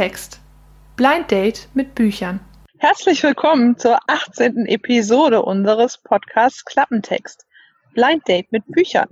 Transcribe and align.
Klappentext. 0.00 0.40
Blind 0.96 1.30
Date 1.30 1.68
mit 1.74 1.94
Büchern. 1.94 2.40
Herzlich 2.78 3.22
willkommen 3.22 3.76
zur 3.76 3.98
18. 4.06 4.64
Episode 4.64 5.42
unseres 5.42 5.98
Podcasts 5.98 6.64
Klappentext. 6.64 7.46
Blind 7.92 8.26
Date 8.26 8.50
mit 8.50 8.64
Büchern. 8.68 9.10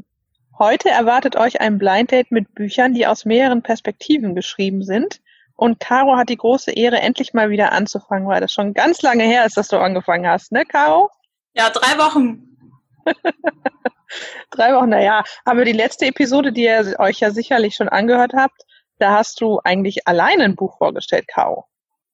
Heute 0.58 0.88
erwartet 0.88 1.36
euch 1.36 1.60
ein 1.60 1.76
Blind 1.76 2.10
Date 2.10 2.32
mit 2.32 2.54
Büchern, 2.54 2.94
die 2.94 3.06
aus 3.06 3.26
mehreren 3.26 3.62
Perspektiven 3.62 4.34
geschrieben 4.34 4.82
sind. 4.82 5.20
Und 5.56 5.78
Caro 5.78 6.16
hat 6.16 6.30
die 6.30 6.38
große 6.38 6.70
Ehre, 6.70 7.02
endlich 7.02 7.34
mal 7.34 7.50
wieder 7.50 7.72
anzufangen, 7.72 8.26
weil 8.26 8.40
das 8.40 8.54
schon 8.54 8.72
ganz 8.72 9.02
lange 9.02 9.24
her 9.24 9.44
ist, 9.44 9.58
dass 9.58 9.68
du 9.68 9.76
angefangen 9.76 10.26
hast, 10.26 10.52
ne, 10.52 10.64
Caro? 10.64 11.10
Ja, 11.52 11.68
drei 11.68 11.98
Wochen. 11.98 12.56
drei 14.50 14.74
Wochen, 14.74 14.88
naja. 14.88 15.22
Aber 15.44 15.66
die 15.66 15.72
letzte 15.72 16.06
Episode, 16.06 16.50
die 16.50 16.64
ihr 16.64 16.94
euch 16.98 17.20
ja 17.20 17.30
sicherlich 17.30 17.74
schon 17.74 17.90
angehört 17.90 18.32
habt, 18.34 18.64
da 18.98 19.12
hast 19.12 19.40
du 19.40 19.60
eigentlich 19.64 20.06
alleine 20.06 20.44
ein 20.44 20.56
Buch 20.56 20.78
vorgestellt, 20.78 21.26
Caro. 21.28 21.66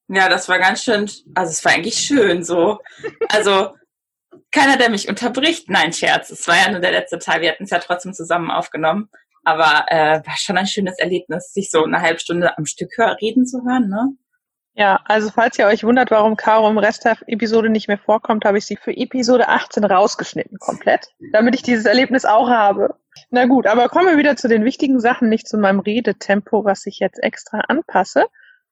Ja, 0.08 0.28
das 0.28 0.48
war 0.48 0.58
ganz 0.58 0.84
schön, 0.84 1.10
also 1.34 1.50
es 1.50 1.64
war 1.64 1.72
eigentlich 1.72 1.96
schön 1.96 2.42
so. 2.42 2.78
Also 3.28 3.70
keiner, 4.50 4.76
der 4.76 4.90
mich 4.90 5.08
unterbricht. 5.08 5.68
Nein, 5.68 5.92
Scherz. 5.92 6.30
Es 6.30 6.46
war 6.46 6.56
ja 6.56 6.70
nur 6.70 6.80
der 6.80 6.92
letzte 6.92 7.18
Teil. 7.18 7.40
Wir 7.40 7.50
hatten 7.50 7.64
es 7.64 7.70
ja 7.70 7.78
trotzdem 7.78 8.12
zusammen 8.12 8.50
aufgenommen. 8.50 9.08
Aber 9.42 9.86
äh, 9.88 10.22
war 10.24 10.36
schon 10.36 10.56
ein 10.56 10.66
schönes 10.66 10.98
Erlebnis, 10.98 11.52
sich 11.52 11.70
so 11.70 11.84
eine 11.84 12.00
halbe 12.00 12.20
Stunde 12.20 12.56
am 12.56 12.64
Stück 12.64 12.90
reden 13.20 13.46
zu 13.46 13.62
hören, 13.64 13.88
ne? 13.88 14.14
Ja, 14.76 15.00
also 15.04 15.30
falls 15.30 15.56
ihr 15.58 15.66
euch 15.66 15.84
wundert, 15.84 16.10
warum 16.10 16.36
Caro 16.36 16.68
im 16.68 16.78
Rest 16.78 17.04
der 17.04 17.16
Episode 17.26 17.68
nicht 17.68 17.86
mehr 17.86 17.98
vorkommt, 17.98 18.44
habe 18.44 18.58
ich 18.58 18.66
sie 18.66 18.76
für 18.76 18.96
Episode 18.96 19.48
18 19.48 19.84
rausgeschnitten 19.84 20.58
komplett, 20.58 21.06
damit 21.32 21.54
ich 21.54 21.62
dieses 21.62 21.84
Erlebnis 21.84 22.24
auch 22.24 22.48
habe. 22.48 22.96
Na 23.30 23.46
gut, 23.46 23.66
aber 23.66 23.88
kommen 23.88 24.08
wir 24.08 24.18
wieder 24.18 24.36
zu 24.36 24.48
den 24.48 24.64
wichtigen 24.64 25.00
Sachen, 25.00 25.28
nicht 25.28 25.48
zu 25.48 25.58
meinem 25.58 25.80
Redetempo, 25.80 26.64
was 26.64 26.86
ich 26.86 26.98
jetzt 26.98 27.22
extra 27.22 27.60
anpasse, 27.68 28.26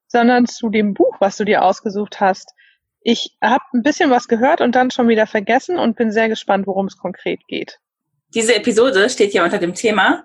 sondern 0.07 0.47
zu 0.47 0.69
dem 0.69 0.95
Buch, 0.95 1.17
was 1.21 1.37
du 1.37 1.45
dir 1.45 1.63
ausgesucht 1.63 2.21
hast. 2.21 2.53
Ich 3.01 3.37
habe 3.43 3.65
ein 3.75 3.83
bisschen 3.83 4.11
was 4.11 4.29
gehört 4.29 4.61
und 4.61 4.75
dann 4.75 4.91
schon 4.91 5.09
wieder 5.09 5.27
vergessen 5.27 5.79
und 5.79 5.97
bin 5.97 6.13
sehr 6.13 6.29
gespannt, 6.29 6.67
worum 6.67 6.87
es 6.87 6.97
konkret 6.97 7.41
geht. 7.49 7.81
Diese 8.29 8.55
Episode 8.55 9.11
steht 9.11 9.35
ja 9.35 9.45
unter 9.45 9.59
dem 9.59 9.75
Thema 9.75 10.25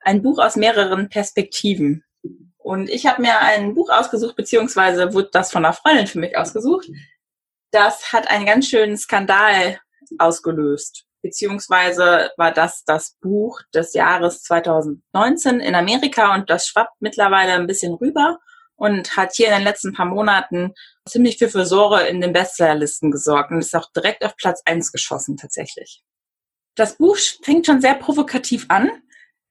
ein 0.00 0.22
Buch 0.22 0.38
aus 0.38 0.56
mehreren 0.56 1.08
Perspektiven. 1.08 2.04
Und 2.58 2.88
ich 2.88 3.06
habe 3.06 3.22
mir 3.22 3.40
ein 3.40 3.74
Buch 3.74 3.90
ausgesucht, 3.90 4.36
beziehungsweise 4.36 5.12
wurde 5.12 5.30
das 5.32 5.52
von 5.52 5.64
einer 5.64 5.74
Freundin 5.74 6.06
für 6.06 6.18
mich 6.18 6.36
ausgesucht. 6.36 6.88
Das 7.70 8.12
hat 8.12 8.30
einen 8.30 8.46
ganz 8.46 8.68
schönen 8.68 8.96
Skandal 8.96 9.80
ausgelöst. 10.18 11.06
Beziehungsweise 11.24 12.32
war 12.36 12.52
das 12.52 12.84
das 12.84 13.16
Buch 13.22 13.62
des 13.72 13.94
Jahres 13.94 14.42
2019 14.42 15.60
in 15.60 15.74
Amerika 15.74 16.34
und 16.34 16.50
das 16.50 16.66
schwappt 16.66 17.00
mittlerweile 17.00 17.54
ein 17.54 17.66
bisschen 17.66 17.94
rüber 17.94 18.40
und 18.76 19.16
hat 19.16 19.32
hier 19.32 19.46
in 19.46 19.54
den 19.54 19.62
letzten 19.62 19.94
paar 19.94 20.04
Monaten 20.04 20.74
ziemlich 21.08 21.38
für 21.38 21.48
Furore 21.48 22.08
in 22.08 22.20
den 22.20 22.34
Bestsellerlisten 22.34 23.10
gesorgt 23.10 23.52
und 23.52 23.60
ist 23.60 23.74
auch 23.74 23.90
direkt 23.96 24.22
auf 24.22 24.36
Platz 24.36 24.60
eins 24.66 24.92
geschossen 24.92 25.38
tatsächlich. 25.38 26.02
Das 26.74 26.98
Buch 26.98 27.16
fängt 27.42 27.64
schon 27.64 27.80
sehr 27.80 27.94
provokativ 27.94 28.66
an. 28.68 28.90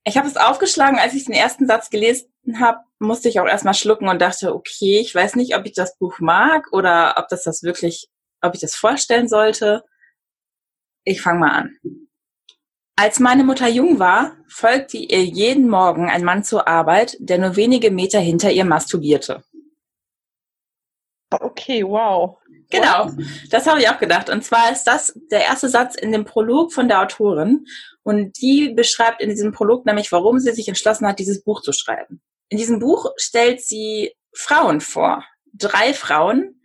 Ich 0.04 0.16
habe 0.16 0.28
es 0.28 0.38
aufgeschlagen, 0.38 1.00
als 1.00 1.16
ich 1.16 1.26
den 1.26 1.34
ersten 1.34 1.66
Satz 1.66 1.90
gelesen 1.90 2.30
habe, 2.60 2.82
musste 3.00 3.30
ich 3.30 3.40
auch 3.40 3.48
erstmal 3.48 3.74
schlucken 3.74 4.10
und 4.10 4.22
dachte, 4.22 4.54
okay, 4.54 5.00
ich 5.00 5.16
weiß 5.16 5.36
nicht, 5.38 5.56
ob 5.56 5.66
ich 5.66 5.74
das 5.74 5.98
Buch 5.98 6.20
mag 6.20 6.72
oder 6.72 7.16
ob 7.18 7.30
das 7.30 7.42
das 7.42 7.64
wirklich, 7.64 8.10
ob 8.42 8.54
ich 8.54 8.62
das 8.62 8.76
vorstellen 8.76 9.28
sollte. 9.28 9.84
Ich 11.04 11.22
fange 11.22 11.40
mal 11.40 11.52
an. 11.52 11.78
Als 12.96 13.20
meine 13.20 13.44
Mutter 13.44 13.68
jung 13.68 14.00
war, 14.00 14.38
folgte 14.48 14.98
ihr 14.98 15.24
jeden 15.24 15.68
Morgen 15.68 16.10
ein 16.10 16.24
Mann 16.24 16.44
zur 16.44 16.68
Arbeit, 16.68 17.18
der 17.20 17.40
nur 17.40 17.56
wenige 17.56 17.90
Meter 17.90 18.20
hinter 18.20 18.52
ihr 18.52 18.66
masturbierte. 18.66 19.44
Okay, 21.32 21.84
wow. 21.84 22.38
Genau, 22.70 23.12
das 23.50 23.68
habe 23.68 23.80
ich 23.82 23.90
auch 23.90 24.00
gedacht. 24.00 24.30
Und 24.30 24.44
zwar 24.44 24.72
ist 24.72 24.86
das 24.86 25.14
der 25.32 25.42
erste 25.44 25.70
Satz 25.70 25.96
in 25.96 26.12
dem 26.12 26.26
Prolog 26.26 26.74
von 26.74 26.88
der 26.88 27.02
Autorin. 27.02 27.66
Und 28.04 28.42
die 28.42 28.74
beschreibt 28.74 29.22
in 29.22 29.30
diesem 29.30 29.52
Prolog 29.52 29.86
nämlich, 29.86 30.12
warum 30.12 30.40
sie 30.40 30.52
sich 30.52 30.68
entschlossen 30.68 31.08
hat, 31.08 31.20
dieses 31.20 31.44
Buch 31.44 31.62
zu 31.62 31.72
schreiben. 31.72 32.22
In 32.50 32.58
diesem 32.58 32.80
Buch 32.80 33.12
stellt 33.18 33.62
sie 33.62 34.14
Frauen 34.34 34.82
vor, 34.82 35.24
drei 35.54 35.94
Frauen, 35.94 36.62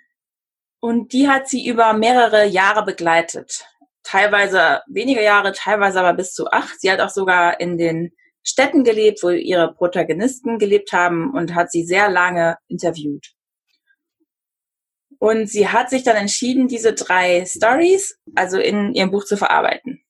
und 0.81 1.13
die 1.13 1.29
hat 1.29 1.49
sie 1.49 1.67
über 1.67 1.93
mehrere 1.93 2.47
Jahre 2.47 2.85
begleitet. 2.85 3.65
Teilweise 4.09 4.81
weniger 4.87 5.21
Jahre, 5.21 5.53
teilweise 5.53 6.01
aber 6.01 6.15
bis 6.15 6.33
zu 6.33 6.47
acht. 6.51 6.81
Sie 6.81 6.91
hat 6.91 7.01
auch 7.01 7.11
sogar 7.11 7.61
in 7.61 7.77
den 7.77 8.13
Städten 8.43 8.83
gelebt, 8.83 9.23
wo 9.23 9.29
ihre 9.29 9.75
Protagonisten 9.75 10.59
gelebt 10.59 10.93
haben 10.93 11.35
und 11.35 11.55
hat 11.55 11.71
sie 11.71 11.85
sehr 11.85 12.09
lange 12.09 12.57
interviewt. 12.69 13.27
Und 15.19 15.51
sie 15.51 15.69
hat 15.69 15.91
sich 15.91 16.05
dann 16.05 16.17
entschieden, 16.17 16.69
diese 16.69 16.95
drei 16.95 17.45
Stories, 17.45 18.19
also 18.35 18.59
in 18.59 18.95
ihrem 18.95 19.11
Buch 19.11 19.25
zu 19.25 19.37
verarbeiten. 19.37 20.03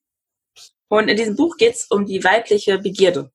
Und 0.87 1.09
in 1.09 1.17
diesem 1.17 1.35
Buch 1.35 1.57
geht 1.57 1.75
es 1.75 1.87
um 1.89 2.05
die 2.05 2.23
weibliche 2.23 2.79
Begierde 2.79 3.31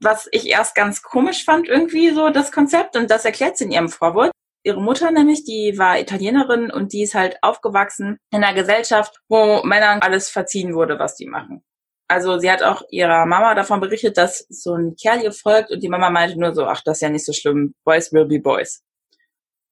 was 0.00 0.28
ich 0.32 0.46
erst 0.46 0.74
ganz 0.74 1.02
komisch 1.02 1.44
fand, 1.44 1.68
irgendwie 1.68 2.10
so 2.10 2.30
das 2.30 2.52
Konzept. 2.52 2.96
Und 2.96 3.10
das 3.10 3.24
erklärt 3.24 3.56
sie 3.56 3.64
in 3.64 3.72
ihrem 3.72 3.88
Vorwort. 3.88 4.30
Ihre 4.64 4.80
Mutter 4.80 5.10
nämlich, 5.10 5.44
die 5.44 5.78
war 5.78 5.98
Italienerin 5.98 6.70
und 6.70 6.92
die 6.92 7.02
ist 7.02 7.14
halt 7.14 7.38
aufgewachsen 7.42 8.18
in 8.30 8.42
einer 8.42 8.54
Gesellschaft, 8.54 9.20
wo 9.28 9.62
Männern 9.62 10.00
alles 10.00 10.28
verziehen 10.28 10.74
wurde, 10.74 10.98
was 10.98 11.14
die 11.14 11.26
machen. 11.26 11.62
Also 12.08 12.38
sie 12.38 12.50
hat 12.50 12.62
auch 12.62 12.82
ihrer 12.90 13.26
Mama 13.26 13.54
davon 13.54 13.80
berichtet, 13.80 14.16
dass 14.16 14.46
so 14.48 14.74
ein 14.74 14.96
Kerl 14.96 15.22
ihr 15.22 15.32
folgt 15.32 15.70
und 15.70 15.82
die 15.82 15.88
Mama 15.88 16.10
meinte 16.10 16.40
nur 16.40 16.54
so, 16.54 16.64
ach, 16.64 16.80
das 16.82 16.98
ist 16.98 17.02
ja 17.02 17.10
nicht 17.10 17.26
so 17.26 17.32
schlimm, 17.32 17.74
Boys 17.84 18.12
will 18.12 18.24
be 18.24 18.40
Boys. 18.40 18.82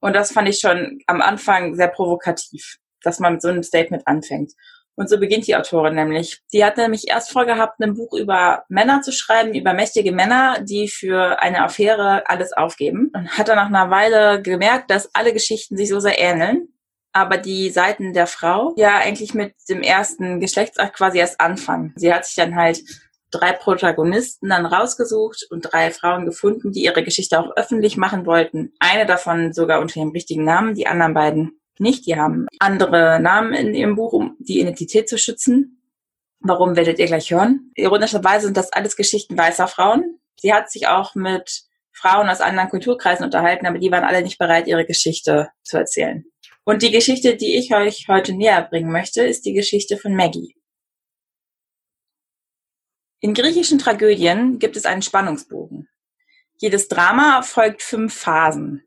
Und 0.00 0.14
das 0.14 0.32
fand 0.32 0.48
ich 0.48 0.58
schon 0.58 1.00
am 1.06 1.22
Anfang 1.22 1.74
sehr 1.74 1.88
provokativ, 1.88 2.76
dass 3.02 3.18
man 3.20 3.34
mit 3.34 3.42
so 3.42 3.48
einem 3.48 3.62
Statement 3.62 4.06
anfängt. 4.06 4.52
Und 4.96 5.10
so 5.10 5.20
beginnt 5.20 5.46
die 5.46 5.54
Autorin 5.54 5.94
nämlich. 5.94 6.40
Die 6.52 6.64
hat 6.64 6.78
nämlich 6.78 7.08
erst 7.08 7.30
vorgehabt, 7.30 7.80
ein 7.80 7.94
Buch 7.94 8.14
über 8.14 8.64
Männer 8.68 9.02
zu 9.02 9.12
schreiben, 9.12 9.54
über 9.54 9.74
mächtige 9.74 10.10
Männer, 10.10 10.58
die 10.62 10.88
für 10.88 11.40
eine 11.40 11.62
Affäre 11.62 12.28
alles 12.28 12.52
aufgeben. 12.54 13.10
Und 13.14 13.36
hat 13.36 13.48
dann 13.48 13.56
nach 13.56 13.66
einer 13.66 13.90
Weile 13.90 14.40
gemerkt, 14.40 14.90
dass 14.90 15.14
alle 15.14 15.34
Geschichten 15.34 15.76
sich 15.76 15.90
so 15.90 16.00
sehr 16.00 16.18
ähneln, 16.18 16.68
aber 17.12 17.36
die 17.36 17.70
Seiten 17.70 18.14
der 18.14 18.26
Frau 18.26 18.74
ja 18.76 18.98
eigentlich 18.98 19.34
mit 19.34 19.54
dem 19.68 19.82
ersten 19.82 20.40
Geschlechtsakt 20.40 20.96
quasi 20.96 21.18
erst 21.18 21.40
anfangen. 21.40 21.94
Sie 21.96 22.12
hat 22.12 22.24
sich 22.24 22.34
dann 22.34 22.56
halt 22.56 22.80
drei 23.30 23.52
Protagonisten 23.52 24.48
dann 24.48 24.66
rausgesucht 24.66 25.46
und 25.50 25.62
drei 25.62 25.90
Frauen 25.90 26.26
gefunden, 26.26 26.72
die 26.72 26.84
ihre 26.84 27.02
Geschichte 27.02 27.38
auch 27.40 27.56
öffentlich 27.56 27.96
machen 27.96 28.26
wollten. 28.26 28.72
Eine 28.80 29.06
davon 29.06 29.52
sogar 29.52 29.80
unter 29.80 29.98
ihrem 29.98 30.10
richtigen 30.10 30.44
Namen, 30.44 30.74
die 30.74 30.86
anderen 30.86 31.14
beiden 31.14 31.60
nicht. 31.80 32.06
Die 32.06 32.16
haben 32.16 32.46
andere 32.58 33.20
Namen 33.20 33.52
in 33.54 33.74
ihrem 33.74 33.96
Buch, 33.96 34.12
um 34.12 34.36
die 34.38 34.60
Identität 34.60 35.08
zu 35.08 35.18
schützen. 35.18 35.82
Warum 36.40 36.76
werdet 36.76 36.98
ihr 36.98 37.06
gleich 37.06 37.30
hören? 37.30 37.72
Ironischerweise 37.74 38.46
sind 38.46 38.56
das 38.56 38.72
alles 38.72 38.96
Geschichten 38.96 39.36
weißer 39.36 39.68
Frauen. 39.68 40.20
Sie 40.38 40.52
hat 40.52 40.70
sich 40.70 40.86
auch 40.86 41.14
mit 41.14 41.62
Frauen 41.92 42.28
aus 42.28 42.40
anderen 42.40 42.68
Kulturkreisen 42.68 43.24
unterhalten, 43.24 43.66
aber 43.66 43.78
die 43.78 43.90
waren 43.90 44.04
alle 44.04 44.22
nicht 44.22 44.38
bereit, 44.38 44.66
ihre 44.66 44.84
Geschichte 44.84 45.48
zu 45.62 45.78
erzählen. 45.78 46.24
Und 46.64 46.82
die 46.82 46.90
Geschichte, 46.90 47.36
die 47.36 47.56
ich 47.56 47.74
euch 47.74 48.06
heute 48.08 48.34
näher 48.34 48.62
bringen 48.62 48.92
möchte, 48.92 49.22
ist 49.22 49.46
die 49.46 49.54
Geschichte 49.54 49.96
von 49.96 50.14
Maggie. 50.14 50.54
In 53.20 53.34
griechischen 53.34 53.78
Tragödien 53.78 54.58
gibt 54.58 54.76
es 54.76 54.84
einen 54.84 55.02
Spannungsbogen. 55.02 55.88
Jedes 56.58 56.88
Drama 56.88 57.42
folgt 57.42 57.82
fünf 57.82 58.14
Phasen. 58.14 58.82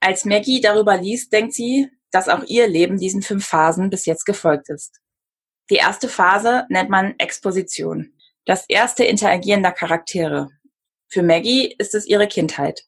Als 0.00 0.24
Maggie 0.24 0.60
darüber 0.60 0.96
liest, 0.96 1.32
denkt 1.32 1.54
sie, 1.54 1.88
dass 2.14 2.28
auch 2.28 2.44
ihr 2.44 2.68
Leben 2.68 2.98
diesen 2.98 3.22
fünf 3.22 3.44
Phasen 3.44 3.90
bis 3.90 4.06
jetzt 4.06 4.24
gefolgt 4.24 4.68
ist. 4.68 5.00
Die 5.68 5.74
erste 5.74 6.08
Phase 6.08 6.64
nennt 6.68 6.88
man 6.88 7.18
Exposition. 7.18 8.14
Das 8.44 8.66
erste 8.68 9.04
Interagieren 9.04 9.64
der 9.64 9.72
Charaktere. 9.72 10.48
Für 11.08 11.24
Maggie 11.24 11.74
ist 11.76 11.92
es 11.92 12.06
ihre 12.06 12.28
Kindheit. 12.28 12.84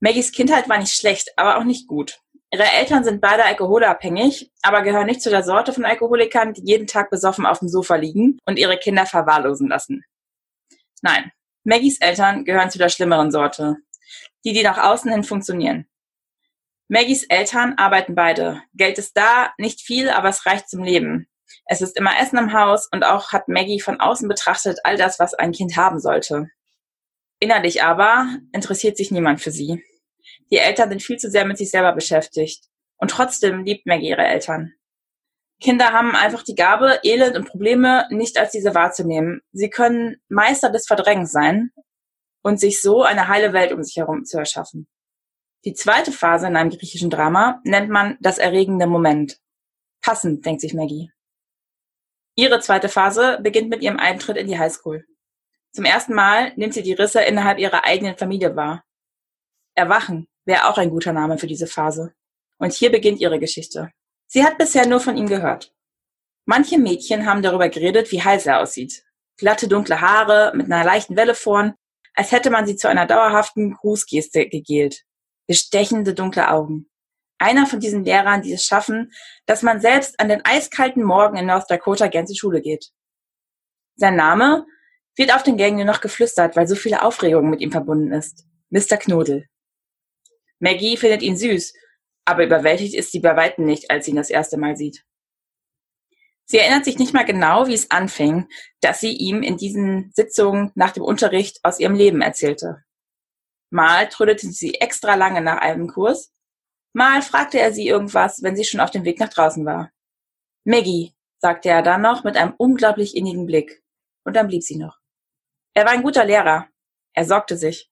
Maggies 0.00 0.32
Kindheit 0.32 0.68
war 0.68 0.78
nicht 0.78 0.94
schlecht, 0.94 1.30
aber 1.36 1.56
auch 1.56 1.64
nicht 1.64 1.88
gut. 1.88 2.20
Ihre 2.52 2.70
Eltern 2.70 3.04
sind 3.04 3.22
beide 3.22 3.44
alkoholabhängig, 3.44 4.52
aber 4.60 4.82
gehören 4.82 5.06
nicht 5.06 5.22
zu 5.22 5.30
der 5.30 5.44
Sorte 5.44 5.72
von 5.72 5.86
Alkoholikern, 5.86 6.52
die 6.52 6.62
jeden 6.64 6.86
Tag 6.86 7.08
besoffen 7.08 7.46
auf 7.46 7.60
dem 7.60 7.68
Sofa 7.68 7.96
liegen 7.96 8.38
und 8.44 8.58
ihre 8.58 8.76
Kinder 8.76 9.06
verwahrlosen 9.06 9.68
lassen. 9.68 10.04
Nein, 11.00 11.32
Maggies 11.64 12.00
Eltern 12.00 12.44
gehören 12.44 12.70
zu 12.70 12.76
der 12.76 12.90
schlimmeren 12.90 13.30
Sorte. 13.30 13.76
Die, 14.44 14.52
die 14.52 14.62
nach 14.62 14.78
außen 14.78 15.10
hin 15.10 15.24
funktionieren. 15.24 15.86
Maggies 16.88 17.24
Eltern 17.24 17.74
arbeiten 17.76 18.14
beide. 18.14 18.62
Geld 18.72 18.96
ist 18.96 19.14
da, 19.14 19.52
nicht 19.58 19.82
viel, 19.82 20.08
aber 20.08 20.30
es 20.30 20.46
reicht 20.46 20.70
zum 20.70 20.82
Leben. 20.82 21.28
Es 21.66 21.82
ist 21.82 21.98
immer 21.98 22.18
Essen 22.18 22.38
im 22.38 22.54
Haus 22.54 22.88
und 22.90 23.04
auch 23.04 23.32
hat 23.32 23.48
Maggie 23.48 23.80
von 23.80 24.00
außen 24.00 24.26
betrachtet 24.26 24.78
all 24.84 24.96
das, 24.96 25.18
was 25.18 25.34
ein 25.34 25.52
Kind 25.52 25.76
haben 25.76 26.00
sollte. 26.00 26.48
Innerlich 27.40 27.82
aber 27.82 28.26
interessiert 28.52 28.96
sich 28.96 29.10
niemand 29.10 29.42
für 29.42 29.50
sie. 29.50 29.84
Die 30.50 30.56
Eltern 30.56 30.88
sind 30.88 31.02
viel 31.02 31.18
zu 31.18 31.30
sehr 31.30 31.44
mit 31.44 31.58
sich 31.58 31.70
selber 31.70 31.92
beschäftigt. 31.92 32.64
Und 32.96 33.10
trotzdem 33.10 33.64
liebt 33.64 33.86
Maggie 33.86 34.08
ihre 34.08 34.26
Eltern. 34.26 34.72
Kinder 35.60 35.92
haben 35.92 36.16
einfach 36.16 36.42
die 36.42 36.54
Gabe, 36.54 37.00
Elend 37.02 37.36
und 37.36 37.48
Probleme 37.48 38.06
nicht 38.10 38.38
als 38.38 38.52
diese 38.52 38.74
wahrzunehmen. 38.74 39.42
Sie 39.52 39.70
können 39.70 40.16
Meister 40.28 40.70
des 40.70 40.86
Verdrängens 40.86 41.32
sein 41.32 41.70
und 42.42 42.58
sich 42.58 42.80
so 42.80 43.02
eine 43.02 43.28
heile 43.28 43.52
Welt 43.52 43.72
um 43.72 43.82
sich 43.82 43.96
herum 43.96 44.24
zu 44.24 44.38
erschaffen. 44.38 44.88
Die 45.64 45.74
zweite 45.74 46.12
Phase 46.12 46.46
in 46.46 46.56
einem 46.56 46.70
griechischen 46.70 47.10
Drama 47.10 47.60
nennt 47.64 47.90
man 47.90 48.16
das 48.20 48.38
erregende 48.38 48.86
Moment. 48.86 49.40
Passend, 50.00 50.46
denkt 50.46 50.60
sich 50.60 50.74
Maggie. 50.74 51.10
Ihre 52.36 52.60
zweite 52.60 52.88
Phase 52.88 53.40
beginnt 53.42 53.68
mit 53.68 53.82
ihrem 53.82 53.98
Eintritt 53.98 54.36
in 54.36 54.46
die 54.46 54.58
Highschool. 54.58 55.04
Zum 55.72 55.84
ersten 55.84 56.14
Mal 56.14 56.52
nimmt 56.56 56.74
sie 56.74 56.82
die 56.82 56.92
Risse 56.92 57.20
innerhalb 57.22 57.58
ihrer 57.58 57.84
eigenen 57.84 58.16
Familie 58.16 58.54
wahr. 58.54 58.84
Erwachen 59.74 60.28
wäre 60.44 60.68
auch 60.68 60.78
ein 60.78 60.90
guter 60.90 61.12
Name 61.12 61.38
für 61.38 61.48
diese 61.48 61.66
Phase. 61.66 62.14
Und 62.58 62.72
hier 62.72 62.90
beginnt 62.90 63.20
ihre 63.20 63.40
Geschichte. 63.40 63.90
Sie 64.26 64.44
hat 64.44 64.58
bisher 64.58 64.86
nur 64.86 65.00
von 65.00 65.16
ihm 65.16 65.26
gehört. 65.26 65.74
Manche 66.44 66.78
Mädchen 66.78 67.26
haben 67.26 67.42
darüber 67.42 67.68
geredet, 67.68 68.10
wie 68.12 68.22
heiß 68.22 68.46
er 68.46 68.60
aussieht. 68.60 69.04
Glatte 69.36 69.68
dunkle 69.68 70.00
Haare 70.00 70.52
mit 70.54 70.66
einer 70.66 70.84
leichten 70.84 71.16
Welle 71.16 71.34
vorn, 71.34 71.74
als 72.14 72.32
hätte 72.32 72.50
man 72.50 72.66
sie 72.66 72.76
zu 72.76 72.88
einer 72.88 73.06
dauerhaften 73.06 73.74
Grußgeste 73.74 74.48
gegelt. 74.48 75.04
Bestechende 75.48 76.14
dunkle 76.14 76.50
Augen. 76.50 76.88
Einer 77.38 77.66
von 77.66 77.80
diesen 77.80 78.04
Lehrern, 78.04 78.42
die 78.42 78.52
es 78.52 78.64
schaffen, 78.64 79.12
dass 79.46 79.62
man 79.62 79.80
selbst 79.80 80.20
an 80.20 80.28
den 80.28 80.44
eiskalten 80.44 81.02
Morgen 81.02 81.36
in 81.36 81.46
North 81.46 81.70
Dakota 81.70 82.06
gern 82.06 82.26
zur 82.26 82.36
Schule 82.36 82.60
geht. 82.60 82.90
Sein 83.96 84.14
Name 84.14 84.66
wird 85.16 85.34
auf 85.34 85.42
den 85.42 85.56
Gängen 85.56 85.78
nur 85.78 85.86
noch 85.86 86.00
geflüstert, 86.00 86.54
weil 86.54 86.68
so 86.68 86.76
viele 86.76 87.02
Aufregung 87.02 87.50
mit 87.50 87.60
ihm 87.60 87.72
verbunden 87.72 88.12
ist. 88.12 88.44
Mr. 88.70 88.98
Knodel. 88.98 89.48
Maggie 90.60 90.96
findet 90.96 91.22
ihn 91.22 91.36
süß, 91.36 91.72
aber 92.24 92.44
überwältigt 92.44 92.94
ist 92.94 93.10
sie 93.10 93.20
bei 93.20 93.34
weitem 93.34 93.64
nicht, 93.64 93.90
als 93.90 94.04
sie 94.04 94.10
ihn 94.10 94.16
das 94.16 94.30
erste 94.30 94.58
Mal 94.58 94.76
sieht. 94.76 95.04
Sie 96.44 96.58
erinnert 96.58 96.84
sich 96.84 96.98
nicht 96.98 97.14
mal 97.14 97.24
genau, 97.24 97.66
wie 97.66 97.74
es 97.74 97.90
anfing, 97.90 98.48
dass 98.80 99.00
sie 99.00 99.12
ihm 99.12 99.42
in 99.42 99.56
diesen 99.56 100.12
Sitzungen 100.14 100.72
nach 100.74 100.92
dem 100.92 101.02
Unterricht 101.02 101.58
aus 101.62 101.78
ihrem 101.78 101.94
Leben 101.94 102.22
erzählte. 102.22 102.84
Mal 103.70 104.08
trödelte 104.08 104.48
sie 104.48 104.74
extra 104.74 105.14
lange 105.14 105.40
nach 105.40 105.58
einem 105.58 105.88
Kurs, 105.88 106.32
mal 106.92 107.22
fragte 107.22 107.60
er 107.60 107.72
sie 107.72 107.86
irgendwas, 107.86 108.42
wenn 108.42 108.56
sie 108.56 108.64
schon 108.64 108.80
auf 108.80 108.90
dem 108.90 109.04
Weg 109.04 109.20
nach 109.20 109.28
draußen 109.28 109.64
war. 109.64 109.90
Maggie, 110.64 111.14
sagte 111.38 111.68
er 111.68 111.82
dann 111.82 112.02
noch 112.02 112.24
mit 112.24 112.36
einem 112.36 112.54
unglaublich 112.56 113.16
innigen 113.16 113.46
Blick. 113.46 113.82
Und 114.24 114.34
dann 114.34 114.48
blieb 114.48 114.62
sie 114.62 114.76
noch. 114.76 114.98
Er 115.74 115.84
war 115.84 115.92
ein 115.92 116.02
guter 116.02 116.24
Lehrer. 116.24 116.68
Er 117.14 117.24
sorgte 117.24 117.56
sich. 117.56 117.90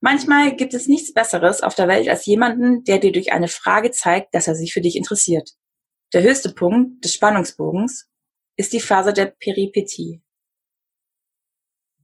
Manchmal 0.00 0.56
gibt 0.56 0.74
es 0.74 0.88
nichts 0.88 1.12
Besseres 1.12 1.62
auf 1.62 1.74
der 1.74 1.88
Welt 1.88 2.08
als 2.08 2.26
jemanden, 2.26 2.84
der 2.84 2.98
dir 2.98 3.12
durch 3.12 3.32
eine 3.32 3.48
Frage 3.48 3.90
zeigt, 3.90 4.34
dass 4.34 4.48
er 4.48 4.54
sich 4.54 4.72
für 4.72 4.80
dich 4.80 4.96
interessiert. 4.96 5.50
Der 6.12 6.22
höchste 6.22 6.52
Punkt 6.52 7.04
des 7.04 7.14
Spannungsbogens 7.14 8.08
ist 8.56 8.72
die 8.72 8.80
Phase 8.80 9.12
der 9.12 9.26
Peripetie. 9.26 10.22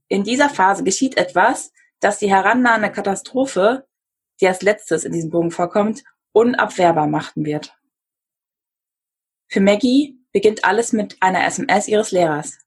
In 0.07 0.23
dieser 0.23 0.49
Phase 0.49 0.83
geschieht 0.83 1.17
etwas, 1.17 1.71
das 1.99 2.19
die 2.19 2.29
herannahende 2.29 2.91
Katastrophe, 2.91 3.87
die 4.41 4.47
als 4.47 4.61
letztes 4.61 5.03
in 5.03 5.11
diesem 5.11 5.29
Bogen 5.29 5.51
vorkommt, 5.51 6.03
unabwehrbar 6.31 7.07
machen 7.07 7.45
wird. 7.45 7.75
Für 9.47 9.61
Maggie 9.61 10.19
beginnt 10.31 10.63
alles 10.63 10.93
mit 10.93 11.17
einer 11.21 11.45
SMS 11.45 11.87
ihres 11.87 12.11
Lehrers. 12.11 12.59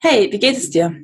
Hey, 0.00 0.32
wie 0.32 0.38
geht 0.38 0.56
es 0.56 0.70
dir? 0.70 0.96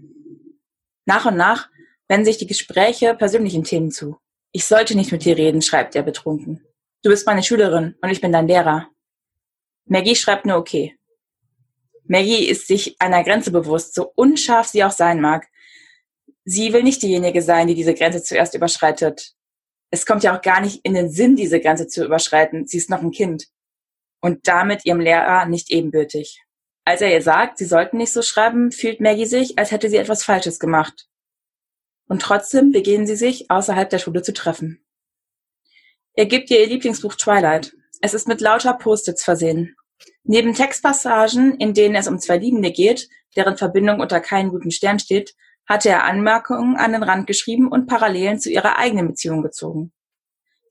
Nach 1.04 1.26
und 1.26 1.36
nach 1.36 1.68
wenden 2.08 2.24
sich 2.24 2.38
die 2.38 2.46
Gespräche 2.46 3.14
persönlichen 3.14 3.64
Themen 3.64 3.90
zu. 3.90 4.18
Ich 4.52 4.64
sollte 4.64 4.96
nicht 4.96 5.12
mit 5.12 5.24
dir 5.24 5.36
reden, 5.36 5.62
schreibt 5.62 5.94
er 5.94 6.02
betrunken. 6.02 6.64
Du 7.02 7.10
bist 7.10 7.26
meine 7.26 7.42
Schülerin 7.42 7.96
und 8.00 8.10
ich 8.10 8.20
bin 8.20 8.32
dein 8.32 8.48
Lehrer. 8.48 8.88
Maggie 9.84 10.16
schreibt 10.16 10.46
nur 10.46 10.56
okay. 10.56 10.98
Maggie 12.04 12.46
ist 12.46 12.66
sich 12.66 13.00
einer 13.00 13.22
Grenze 13.22 13.50
bewusst, 13.50 13.94
so 13.94 14.10
unscharf 14.14 14.66
sie 14.66 14.82
auch 14.82 14.90
sein 14.90 15.20
mag. 15.20 15.46
Sie 16.50 16.72
will 16.72 16.82
nicht 16.82 17.02
diejenige 17.02 17.42
sein, 17.42 17.66
die 17.66 17.74
diese 17.74 17.92
Grenze 17.92 18.22
zuerst 18.22 18.54
überschreitet. 18.54 19.34
Es 19.90 20.06
kommt 20.06 20.22
ja 20.22 20.34
auch 20.34 20.40
gar 20.40 20.62
nicht 20.62 20.80
in 20.82 20.94
den 20.94 21.10
Sinn, 21.10 21.36
diese 21.36 21.60
Grenze 21.60 21.88
zu 21.88 22.06
überschreiten. 22.06 22.66
Sie 22.66 22.78
ist 22.78 22.88
noch 22.88 23.02
ein 23.02 23.10
Kind. 23.10 23.48
Und 24.22 24.48
damit 24.48 24.86
ihrem 24.86 25.00
Lehrer 25.00 25.44
nicht 25.44 25.70
ebenbürtig. 25.70 26.42
Als 26.86 27.02
er 27.02 27.12
ihr 27.12 27.20
sagt, 27.20 27.58
sie 27.58 27.66
sollten 27.66 27.98
nicht 27.98 28.14
so 28.14 28.22
schreiben, 28.22 28.72
fühlt 28.72 28.98
Maggie 28.98 29.26
sich, 29.26 29.58
als 29.58 29.72
hätte 29.72 29.90
sie 29.90 29.98
etwas 29.98 30.24
Falsches 30.24 30.58
gemacht. 30.58 31.06
Und 32.08 32.22
trotzdem 32.22 32.72
beginnen 32.72 33.06
sie 33.06 33.16
sich, 33.16 33.50
außerhalb 33.50 33.90
der 33.90 33.98
Schule 33.98 34.22
zu 34.22 34.32
treffen. 34.32 34.82
Er 36.14 36.24
gibt 36.24 36.50
ihr 36.50 36.60
ihr 36.60 36.68
Lieblingsbuch 36.68 37.16
Twilight. 37.16 37.74
Es 38.00 38.14
ist 38.14 38.26
mit 38.26 38.40
lauter 38.40 38.72
Post-its 38.72 39.22
versehen. 39.22 39.76
Neben 40.24 40.54
Textpassagen, 40.54 41.58
in 41.58 41.74
denen 41.74 41.94
es 41.94 42.08
um 42.08 42.18
zwei 42.18 42.38
Liebende 42.38 42.72
geht, 42.72 43.10
deren 43.36 43.58
Verbindung 43.58 44.00
unter 44.00 44.20
keinen 44.20 44.48
guten 44.48 44.70
Stern 44.70 44.98
steht, 44.98 45.34
hatte 45.68 45.90
er 45.90 46.04
Anmerkungen 46.04 46.76
an 46.76 46.92
den 46.92 47.02
Rand 47.02 47.26
geschrieben 47.26 47.68
und 47.68 47.86
Parallelen 47.86 48.40
zu 48.40 48.50
ihrer 48.50 48.78
eigenen 48.78 49.08
Beziehung 49.08 49.42
gezogen. 49.42 49.92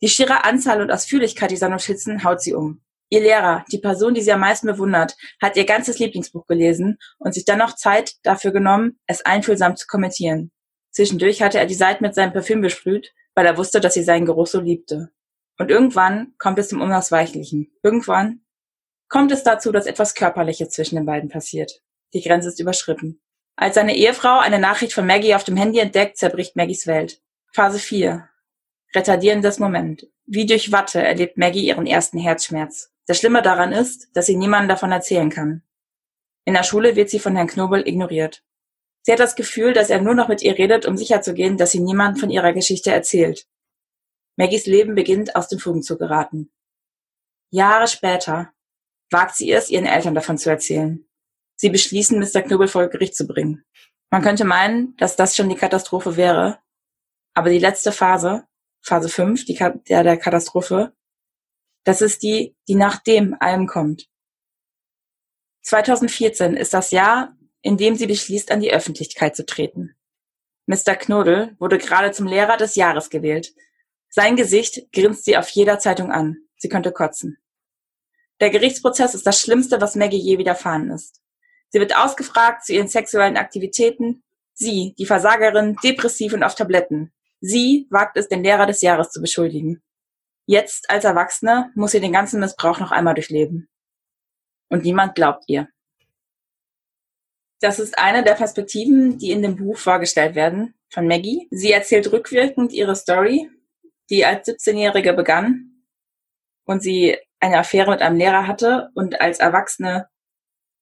Die 0.01 0.09
schiere 0.09 0.43
Anzahl 0.43 0.81
und 0.81 0.91
Ausführlichkeit 0.91 1.51
dieser 1.51 1.69
Notizen 1.69 2.23
haut 2.23 2.41
sie 2.41 2.53
um. 2.53 2.81
Ihr 3.09 3.21
Lehrer, 3.21 3.63
die 3.71 3.77
Person, 3.77 4.13
die 4.13 4.21
sie 4.21 4.33
am 4.33 4.41
meisten 4.41 4.67
bewundert, 4.67 5.15
hat 5.41 5.55
ihr 5.55 5.65
ganzes 5.65 5.97
Lieblingsbuch 5.99 6.45
gelesen 6.45 6.97
und 7.19 7.33
sich 7.33 7.45
dann 7.45 7.59
noch 7.59 7.75
Zeit 7.75 8.15
dafür 8.23 8.51
genommen, 8.51 8.99
es 9.05 9.25
einfühlsam 9.25 9.77
zu 9.77 9.87
kommentieren. 9.87 10.51
Zwischendurch 10.91 11.41
hatte 11.41 11.59
er 11.59 11.67
die 11.67 11.73
Seiten 11.73 12.03
mit 12.03 12.15
seinem 12.15 12.33
Parfüm 12.33 12.59
besprüht, 12.59 13.13
weil 13.33 13.45
er 13.45 13.57
wusste, 13.57 13.79
dass 13.79 13.93
sie 13.93 14.03
seinen 14.03 14.25
Geruch 14.25 14.47
so 14.47 14.59
liebte. 14.59 15.11
Und 15.57 15.71
irgendwann 15.71 16.33
kommt 16.37 16.59
es 16.59 16.69
zum 16.69 16.81
Unausweichlichen. 16.81 17.71
Irgendwann 17.81 18.41
kommt 19.07 19.31
es 19.31 19.43
dazu, 19.43 19.71
dass 19.71 19.85
etwas 19.85 20.13
Körperliches 20.13 20.69
zwischen 20.69 20.95
den 20.95 21.05
beiden 21.05 21.29
passiert. 21.29 21.81
Die 22.13 22.21
Grenze 22.21 22.49
ist 22.49 22.59
überschritten. 22.59 23.21
Als 23.59 23.73
seine 23.73 23.95
Ehefrau 23.95 24.37
eine 24.37 24.59
Nachricht 24.59 24.93
von 24.93 25.07
Maggie 25.07 25.33
auf 25.33 25.43
dem 25.43 25.57
Handy 25.57 25.79
entdeckt, 25.79 26.17
zerbricht 26.17 26.55
Maggies 26.55 26.85
Welt. 26.85 27.23
Phase 27.51 27.79
4. 27.79 28.29
Retardierendes 28.93 29.57
Moment. 29.57 30.07
Wie 30.27 30.45
durch 30.45 30.71
Watte 30.71 31.01
erlebt 31.01 31.39
Maggie 31.39 31.65
ihren 31.65 31.87
ersten 31.87 32.19
Herzschmerz. 32.19 32.91
Das 33.07 33.17
Schlimme 33.17 33.41
daran 33.41 33.71
ist, 33.71 34.15
dass 34.15 34.27
sie 34.27 34.35
niemandem 34.35 34.69
davon 34.69 34.91
erzählen 34.91 35.31
kann. 35.31 35.63
In 36.45 36.53
der 36.53 36.61
Schule 36.61 36.95
wird 36.95 37.09
sie 37.09 37.17
von 37.17 37.35
Herrn 37.35 37.47
Knobel 37.47 37.87
ignoriert. 37.87 38.43
Sie 39.01 39.11
hat 39.11 39.19
das 39.19 39.35
Gefühl, 39.35 39.73
dass 39.73 39.89
er 39.89 40.01
nur 40.01 40.13
noch 40.13 40.27
mit 40.27 40.43
ihr 40.43 40.55
redet, 40.55 40.85
um 40.85 40.95
sicherzugehen, 40.95 41.57
dass 41.57 41.71
sie 41.71 41.79
niemand 41.79 42.19
von 42.19 42.29
ihrer 42.29 42.53
Geschichte 42.53 42.91
erzählt. 42.91 43.47
Maggies 44.35 44.67
Leben 44.67 44.93
beginnt 44.93 45.35
aus 45.35 45.47
den 45.47 45.57
Fugen 45.57 45.81
zu 45.81 45.97
geraten. 45.97 46.51
Jahre 47.49 47.87
später 47.87 48.53
wagt 49.09 49.35
sie 49.35 49.51
es, 49.51 49.71
ihren 49.71 49.87
Eltern 49.87 50.13
davon 50.13 50.37
zu 50.37 50.51
erzählen. 50.51 51.06
Sie 51.57 51.69
beschließen, 51.69 52.19
Mr. 52.19 52.43
Knobel 52.43 52.67
vor 52.67 52.87
Gericht 52.87 53.15
zu 53.15 53.27
bringen. 53.27 53.65
Man 54.09 54.21
könnte 54.21 54.45
meinen, 54.45 54.95
dass 54.97 55.15
das 55.15 55.35
schon 55.35 55.49
die 55.49 55.55
Katastrophe 55.55 56.15
wäre, 56.15 56.59
aber 57.33 57.49
die 57.49 57.59
letzte 57.59 57.91
Phase, 57.91 58.45
Phase 58.81 59.09
5, 59.09 59.45
die, 59.45 59.55
der, 59.89 60.03
der 60.03 60.17
Katastrophe, 60.17 60.93
das 61.83 62.01
ist 62.01 62.23
die, 62.23 62.55
die 62.67 62.75
nach 62.75 63.01
dem 63.01 63.35
allem 63.39 63.67
kommt. 63.67 64.07
2014 65.63 66.55
ist 66.55 66.73
das 66.73 66.91
Jahr, 66.91 67.35
in 67.61 67.75
dem 67.75 67.95
sie 67.95 68.07
beschließt, 68.07 68.51
an 68.51 68.61
die 68.61 68.71
Öffentlichkeit 68.71 69.35
zu 69.35 69.45
treten. 69.45 69.95
Mr. 70.67 70.95
Knodel 70.95 71.55
wurde 71.59 71.77
gerade 71.77 72.11
zum 72.11 72.27
Lehrer 72.27 72.57
des 72.57 72.75
Jahres 72.75 73.09
gewählt. 73.09 73.53
Sein 74.09 74.35
Gesicht 74.35 74.91
grinst 74.93 75.25
sie 75.25 75.37
auf 75.37 75.49
jeder 75.49 75.79
Zeitung 75.79 76.11
an. 76.11 76.37
Sie 76.57 76.69
könnte 76.69 76.91
kotzen. 76.91 77.37
Der 78.39 78.49
Gerichtsprozess 78.49 79.15
ist 79.15 79.25
das 79.25 79.41
Schlimmste, 79.41 79.81
was 79.81 79.95
Maggie 79.95 80.17
je 80.17 80.37
widerfahren 80.37 80.91
ist. 80.91 81.21
Sie 81.69 81.79
wird 81.79 81.95
ausgefragt 81.95 82.65
zu 82.65 82.73
ihren 82.73 82.87
sexuellen 82.87 83.37
Aktivitäten. 83.37 84.23
Sie, 84.53 84.95
die 84.97 85.05
Versagerin, 85.05 85.75
depressiv 85.83 86.33
und 86.33 86.43
auf 86.43 86.55
Tabletten. 86.55 87.13
Sie 87.39 87.87
wagt 87.89 88.17
es, 88.17 88.27
den 88.27 88.43
Lehrer 88.43 88.65
des 88.65 88.81
Jahres 88.81 89.11
zu 89.11 89.21
beschuldigen. 89.21 89.83
Jetzt, 90.45 90.89
als 90.89 91.03
Erwachsene, 91.03 91.71
muss 91.75 91.91
sie 91.91 91.99
den 91.99 92.13
ganzen 92.13 92.39
Missbrauch 92.39 92.79
noch 92.79 92.91
einmal 92.91 93.13
durchleben. 93.13 93.69
Und 94.69 94.83
niemand 94.83 95.15
glaubt 95.15 95.43
ihr. 95.47 95.67
Das 97.59 97.79
ist 97.79 97.97
eine 97.97 98.23
der 98.23 98.35
Perspektiven, 98.35 99.17
die 99.17 99.31
in 99.31 99.41
dem 99.41 99.55
Buch 99.55 99.77
vorgestellt 99.77 100.35
werden 100.35 100.75
von 100.89 101.07
Maggie. 101.07 101.47
Sie 101.51 101.71
erzählt 101.71 102.11
rückwirkend 102.11 102.71
ihre 102.71 102.95
Story, 102.95 103.49
die 104.09 104.25
als 104.25 104.47
17-Jährige 104.47 105.13
begann 105.13 105.83
und 106.65 106.81
sie 106.81 107.17
eine 107.39 107.57
Affäre 107.57 107.91
mit 107.91 108.01
einem 108.01 108.17
Lehrer 108.17 108.47
hatte 108.47 108.89
und 108.95 109.19
als 109.19 109.39
Erwachsene 109.39 110.07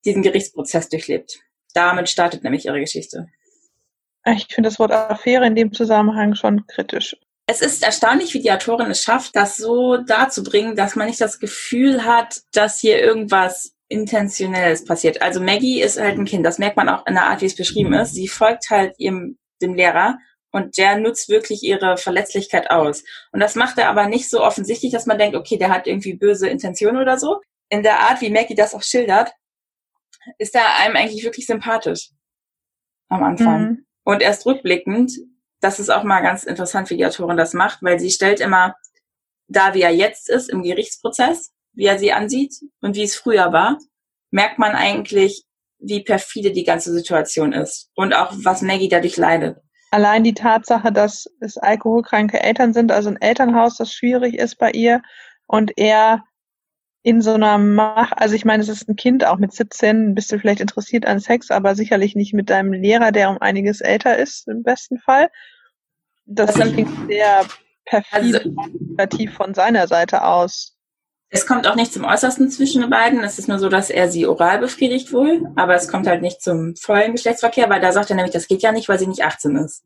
diesen 0.05 0.21
Gerichtsprozess 0.21 0.89
durchlebt. 0.89 1.39
Damit 1.73 2.09
startet 2.09 2.43
nämlich 2.43 2.65
ihre 2.65 2.79
Geschichte. 2.79 3.27
Ich 4.25 4.47
finde 4.53 4.69
das 4.69 4.79
Wort 4.79 4.91
Affäre 4.91 5.45
in 5.45 5.55
dem 5.55 5.73
Zusammenhang 5.73 6.35
schon 6.35 6.65
kritisch. 6.67 7.15
Es 7.47 7.61
ist 7.61 7.83
erstaunlich, 7.83 8.33
wie 8.33 8.41
die 8.41 8.51
Autorin 8.51 8.89
es 8.89 9.03
schafft, 9.03 9.35
das 9.35 9.57
so 9.57 9.97
darzubringen, 9.97 10.75
dass 10.75 10.95
man 10.95 11.07
nicht 11.07 11.21
das 11.21 11.39
Gefühl 11.39 12.03
hat, 12.03 12.41
dass 12.53 12.79
hier 12.79 12.99
irgendwas 12.99 13.75
Intentionelles 13.87 14.83
passiert. 14.83 15.21
Also 15.21 15.39
Maggie 15.39 15.81
ist 15.81 15.99
halt 15.99 16.17
ein 16.17 16.25
Kind, 16.25 16.43
das 16.43 16.57
merkt 16.57 16.75
man 16.75 16.89
auch 16.89 17.05
in 17.05 17.13
der 17.13 17.27
Art, 17.27 17.41
wie 17.41 17.45
es 17.45 17.55
beschrieben 17.55 17.93
ist. 17.93 18.15
Sie 18.15 18.27
folgt 18.27 18.71
halt 18.71 18.95
ihrem, 18.97 19.37
dem 19.61 19.75
Lehrer 19.75 20.17
und 20.51 20.77
der 20.77 20.97
nutzt 20.97 21.29
wirklich 21.29 21.61
ihre 21.61 21.97
Verletzlichkeit 21.97 22.71
aus. 22.71 23.03
Und 23.31 23.41
das 23.41 23.53
macht 23.53 23.77
er 23.77 23.89
aber 23.89 24.07
nicht 24.07 24.27
so 24.27 24.41
offensichtlich, 24.41 24.91
dass 24.91 25.05
man 25.05 25.19
denkt, 25.19 25.35
okay, 25.35 25.57
der 25.57 25.69
hat 25.69 25.85
irgendwie 25.85 26.13
böse 26.13 26.49
Intentionen 26.49 26.99
oder 26.99 27.19
so. 27.19 27.41
In 27.69 27.83
der 27.83 27.99
Art, 27.99 28.21
wie 28.21 28.31
Maggie 28.31 28.55
das 28.55 28.73
auch 28.73 28.81
schildert, 28.81 29.33
ist 30.37 30.55
er 30.55 30.77
einem 30.77 30.95
eigentlich 30.95 31.23
wirklich 31.23 31.45
sympathisch 31.45 32.11
am 33.09 33.23
Anfang. 33.23 33.61
Mhm. 33.61 33.85
Und 34.03 34.21
erst 34.21 34.45
rückblickend, 34.45 35.11
das 35.59 35.79
ist 35.79 35.89
auch 35.89 36.03
mal 36.03 36.21
ganz 36.21 36.43
interessant, 36.43 36.89
wie 36.89 36.97
die 36.97 37.05
Autorin 37.05 37.37
das 37.37 37.53
macht, 37.53 37.81
weil 37.81 37.99
sie 37.99 38.11
stellt 38.11 38.39
immer 38.39 38.75
da, 39.47 39.73
wie 39.73 39.81
er 39.81 39.93
jetzt 39.93 40.29
ist 40.29 40.49
im 40.49 40.63
Gerichtsprozess, 40.63 41.51
wie 41.73 41.85
er 41.85 41.99
sie 41.99 42.13
ansieht 42.13 42.53
und 42.81 42.95
wie 42.95 43.03
es 43.03 43.15
früher 43.15 43.51
war, 43.51 43.79
merkt 44.31 44.59
man 44.59 44.73
eigentlich, 44.73 45.43
wie 45.79 46.03
perfide 46.03 46.51
die 46.51 46.63
ganze 46.63 46.91
Situation 46.91 47.53
ist 47.53 47.91
und 47.95 48.13
auch 48.13 48.33
was 48.43 48.61
Maggie 48.61 48.89
dadurch 48.89 49.17
leidet. 49.17 49.57
Allein 49.91 50.23
die 50.23 50.33
Tatsache, 50.33 50.91
dass 50.91 51.25
es 51.39 51.57
alkoholkranke 51.57 52.41
Eltern 52.41 52.73
sind, 52.73 52.91
also 52.91 53.09
ein 53.09 53.21
Elternhaus, 53.21 53.77
das 53.77 53.93
schwierig 53.93 54.35
ist 54.35 54.57
bei 54.57 54.71
ihr 54.71 55.01
und 55.47 55.71
er 55.77 56.23
in 57.05 57.21
so 57.21 57.35
einer 57.35 57.59
Macht, 57.59 58.17
also 58.17 58.33
ich 58.33 58.45
meine, 58.45 58.63
es 58.63 58.67
ist 58.67 58.89
ein 58.89 58.95
Kind, 58.95 59.25
auch 59.25 59.37
mit 59.37 59.53
17 59.53 60.15
bist 60.15 60.31
du 60.31 60.39
vielleicht 60.39 60.59
interessiert 60.59 61.05
an 61.05 61.19
Sex, 61.19 61.51
aber 61.51 61.75
sicherlich 61.75 62.15
nicht 62.15 62.33
mit 62.33 62.49
deinem 62.49 62.73
Lehrer, 62.73 63.11
der 63.11 63.29
um 63.29 63.37
einiges 63.37 63.79
älter 63.79 64.17
ist, 64.17 64.47
im 64.47 64.63
besten 64.63 64.97
Fall. 64.97 65.29
Das 66.25 66.59
also, 66.59 66.73
klingt 66.73 66.89
sehr 67.07 67.45
perfide 67.85 68.51
also, 68.97 69.27
von 69.37 69.53
seiner 69.53 69.87
Seite 69.87 70.23
aus. 70.23 70.75
Es 71.29 71.45
kommt 71.45 71.67
auch 71.67 71.75
nicht 71.75 71.93
zum 71.93 72.05
Äußersten 72.05 72.49
zwischen 72.49 72.81
den 72.81 72.89
beiden. 72.89 73.23
Es 73.23 73.37
ist 73.37 73.47
nur 73.47 73.59
so, 73.59 73.69
dass 73.69 73.91
er 73.91 74.09
sie 74.09 74.25
oral 74.25 74.57
befriedigt 74.57 75.13
wohl, 75.13 75.47
aber 75.55 75.75
es 75.75 75.87
kommt 75.87 76.07
halt 76.07 76.23
nicht 76.23 76.41
zum 76.41 76.75
vollen 76.75 77.11
Geschlechtsverkehr, 77.11 77.69
weil 77.69 77.81
da 77.81 77.91
sagt 77.91 78.09
er 78.09 78.15
nämlich, 78.15 78.33
das 78.33 78.47
geht 78.47 78.63
ja 78.63 78.71
nicht, 78.71 78.89
weil 78.89 78.97
sie 78.97 79.05
nicht 79.05 79.23
18 79.23 79.55
ist. 79.57 79.83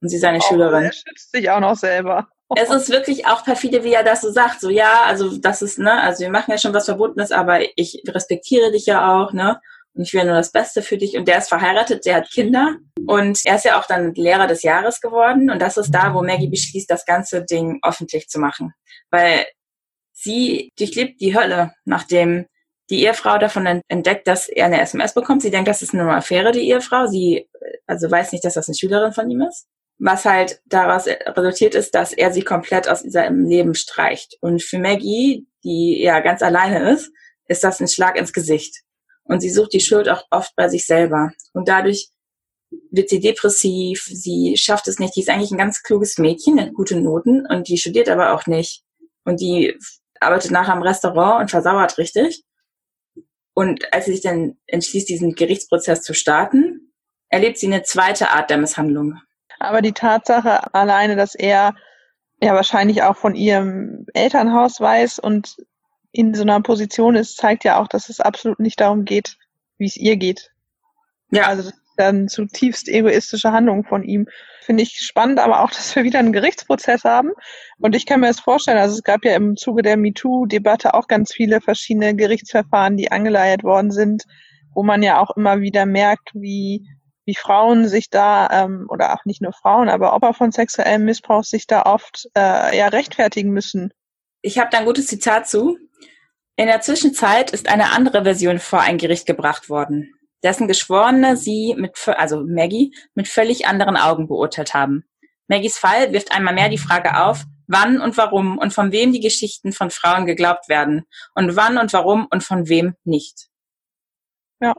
Und 0.00 0.10
sie 0.10 0.18
seine 0.18 0.38
oh, 0.38 0.42
Schülerin. 0.48 0.84
Er 0.84 0.92
schützt 0.92 1.32
sich 1.32 1.50
auch 1.50 1.60
noch 1.60 1.76
selber 1.76 2.28
es 2.56 2.70
ist 2.70 2.90
wirklich 2.90 3.26
auch 3.26 3.44
perfide, 3.44 3.84
wie 3.84 3.92
er 3.92 4.04
das 4.04 4.20
so 4.20 4.30
sagt. 4.30 4.60
So, 4.60 4.70
ja, 4.70 5.02
also 5.04 5.36
das 5.36 5.62
ist, 5.62 5.78
ne, 5.78 6.00
also 6.00 6.22
wir 6.22 6.30
machen 6.30 6.50
ja 6.50 6.58
schon 6.58 6.74
was 6.74 6.86
Verbotenes, 6.86 7.32
aber 7.32 7.60
ich 7.76 8.02
respektiere 8.08 8.72
dich 8.72 8.86
ja 8.86 9.14
auch, 9.14 9.32
ne? 9.32 9.60
Und 9.94 10.04
ich 10.04 10.14
will 10.14 10.24
nur 10.24 10.34
das 10.34 10.52
Beste 10.52 10.80
für 10.80 10.96
dich. 10.96 11.18
Und 11.18 11.28
der 11.28 11.38
ist 11.38 11.50
verheiratet, 11.50 12.06
der 12.06 12.16
hat 12.16 12.30
Kinder. 12.30 12.76
Und 13.06 13.40
er 13.44 13.56
ist 13.56 13.66
ja 13.66 13.78
auch 13.78 13.84
dann 13.84 14.14
Lehrer 14.14 14.46
des 14.46 14.62
Jahres 14.62 15.02
geworden. 15.02 15.50
Und 15.50 15.60
das 15.60 15.76
ist 15.76 15.90
da, 15.90 16.14
wo 16.14 16.22
Maggie 16.22 16.48
beschließt, 16.48 16.90
das 16.90 17.04
ganze 17.04 17.44
Ding 17.44 17.78
öffentlich 17.82 18.28
zu 18.28 18.40
machen. 18.40 18.72
Weil 19.10 19.44
sie 20.12 20.72
durchlebt 20.78 21.20
die 21.20 21.36
Hölle, 21.36 21.72
nachdem 21.84 22.46
die 22.88 23.02
Ehefrau 23.04 23.36
davon 23.36 23.82
entdeckt, 23.88 24.26
dass 24.26 24.48
er 24.48 24.66
eine 24.66 24.80
SMS 24.80 25.12
bekommt. 25.12 25.42
Sie 25.42 25.50
denkt, 25.50 25.68
das 25.68 25.82
ist 25.82 25.92
eine 25.92 26.10
Affäre, 26.10 26.52
die 26.52 26.70
Ehefrau. 26.70 27.06
Sie, 27.06 27.46
also 27.86 28.10
weiß 28.10 28.32
nicht, 28.32 28.44
dass 28.46 28.54
das 28.54 28.68
eine 28.68 28.76
Schülerin 28.76 29.12
von 29.12 29.30
ihm 29.30 29.42
ist 29.42 29.66
was 30.04 30.24
halt 30.24 30.60
daraus 30.66 31.06
resultiert 31.06 31.76
ist, 31.76 31.94
dass 31.94 32.12
er 32.12 32.32
sie 32.32 32.42
komplett 32.42 32.88
aus 32.88 33.02
seinem 33.02 33.44
Leben 33.46 33.74
streicht. 33.76 34.36
Und 34.40 34.60
für 34.60 34.80
Maggie, 34.80 35.46
die 35.62 36.02
ja 36.02 36.18
ganz 36.18 36.42
alleine 36.42 36.90
ist, 36.90 37.12
ist 37.46 37.62
das 37.62 37.80
ein 37.80 37.86
Schlag 37.86 38.18
ins 38.18 38.32
Gesicht. 38.32 38.82
Und 39.22 39.40
sie 39.40 39.50
sucht 39.50 39.72
die 39.72 39.80
Schuld 39.80 40.08
auch 40.08 40.24
oft 40.30 40.56
bei 40.56 40.68
sich 40.68 40.86
selber. 40.86 41.30
Und 41.52 41.68
dadurch 41.68 42.08
wird 42.90 43.10
sie 43.10 43.20
depressiv, 43.20 44.02
sie 44.06 44.56
schafft 44.56 44.88
es 44.88 44.98
nicht. 44.98 45.14
Die 45.14 45.20
ist 45.20 45.30
eigentlich 45.30 45.52
ein 45.52 45.58
ganz 45.58 45.82
kluges 45.84 46.18
Mädchen, 46.18 46.60
hat 46.60 46.74
gute 46.74 46.98
Noten 47.00 47.46
und 47.46 47.68
die 47.68 47.78
studiert 47.78 48.08
aber 48.08 48.34
auch 48.34 48.48
nicht. 48.48 48.82
Und 49.24 49.40
die 49.40 49.78
arbeitet 50.18 50.50
nachher 50.50 50.74
im 50.74 50.82
Restaurant 50.82 51.42
und 51.42 51.50
versauert 51.52 51.96
richtig. 51.98 52.42
Und 53.54 53.92
als 53.94 54.06
sie 54.06 54.12
sich 54.12 54.22
dann 54.22 54.58
entschließt, 54.66 55.08
diesen 55.08 55.36
Gerichtsprozess 55.36 56.02
zu 56.02 56.12
starten, 56.12 56.92
erlebt 57.28 57.58
sie 57.58 57.66
eine 57.66 57.84
zweite 57.84 58.30
Art 58.30 58.50
der 58.50 58.58
Misshandlung. 58.58 59.20
Aber 59.62 59.82
die 59.82 59.92
Tatsache 59.92 60.74
alleine, 60.74 61.16
dass 61.16 61.34
er 61.34 61.74
ja 62.40 62.54
wahrscheinlich 62.54 63.02
auch 63.02 63.16
von 63.16 63.34
ihrem 63.34 64.06
Elternhaus 64.14 64.80
weiß 64.80 65.18
und 65.18 65.56
in 66.12 66.34
so 66.34 66.42
einer 66.42 66.60
Position 66.60 67.14
ist, 67.14 67.36
zeigt 67.36 67.64
ja 67.64 67.80
auch, 67.80 67.88
dass 67.88 68.08
es 68.08 68.20
absolut 68.20 68.60
nicht 68.60 68.80
darum 68.80 69.04
geht, 69.04 69.38
wie 69.78 69.86
es 69.86 69.96
ihr 69.96 70.16
geht. 70.16 70.50
Ja. 71.30 71.46
Also 71.46 71.70
eine 71.96 72.26
zutiefst 72.26 72.88
egoistische 72.88 73.52
Handlung 73.52 73.84
von 73.84 74.02
ihm. 74.02 74.26
Finde 74.60 74.82
ich 74.82 74.98
spannend, 75.00 75.38
aber 75.38 75.62
auch, 75.62 75.70
dass 75.74 75.94
wir 75.96 76.04
wieder 76.04 76.18
einen 76.18 76.32
Gerichtsprozess 76.32 77.04
haben. 77.04 77.30
Und 77.78 77.94
ich 77.94 78.06
kann 78.06 78.20
mir 78.20 78.28
das 78.28 78.40
vorstellen, 78.40 78.78
also 78.78 78.96
es 78.96 79.02
gab 79.02 79.24
ja 79.24 79.34
im 79.34 79.56
Zuge 79.56 79.82
der 79.82 79.96
MeToo-Debatte 79.96 80.94
auch 80.94 81.08
ganz 81.08 81.32
viele 81.32 81.60
verschiedene 81.60 82.14
Gerichtsverfahren, 82.14 82.96
die 82.96 83.10
angeleiert 83.10 83.64
worden 83.64 83.90
sind, 83.90 84.24
wo 84.74 84.82
man 84.82 85.02
ja 85.02 85.20
auch 85.20 85.36
immer 85.36 85.60
wieder 85.60 85.86
merkt, 85.86 86.30
wie 86.34 86.86
wie 87.24 87.34
Frauen 87.34 87.88
sich 87.88 88.10
da, 88.10 88.48
ähm, 88.50 88.86
oder 88.88 89.14
auch 89.14 89.24
nicht 89.24 89.42
nur 89.42 89.52
Frauen, 89.52 89.88
aber 89.88 90.12
Opfer 90.12 90.34
von 90.34 90.52
sexuellem 90.52 91.04
Missbrauch 91.04 91.44
sich 91.44 91.66
da 91.66 91.82
oft 91.82 92.28
äh, 92.36 92.76
ja 92.76 92.88
rechtfertigen 92.88 93.50
müssen. 93.50 93.92
Ich 94.42 94.58
habe 94.58 94.70
da 94.70 94.78
ein 94.78 94.84
gutes 94.84 95.06
Zitat 95.06 95.48
zu. 95.48 95.78
In 96.56 96.66
der 96.66 96.80
Zwischenzeit 96.80 97.52
ist 97.52 97.68
eine 97.68 97.92
andere 97.92 98.24
Version 98.24 98.58
vor 98.58 98.80
ein 98.80 98.98
Gericht 98.98 99.26
gebracht 99.26 99.68
worden, 99.70 100.14
dessen 100.42 100.68
Geschworene 100.68 101.36
sie 101.36 101.74
mit, 101.78 101.96
also 102.08 102.44
Maggie, 102.44 102.94
mit 103.14 103.28
völlig 103.28 103.66
anderen 103.66 103.96
Augen 103.96 104.28
beurteilt 104.28 104.74
haben. 104.74 105.04
Maggies 105.48 105.78
Fall 105.78 106.12
wirft 106.12 106.32
einmal 106.32 106.54
mehr 106.54 106.68
die 106.68 106.78
Frage 106.78 107.22
auf, 107.24 107.44
wann 107.66 108.00
und 108.00 108.16
warum 108.16 108.58
und 108.58 108.72
von 108.72 108.92
wem 108.92 109.12
die 109.12 109.20
Geschichten 109.20 109.72
von 109.72 109.90
Frauen 109.90 110.26
geglaubt 110.26 110.68
werden 110.68 111.04
und 111.34 111.56
wann 111.56 111.78
und 111.78 111.92
warum 111.92 112.26
und 112.30 112.42
von 112.42 112.68
wem 112.68 112.94
nicht. 113.04 113.48
Ja, 114.60 114.74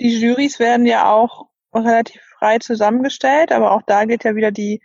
die 0.00 0.18
Jurys 0.18 0.58
werden 0.58 0.86
ja 0.86 1.10
auch 1.10 1.46
relativ 1.72 2.20
frei 2.38 2.58
zusammengestellt, 2.58 3.52
aber 3.52 3.72
auch 3.72 3.82
da 3.86 4.04
geht 4.04 4.24
ja 4.24 4.34
wieder 4.34 4.50
die 4.50 4.82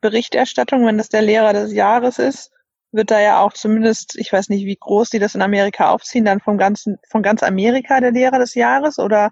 Berichterstattung, 0.00 0.86
wenn 0.86 0.98
das 0.98 1.08
der 1.08 1.22
Lehrer 1.22 1.52
des 1.52 1.72
Jahres 1.72 2.18
ist, 2.18 2.52
wird 2.92 3.10
da 3.10 3.20
ja 3.20 3.40
auch 3.40 3.52
zumindest, 3.52 4.16
ich 4.16 4.32
weiß 4.32 4.48
nicht, 4.48 4.64
wie 4.64 4.76
groß 4.78 5.10
die 5.10 5.18
das 5.18 5.34
in 5.34 5.42
Amerika 5.42 5.90
aufziehen, 5.90 6.24
dann 6.24 6.40
vom 6.40 6.56
ganzen, 6.56 6.98
von 7.10 7.22
ganz 7.22 7.42
Amerika 7.42 8.00
der 8.00 8.12
Lehrer 8.12 8.38
des 8.38 8.54
Jahres 8.54 8.98
oder 8.98 9.30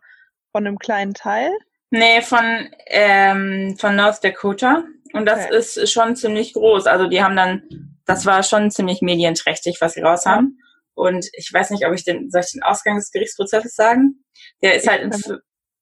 von 0.52 0.66
einem 0.66 0.78
kleinen 0.78 1.14
Teil? 1.14 1.50
Nee, 1.90 2.21
von, 2.21 2.68
ähm, 2.87 3.76
von 3.78 3.97
North 3.97 4.23
Dakota. 4.23 4.85
Und 5.12 5.26
das 5.26 5.47
okay. 5.47 5.56
ist 5.56 5.90
schon 5.90 6.16
ziemlich 6.16 6.52
groß. 6.52 6.87
Also 6.87 7.06
die 7.06 7.23
haben 7.23 7.37
dann, 7.37 7.62
das 8.04 8.26
war 8.26 8.42
schon 8.42 8.71
ziemlich 8.71 9.00
medienträchtig, 9.00 9.78
was 9.80 9.95
sie 9.95 10.02
raus 10.02 10.26
haben. 10.26 10.59
Und 10.96 11.28
ich 11.34 11.52
weiß 11.52 11.70
nicht, 11.70 11.86
ob 11.86 11.92
ich 11.92 12.04
den, 12.04 12.30
soll 12.30 12.40
ich 12.40 12.52
den 12.52 12.62
Ausgang 12.62 12.96
des 12.96 13.10
Gerichtsprozesses 13.10 13.74
sagen? 13.74 14.24
Der 14.62 14.76
ist 14.76 14.88
halt 14.88 15.02
in, 15.02 15.38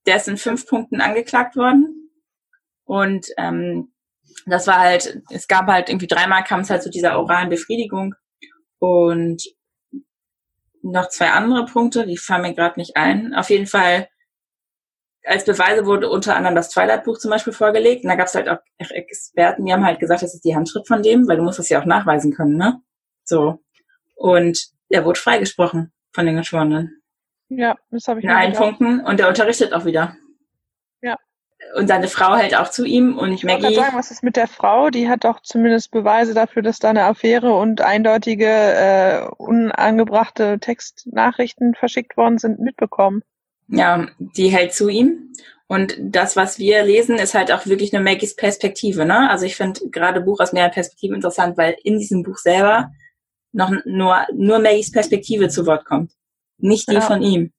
der 0.06 0.16
ist 0.16 0.26
in 0.26 0.37
fünf 0.37 0.66
Punkten 0.66 1.00
angeklagt 1.00 1.54
worden. 1.54 2.11
Und 2.85 3.28
ähm, 3.38 3.94
das 4.47 4.66
war 4.66 4.80
halt, 4.80 5.23
es 5.30 5.47
gab 5.47 5.68
halt 5.68 5.88
irgendwie 5.88 6.09
dreimal 6.09 6.42
kam 6.42 6.61
es 6.61 6.71
halt 6.71 6.83
zu 6.83 6.90
dieser 6.90 7.16
oralen 7.16 7.49
Befriedigung 7.49 8.16
und 8.80 9.42
noch 10.83 11.09
zwei 11.09 11.30
andere 11.30 11.64
Punkte, 11.64 12.06
die 12.06 12.18
fallen 12.18 12.42
mir 12.42 12.54
gerade 12.54 12.78
nicht 12.78 12.97
ein. 12.97 13.35
Auf 13.35 13.50
jeden 13.50 13.66
Fall, 13.66 14.09
als 15.23 15.44
Beweise 15.44 15.87
wurde 15.87 16.11
unter 16.11 16.35
anderem 16.35 16.56
das 16.56 16.71
Twilight-Buch 16.71 17.18
zum 17.18 17.30
Beispiel 17.30 17.52
vorgelegt. 17.52 18.02
Und 18.02 18.11
da 18.11 18.16
gab 18.16 18.26
es 18.26 18.35
halt 18.35 18.49
auch 18.49 18.59
Experten, 18.78 19.64
die 19.64 19.73
haben 19.73 19.87
halt 19.87 20.00
gesagt, 20.00 20.23
das 20.23 20.35
ist 20.35 20.44
die 20.44 20.56
Handschrift 20.56 20.88
von 20.88 21.02
dem, 21.02 21.28
weil 21.28 21.37
du 21.37 21.44
musst 21.44 21.61
das 21.61 21.68
ja 21.68 21.80
auch 21.80 21.87
nachweisen 21.87 22.35
können, 22.35 22.56
ne? 22.56 22.83
So. 23.23 23.61
Und 24.16 24.74
der 24.95 25.05
wurde 25.05 25.19
freigesprochen 25.19 25.93
von 26.13 26.25
den 26.25 26.37
Geschworenen. 26.37 27.03
Ja, 27.49 27.77
das 27.91 28.07
habe 28.09 28.21
ich 28.21 28.25
In 28.25 28.31
allen. 28.31 28.53
Punkten 28.53 29.01
und 29.01 29.19
der 29.19 29.29
unterrichtet 29.29 29.73
auch 29.73 29.85
wieder. 29.85 30.17
Ja. 31.03 31.19
Und 31.77 31.89
seine 31.89 32.07
Frau 32.09 32.37
hält 32.37 32.57
auch 32.57 32.71
zu 32.71 32.85
ihm 32.85 33.19
und 33.19 33.33
ich 33.33 33.43
Maggie. 33.43 33.69
Ich 33.69 33.77
sagen, 33.77 33.97
was 33.97 34.13
ist 34.13 34.23
mit 34.23 34.37
der 34.37 34.47
Frau? 34.47 34.91
Die 34.91 35.09
hat 35.09 35.25
doch 35.25 35.41
zumindest 35.43 35.91
Beweise 35.91 36.33
dafür, 36.33 36.63
dass 36.63 36.79
da 36.79 36.91
eine 36.91 37.05
Affäre 37.05 37.53
und 37.55 37.81
eindeutige, 37.81 38.47
äh, 38.47 39.27
unangebrachte 39.37 40.59
Textnachrichten 40.61 41.75
verschickt 41.75 42.17
worden 42.17 42.39
sind, 42.39 42.61
mitbekommen. 42.61 43.23
Ja, 43.67 44.07
die 44.19 44.49
hält 44.49 44.75
zu 44.75 44.89
ihm. 44.89 45.33
Und 45.67 45.97
das, 45.99 46.37
was 46.37 46.59
wir 46.59 46.85
lesen, 46.85 47.17
ist 47.17 47.35
halt 47.35 47.51
auch 47.51 47.67
wirklich 47.67 47.93
nur 47.93 48.03
Maggies 48.03 48.37
Perspektive. 48.37 49.07
Ne? 49.07 49.29
Also 49.29 49.47
ich 49.47 49.57
finde 49.57 49.89
gerade 49.91 50.21
Buch 50.21 50.39
aus 50.39 50.53
mehreren 50.53 50.73
Perspektiven 50.73 51.17
interessant, 51.17 51.57
weil 51.57 51.77
in 51.83 51.99
diesem 51.99 52.23
Buch 52.23 52.37
selber 52.37 52.93
noch 53.55 53.73
nur, 53.85 54.27
nur 54.35 54.59
Maggies 54.59 54.93
Perspektive 54.93 55.49
zu 55.49 55.67
Wort 55.67 55.85
kommt. 55.85 56.13
Nicht 56.59 56.89
die 56.89 56.95
ja. 56.95 57.01
von 57.01 57.23
ihm. 57.23 57.53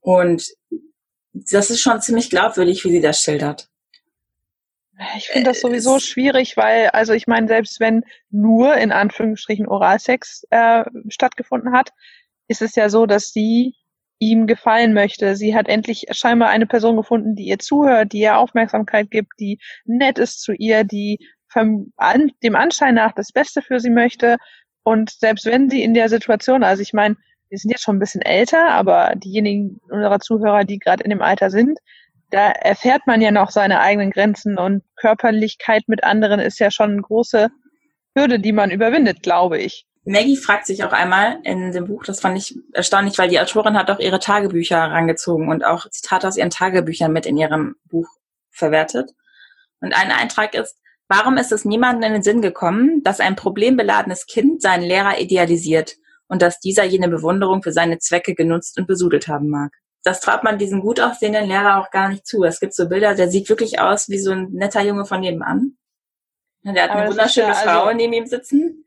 Und 0.00 0.46
das 1.32 1.70
ist 1.70 1.80
schon 1.80 2.00
ziemlich 2.00 2.30
glaubwürdig, 2.30 2.84
wie 2.84 2.90
sie 2.90 3.00
das 3.00 3.20
schildert. 3.20 3.68
Ich 5.16 5.26
finde 5.26 5.50
das 5.50 5.60
sowieso 5.60 5.98
schwierig, 5.98 6.56
weil, 6.56 6.88
also 6.90 7.14
ich 7.14 7.26
meine, 7.26 7.48
selbst 7.48 7.80
wenn 7.80 8.04
nur 8.30 8.76
in 8.76 8.92
Anführungsstrichen 8.92 9.66
Oralsex 9.66 10.44
äh, 10.50 10.84
stattgefunden 11.08 11.72
hat, 11.72 11.90
ist 12.46 12.62
es 12.62 12.76
ja 12.76 12.88
so, 12.88 13.06
dass 13.06 13.32
sie 13.32 13.74
ihm 14.20 14.46
gefallen 14.46 14.94
möchte. 14.94 15.34
Sie 15.34 15.56
hat 15.56 15.68
endlich 15.68 16.06
scheinbar 16.12 16.50
eine 16.50 16.66
Person 16.66 16.96
gefunden, 16.96 17.34
die 17.34 17.46
ihr 17.46 17.58
zuhört, 17.58 18.12
die 18.12 18.20
ihr 18.20 18.38
Aufmerksamkeit 18.38 19.10
gibt, 19.10 19.32
die 19.40 19.58
nett 19.84 20.18
ist 20.18 20.40
zu 20.40 20.52
ihr, 20.52 20.84
die 20.84 21.18
dem 21.56 22.56
Anschein 22.56 22.96
nach 22.96 23.12
das 23.12 23.30
Beste 23.30 23.62
für 23.62 23.78
sie 23.78 23.90
möchte. 23.90 24.38
Und 24.84 25.10
selbst 25.10 25.46
wenn 25.46 25.70
sie 25.70 25.82
in 25.82 25.94
der 25.94 26.08
Situation, 26.08 26.62
also 26.62 26.82
ich 26.82 26.92
meine, 26.92 27.16
wir 27.48 27.58
sind 27.58 27.70
jetzt 27.70 27.82
schon 27.82 27.96
ein 27.96 28.00
bisschen 28.00 28.22
älter, 28.22 28.70
aber 28.70 29.14
diejenigen 29.16 29.80
unserer 29.90 30.20
Zuhörer, 30.20 30.64
die 30.64 30.78
gerade 30.78 31.02
in 31.02 31.10
dem 31.10 31.22
Alter 31.22 31.50
sind, 31.50 31.78
da 32.30 32.50
erfährt 32.50 33.06
man 33.06 33.20
ja 33.20 33.30
noch 33.30 33.50
seine 33.50 33.80
eigenen 33.80 34.10
Grenzen 34.10 34.58
und 34.58 34.82
Körperlichkeit 34.96 35.84
mit 35.86 36.04
anderen 36.04 36.40
ist 36.40 36.58
ja 36.58 36.70
schon 36.70 36.92
eine 36.92 37.02
große 37.02 37.48
Hürde, 38.16 38.40
die 38.40 38.52
man 38.52 38.70
überwindet, 38.70 39.22
glaube 39.22 39.58
ich. 39.58 39.86
Maggie 40.04 40.36
fragt 40.36 40.66
sich 40.66 40.84
auch 40.84 40.92
einmal 40.92 41.38
in 41.44 41.72
dem 41.72 41.86
Buch, 41.86 42.04
das 42.04 42.20
fand 42.20 42.36
ich 42.36 42.58
erstaunlich, 42.74 43.16
weil 43.16 43.28
die 43.28 43.40
Autorin 43.40 43.76
hat 43.76 43.90
auch 43.90 44.00
ihre 44.00 44.18
Tagebücher 44.18 44.76
herangezogen 44.76 45.48
und 45.48 45.64
auch 45.64 45.88
Zitate 45.90 46.28
aus 46.28 46.36
ihren 46.36 46.50
Tagebüchern 46.50 47.12
mit 47.12 47.24
in 47.24 47.38
ihrem 47.38 47.76
Buch 47.88 48.08
verwertet. 48.50 49.12
Und 49.80 49.94
ein 49.94 50.10
Eintrag 50.10 50.54
ist, 50.54 50.76
warum 51.08 51.36
ist 51.36 51.52
es 51.52 51.64
niemandem 51.64 52.04
in 52.04 52.12
den 52.14 52.22
Sinn 52.22 52.42
gekommen, 52.42 53.02
dass 53.02 53.20
ein 53.20 53.36
problembeladenes 53.36 54.26
Kind 54.26 54.62
seinen 54.62 54.84
Lehrer 54.84 55.20
idealisiert 55.20 55.96
und 56.28 56.42
dass 56.42 56.60
dieser 56.60 56.84
jene 56.84 57.08
Bewunderung 57.08 57.62
für 57.62 57.72
seine 57.72 57.98
Zwecke 57.98 58.34
genutzt 58.34 58.78
und 58.78 58.86
besudelt 58.86 59.28
haben 59.28 59.48
mag? 59.48 59.72
Das 60.02 60.20
traut 60.20 60.44
man 60.44 60.58
diesem 60.58 60.80
gut 60.80 61.00
aussehenden 61.00 61.46
Lehrer 61.46 61.80
auch 61.80 61.90
gar 61.90 62.08
nicht 62.08 62.26
zu. 62.26 62.44
Es 62.44 62.60
gibt 62.60 62.74
so 62.74 62.88
Bilder, 62.88 63.14
der 63.14 63.30
sieht 63.30 63.48
wirklich 63.48 63.80
aus 63.80 64.08
wie 64.10 64.18
so 64.18 64.32
ein 64.32 64.50
netter 64.52 64.82
Junge 64.82 65.06
von 65.06 65.20
nebenan. 65.20 65.76
Der 66.62 66.84
hat 66.84 66.90
Aber 66.90 67.00
eine 67.00 67.10
wunderschöne 67.10 67.48
ja, 67.48 67.54
also 67.54 67.68
Frau 67.68 67.92
neben 67.92 68.12
ihm 68.12 68.26
sitzen. 68.26 68.84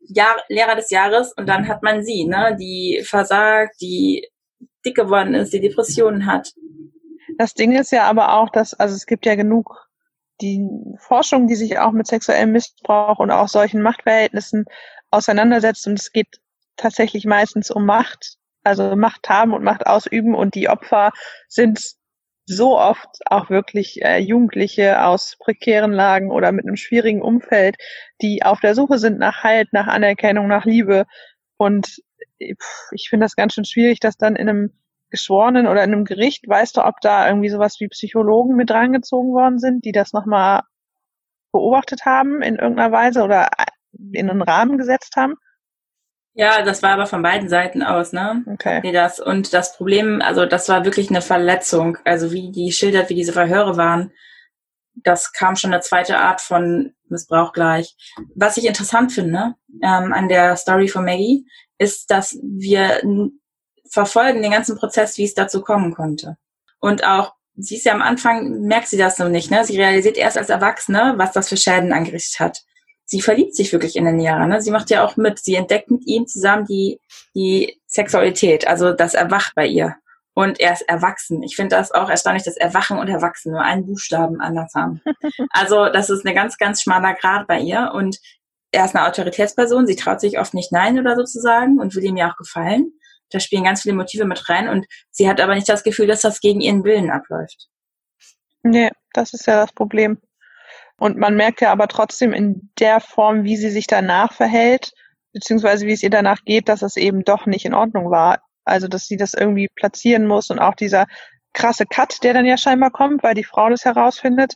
Jahr, 0.00 0.36
Lehrer 0.48 0.76
des 0.76 0.90
Jahres 0.90 1.32
und 1.32 1.48
dann 1.48 1.66
hat 1.68 1.82
man 1.82 2.04
sie, 2.04 2.26
ne, 2.26 2.56
die 2.60 3.02
versagt, 3.04 3.80
die 3.80 4.28
dick 4.84 4.94
geworden 4.94 5.34
ist, 5.34 5.52
die 5.52 5.60
Depressionen 5.60 6.26
hat. 6.26 6.52
Das 7.38 7.54
Ding 7.54 7.72
ist 7.72 7.90
ja 7.90 8.04
aber 8.04 8.34
auch, 8.34 8.50
dass, 8.50 8.72
also 8.74 8.94
es 8.94 9.06
gibt 9.06 9.26
ja 9.26 9.34
genug 9.34 9.85
die 10.40 10.68
Forschung, 10.98 11.46
die 11.46 11.54
sich 11.54 11.78
auch 11.78 11.92
mit 11.92 12.06
sexuellem 12.06 12.52
Missbrauch 12.52 13.18
und 13.18 13.30
auch 13.30 13.48
solchen 13.48 13.82
Machtverhältnissen 13.82 14.64
auseinandersetzt 15.10 15.86
und 15.86 15.98
es 15.98 16.12
geht 16.12 16.40
tatsächlich 16.76 17.24
meistens 17.24 17.70
um 17.70 17.86
Macht, 17.86 18.36
also 18.64 18.96
Macht 18.96 19.28
haben 19.28 19.52
und 19.52 19.64
Macht 19.64 19.86
ausüben 19.86 20.34
und 20.34 20.54
die 20.54 20.68
Opfer 20.68 21.12
sind 21.48 21.96
so 22.46 22.78
oft 22.78 23.08
auch 23.26 23.50
wirklich 23.50 24.02
äh, 24.02 24.18
Jugendliche 24.18 25.04
aus 25.04 25.36
prekären 25.38 25.92
Lagen 25.92 26.30
oder 26.30 26.52
mit 26.52 26.64
einem 26.64 26.76
schwierigen 26.76 27.20
Umfeld, 27.20 27.76
die 28.22 28.44
auf 28.44 28.60
der 28.60 28.74
Suche 28.74 28.98
sind 28.98 29.18
nach 29.18 29.42
Halt, 29.42 29.72
nach 29.72 29.88
Anerkennung, 29.88 30.46
nach 30.46 30.64
Liebe. 30.64 31.06
Und 31.56 32.02
ich 32.38 33.08
finde 33.08 33.24
das 33.24 33.34
ganz 33.34 33.54
schön 33.54 33.64
schwierig, 33.64 33.98
dass 33.98 34.16
dann 34.16 34.36
in 34.36 34.48
einem 34.48 34.72
Geschworenen 35.10 35.66
oder 35.66 35.84
in 35.84 35.92
einem 35.92 36.04
Gericht, 36.04 36.48
weißt 36.48 36.76
du, 36.76 36.84
ob 36.84 37.00
da 37.00 37.28
irgendwie 37.28 37.48
sowas 37.48 37.76
wie 37.78 37.88
Psychologen 37.88 38.56
mit 38.56 38.70
reingezogen 38.70 39.32
worden 39.32 39.58
sind, 39.58 39.84
die 39.84 39.92
das 39.92 40.12
nochmal 40.12 40.62
beobachtet 41.52 42.04
haben 42.04 42.42
in 42.42 42.56
irgendeiner 42.56 42.92
Weise 42.92 43.22
oder 43.22 43.48
in 44.12 44.28
einen 44.30 44.42
Rahmen 44.42 44.78
gesetzt 44.78 45.14
haben? 45.16 45.34
Ja, 46.34 46.62
das 46.62 46.82
war 46.82 46.90
aber 46.90 47.06
von 47.06 47.22
beiden 47.22 47.48
Seiten 47.48 47.82
aus, 47.82 48.12
ne? 48.12 48.44
Okay. 48.46 48.80
Nee, 48.82 48.92
das, 48.92 49.20
und 49.20 49.54
das 49.54 49.74
Problem, 49.76 50.20
also 50.20 50.44
das 50.44 50.68
war 50.68 50.84
wirklich 50.84 51.08
eine 51.08 51.22
Verletzung. 51.22 51.96
Also 52.04 52.30
wie 52.30 52.50
die 52.52 52.72
schildert, 52.72 53.08
wie 53.08 53.14
diese 53.14 53.32
Verhöre 53.32 53.78
waren, 53.78 54.12
das 54.96 55.32
kam 55.32 55.56
schon 55.56 55.72
eine 55.72 55.80
zweite 55.80 56.18
Art 56.18 56.42
von 56.42 56.94
Missbrauch 57.08 57.52
gleich. 57.52 57.96
Was 58.34 58.58
ich 58.58 58.66
interessant 58.66 59.12
finde 59.12 59.54
ähm, 59.82 60.12
an 60.12 60.28
der 60.28 60.56
Story 60.56 60.88
von 60.88 61.04
Maggie, 61.04 61.46
ist, 61.78 62.10
dass 62.10 62.38
wir 62.42 63.00
verfolgen 63.96 64.42
den 64.42 64.52
ganzen 64.52 64.76
Prozess, 64.76 65.18
wie 65.18 65.24
es 65.24 65.34
dazu 65.34 65.62
kommen 65.62 65.92
konnte. 65.94 66.36
Und 66.78 67.04
auch, 67.04 67.34
sie 67.56 67.76
ist 67.76 67.84
ja 67.84 67.92
am 67.92 68.02
Anfang, 68.02 68.62
merkt 68.62 68.88
sie 68.88 68.98
das 68.98 69.18
noch 69.18 69.28
nicht, 69.28 69.50
ne? 69.50 69.64
Sie 69.64 69.76
realisiert 69.76 70.16
erst 70.16 70.38
als 70.38 70.50
Erwachsene, 70.50 71.14
was 71.16 71.32
das 71.32 71.48
für 71.48 71.56
Schäden 71.56 71.92
angerichtet 71.92 72.38
hat 72.38 72.62
sie 73.06 73.22
verliebt 73.22 73.54
sich 73.54 73.72
wirklich 73.72 73.96
in 73.96 74.04
den 74.04 74.18
Lehrer. 74.18 74.46
Ne? 74.46 74.60
Sie 74.60 74.70
macht 74.70 74.90
ja 74.90 75.04
auch 75.04 75.16
mit. 75.16 75.38
Sie 75.38 75.54
entdeckt 75.54 75.90
mit 75.90 76.06
ihm 76.06 76.26
zusammen 76.26 76.66
die, 76.66 77.00
die 77.34 77.80
Sexualität, 77.86 78.66
also 78.66 78.92
das 78.92 79.14
erwacht 79.14 79.54
bei 79.54 79.66
ihr. 79.66 79.96
Und 80.34 80.60
er 80.60 80.74
ist 80.74 80.82
erwachsen. 80.82 81.42
Ich 81.42 81.56
finde 81.56 81.76
das 81.76 81.92
auch 81.92 82.10
erstaunlich, 82.10 82.42
dass 82.42 82.58
Erwachen 82.58 82.98
und 82.98 83.08
Erwachsen 83.08 83.52
nur 83.52 83.62
einen 83.62 83.86
Buchstaben 83.86 84.42
anders 84.42 84.74
haben. 84.74 85.00
Also 85.50 85.88
das 85.88 86.10
ist 86.10 86.26
eine 86.26 86.34
ganz, 86.34 86.58
ganz 86.58 86.82
schmaler 86.82 87.14
Grad 87.14 87.46
bei 87.46 87.58
ihr. 87.58 87.92
Und 87.94 88.18
er 88.70 88.84
ist 88.84 88.94
eine 88.94 89.06
Autoritätsperson. 89.06 89.86
Sie 89.86 89.96
traut 89.96 90.20
sich 90.20 90.38
oft 90.38 90.52
nicht 90.52 90.72
Nein 90.72 90.98
oder 90.98 91.16
sozusagen 91.16 91.80
und 91.80 91.94
will 91.94 92.04
ihm 92.04 92.18
ja 92.18 92.30
auch 92.30 92.36
gefallen. 92.36 92.92
Da 93.30 93.40
spielen 93.40 93.64
ganz 93.64 93.82
viele 93.82 93.94
Motive 93.94 94.24
mit 94.24 94.48
rein. 94.48 94.68
Und 94.68 94.86
sie 95.10 95.28
hat 95.28 95.40
aber 95.40 95.54
nicht 95.54 95.68
das 95.68 95.82
Gefühl, 95.82 96.06
dass 96.06 96.22
das 96.22 96.40
gegen 96.40 96.60
ihren 96.60 96.84
Willen 96.84 97.10
abläuft. 97.10 97.68
Nee, 98.62 98.90
das 99.12 99.32
ist 99.32 99.46
ja 99.46 99.60
das 99.60 99.72
Problem. 99.72 100.18
Und 100.98 101.18
man 101.18 101.36
merkt 101.36 101.60
ja 101.60 101.72
aber 101.72 101.88
trotzdem 101.88 102.32
in 102.32 102.70
der 102.78 103.00
Form, 103.00 103.44
wie 103.44 103.56
sie 103.56 103.70
sich 103.70 103.86
danach 103.86 104.32
verhält, 104.32 104.92
beziehungsweise 105.32 105.86
wie 105.86 105.92
es 105.92 106.02
ihr 106.02 106.10
danach 106.10 106.42
geht, 106.44 106.68
dass 106.68 106.82
es 106.82 106.96
eben 106.96 107.22
doch 107.24 107.46
nicht 107.46 107.64
in 107.64 107.74
Ordnung 107.74 108.10
war. 108.10 108.40
Also, 108.64 108.88
dass 108.88 109.06
sie 109.06 109.16
das 109.16 109.34
irgendwie 109.34 109.68
platzieren 109.74 110.26
muss 110.26 110.50
und 110.50 110.58
auch 110.58 110.74
dieser 110.74 111.06
krasse 111.52 111.86
Cut, 111.86 112.22
der 112.22 112.34
dann 112.34 112.46
ja 112.46 112.56
scheinbar 112.56 112.90
kommt, 112.90 113.22
weil 113.22 113.34
die 113.34 113.44
Frau 113.44 113.68
das 113.68 113.84
herausfindet, 113.84 114.54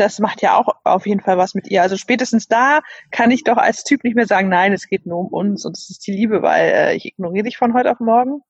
das 0.00 0.18
macht 0.18 0.42
ja 0.42 0.56
auch 0.56 0.68
auf 0.84 1.06
jeden 1.06 1.20
Fall 1.20 1.38
was 1.38 1.54
mit 1.54 1.68
ihr. 1.68 1.82
Also 1.82 1.96
spätestens 1.96 2.48
da 2.48 2.80
kann 3.10 3.30
ich 3.30 3.44
doch 3.44 3.56
als 3.56 3.84
Typ 3.84 4.04
nicht 4.04 4.16
mehr 4.16 4.26
sagen, 4.26 4.48
nein, 4.48 4.72
es 4.72 4.88
geht 4.88 5.06
nur 5.06 5.18
um 5.18 5.28
uns 5.28 5.64
und 5.64 5.76
es 5.76 5.90
ist 5.90 6.06
die 6.06 6.12
Liebe, 6.12 6.42
weil 6.42 6.70
äh, 6.70 6.96
ich 6.96 7.06
ignoriere 7.06 7.44
dich 7.44 7.56
von 7.56 7.74
heute 7.74 7.90
auf 7.90 8.00
morgen. 8.00 8.42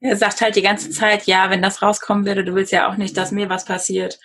Er 0.00 0.16
sagt 0.16 0.40
halt 0.40 0.56
die 0.56 0.62
ganze 0.62 0.90
Zeit, 0.90 1.24
ja, 1.26 1.50
wenn 1.50 1.62
das 1.62 1.82
rauskommen 1.82 2.26
würde, 2.26 2.44
du 2.44 2.54
willst 2.54 2.72
ja 2.72 2.88
auch 2.88 2.96
nicht, 2.96 3.16
dass 3.16 3.32
mir 3.32 3.48
was 3.48 3.64
passiert. 3.64 4.18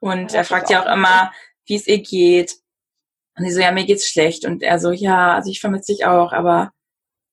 Und 0.00 0.32
ja, 0.32 0.38
er 0.38 0.44
fragt 0.44 0.70
ja 0.70 0.82
auch 0.82 0.92
immer, 0.92 1.32
wie 1.66 1.76
es 1.76 1.86
ihr 1.86 2.02
geht. 2.02 2.56
Und 3.36 3.44
sie 3.44 3.52
so, 3.52 3.60
ja, 3.60 3.70
mir 3.70 3.84
geht's 3.84 4.08
schlecht. 4.08 4.44
Und 4.44 4.62
er 4.62 4.78
so, 4.78 4.90
ja, 4.90 5.34
also 5.34 5.50
ich 5.50 5.60
vermisse 5.60 5.92
dich 5.92 6.06
auch, 6.06 6.32
aber. 6.32 6.72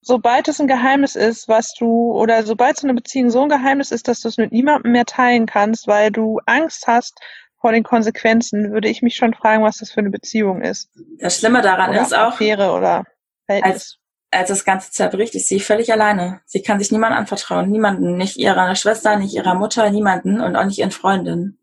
Sobald 0.02 0.48
es 0.48 0.60
ein 0.60 0.68
Geheimnis 0.68 1.16
ist, 1.16 1.48
was 1.48 1.74
du, 1.74 2.12
oder 2.12 2.44
sobald 2.44 2.78
so 2.78 2.86
eine 2.86 2.94
Beziehung 2.94 3.32
so 3.32 3.42
ein 3.42 3.50
Geheimnis 3.50 3.92
ist, 3.92 4.08
dass 4.08 4.22
du 4.22 4.28
es 4.28 4.38
mit 4.38 4.52
niemandem 4.52 4.92
mehr 4.92 5.06
teilen 5.06 5.48
kannst, 5.48 5.88
weil 5.88 6.12
du 6.12 6.40
Angst 6.46 6.86
hast 6.86 7.20
vor 7.66 7.72
den 7.72 7.82
Konsequenzen, 7.82 8.74
würde 8.74 8.90
ich 8.90 9.02
mich 9.02 9.16
schon 9.16 9.34
fragen, 9.34 9.64
was 9.64 9.78
das 9.78 9.90
für 9.90 10.00
eine 10.00 10.12
Beziehung 10.12 10.62
ist. 10.62 10.88
Das 11.18 11.40
Schlimme 11.40 11.64
daran 11.64 11.90
oder 11.90 12.02
ist 12.04 12.14
auch, 12.14 12.34
Affäre 12.34 12.74
oder 12.74 13.06
Als, 13.48 13.98
als 14.30 14.50
das 14.50 14.66
Ganze 14.66 14.92
zerbricht, 14.92 15.34
ist 15.34 15.48
sie 15.48 15.60
völlig 15.60 15.92
alleine. 15.92 16.42
Sie 16.46 16.62
kann 16.62 16.78
sich 16.78 16.92
niemandem 16.92 17.18
anvertrauen, 17.18 17.72
niemanden, 17.72 18.18
nicht 18.18 18.38
ihrer 18.38 18.76
Schwester, 18.76 19.18
nicht 19.18 19.34
ihrer 19.34 19.56
Mutter, 19.56 19.90
niemanden 19.90 20.42
und 20.42 20.56
auch 20.56 20.66
nicht 20.66 20.78
ihren 20.78 20.92
Freundinnen. 20.92 21.58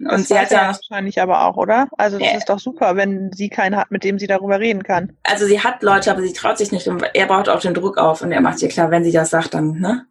Und 0.00 0.10
das 0.10 0.28
sie 0.28 0.38
hat 0.38 0.50
ja 0.50 0.66
wahrscheinlich 0.66 1.22
aber 1.22 1.46
auch, 1.46 1.56
oder? 1.56 1.88
Also 1.96 2.18
das 2.18 2.32
ja. 2.32 2.36
ist 2.36 2.50
doch 2.50 2.58
super, 2.58 2.96
wenn 2.96 3.32
sie 3.32 3.48
keinen 3.48 3.76
hat, 3.76 3.90
mit 3.90 4.04
dem 4.04 4.18
sie 4.18 4.26
darüber 4.26 4.60
reden 4.60 4.82
kann. 4.82 5.16
Also 5.22 5.46
sie 5.46 5.60
hat 5.60 5.82
Leute, 5.82 6.10
aber 6.10 6.20
sie 6.20 6.34
traut 6.34 6.58
sich 6.58 6.70
nicht 6.70 6.86
und 6.86 7.02
er 7.14 7.26
baut 7.26 7.48
auch 7.48 7.60
den 7.60 7.72
Druck 7.72 7.96
auf 7.96 8.20
und 8.20 8.30
er 8.30 8.42
macht 8.42 8.60
ihr 8.60 8.68
klar, 8.68 8.90
wenn 8.90 9.04
sie 9.04 9.12
das 9.12 9.30
sagt, 9.30 9.54
dann, 9.54 9.80
ne? 9.80 10.04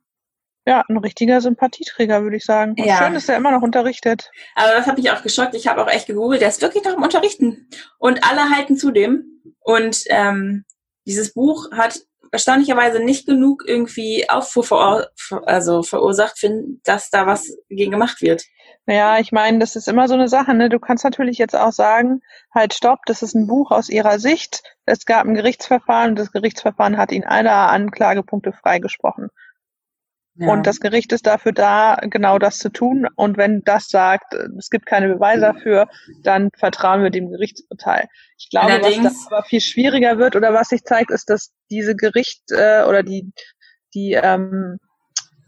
Ja, 0.69 0.83
ein 0.87 0.97
richtiger 0.97 1.41
Sympathieträger, 1.41 2.21
würde 2.21 2.37
ich 2.37 2.45
sagen. 2.45 2.75
Und 2.77 2.85
ja. 2.85 2.99
Schön, 2.99 3.15
dass 3.15 3.27
er 3.27 3.37
immer 3.37 3.49
noch 3.49 3.63
unterrichtet. 3.63 4.29
Aber 4.53 4.71
das 4.73 4.85
hat 4.85 4.99
mich 4.99 5.09
auch 5.09 5.23
geschockt. 5.23 5.55
Ich 5.55 5.65
habe 5.65 5.83
auch 5.83 5.89
echt 5.89 6.05
gegoogelt. 6.05 6.41
Der 6.41 6.49
ist 6.49 6.61
wirklich 6.61 6.83
noch 6.83 6.95
im 6.95 7.01
Unterrichten. 7.01 7.67
Und 7.97 8.23
alle 8.23 8.51
halten 8.55 8.77
zu 8.77 8.91
dem. 8.91 9.41
Und 9.61 10.03
ähm, 10.09 10.65
dieses 11.07 11.33
Buch 11.33 11.71
hat 11.71 12.01
erstaunlicherweise 12.31 12.99
nicht 12.99 13.25
genug 13.25 13.63
irgendwie 13.65 14.29
Auffuhr 14.29 14.63
verur 14.63 15.07
also 15.47 15.81
verursacht, 15.81 16.37
finden, 16.37 16.81
dass 16.83 17.09
da 17.09 17.25
was 17.25 17.57
gegen 17.69 17.89
gemacht 17.89 18.21
wird. 18.21 18.43
Ja, 18.85 19.17
ich 19.17 19.31
meine, 19.31 19.57
das 19.57 19.75
ist 19.75 19.87
immer 19.87 20.07
so 20.07 20.13
eine 20.13 20.27
Sache. 20.27 20.53
Ne? 20.53 20.69
Du 20.69 20.77
kannst 20.77 21.03
natürlich 21.03 21.39
jetzt 21.39 21.55
auch 21.55 21.71
sagen, 21.71 22.21
halt 22.53 22.75
stopp, 22.75 22.99
das 23.07 23.23
ist 23.23 23.33
ein 23.33 23.47
Buch 23.47 23.71
aus 23.71 23.89
ihrer 23.89 24.19
Sicht. 24.19 24.61
Es 24.85 25.05
gab 25.05 25.25
ein 25.25 25.33
Gerichtsverfahren 25.33 26.11
und 26.11 26.19
das 26.19 26.31
Gerichtsverfahren 26.31 26.97
hat 26.97 27.11
ihn 27.11 27.23
aller 27.23 27.71
Anklagepunkte 27.71 28.53
freigesprochen. 28.53 29.29
Ja. 30.39 30.47
Und 30.47 30.65
das 30.65 30.79
Gericht 30.79 31.11
ist 31.11 31.27
dafür 31.27 31.51
da, 31.51 31.99
genau 32.09 32.39
das 32.39 32.59
zu 32.59 32.69
tun. 32.69 33.07
Und 33.15 33.37
wenn 33.37 33.61
das 33.65 33.89
sagt, 33.89 34.33
es 34.57 34.69
gibt 34.69 34.85
keine 34.85 35.09
Beweise 35.09 35.41
dafür, 35.41 35.87
dann 36.23 36.49
vertrauen 36.57 37.03
wir 37.03 37.09
dem 37.09 37.29
Gerichtsurteil. 37.29 38.07
Ich 38.37 38.49
glaube, 38.49 38.71
Allerdings, 38.71 39.05
was 39.05 39.27
da 39.29 39.35
aber 39.35 39.45
viel 39.45 39.61
schwieriger 39.61 40.17
wird 40.17 40.37
oder 40.37 40.53
was 40.53 40.69
sich 40.69 40.83
zeigt, 40.83 41.11
ist, 41.11 41.29
dass 41.29 41.51
diese 41.69 41.95
Gericht 41.95 42.41
äh, 42.51 42.83
oder 42.83 43.03
die 43.03 43.31
die 43.93 44.13
ähm, 44.13 44.77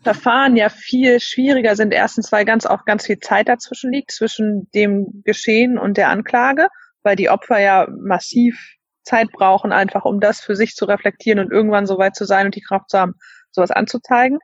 Verfahren 0.04 0.56
ja 0.56 0.70
viel 0.70 1.20
schwieriger 1.20 1.76
sind. 1.76 1.94
Erstens, 1.94 2.32
weil 2.32 2.46
ganz 2.46 2.66
auch 2.66 2.86
ganz 2.86 3.06
viel 3.06 3.20
Zeit 3.20 3.48
dazwischen 3.48 3.92
liegt, 3.92 4.12
zwischen 4.12 4.70
dem 4.74 5.22
Geschehen 5.24 5.78
und 5.78 5.98
der 5.98 6.10
Anklage, 6.10 6.68
weil 7.04 7.16
die 7.16 7.30
Opfer 7.30 7.60
ja 7.60 7.88
massiv 7.90 8.78
Zeit 9.04 9.32
brauchen, 9.32 9.72
einfach 9.72 10.06
um 10.06 10.20
das 10.20 10.42
für 10.42 10.56
sich 10.56 10.76
zu 10.76 10.86
reflektieren 10.86 11.40
und 11.40 11.52
irgendwann 11.52 11.86
so 11.86 11.98
weit 11.98 12.16
zu 12.16 12.26
sein 12.26 12.48
und 12.48 12.56
die 12.56 12.62
Kraft 12.62 12.90
zu 12.90 13.00
haben, 13.00 13.14
sowas 13.52 13.72
anzuzeigen. 13.72 14.40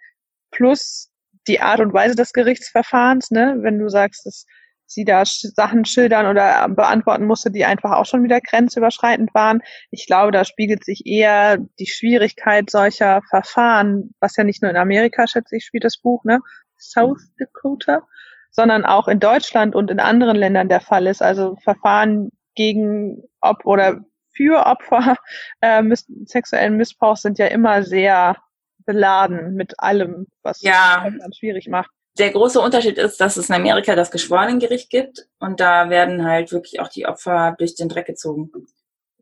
Plus 0.51 1.09
die 1.47 1.61
Art 1.61 1.79
und 1.79 1.93
Weise 1.93 2.15
des 2.15 2.33
Gerichtsverfahrens, 2.33 3.31
ne, 3.31 3.57
wenn 3.61 3.79
du 3.79 3.89
sagst, 3.89 4.25
dass 4.25 4.45
sie 4.87 5.03
da 5.03 5.23
Sachen 5.25 5.85
schildern 5.85 6.25
oder 6.27 6.67
beantworten 6.69 7.25
musste, 7.25 7.51
die 7.51 7.65
einfach 7.65 7.91
auch 7.91 8.05
schon 8.05 8.23
wieder 8.23 8.39
grenzüberschreitend 8.39 9.33
waren. 9.33 9.61
Ich 9.91 10.07
glaube, 10.07 10.31
da 10.31 10.45
spiegelt 10.45 10.85
sich 10.85 11.05
eher 11.05 11.57
die 11.79 11.87
Schwierigkeit 11.87 12.69
solcher 12.69 13.21
Verfahren, 13.29 14.13
was 14.19 14.37
ja 14.37 14.43
nicht 14.43 14.61
nur 14.61 14.71
in 14.71 14.77
Amerika, 14.77 15.27
schätze 15.27 15.57
ich, 15.57 15.65
spielt 15.65 15.83
das 15.83 15.97
Buch, 15.97 16.23
ne? 16.23 16.39
South 16.79 17.19
Dakota, 17.37 18.07
sondern 18.51 18.85
auch 18.85 19.07
in 19.07 19.19
Deutschland 19.19 19.75
und 19.75 19.91
in 19.91 19.99
anderen 19.99 20.37
Ländern 20.37 20.69
der 20.69 20.79
Fall 20.81 21.07
ist. 21.07 21.21
Also 21.21 21.57
Verfahren 21.63 22.31
gegen 22.55 23.23
Op 23.41 23.65
oder 23.65 24.05
für 24.35 24.65
Opfer 24.65 25.15
äh, 25.61 25.81
miss 25.81 26.05
sexuellen 26.25 26.77
Missbrauchs 26.77 27.23
sind 27.23 27.39
ja 27.39 27.47
immer 27.47 27.83
sehr 27.83 28.37
beladen 28.87 29.53
mit 29.53 29.79
allem, 29.79 30.25
was 30.41 30.63
ja. 30.63 31.07
es 31.29 31.37
schwierig 31.37 31.67
macht 31.67 31.91
der 32.17 32.31
große 32.31 32.59
Unterschied 32.59 32.97
ist, 32.97 33.19
dass 33.21 33.37
es 33.37 33.49
in 33.49 33.55
Amerika 33.55 33.95
das 33.95 34.11
Geschworenengericht 34.11 34.89
gibt 34.89 35.27
und 35.39 35.59
da 35.59 35.89
werden 35.89 36.25
halt 36.25 36.51
wirklich 36.51 36.79
auch 36.79 36.87
die 36.87 37.05
Opfer 37.05 37.55
durch 37.57 37.75
den 37.75 37.89
Dreck 37.89 38.07
gezogen. 38.07 38.51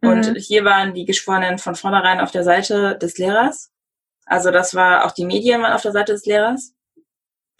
Mhm. 0.02 0.10
Und 0.10 0.38
hier 0.38 0.64
waren 0.64 0.94
die 0.94 1.06
Geschworenen 1.06 1.58
von 1.58 1.76
vornherein 1.76 2.20
auf 2.20 2.32
der 2.32 2.44
Seite 2.44 2.98
des 2.98 3.18
Lehrers. 3.18 3.72
Also 4.26 4.52
das 4.52 4.76
war 4.76 5.06
auch 5.06 5.12
die 5.12 5.26
Medien 5.26 5.62
waren 5.62 5.74
auf 5.74 5.82
der 5.82 5.92
Seite 5.92 6.14
des 6.14 6.26
Lehrers. 6.26 6.74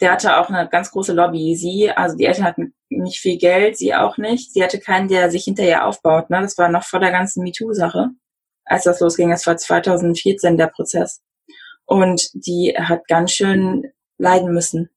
Der 0.00 0.12
hatte 0.12 0.38
auch 0.38 0.50
eine 0.50 0.68
ganz 0.68 0.90
große 0.90 1.12
Lobby. 1.12 1.54
Sie, 1.56 1.90
also 1.90 2.16
die 2.16 2.26
Eltern 2.26 2.44
hatten 2.44 2.74
nicht 2.88 3.20
viel 3.20 3.38
Geld, 3.38 3.78
sie 3.78 3.94
auch 3.94 4.18
nicht. 4.18 4.52
Sie 4.52 4.62
hatte 4.62 4.78
keinen, 4.78 5.08
der 5.08 5.30
sich 5.30 5.44
hinterher 5.44 5.86
aufbaut. 5.86 6.28
Ne? 6.28 6.40
Das 6.42 6.58
war 6.58 6.68
noch 6.68 6.84
vor 6.84 7.00
der 7.00 7.12
ganzen 7.12 7.42
MeToo-Sache, 7.42 8.10
als 8.64 8.84
das 8.84 9.00
losging. 9.00 9.30
Das 9.30 9.46
war 9.46 9.56
2014 9.56 10.56
der 10.56 10.66
Prozess. 10.66 11.22
Und 11.86 12.28
die 12.34 12.74
hat 12.76 13.06
ganz 13.08 13.32
schön 13.32 13.84
leiden 14.18 14.52
müssen. 14.52 14.90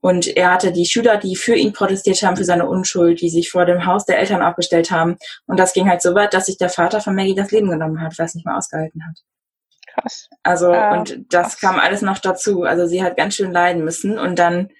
Und 0.00 0.36
er 0.36 0.52
hatte 0.52 0.70
die 0.70 0.86
Schüler, 0.86 1.16
die 1.16 1.34
für 1.34 1.56
ihn 1.56 1.72
protestiert 1.72 2.22
haben, 2.22 2.36
für 2.36 2.44
seine 2.44 2.68
Unschuld, 2.68 3.20
die 3.20 3.30
sich 3.30 3.50
vor 3.50 3.66
dem 3.66 3.84
Haus 3.84 4.04
der 4.04 4.18
Eltern 4.18 4.42
aufgestellt 4.42 4.90
haben. 4.92 5.16
Und 5.46 5.58
das 5.58 5.72
ging 5.72 5.88
halt 5.88 6.02
so 6.02 6.14
weit, 6.14 6.34
dass 6.34 6.46
sich 6.46 6.56
der 6.56 6.68
Vater 6.70 7.00
von 7.00 7.16
Maggie 7.16 7.34
das 7.34 7.50
Leben 7.50 7.68
genommen 7.68 8.00
hat, 8.00 8.16
weil 8.16 8.26
es 8.26 8.34
nicht 8.34 8.46
mehr 8.46 8.56
ausgehalten 8.56 9.02
hat. 9.04 9.18
Krass. 9.92 10.28
Also, 10.44 10.72
ja, 10.72 10.96
und 10.96 11.24
das 11.30 11.58
krass. 11.58 11.60
kam 11.60 11.80
alles 11.80 12.02
noch 12.02 12.18
dazu. 12.18 12.62
Also 12.62 12.86
sie 12.86 13.02
hat 13.02 13.16
ganz 13.16 13.34
schön 13.34 13.50
leiden 13.50 13.84
müssen. 13.84 14.18
Und 14.18 14.38
dann 14.38 14.70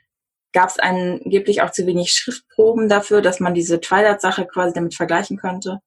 gab 0.52 0.68
es 0.68 0.78
angeblich 0.78 1.62
auch 1.62 1.72
zu 1.72 1.84
wenig 1.86 2.12
Schriftproben 2.12 2.88
dafür, 2.88 3.20
dass 3.20 3.40
man 3.40 3.54
diese 3.54 3.80
Twilight-Sache 3.80 4.46
quasi 4.46 4.72
damit 4.72 4.94
vergleichen 4.94 5.36
könnte. 5.36 5.80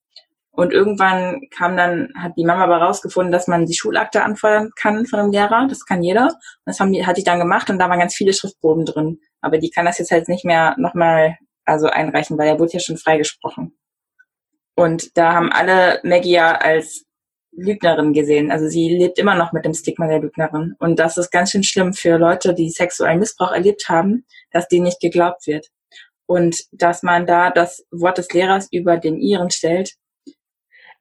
Und 0.51 0.73
irgendwann 0.73 1.41
kam 1.49 1.77
dann, 1.77 2.09
hat 2.15 2.33
die 2.37 2.43
Mama 2.43 2.65
aber 2.65 2.77
rausgefunden, 2.77 3.31
dass 3.31 3.47
man 3.47 3.65
die 3.65 3.73
Schulakte 3.73 4.23
anfordern 4.23 4.71
kann 4.75 5.05
von 5.05 5.19
einem 5.19 5.31
Lehrer. 5.31 5.67
Das 5.69 5.85
kann 5.85 6.03
jeder. 6.03 6.25
Und 6.25 6.31
das 6.65 6.79
haben 6.79 6.91
die, 6.91 7.05
hatte 7.05 7.19
ich 7.19 7.25
dann 7.25 7.39
gemacht 7.39 7.69
und 7.69 7.79
da 7.79 7.89
waren 7.89 7.99
ganz 7.99 8.15
viele 8.15 8.33
Schriftproben 8.33 8.85
drin. 8.85 9.19
Aber 9.39 9.57
die 9.57 9.69
kann 9.69 9.85
das 9.85 9.97
jetzt 9.97 10.11
halt 10.11 10.27
nicht 10.27 10.43
mehr 10.43 10.75
nochmal 10.77 11.37
also 11.63 11.87
einreichen, 11.87 12.37
weil 12.37 12.47
er 12.47 12.59
wurde 12.59 12.73
ja 12.73 12.79
schon 12.79 12.97
freigesprochen. 12.97 13.77
Und 14.75 15.17
da 15.17 15.33
haben 15.33 15.51
alle 15.51 15.99
Maggie 16.03 16.31
ja 16.31 16.55
als 16.55 17.05
Lügnerin 17.51 18.13
gesehen. 18.13 18.51
Also 18.51 18.67
sie 18.67 18.89
lebt 18.89 19.19
immer 19.19 19.35
noch 19.35 19.51
mit 19.53 19.65
dem 19.65 19.73
Stigma 19.73 20.07
der 20.07 20.19
Lügnerin. 20.19 20.75
Und 20.79 20.99
das 20.99 21.17
ist 21.17 21.31
ganz 21.31 21.51
schön 21.51 21.63
schlimm 21.63 21.93
für 21.93 22.17
Leute, 22.17 22.53
die 22.53 22.69
sexuellen 22.69 23.19
Missbrauch 23.19 23.51
erlebt 23.51 23.89
haben, 23.89 24.25
dass 24.51 24.67
denen 24.67 24.83
nicht 24.83 24.99
geglaubt 24.99 25.47
wird. 25.47 25.67
Und 26.25 26.63
dass 26.71 27.03
man 27.03 27.25
da 27.25 27.51
das 27.51 27.85
Wort 27.91 28.17
des 28.17 28.31
Lehrers 28.31 28.67
über 28.71 28.97
den 28.97 29.17
ihren 29.17 29.51
stellt, 29.51 29.95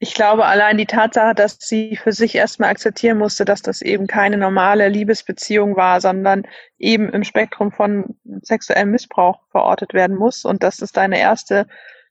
ich 0.03 0.15
glaube, 0.15 0.47
allein 0.47 0.79
die 0.79 0.87
Tatsache, 0.87 1.35
dass 1.35 1.59
sie 1.61 1.95
für 2.03 2.13
sich 2.13 2.35
erstmal 2.35 2.71
akzeptieren 2.71 3.19
musste, 3.19 3.45
dass 3.45 3.61
das 3.61 3.83
eben 3.83 4.07
keine 4.07 4.39
normale 4.39 4.89
Liebesbeziehung 4.89 5.77
war, 5.77 6.01
sondern 6.01 6.45
eben 6.79 7.11
im 7.11 7.23
Spektrum 7.23 7.71
von 7.71 8.19
sexuellem 8.41 8.93
Missbrauch 8.93 9.43
verortet 9.51 9.93
werden 9.93 10.17
muss 10.17 10.47
und 10.47 10.63
dass 10.63 10.81
es 10.81 10.93
deine 10.93 11.21
erste 11.21 11.67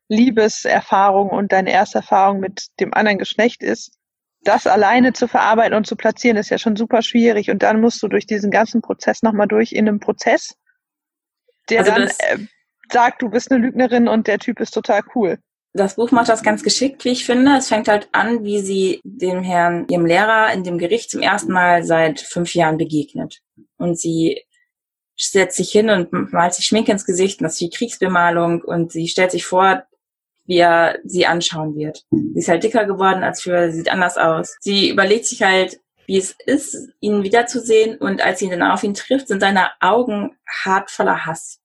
Liebeserfahrung 0.08 1.32
und 1.32 1.52
deine 1.52 1.71
erste 1.71 1.97
Erfahrung 1.97 2.39
mit 2.39 2.67
dem 2.80 2.93
anderen 2.93 3.17
Geschlecht 3.17 3.63
ist, 3.63 3.97
das 4.43 4.67
alleine 4.67 5.13
zu 5.13 5.28
verarbeiten 5.28 5.73
und 5.73 5.88
zu 5.88 5.95
platzieren, 5.95 6.38
ist 6.38 6.52
ja 6.52 6.60
schon 6.60 6.75
super 6.75 7.02
schwierig. 7.02 7.49
Und 7.49 7.63
dann 7.63 7.82
musst 7.82 8.04
du 8.04 8.08
durch 8.08 8.28
diesen 8.28 8.52
ganzen 8.52 8.84
Prozess 8.84 9.23
nochmal 9.23 9.47
durch 9.47 9.71
in 9.71 9.88
einem 9.88 9.99
Prozess, 9.99 10.56
der 11.69 11.80
also 11.80 11.91
dann 11.91 12.04
äh, 12.04 12.38
sagt, 12.91 13.23
du 13.23 13.30
bist 13.32 13.52
eine 13.52 13.62
Lügnerin 13.65 14.08
und 14.08 14.28
der 14.28 14.38
Typ 14.38 14.60
ist 14.60 14.71
total 14.71 15.02
cool 15.15 15.39
das 15.73 15.95
Buch 15.95 16.12
macht 16.12 16.29
das 16.29 16.43
ganz 16.43 16.63
geschickt, 16.63 17.05
wie 17.05 17.10
ich 17.10 17.25
finde. 17.25 17.58
Es 17.58 17.67
fängt 17.67 17.88
halt 17.88 18.10
an, 18.12 18.43
wie 18.43 18.60
sie 18.60 19.01
dem 19.03 19.43
Herrn, 19.43 19.86
ihrem 19.89 20.05
Lehrer 20.05 20.51
in 20.51 20.63
dem 20.63 20.77
Gericht 20.77 21.12
zum 21.12 21.21
ersten 21.21 21.51
Mal 21.51 21.84
seit 21.84 22.19
fünf 22.19 22.55
Jahren 22.55 22.77
begegnet. 22.77 23.41
Und 23.77 23.99
sie 23.99 24.43
setzt 25.15 25.58
sich 25.58 25.71
hin 25.71 25.89
und 25.89 26.12
malt 26.12 26.53
sich 26.53 26.65
Schminke 26.65 26.91
ins 26.91 27.05
Gesicht 27.05 27.39
und 27.39 27.43
das 27.43 27.53
ist 27.53 27.62
wie 27.62 27.69
Kriegsbemalung 27.69 28.62
und 28.62 28.91
sie 28.91 29.08
stellt 29.08 29.32
sich 29.32 29.45
vor, 29.45 29.84
wie 30.45 30.58
er 30.58 30.97
sie 31.03 31.25
anschauen 31.25 31.75
wird. 31.75 32.05
Sie 32.12 32.39
ist 32.39 32.47
halt 32.47 32.63
dicker 32.63 32.86
geworden 32.86 33.23
als 33.23 33.43
früher, 33.43 33.71
sieht 33.71 33.91
anders 33.91 34.17
aus. 34.17 34.55
Sie 34.62 34.89
überlegt 34.89 35.25
sich 35.25 35.43
halt, 35.43 35.79
wie 36.08 36.17
es 36.17 36.36
ist, 36.45 36.89
ihn 37.01 37.23
wiederzusehen 37.23 37.97
und 37.97 38.21
als 38.21 38.39
sie 38.39 38.49
dann 38.49 38.63
auf 38.63 38.84
ihn 38.84 38.93
trifft, 38.95 39.27
sind 39.27 39.41
seine 39.41 39.69
Augen 39.82 40.38
hart 40.63 40.89
voller 40.89 41.25
Hass. 41.25 41.60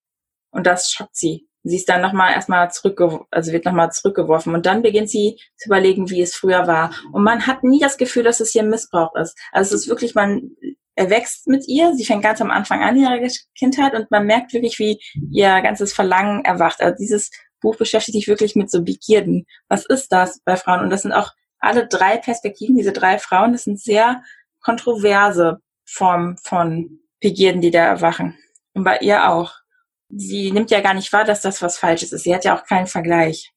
Und 0.51 0.67
das 0.67 0.91
schockt 0.91 1.17
sie 1.17 1.49
sie 1.65 1.77
ist 1.77 1.89
dann 1.89 2.03
nochmal 2.03 2.35
erstmal 2.35 2.71
zurückgeworfen, 2.71 3.27
also 3.31 3.53
wird 3.53 3.65
nochmal 3.65 3.91
zurückgeworfen 3.91 4.55
und 4.55 4.67
dann 4.67 4.83
beginnt 4.83 5.11
sie 5.11 5.41
zu 5.57 5.69
überlegen, 5.69 6.11
wie 6.11 6.23
es 6.23 6.35
früher 6.35 6.67
war. 6.67 6.95
Und 7.13 7.25
man 7.25 7.47
hat 7.47 7.65
nie 7.65 7.81
das 7.81 7.97
Gefühl, 7.97 8.23
dass 8.23 8.41
es 8.41 8.53
hier 8.53 8.63
Missbrauch 8.63 9.15
ist. 9.17 9.37
Also 9.51 9.75
es 9.75 9.83
ist 9.83 9.89
wirklich, 9.89 10.15
man 10.15 10.51
erwächst 10.95 11.49
mit 11.49 11.67
ihr, 11.67 11.95
sie 11.95 12.05
fängt 12.05 12.23
ganz 12.23 12.41
am 12.41 12.51
Anfang 12.51 12.83
an 12.83 12.97
ihrer 12.97 13.19
Kindheit 13.59 13.95
und 13.95 14.11
man 14.11 14.27
merkt 14.27 14.53
wirklich, 14.53 14.79
wie 14.79 15.01
ihr 15.33 15.61
ganzes 15.63 15.93
Verlangen 15.93 16.45
erwacht. 16.45 16.81
Also 16.81 16.97
dieses 16.99 17.31
Buch 17.61 17.77
beschäftigt 17.77 18.15
sich 18.15 18.29
wirklich 18.29 18.55
mit 18.55 18.71
so 18.71 18.85
Begierden. 18.85 19.47
Was 19.69 19.87
ist 19.87 20.13
das 20.13 20.41
bei 20.45 20.57
Frauen? 20.57 20.81
Und 20.81 20.91
das 20.91 21.03
sind 21.03 21.13
auch 21.13 21.33
alle 21.59 21.89
drei 21.89 22.19
Perspektiven, 22.19 22.77
diese 22.77 22.93
drei 22.93 23.19
Frauen, 23.19 23.53
das 23.53 23.65
sind 23.65 23.81
sehr 23.81 24.23
kontroverse 24.61 25.61
Formen 25.87 26.37
von 26.37 27.01
Begierden, 27.21 27.63
die 27.63 27.71
da 27.71 27.85
erwachen. 27.87 28.39
Und 28.75 28.85
bei 28.85 28.99
ihr 28.99 29.31
auch 29.31 29.55
sie 30.09 30.51
nimmt 30.51 30.71
ja 30.71 30.81
gar 30.81 30.95
nicht 30.95 31.13
wahr, 31.13 31.25
dass 31.25 31.43
das 31.43 31.63
was 31.63 31.79
Falsches 31.79 32.13
ist. 32.13 32.25
Sie 32.25 32.35
hat 32.35 32.45
ja 32.45 32.57
auch 32.57 32.65
keinen 32.65 32.87
Vergleich. 32.87 33.53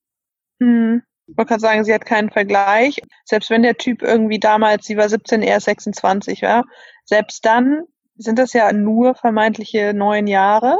Hm. 0.61 1.03
Ich 1.27 1.37
wollte 1.37 1.49
gerade 1.49 1.61
sagen, 1.61 1.83
sie 1.83 1.93
hat 1.93 2.05
keinen 2.05 2.29
Vergleich. 2.29 3.01
Selbst 3.25 3.49
wenn 3.49 3.63
der 3.63 3.77
Typ 3.77 4.01
irgendwie 4.01 4.39
damals, 4.39 4.85
sie 4.85 4.95
war 4.95 5.09
17, 5.09 5.41
er 5.41 5.59
26 5.59 6.41
war, 6.41 6.63
selbst 7.03 7.45
dann 7.45 7.83
sind 8.15 8.39
das 8.39 8.53
ja 8.53 8.71
nur 8.71 9.13
vermeintliche 9.15 9.93
neun 9.93 10.27
Jahre. 10.27 10.79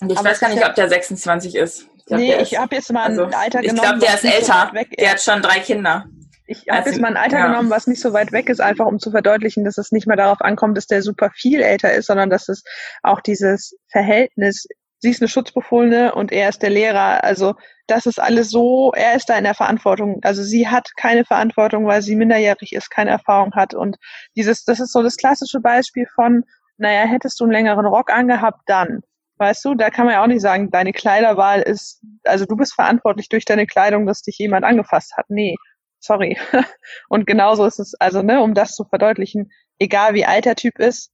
Und 0.00 0.12
ich 0.12 0.18
Aber 0.18 0.30
weiß 0.30 0.40
gar 0.40 0.48
nicht, 0.48 0.60
ja, 0.60 0.68
ob 0.68 0.74
der 0.74 0.88
26 0.88 1.56
ist. 1.56 1.88
Ich 1.96 2.04
glaub, 2.06 2.20
nee, 2.20 2.36
ich 2.36 2.58
habe 2.58 2.74
jetzt 2.76 2.92
mal 2.92 3.04
ein 3.04 3.18
also, 3.18 3.36
Alter 3.36 3.62
genommen. 3.62 3.76
Ich 3.76 3.82
glaube, 3.82 3.98
der 3.98 4.14
ist 4.14 4.24
älter. 4.24 4.72
So 4.72 4.96
der 4.96 5.10
hat 5.10 5.20
schon 5.20 5.42
drei 5.42 5.60
Kinder. 5.60 6.06
Ich 6.46 6.66
habe 6.68 6.90
jetzt 6.90 7.00
mal 7.00 7.08
ein 7.08 7.16
Alter 7.16 7.38
ja. 7.38 7.46
genommen, 7.48 7.70
was 7.70 7.86
nicht 7.86 8.02
so 8.02 8.12
weit 8.12 8.30
weg 8.32 8.50
ist, 8.50 8.60
einfach 8.60 8.86
um 8.86 8.98
zu 8.98 9.10
verdeutlichen, 9.10 9.64
dass 9.64 9.78
es 9.78 9.92
nicht 9.92 10.06
mehr 10.06 10.16
darauf 10.16 10.42
ankommt, 10.42 10.76
dass 10.76 10.86
der 10.86 11.02
super 11.02 11.30
viel 11.34 11.62
älter 11.62 11.92
ist, 11.94 12.06
sondern 12.06 12.28
dass 12.28 12.48
es 12.48 12.62
auch 13.02 13.20
dieses 13.22 13.74
Verhältnis 13.88 14.66
sie 15.04 15.10
ist 15.10 15.20
eine 15.20 15.28
Schutzbefohlene 15.28 16.14
und 16.14 16.32
er 16.32 16.48
ist 16.48 16.62
der 16.62 16.70
Lehrer. 16.70 17.22
Also 17.22 17.56
das 17.86 18.06
ist 18.06 18.18
alles 18.18 18.48
so, 18.50 18.90
er 18.96 19.14
ist 19.14 19.28
da 19.28 19.36
in 19.36 19.44
der 19.44 19.54
Verantwortung. 19.54 20.20
Also 20.22 20.42
sie 20.42 20.66
hat 20.66 20.88
keine 20.96 21.26
Verantwortung, 21.26 21.86
weil 21.86 22.00
sie 22.00 22.16
minderjährig 22.16 22.72
ist, 22.72 22.90
keine 22.90 23.10
Erfahrung 23.10 23.52
hat. 23.54 23.74
Und 23.74 23.96
dieses, 24.34 24.64
das 24.64 24.80
ist 24.80 24.92
so 24.92 25.02
das 25.02 25.18
klassische 25.18 25.60
Beispiel 25.60 26.06
von, 26.14 26.44
naja, 26.78 27.02
hättest 27.02 27.38
du 27.38 27.44
einen 27.44 27.52
längeren 27.52 27.84
Rock 27.84 28.10
angehabt, 28.10 28.62
dann. 28.64 29.02
Weißt 29.36 29.62
du, 29.66 29.74
da 29.74 29.90
kann 29.90 30.06
man 30.06 30.14
ja 30.14 30.22
auch 30.22 30.26
nicht 30.26 30.40
sagen, 30.40 30.70
deine 30.70 30.94
Kleiderwahl 30.94 31.60
ist, 31.60 32.00
also 32.24 32.46
du 32.46 32.56
bist 32.56 32.72
verantwortlich 32.72 33.28
durch 33.28 33.44
deine 33.44 33.66
Kleidung, 33.66 34.06
dass 34.06 34.22
dich 34.22 34.38
jemand 34.38 34.64
angefasst 34.64 35.18
hat. 35.18 35.26
Nee, 35.28 35.56
sorry. 35.98 36.38
Und 37.10 37.26
genauso 37.26 37.66
ist 37.66 37.78
es, 37.78 37.92
also, 38.00 38.22
ne, 38.22 38.40
um 38.40 38.54
das 38.54 38.74
zu 38.74 38.84
verdeutlichen, 38.84 39.52
egal 39.78 40.14
wie 40.14 40.24
alt 40.24 40.46
der 40.46 40.56
Typ 40.56 40.78
ist, 40.78 41.10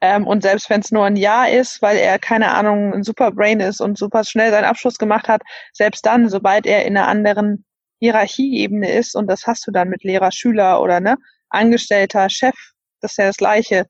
ähm, 0.00 0.26
und 0.26 0.42
selbst 0.42 0.68
wenn 0.68 0.80
es 0.80 0.92
nur 0.92 1.04
ein 1.04 1.16
Jahr 1.16 1.48
ist, 1.48 1.80
weil 1.80 1.96
er, 1.96 2.18
keine 2.18 2.54
Ahnung, 2.54 2.92
ein 2.92 3.02
super 3.02 3.30
Brain 3.30 3.60
ist 3.60 3.80
und 3.80 3.98
super 3.98 4.24
schnell 4.24 4.50
seinen 4.50 4.64
Abschluss 4.64 4.98
gemacht 4.98 5.28
hat, 5.28 5.42
selbst 5.72 6.04
dann, 6.04 6.28
sobald 6.28 6.66
er 6.66 6.84
in 6.84 6.96
einer 6.96 7.08
anderen 7.08 7.64
Hierarchieebene 7.98 8.90
ist, 8.92 9.16
und 9.16 9.26
das 9.26 9.46
hast 9.46 9.66
du 9.66 9.70
dann 9.70 9.88
mit 9.88 10.04
Lehrer, 10.04 10.32
Schüler 10.32 10.82
oder 10.82 11.00
ne, 11.00 11.16
Angestellter, 11.48 12.28
Chef, 12.28 12.54
das 13.00 13.12
ist 13.12 13.18
ja 13.18 13.26
das 13.26 13.36
Gleiche, 13.38 13.86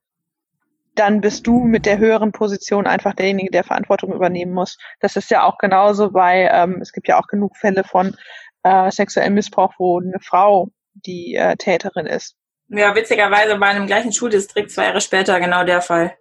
dann 0.95 1.21
bist 1.21 1.47
du 1.47 1.61
mit 1.65 1.87
der 1.87 1.99
höheren 1.99 2.33
Position 2.33 2.87
einfach 2.87 3.15
derjenige, 3.15 3.51
der 3.51 3.65
Verantwortung 3.65 4.13
übernehmen 4.13 4.53
muss. 4.53 4.79
Das 5.01 5.17
ist 5.17 5.31
ja 5.31 5.45
auch 5.45 5.59
genauso 5.59 6.11
bei, 6.11 6.49
ähm, 6.51 6.79
es 6.81 6.93
gibt 6.93 7.09
ja 7.09 7.19
auch 7.19 7.27
genug 7.27 7.57
Fälle 7.57 7.85
von 7.85 8.17
äh, 8.63 8.91
sexuellem 8.91 9.35
Missbrauch, 9.35 9.75
wo 9.79 10.01
eine 10.01 10.19
Frau 10.21 10.69
die 10.95 11.35
äh, 11.35 11.57
Täterin 11.57 12.07
ist. 12.07 12.37
Ja, 12.69 12.95
witzigerweise 12.95 13.61
war 13.61 13.71
in 13.71 13.77
dem 13.79 13.87
gleichen 13.87 14.13
Schuldistrikt 14.13 14.71
zwei 14.71 14.87
Jahre 14.87 15.01
später 15.01 15.39
genau 15.41 15.65
der 15.65 15.81
Fall 15.81 16.17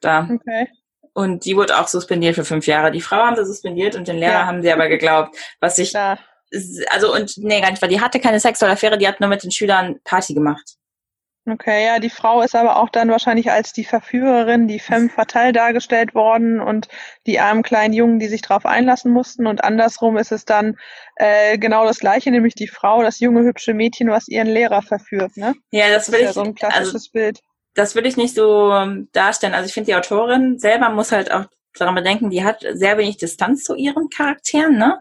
da. 0.00 0.28
Okay. 0.32 0.68
Und 1.12 1.44
die 1.44 1.56
wurde 1.56 1.78
auch 1.78 1.88
suspendiert 1.88 2.36
für 2.36 2.44
fünf 2.44 2.66
Jahre. 2.66 2.92
Die 2.92 3.00
Frau 3.00 3.16
haben 3.16 3.36
sie 3.36 3.44
suspendiert 3.44 3.96
und 3.96 4.06
den 4.06 4.18
Lehrer 4.18 4.32
ja. 4.32 4.46
haben 4.46 4.62
sie 4.62 4.72
aber 4.72 4.88
geglaubt. 4.88 5.36
Was 5.60 5.78
ich, 5.78 5.92
ja. 5.92 6.18
also 6.90 7.12
und 7.12 7.36
nee, 7.38 7.60
gar 7.60 7.70
nicht, 7.70 7.82
weil 7.82 7.88
die 7.88 8.00
hatte 8.00 8.20
keine 8.20 8.38
sexuelle 8.38 8.74
Affäre, 8.74 8.98
die 8.98 9.08
hat 9.08 9.18
nur 9.18 9.28
mit 9.28 9.42
den 9.42 9.50
Schülern 9.50 9.98
Party 10.04 10.34
gemacht. 10.34 10.77
Okay, 11.50 11.86
ja, 11.86 11.98
die 11.98 12.10
Frau 12.10 12.42
ist 12.42 12.54
aber 12.54 12.76
auch 12.76 12.90
dann 12.90 13.08
wahrscheinlich 13.10 13.50
als 13.50 13.72
die 13.72 13.84
Verführerin, 13.84 14.68
die 14.68 14.78
femme 14.78 15.08
fatale 15.08 15.52
dargestellt 15.52 16.14
worden 16.14 16.60
und 16.60 16.88
die 17.26 17.40
armen 17.40 17.62
kleinen 17.62 17.94
Jungen, 17.94 18.18
die 18.18 18.28
sich 18.28 18.42
darauf 18.42 18.66
einlassen 18.66 19.12
mussten. 19.12 19.46
Und 19.46 19.64
andersrum 19.64 20.18
ist 20.18 20.30
es 20.30 20.44
dann 20.44 20.76
äh, 21.16 21.56
genau 21.56 21.86
das 21.86 22.00
Gleiche, 22.00 22.30
nämlich 22.30 22.54
die 22.54 22.68
Frau, 22.68 23.02
das 23.02 23.20
junge, 23.20 23.44
hübsche 23.44 23.72
Mädchen, 23.72 24.10
was 24.10 24.28
ihren 24.28 24.48
Lehrer 24.48 24.82
verführt, 24.82 25.36
ne? 25.36 25.54
Ja, 25.70 25.88
das, 25.88 26.06
das 26.06 26.12
will 26.12 26.20
ich. 26.20 26.26
Ja 26.26 26.32
so 26.34 26.42
ein 26.42 26.54
klassisches 26.54 26.94
also, 26.94 27.10
Bild. 27.12 27.40
Das 27.74 27.94
würde 27.94 28.08
ich 28.08 28.16
nicht 28.18 28.34
so 28.34 28.72
ähm, 28.72 29.08
darstellen. 29.12 29.54
Also 29.54 29.66
ich 29.66 29.72
finde, 29.72 29.86
die 29.86 29.96
Autorin 29.96 30.58
selber 30.58 30.90
muss 30.90 31.12
halt 31.12 31.32
auch 31.32 31.46
daran 31.74 31.94
bedenken, 31.94 32.28
die 32.28 32.44
hat 32.44 32.66
sehr 32.72 32.98
wenig 32.98 33.16
Distanz 33.16 33.64
zu 33.64 33.74
ihren 33.74 34.10
Charakteren, 34.10 34.76
ne? 34.76 35.00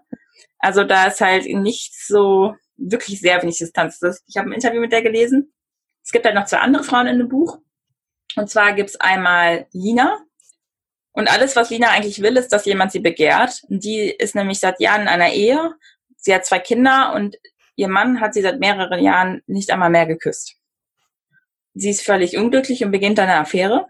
Also 0.60 0.84
da 0.84 1.08
ist 1.08 1.20
halt 1.20 1.46
nicht 1.46 1.94
so 2.08 2.56
wirklich 2.78 3.20
sehr 3.20 3.42
wenig 3.42 3.58
Distanz. 3.58 4.00
Das, 4.00 4.24
ich 4.28 4.38
habe 4.38 4.50
ein 4.50 4.54
Interview 4.54 4.80
mit 4.80 4.92
der 4.92 5.02
gelesen 5.02 5.52
es 6.08 6.14
gibt 6.14 6.26
halt 6.26 6.36
noch 6.36 6.46
zwei 6.46 6.60
andere 6.60 6.86
Frauen 6.86 7.08
in 7.08 7.18
dem 7.18 7.28
Buch. 7.28 7.60
Und 8.38 8.50
zwar 8.50 8.72
gibt's 8.72 8.96
einmal 8.96 9.68
Lina. 9.74 10.18
Und 11.12 11.30
alles, 11.30 11.58
was 11.58 11.70
Lina 11.70 11.90
eigentlich 11.90 12.22
will, 12.22 12.38
ist, 12.38 12.54
dass 12.54 12.64
jemand 12.64 12.94
sie 12.94 13.02
begehrt. 13.02 13.62
Und 13.68 13.84
die 13.84 14.16
ist 14.18 14.34
nämlich 14.34 14.62
seit 14.62 14.80
Jahren 14.80 15.02
in 15.02 15.08
einer 15.10 15.34
Ehe. 15.34 15.76
Sie 16.16 16.34
hat 16.34 16.46
zwei 16.46 16.60
Kinder 16.60 17.14
und 17.14 17.36
ihr 17.76 17.90
Mann 17.90 18.22
hat 18.22 18.34
sie 18.34 18.42
seit 18.42 18.62
mehreren 18.62 19.04
Jahren 19.04 19.42
nicht 19.48 19.70
einmal 19.70 19.90
mehr 19.90 20.06
geküsst. 20.06 20.56
Sie 21.74 21.90
ist 21.90 22.06
völlig 22.06 22.38
unglücklich 22.38 22.86
und 22.86 22.92
beginnt 22.92 23.20
eine 23.20 23.36
Affäre. 23.36 23.88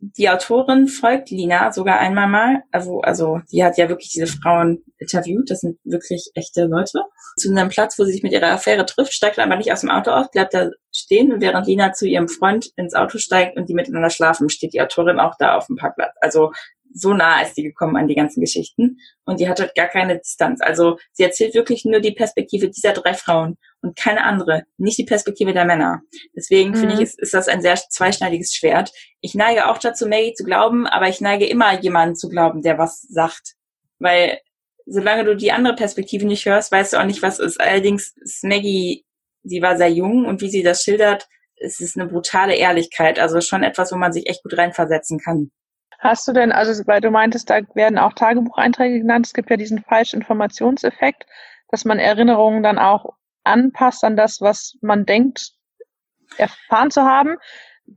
Die 0.00 0.30
Autorin 0.30 0.88
folgt 0.88 1.30
Lina 1.30 1.72
sogar 1.72 1.98
einmal 1.98 2.26
mal. 2.26 2.62
Also, 2.70 3.00
also 3.02 3.40
die 3.52 3.62
hat 3.62 3.76
ja 3.76 3.88
wirklich 3.88 4.10
diese 4.10 4.26
Frauen 4.26 4.82
interviewt. 4.98 5.50
Das 5.50 5.60
sind 5.60 5.78
wirklich 5.84 6.30
echte 6.34 6.64
Leute. 6.64 7.02
Zu 7.36 7.50
einem 7.50 7.68
Platz, 7.68 7.98
wo 7.98 8.04
sie 8.04 8.12
sich 8.12 8.22
mit 8.22 8.32
ihrer 8.32 8.50
Affäre 8.50 8.86
trifft, 8.86 9.12
steigt 9.12 9.38
aber 9.38 9.56
nicht 9.56 9.72
aus 9.72 9.82
dem 9.82 9.90
Auto 9.90 10.10
aus, 10.10 10.30
bleibt 10.30 10.54
da 10.54 10.70
stehen. 10.90 11.32
Und 11.32 11.42
während 11.42 11.66
Lina 11.66 11.92
zu 11.92 12.06
ihrem 12.06 12.28
Freund 12.28 12.70
ins 12.76 12.94
Auto 12.94 13.18
steigt 13.18 13.58
und 13.58 13.68
die 13.68 13.74
miteinander 13.74 14.10
schlafen, 14.10 14.48
steht 14.48 14.72
die 14.72 14.80
Autorin 14.80 15.20
auch 15.20 15.34
da 15.38 15.56
auf 15.56 15.66
dem 15.66 15.76
Parkplatz. 15.76 16.14
Also 16.20 16.52
so 16.92 17.14
nah 17.14 17.42
ist 17.42 17.56
die 17.56 17.62
gekommen 17.62 17.96
an 17.96 18.08
die 18.08 18.14
ganzen 18.14 18.40
Geschichten 18.40 18.98
und 19.24 19.40
die 19.40 19.48
hat 19.48 19.60
halt 19.60 19.74
gar 19.74 19.88
keine 19.88 20.18
Distanz. 20.18 20.60
Also 20.60 20.98
sie 21.12 21.22
erzählt 21.22 21.54
wirklich 21.54 21.84
nur 21.84 22.00
die 22.00 22.12
Perspektive 22.12 22.68
dieser 22.68 22.92
drei 22.92 23.14
Frauen 23.14 23.58
und 23.80 23.96
keine 23.96 24.24
andere, 24.24 24.64
nicht 24.76 24.98
die 24.98 25.04
Perspektive 25.04 25.52
der 25.52 25.64
Männer. 25.64 26.02
Deswegen 26.34 26.70
mhm. 26.70 26.76
finde 26.76 26.94
ich, 26.94 27.00
ist, 27.00 27.20
ist 27.20 27.34
das 27.34 27.48
ein 27.48 27.62
sehr 27.62 27.76
zweischneidiges 27.76 28.54
Schwert. 28.54 28.92
Ich 29.20 29.34
neige 29.34 29.68
auch 29.68 29.78
dazu, 29.78 30.06
Maggie 30.06 30.34
zu 30.34 30.44
glauben, 30.44 30.86
aber 30.86 31.08
ich 31.08 31.20
neige 31.20 31.46
immer 31.46 31.80
jemanden 31.80 32.16
zu 32.16 32.28
glauben, 32.28 32.62
der 32.62 32.78
was 32.78 33.02
sagt. 33.02 33.54
Weil 33.98 34.38
solange 34.86 35.24
du 35.24 35.36
die 35.36 35.52
andere 35.52 35.76
Perspektive 35.76 36.26
nicht 36.26 36.46
hörst, 36.46 36.72
weißt 36.72 36.92
du 36.92 37.00
auch 37.00 37.06
nicht, 37.06 37.22
was 37.22 37.38
ist. 37.38 37.60
Allerdings 37.60 38.14
ist 38.20 38.44
Maggie, 38.44 39.04
sie 39.44 39.62
war 39.62 39.76
sehr 39.76 39.90
jung 39.90 40.26
und 40.26 40.40
wie 40.40 40.50
sie 40.50 40.62
das 40.62 40.82
schildert, 40.82 41.28
es 41.56 41.80
ist 41.80 41.98
eine 41.98 42.08
brutale 42.08 42.56
Ehrlichkeit. 42.56 43.18
Also 43.18 43.40
schon 43.40 43.62
etwas, 43.62 43.92
wo 43.92 43.96
man 43.96 44.12
sich 44.12 44.26
echt 44.28 44.42
gut 44.42 44.56
reinversetzen 44.56 45.18
kann. 45.18 45.50
Hast 46.00 46.26
du 46.26 46.32
denn, 46.32 46.50
also 46.50 46.86
weil 46.86 47.02
du 47.02 47.10
meintest, 47.10 47.50
da 47.50 47.60
werden 47.74 47.98
auch 47.98 48.14
Tagebucheinträge 48.14 49.00
genannt, 49.00 49.26
es 49.26 49.34
gibt 49.34 49.50
ja 49.50 49.56
diesen 49.56 49.82
Falschinformationseffekt, 49.84 51.26
dass 51.68 51.84
man 51.84 51.98
Erinnerungen 51.98 52.62
dann 52.62 52.78
auch 52.78 53.10
anpasst 53.44 54.02
an 54.02 54.16
das, 54.16 54.40
was 54.40 54.78
man 54.80 55.04
denkt, 55.04 55.52
erfahren 56.38 56.90
zu 56.90 57.02
haben. 57.02 57.36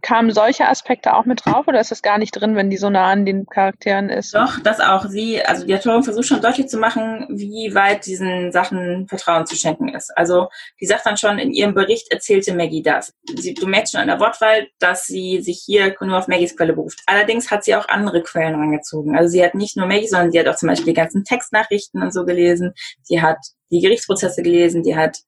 Kamen 0.02 0.32
solche 0.32 0.68
Aspekte 0.68 1.16
auch 1.16 1.26
mit 1.26 1.46
drauf 1.46 1.68
oder 1.68 1.80
ist 1.80 1.92
das 1.92 2.02
gar 2.02 2.18
nicht 2.18 2.32
drin, 2.32 2.56
wenn 2.56 2.70
die 2.70 2.78
so 2.78 2.90
nah 2.90 3.12
an 3.12 3.26
den 3.26 3.46
Charakteren 3.46 4.10
ist? 4.10 4.34
Doch, 4.34 4.60
das 4.60 4.80
auch. 4.80 5.06
Sie, 5.08 5.42
also 5.44 5.66
die 5.66 5.76
Autorin 5.76 6.04
versucht 6.04 6.28
schon 6.28 6.42
deutlich 6.42 6.68
zu 6.68 6.78
machen, 6.78 7.28
wie 7.30 7.74
weit 7.76 8.06
diesen 8.06 8.52
Sachen 8.52 9.08
Vertrauen 9.08 9.46
zu 9.46 9.56
schenken 9.56 9.90
ist. 9.90 10.12
Also 10.18 10.48
die 10.82 10.86
sagt 10.86 11.06
dann 11.06 11.18
schon, 11.18 11.40
in 11.40 11.52
ihrem 11.52 11.74
Bericht 11.74 12.12
erzählte 12.12 12.54
Maggie 12.54 12.82
das. 12.82 13.14
Sie, 13.36 13.54
du 13.54 13.68
merkst 13.68 13.94
schon 13.94 14.02
an 14.02 14.08
der 14.08 14.20
Wortwahl, 14.20 14.68
dass 14.80 15.06
sie 15.06 15.42
sich 15.42 15.62
hier 15.66 15.96
nur 16.02 16.18
auf 16.18 16.28
Maggies 16.28 16.58
Quelle 16.58 16.74
beruft. 16.74 17.02
Allerdings 17.06 17.52
hat 17.52 17.64
sie 17.64 17.76
auch 17.76 17.88
andere 17.88 18.24
Quellen 18.24 18.56
rangezogen. 18.56 19.16
Also 19.16 19.30
sie 19.30 19.44
hat 19.44 19.56
nicht 19.56 19.78
nur 19.78 19.88
Maggie, 19.88 20.08
sondern 20.08 20.32
sie 20.32 20.40
hat 20.40 20.48
auch 20.48 20.56
zum 20.56 20.70
Beispiel 20.70 20.94
die 20.94 21.00
ganzen 21.00 21.24
Textnachrichten 21.24 22.02
und 22.02 22.14
so 22.14 22.26
gelesen. 22.26 22.74
Sie 23.04 23.22
hat 23.22 23.38
die 23.72 23.82
Gerichtsprozesse 23.82 24.44
gelesen, 24.44 24.84
die 24.84 24.96
hat, 24.96 25.20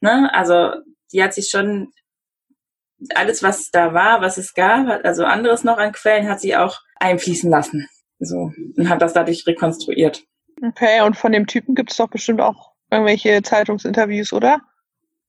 ne, 0.00 0.30
also 0.32 0.70
die 1.12 1.22
hat 1.22 1.34
sich 1.34 1.48
schon 1.48 1.92
alles, 3.14 3.42
was 3.42 3.70
da 3.70 3.94
war, 3.94 4.20
was 4.20 4.38
es 4.38 4.54
gab, 4.54 5.04
also 5.04 5.24
anderes 5.24 5.64
noch 5.64 5.78
an 5.78 5.92
Quellen, 5.92 6.28
hat 6.28 6.40
sie 6.40 6.56
auch 6.56 6.80
einfließen 6.96 7.50
lassen. 7.50 7.88
So. 8.18 8.52
Und 8.76 8.88
hat 8.88 9.02
das 9.02 9.12
dadurch 9.12 9.46
rekonstruiert. 9.46 10.24
Okay, 10.66 11.02
und 11.02 11.16
von 11.16 11.32
dem 11.32 11.46
Typen 11.46 11.74
gibt 11.74 11.90
es 11.90 11.98
doch 11.98 12.08
bestimmt 12.08 12.40
auch 12.40 12.72
irgendwelche 12.90 13.42
Zeitungsinterviews, 13.42 14.32
oder? 14.32 14.60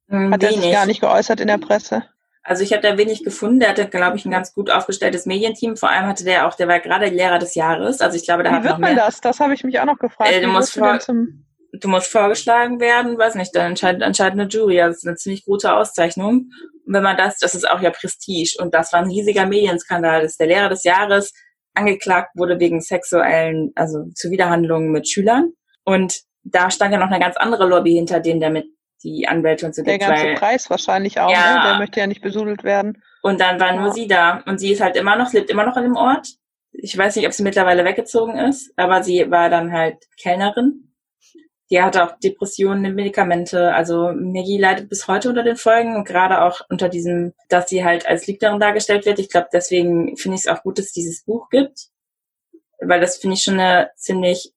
Hm, 0.08 0.34
hat 0.34 0.44
er 0.44 0.54
sich 0.54 0.72
gar 0.72 0.86
nicht 0.86 1.02
geäußert 1.02 1.42
in 1.42 1.48
der 1.48 1.58
Presse? 1.58 2.04
Also 2.44 2.64
ich 2.64 2.72
habe 2.72 2.82
da 2.82 2.98
wenig 2.98 3.26
gefunden. 3.26 3.60
Der 3.60 3.70
hatte, 3.70 3.88
glaube 3.90 4.16
ich, 4.16 4.26
ein 4.26 4.32
ganz 4.32 4.54
gut 4.54 4.70
aufgestelltes 4.70 5.26
Medienteam. 5.26 5.76
Vor 5.76 5.90
allem 5.90 6.08
hatte 6.08 6.24
der 6.24 6.48
auch, 6.48 6.56
der 6.56 6.70
war 6.70 6.80
gerade 6.80 7.08
Lehrer 7.08 7.40
des 7.40 7.56
Jahres. 7.56 8.00
Also 8.00 8.16
ich 8.16 8.24
glaube, 8.24 8.44
da 8.44 8.52
Wie 8.52 8.56
hat 8.56 8.64
wird 8.64 8.74
noch 8.74 8.80
man 8.80 8.96
das? 8.96 9.20
Das 9.20 9.42
habe 9.42 9.54
ich 9.54 9.66
mich 9.66 9.82
auch 9.82 9.86
noch 9.86 10.00
gefragt. 10.00 10.32
Äh, 10.32 10.40
du, 10.40 10.48
musst 10.48 10.74
vor, 10.74 10.98
du 10.98 11.88
musst 11.90 12.08
vorgeschlagen 12.08 12.80
werden, 12.80 13.18
weiß 13.18 13.36
nicht, 13.36 13.54
dann 13.54 13.72
entscheidet, 13.72 14.02
entscheidet 14.02 14.40
eine 14.40 14.48
Jury. 14.48 14.80
Also 14.80 14.94
das 14.94 14.98
ist 15.00 15.08
eine 15.08 15.18
ziemlich 15.18 15.44
gute 15.44 15.74
Auszeichnung. 15.74 16.52
Und 16.88 16.94
wenn 16.94 17.04
man 17.04 17.18
das, 17.18 17.38
das 17.38 17.54
ist 17.54 17.70
auch 17.70 17.82
ja 17.82 17.92
Prestige. 17.92 18.58
Und 18.60 18.74
das 18.74 18.94
war 18.94 19.02
ein 19.02 19.10
riesiger 19.10 19.46
Medienskandal, 19.46 20.22
dass 20.22 20.38
der 20.38 20.48
Lehrer 20.48 20.70
des 20.70 20.86
Jahres 20.86 21.34
angeklagt 21.74 22.32
wurde 22.36 22.60
wegen 22.60 22.80
sexuellen, 22.80 23.72
also 23.76 24.06
Zuwiderhandlungen 24.16 24.92
mit 24.92 25.08
Schülern. 25.08 25.52
Und 25.84 26.22
da 26.44 26.72
stand 26.72 26.94
ja 26.94 27.00
noch 27.00 27.12
eine 27.12 27.20
ganz 27.20 27.36
andere 27.36 27.68
Lobby 27.68 27.92
hinter 27.92 28.22
denen, 28.22 28.40
damit 28.40 28.66
die 29.04 29.28
Anwälte 29.28 29.66
und 29.66 29.76
so. 29.76 29.84
Der 29.84 30.00
ganze 30.00 30.24
weil, 30.24 30.36
Preis 30.36 30.70
wahrscheinlich 30.70 31.20
auch, 31.20 31.30
ja, 31.30 31.56
ne? 31.56 31.70
Der 31.70 31.78
möchte 31.78 32.00
ja 32.00 32.08
nicht 32.08 32.22
besudelt 32.22 32.64
werden. 32.64 33.04
Und 33.22 33.42
dann 33.42 33.60
war 33.60 33.76
ja. 33.76 33.82
nur 33.82 33.92
sie 33.92 34.08
da. 34.08 34.42
Und 34.46 34.60
sie 34.60 34.72
ist 34.72 34.82
halt 34.82 34.96
immer 34.96 35.18
noch, 35.18 35.34
lebt 35.34 35.50
immer 35.50 35.66
noch 35.66 35.76
an 35.76 35.84
dem 35.84 35.98
Ort. 35.98 36.30
Ich 36.72 36.98
weiß 36.98 37.18
nicht, 37.18 37.28
ob 37.28 37.34
sie 37.34 37.44
mittlerweile 37.44 37.84
weggezogen 37.84 38.38
ist, 38.38 38.72
aber 38.78 39.04
sie 39.04 39.30
war 39.30 39.50
dann 39.50 39.74
halt 39.74 39.98
Kellnerin 40.22 40.87
die 41.70 41.82
hat 41.82 41.98
auch 41.98 42.18
Depressionen, 42.20 42.96
Medikamente. 42.96 43.74
Also 43.74 44.14
Maggie 44.14 44.58
leidet 44.58 44.90
bis 44.90 45.08
heute 45.08 45.30
unter 45.30 45.44
den 45.44 45.58
Folgen 45.58 45.96
und 45.96 46.08
gerade 46.08 46.42
auch 46.42 46.62
unter 46.70 46.88
diesem, 46.88 47.34
dass 47.50 47.70
sie 47.70 47.84
halt 47.84 48.08
als 48.08 48.28
Lügnerin 48.28 48.60
dargestellt 48.60 49.06
wird. 49.06 49.20
Ich 49.20 49.30
glaube, 49.30 49.50
deswegen 49.52 50.16
finde 50.16 50.36
ich 50.36 50.46
es 50.46 50.48
auch 50.48 50.64
gut, 50.64 50.78
dass 50.78 50.86
es 50.86 50.94
dieses 50.94 51.24
Buch 51.24 51.50
gibt, 51.50 51.90
weil 52.80 53.02
das 53.02 53.18
finde 53.18 53.36
ich 53.36 53.44
schon 53.44 53.60
eine 53.60 53.92
ziemlich 53.96 54.54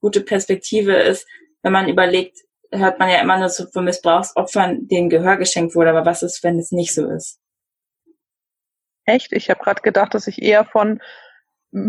gute 0.00 0.22
Perspektive 0.22 0.94
ist, 0.94 1.26
wenn 1.62 1.72
man 1.72 1.88
überlegt, 1.88 2.38
hört 2.70 2.98
man 2.98 3.10
ja 3.10 3.20
immer 3.20 3.38
nur 3.38 3.48
so 3.48 3.66
von 3.66 3.84
Missbrauchsopfern, 3.84 4.88
denen 4.88 5.10
Gehör 5.10 5.36
geschenkt 5.36 5.74
wurde, 5.74 5.90
aber 5.90 6.06
was 6.06 6.22
ist, 6.22 6.42
wenn 6.42 6.58
es 6.58 6.72
nicht 6.72 6.94
so 6.94 7.10
ist? 7.10 7.38
Echt? 9.04 9.32
Ich 9.32 9.50
habe 9.50 9.62
gerade 9.62 9.82
gedacht, 9.82 10.14
dass 10.14 10.26
ich 10.26 10.42
eher 10.42 10.64
von 10.64 11.00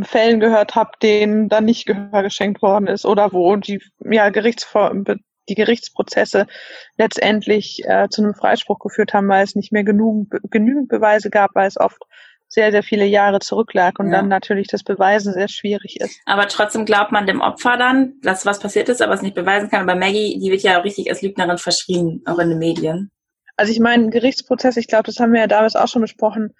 Fällen 0.04 0.40
gehört 0.40 0.76
habe, 0.76 0.92
denen 1.02 1.50
dann 1.50 1.66
nicht 1.66 1.86
Gehör 1.86 2.24
geschenkt 2.24 2.62
worden 2.62 2.88
ist 2.88 3.06
oder 3.06 3.32
wo 3.32 3.56
die 3.56 3.82
ja, 4.04 4.30
die 4.30 5.56
Gerichtsprozesse 5.56 6.48
letztendlich 6.98 7.84
äh, 7.86 8.08
zu 8.10 8.22
einem 8.22 8.34
Freispruch 8.34 8.80
geführt 8.80 9.14
haben, 9.14 9.30
weil 9.30 9.44
es 9.44 9.56
nicht 9.56 9.72
mehr 9.72 9.84
genug, 9.84 10.28
genügend 10.50 10.90
Beweise 10.90 11.30
gab, 11.30 11.56
weil 11.56 11.68
es 11.68 11.80
oft 11.80 12.02
sehr, 12.50 12.72
sehr 12.72 12.84
viele 12.84 13.06
Jahre 13.06 13.40
zurücklag 13.40 14.00
und 14.00 14.08
ja. 14.08 14.18
dann 14.18 14.30
natürlich 14.30 14.68
das 14.68 14.84
Beweisen 14.84 15.34
sehr 15.34 15.50
schwierig 15.50 16.00
ist. 16.00 16.20
Aber 16.26 16.48
trotzdem 16.48 16.86
glaubt 16.86 17.12
man 17.12 17.28
dem 17.28 17.42
Opfer 17.42 17.78
dann, 17.78 18.14
dass 18.22 18.46
was 18.46 18.60
passiert 18.60 18.88
ist, 18.90 19.02
aber 19.02 19.14
es 19.14 19.22
nicht 19.22 19.36
beweisen 19.36 19.70
kann. 19.70 19.88
Aber 19.88 20.00
Maggie, 20.00 20.40
die 20.40 20.52
wird 20.52 20.62
ja 20.62 20.78
richtig 20.80 21.10
als 21.10 21.22
Lügnerin 21.22 21.58
verschrien, 21.58 22.22
auch 22.26 22.40
in 22.40 22.50
den 22.50 22.60
Medien. 22.60 23.12
Also 23.58 23.72
ich 23.72 23.80
meine, 23.80 24.10
Gerichtsprozess, 24.10 24.78
ich 24.78 24.88
glaube, 24.88 25.04
das 25.04 25.20
haben 25.20 25.34
wir 25.34 25.42
ja 25.42 25.48
damals 25.48 25.76
auch 25.76 25.88
schon 25.88 26.02
besprochen, 26.02 26.54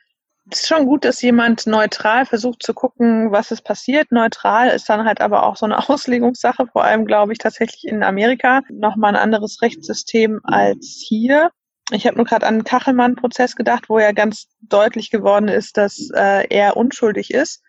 es 0.50 0.62
ist 0.62 0.68
schon 0.68 0.86
gut, 0.86 1.04
dass 1.04 1.22
jemand 1.22 1.68
neutral 1.68 2.26
versucht 2.26 2.64
zu 2.64 2.74
gucken, 2.74 3.32
was 3.32 3.52
ist 3.52 3.64
passiert. 3.64 4.12
Neutral 4.12 4.70
ist 4.70 4.88
dann 4.88 5.06
halt 5.06 5.22
aber 5.22 5.44
auch 5.44 5.58
so 5.58 5.66
eine 5.66 5.78
Auslegungssache, 5.90 6.68
vor 6.68 6.84
allem 6.84 7.06
glaube 7.06 7.34
ich 7.34 7.40
tatsächlich 7.40 7.86
in 7.86 8.04
Amerika 8.04 8.62
nochmal 8.70 9.16
ein 9.16 9.22
anderes 9.22 9.62
Rechtssystem 9.62 10.40
als 10.44 11.04
hier. 11.08 11.52
Ich 11.92 12.06
habe 12.06 12.18
nur 12.18 12.26
gerade 12.26 12.46
an 12.46 12.56
den 12.56 12.64
Kachelmann-Prozess 12.66 13.56
gedacht, 13.56 13.86
wo 13.88 13.98
ja 14.00 14.12
ganz 14.12 14.48
deutlich 14.62 15.10
geworden 15.10 15.48
ist, 15.48 15.78
dass 15.78 16.10
äh, 16.14 16.46
er 16.50 16.76
unschuldig 16.76 17.34
ist. 17.34 17.64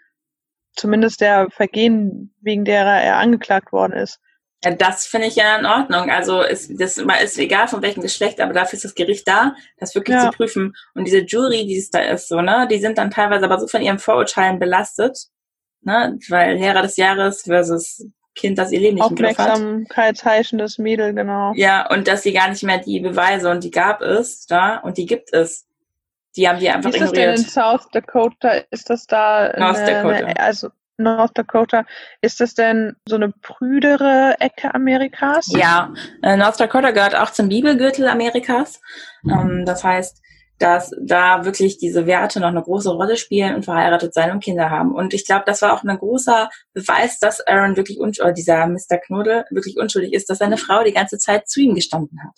Zumindest 0.74 1.20
der 1.20 1.50
Vergehen, 1.50 2.34
wegen 2.40 2.64
derer 2.64 3.00
er 3.00 3.16
angeklagt 3.16 3.72
worden 3.72 3.92
ist. 3.92 4.18
Ja, 4.64 4.72
das 4.72 5.06
finde 5.06 5.28
ich 5.28 5.36
ja 5.36 5.56
in 5.56 5.66
Ordnung. 5.66 6.10
Also 6.10 6.42
ist, 6.42 6.70
das 6.80 6.98
ist 6.98 7.38
egal 7.38 7.68
von 7.68 7.82
welchem 7.82 8.02
Geschlecht, 8.02 8.40
aber 8.40 8.52
dafür 8.52 8.76
ist 8.76 8.84
das 8.84 8.94
Gericht 8.94 9.28
da, 9.28 9.54
das 9.78 9.94
wirklich 9.94 10.16
ja. 10.16 10.30
zu 10.30 10.36
prüfen. 10.36 10.74
Und 10.94 11.04
diese 11.04 11.20
Jury, 11.20 11.64
die 11.66 11.78
es 11.78 11.90
da 11.90 12.00
ist, 12.00 12.28
so, 12.28 12.40
ne, 12.40 12.66
die 12.70 12.78
sind 12.78 12.98
dann 12.98 13.10
teilweise 13.10 13.44
aber 13.44 13.60
so 13.60 13.68
von 13.68 13.82
ihren 13.82 14.00
Vorurteilen 14.00 14.58
belastet, 14.58 15.16
ne, 15.82 16.18
weil 16.28 16.56
Lehrer 16.56 16.82
des 16.82 16.96
Jahres 16.96 17.42
versus 17.42 18.04
Kind, 18.34 18.56
das 18.58 18.70
ihr 18.72 18.80
Leben 18.80 18.96
nicht 18.96 19.16
Griff 19.16 19.36
hat. 19.36 19.50
Aufmerksamkeitsheischendes 19.50 20.78
Mädel, 20.78 21.12
genau. 21.12 21.52
Ja, 21.54 21.88
und 21.90 22.06
dass 22.06 22.22
sie 22.22 22.32
gar 22.32 22.48
nicht 22.48 22.62
mehr 22.62 22.78
die 22.78 23.00
Beweise 23.00 23.50
und 23.50 23.64
die 23.64 23.70
gab 23.70 24.00
es 24.00 24.46
da 24.46 24.78
und 24.78 24.96
die 24.96 25.06
gibt 25.06 25.32
es. 25.32 25.66
Die 26.36 26.48
haben 26.48 26.60
die 26.60 26.68
einfach 26.68 26.92
Wie 26.92 26.96
ist 26.96 27.02
ignoriert. 27.02 27.34
Ist 27.34 27.46
das 27.46 27.54
denn 27.54 27.72
in 27.72 27.78
South 27.78 27.90
Dakota? 27.90 28.50
Ist 28.70 28.90
das 28.90 29.06
da 29.06 29.52
North 29.58 29.78
eine, 29.78 29.92
Dakota. 29.92 30.14
Eine, 30.14 30.40
also 30.40 30.68
North 30.98 31.38
Dakota. 31.38 31.84
Ist 32.20 32.40
das 32.40 32.54
denn 32.54 32.96
so 33.08 33.16
eine 33.16 33.30
prüdere 33.30 34.36
Ecke 34.40 34.74
Amerikas? 34.74 35.46
Ja, 35.48 35.94
äh, 36.22 36.36
North 36.36 36.60
Dakota 36.60 36.90
gehört 36.90 37.14
auch 37.14 37.30
zum 37.30 37.48
Bibelgürtel 37.48 38.08
Amerikas. 38.08 38.80
Ähm, 39.24 39.64
das 39.64 39.84
heißt, 39.84 40.20
dass 40.58 40.90
da 41.00 41.44
wirklich 41.44 41.78
diese 41.78 42.06
Werte 42.06 42.40
noch 42.40 42.48
eine 42.48 42.62
große 42.62 42.90
Rolle 42.90 43.16
spielen 43.16 43.54
und 43.54 43.64
verheiratet 43.64 44.12
sein 44.12 44.32
und 44.32 44.42
Kinder 44.42 44.70
haben. 44.70 44.92
Und 44.92 45.14
ich 45.14 45.24
glaube, 45.24 45.44
das 45.46 45.62
war 45.62 45.72
auch 45.72 45.84
ein 45.84 45.98
großer 45.98 46.50
Beweis, 46.74 47.20
dass 47.20 47.40
Aaron 47.46 47.76
wirklich 47.76 48.00
unschuldig, 48.00 48.34
dieser 48.34 48.66
Mr. 48.66 48.98
Knuddel 48.98 49.44
wirklich 49.50 49.76
unschuldig 49.76 50.12
ist, 50.12 50.28
dass 50.28 50.38
seine 50.38 50.56
Frau 50.56 50.82
die 50.82 50.92
ganze 50.92 51.18
Zeit 51.18 51.48
zu 51.48 51.60
ihm 51.60 51.74
gestanden 51.74 52.18
hat. 52.24 52.36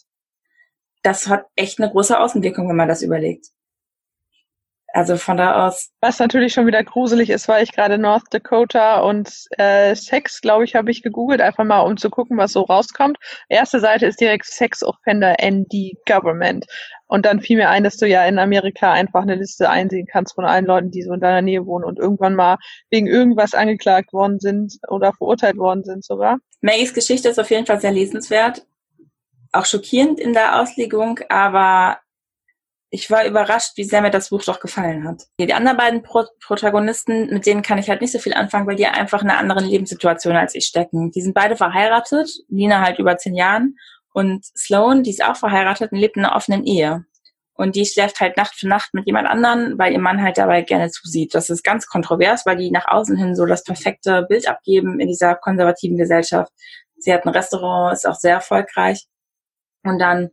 Das 1.02 1.28
hat 1.28 1.46
echt 1.56 1.80
eine 1.80 1.90
große 1.90 2.18
Außenwirkung, 2.18 2.68
wenn 2.68 2.76
man 2.76 2.88
das 2.88 3.00
überlegt. 3.00 3.46
Also 4.92 5.16
von 5.16 5.36
da 5.36 5.66
aus. 5.66 5.90
Was 6.00 6.18
natürlich 6.18 6.52
schon 6.52 6.66
wieder 6.66 6.82
gruselig 6.82 7.30
ist, 7.30 7.46
weil 7.46 7.62
ich 7.62 7.72
gerade 7.72 7.96
North 7.96 8.24
Dakota 8.30 9.00
und 9.00 9.30
äh, 9.56 9.94
Sex, 9.94 10.40
glaube 10.40 10.64
ich, 10.64 10.74
habe 10.74 10.90
ich 10.90 11.02
gegoogelt, 11.02 11.40
einfach 11.40 11.64
mal 11.64 11.80
um 11.80 11.96
zu 11.96 12.10
gucken, 12.10 12.36
was 12.38 12.52
so 12.52 12.62
rauskommt. 12.62 13.16
Erste 13.48 13.78
Seite 13.78 14.06
ist 14.06 14.20
direkt 14.20 14.46
Sex 14.46 14.82
Offender 14.82 15.36
ND 15.40 15.94
Government. 16.06 16.66
Und 17.06 17.24
dann 17.24 17.40
fiel 17.40 17.56
mir 17.56 17.68
ein, 17.68 17.84
dass 17.84 17.96
du 17.96 18.06
ja 18.06 18.24
in 18.26 18.38
Amerika 18.38 18.92
einfach 18.92 19.22
eine 19.22 19.36
Liste 19.36 19.70
einsehen 19.70 20.06
kannst 20.10 20.34
von 20.34 20.44
allen 20.44 20.66
Leuten, 20.66 20.90
die 20.90 21.02
so 21.02 21.12
in 21.12 21.20
deiner 21.20 21.42
Nähe 21.42 21.66
wohnen 21.66 21.84
und 21.84 21.98
irgendwann 21.98 22.34
mal 22.34 22.56
wegen 22.90 23.06
irgendwas 23.06 23.54
angeklagt 23.54 24.12
worden 24.12 24.40
sind 24.40 24.74
oder 24.88 25.12
verurteilt 25.12 25.56
worden 25.56 25.84
sind 25.84 26.04
sogar. 26.04 26.38
Maggies 26.60 26.94
Geschichte 26.94 27.28
ist 27.28 27.38
auf 27.38 27.50
jeden 27.50 27.66
Fall 27.66 27.80
sehr 27.80 27.92
lesenswert. 27.92 28.66
Auch 29.52 29.66
schockierend 29.66 30.20
in 30.20 30.32
der 30.32 30.60
Auslegung, 30.60 31.20
aber 31.28 31.98
ich 32.90 33.10
war 33.10 33.24
überrascht, 33.24 33.76
wie 33.76 33.84
sehr 33.84 34.02
mir 34.02 34.10
das 34.10 34.30
Buch 34.30 34.42
doch 34.42 34.58
gefallen 34.58 35.06
hat. 35.06 35.22
Die 35.38 35.52
anderen 35.54 35.76
beiden 35.76 36.02
Pro 36.02 36.24
Protagonisten, 36.40 37.32
mit 37.32 37.46
denen 37.46 37.62
kann 37.62 37.78
ich 37.78 37.88
halt 37.88 38.00
nicht 38.00 38.12
so 38.12 38.18
viel 38.18 38.34
anfangen, 38.34 38.66
weil 38.66 38.76
die 38.76 38.86
einfach 38.86 39.22
in 39.22 39.30
einer 39.30 39.38
anderen 39.38 39.64
Lebenssituation 39.64 40.36
als 40.36 40.54
ich 40.56 40.66
stecken. 40.66 41.12
Die 41.12 41.22
sind 41.22 41.34
beide 41.34 41.56
verheiratet, 41.56 42.30
Nina 42.48 42.80
halt 42.80 42.98
über 42.98 43.16
zehn 43.16 43.34
Jahren 43.34 43.76
und 44.12 44.44
Sloan, 44.44 45.04
die 45.04 45.10
ist 45.10 45.24
auch 45.24 45.36
verheiratet 45.36 45.92
und 45.92 45.98
lebt 45.98 46.16
in 46.16 46.24
einer 46.24 46.34
offenen 46.34 46.64
Ehe. 46.64 47.04
Und 47.54 47.76
die 47.76 47.84
schläft 47.84 48.20
halt 48.20 48.36
Nacht 48.36 48.54
für 48.54 48.66
Nacht 48.66 48.94
mit 48.94 49.06
jemand 49.06 49.28
anderen, 49.28 49.78
weil 49.78 49.92
ihr 49.92 49.98
Mann 50.00 50.22
halt 50.22 50.38
dabei 50.38 50.62
gerne 50.62 50.90
zusieht. 50.90 51.34
Das 51.34 51.50
ist 51.50 51.62
ganz 51.62 51.86
kontrovers, 51.86 52.46
weil 52.46 52.56
die 52.56 52.70
nach 52.70 52.88
außen 52.88 53.16
hin 53.16 53.36
so 53.36 53.44
das 53.44 53.64
perfekte 53.64 54.22
Bild 54.22 54.48
abgeben 54.48 54.98
in 54.98 55.08
dieser 55.08 55.34
konservativen 55.34 55.98
Gesellschaft. 55.98 56.50
Sie 56.96 57.12
hat 57.12 57.24
ein 57.24 57.28
Restaurant, 57.28 57.92
ist 57.92 58.06
auch 58.06 58.14
sehr 58.14 58.34
erfolgreich. 58.34 59.06
Und 59.82 59.98
dann 59.98 60.30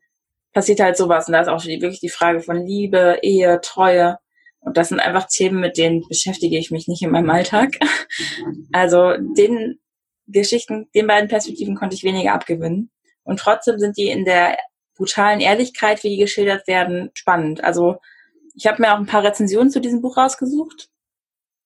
passiert 0.57 0.79
halt 0.79 0.97
sowas. 0.97 1.27
Und 1.27 1.33
da 1.33 1.41
ist 1.41 1.49
auch 1.49 1.63
wirklich 1.63 1.99
die 1.99 2.09
Frage 2.09 2.39
von 2.39 2.65
Liebe, 2.65 3.19
Ehe, 3.21 3.61
Treue. 3.61 4.17
Und 4.59 4.75
das 4.75 4.89
sind 4.89 4.99
einfach 4.99 5.27
Themen, 5.27 5.59
mit 5.59 5.77
denen 5.77 6.03
beschäftige 6.09 6.57
ich 6.57 6.71
mich 6.71 6.87
nicht 6.87 7.03
in 7.03 7.11
meinem 7.11 7.29
Alltag. 7.29 7.77
Also 8.71 9.13
den 9.17 9.79
Geschichten, 10.25 10.89
den 10.95 11.05
beiden 11.05 11.29
Perspektiven 11.29 11.75
konnte 11.75 11.95
ich 11.95 12.03
weniger 12.03 12.33
abgewinnen. 12.33 12.89
Und 13.23 13.39
trotzdem 13.39 13.77
sind 13.77 13.97
die 13.97 14.07
in 14.07 14.25
der 14.25 14.57
brutalen 14.95 15.41
Ehrlichkeit, 15.41 16.03
wie 16.03 16.09
die 16.09 16.17
geschildert 16.17 16.67
werden, 16.67 17.11
spannend. 17.13 17.63
Also 17.63 17.97
ich 18.55 18.65
habe 18.65 18.81
mir 18.81 18.95
auch 18.95 18.97
ein 18.97 19.05
paar 19.05 19.23
Rezensionen 19.23 19.69
zu 19.69 19.79
diesem 19.79 20.01
Buch 20.01 20.17
rausgesucht. 20.17 20.89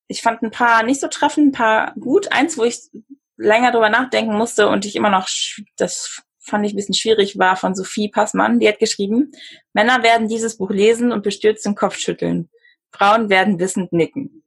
Ich 0.10 0.22
fand 0.22 0.42
ein 0.42 0.52
paar 0.52 0.84
nicht 0.84 1.00
so 1.00 1.08
treffend, 1.08 1.48
ein 1.48 1.58
paar 1.58 1.94
gut. 1.98 2.34
Eins, 2.34 2.58
wo 2.58 2.64
ich 2.66 2.90
länger 3.38 3.72
drüber 3.72 3.90
nachdenken 3.90 4.34
musste 4.34 4.68
und 4.68 4.86
ich 4.86 4.98
immer 4.98 5.10
noch 5.10 5.30
das 5.78 6.24
fand 6.42 6.66
ich 6.66 6.74
ein 6.74 6.76
bisschen 6.76 6.96
schwierig, 6.96 7.38
war 7.38 7.56
von 7.56 7.76
Sophie 7.76 8.10
Passmann. 8.10 8.60
Die 8.60 8.68
hat 8.68 8.80
geschrieben, 8.80 9.32
Männer 9.74 10.04
werden 10.04 10.28
dieses 10.28 10.58
Buch 10.58 10.72
lesen 10.72 11.12
und 11.12 11.24
bestürzt 11.24 11.66
den 11.66 11.76
Kopf 11.76 11.98
schütteln. 11.98 12.50
Frauen 12.92 13.30
werden 13.30 13.60
wissend 13.60 13.94
nicken. 13.94 14.44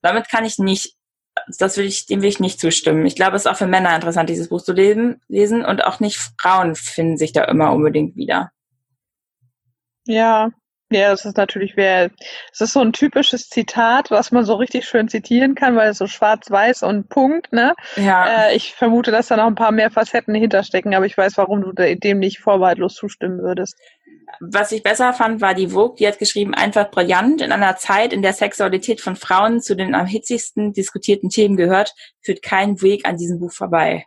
Damit 0.00 0.28
kann 0.28 0.44
ich 0.44 0.58
nicht, 0.58 0.96
das 1.58 1.76
will 1.76 1.86
ich, 1.86 2.06
dem 2.06 2.22
will 2.22 2.28
ich 2.28 2.40
nicht 2.40 2.60
zustimmen. 2.60 3.04
Ich 3.06 3.16
glaube, 3.16 3.36
es 3.36 3.44
ist 3.44 3.50
auch 3.50 3.56
für 3.56 3.66
Männer 3.66 3.94
interessant, 3.94 4.30
dieses 4.30 4.48
Buch 4.48 4.62
zu 4.62 4.72
lesen, 4.72 5.20
lesen 5.28 5.64
und 5.64 5.84
auch 5.84 6.00
nicht 6.00 6.18
Frauen 6.40 6.74
finden 6.74 7.18
sich 7.18 7.32
da 7.32 7.44
immer 7.44 7.72
unbedingt 7.72 8.16
wieder. 8.16 8.52
Ja, 10.06 10.50
ja, 10.98 11.10
das 11.10 11.24
ist 11.24 11.36
natürlich, 11.36 11.76
wer, 11.76 12.10
es 12.52 12.60
ist 12.60 12.72
so 12.72 12.80
ein 12.80 12.92
typisches 12.92 13.48
Zitat, 13.48 14.10
was 14.10 14.32
man 14.32 14.44
so 14.44 14.54
richtig 14.54 14.86
schön 14.86 15.08
zitieren 15.08 15.54
kann, 15.54 15.76
weil 15.76 15.90
es 15.90 15.98
so 15.98 16.06
schwarz-weiß 16.06 16.82
und 16.82 17.08
Punkt, 17.08 17.52
ne? 17.52 17.74
Ja. 17.96 18.48
Äh, 18.48 18.56
ich 18.56 18.74
vermute, 18.74 19.10
dass 19.10 19.28
da 19.28 19.36
noch 19.36 19.46
ein 19.46 19.54
paar 19.54 19.72
mehr 19.72 19.90
Facetten 19.90 20.34
hinterstecken, 20.34 20.94
aber 20.94 21.06
ich 21.06 21.16
weiß, 21.16 21.36
warum 21.36 21.62
du 21.62 21.72
dem 21.72 22.18
nicht 22.18 22.38
vorbehaltlos 22.38 22.94
zustimmen 22.94 23.42
würdest. 23.42 23.76
Was 24.40 24.72
ich 24.72 24.82
besser 24.82 25.12
fand, 25.12 25.40
war 25.40 25.54
die 25.54 25.68
Vogue, 25.68 25.96
die 25.98 26.06
hat 26.06 26.18
geschrieben, 26.18 26.54
einfach 26.54 26.90
brillant. 26.90 27.40
In 27.40 27.52
einer 27.52 27.76
Zeit, 27.76 28.12
in 28.12 28.22
der 28.22 28.32
Sexualität 28.32 29.00
von 29.00 29.16
Frauen 29.16 29.60
zu 29.60 29.76
den 29.76 29.94
am 29.94 30.06
hitzigsten 30.06 30.72
diskutierten 30.72 31.28
Themen 31.28 31.56
gehört, 31.56 31.94
führt 32.22 32.42
kein 32.42 32.80
Weg 32.82 33.06
an 33.06 33.16
diesem 33.16 33.38
Buch 33.38 33.52
vorbei. 33.52 34.06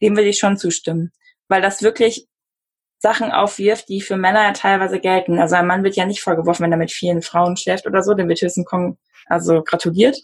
Dem 0.00 0.16
will 0.16 0.26
ich 0.26 0.38
schon 0.38 0.56
zustimmen. 0.56 1.12
Weil 1.48 1.62
das 1.62 1.82
wirklich 1.82 2.26
Sachen 2.98 3.30
aufwirft, 3.30 3.88
die 3.88 4.00
für 4.00 4.16
Männer 4.16 4.42
ja 4.42 4.52
teilweise 4.52 5.00
gelten. 5.00 5.38
Also 5.38 5.56
ein 5.56 5.66
Mann 5.66 5.84
wird 5.84 5.96
ja 5.96 6.06
nicht 6.06 6.22
vorgeworfen, 6.22 6.64
wenn 6.64 6.72
er 6.72 6.78
mit 6.78 6.90
vielen 6.90 7.22
Frauen 7.22 7.56
schläft 7.56 7.86
oder 7.86 8.02
so, 8.02 8.14
dem 8.14 8.28
wird 8.28 8.40
höchstens 8.40 8.66
kommen, 8.66 8.98
also 9.26 9.62
gratuliert. 9.62 10.18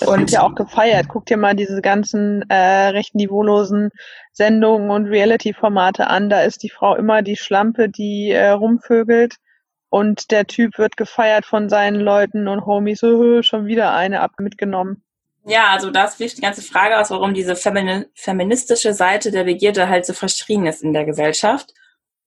Das 0.00 0.08
und 0.08 0.20
wird 0.20 0.30
ja 0.30 0.42
auch 0.42 0.54
gefeiert. 0.54 1.06
Guck 1.08 1.26
dir 1.26 1.36
mal 1.36 1.54
diese 1.54 1.82
ganzen 1.82 2.42
äh, 2.48 2.88
recht 2.88 3.14
niveaulosen 3.14 3.90
Sendungen 4.32 4.90
und 4.90 5.06
Reality-Formate 5.06 6.06
an. 6.06 6.30
Da 6.30 6.42
ist 6.42 6.62
die 6.62 6.70
Frau 6.70 6.96
immer 6.96 7.22
die 7.22 7.36
Schlampe, 7.36 7.88
die 7.88 8.30
äh, 8.30 8.48
rumvögelt 8.50 9.36
und 9.94 10.32
der 10.32 10.46
Typ 10.46 10.78
wird 10.78 10.96
gefeiert 10.96 11.46
von 11.46 11.68
seinen 11.68 12.00
Leuten 12.00 12.48
und 12.48 12.66
Homies, 12.66 12.98
so, 12.98 13.42
schon 13.42 13.66
wieder 13.66 13.94
eine 13.94 14.22
ab 14.22 14.32
mitgenommen. 14.40 15.04
Ja, 15.46 15.68
also 15.68 15.90
das 15.90 16.18
wirft 16.18 16.38
die 16.38 16.42
ganze 16.42 16.62
Frage 16.62 16.98
aus, 16.98 17.10
warum 17.10 17.32
diese 17.32 17.54
feministische 17.54 18.92
Seite 18.92 19.30
der 19.30 19.44
Begierde 19.44 19.88
halt 19.88 20.04
so 20.04 20.12
verschrien 20.12 20.66
ist 20.66 20.82
in 20.82 20.94
der 20.94 21.04
Gesellschaft. 21.04 21.74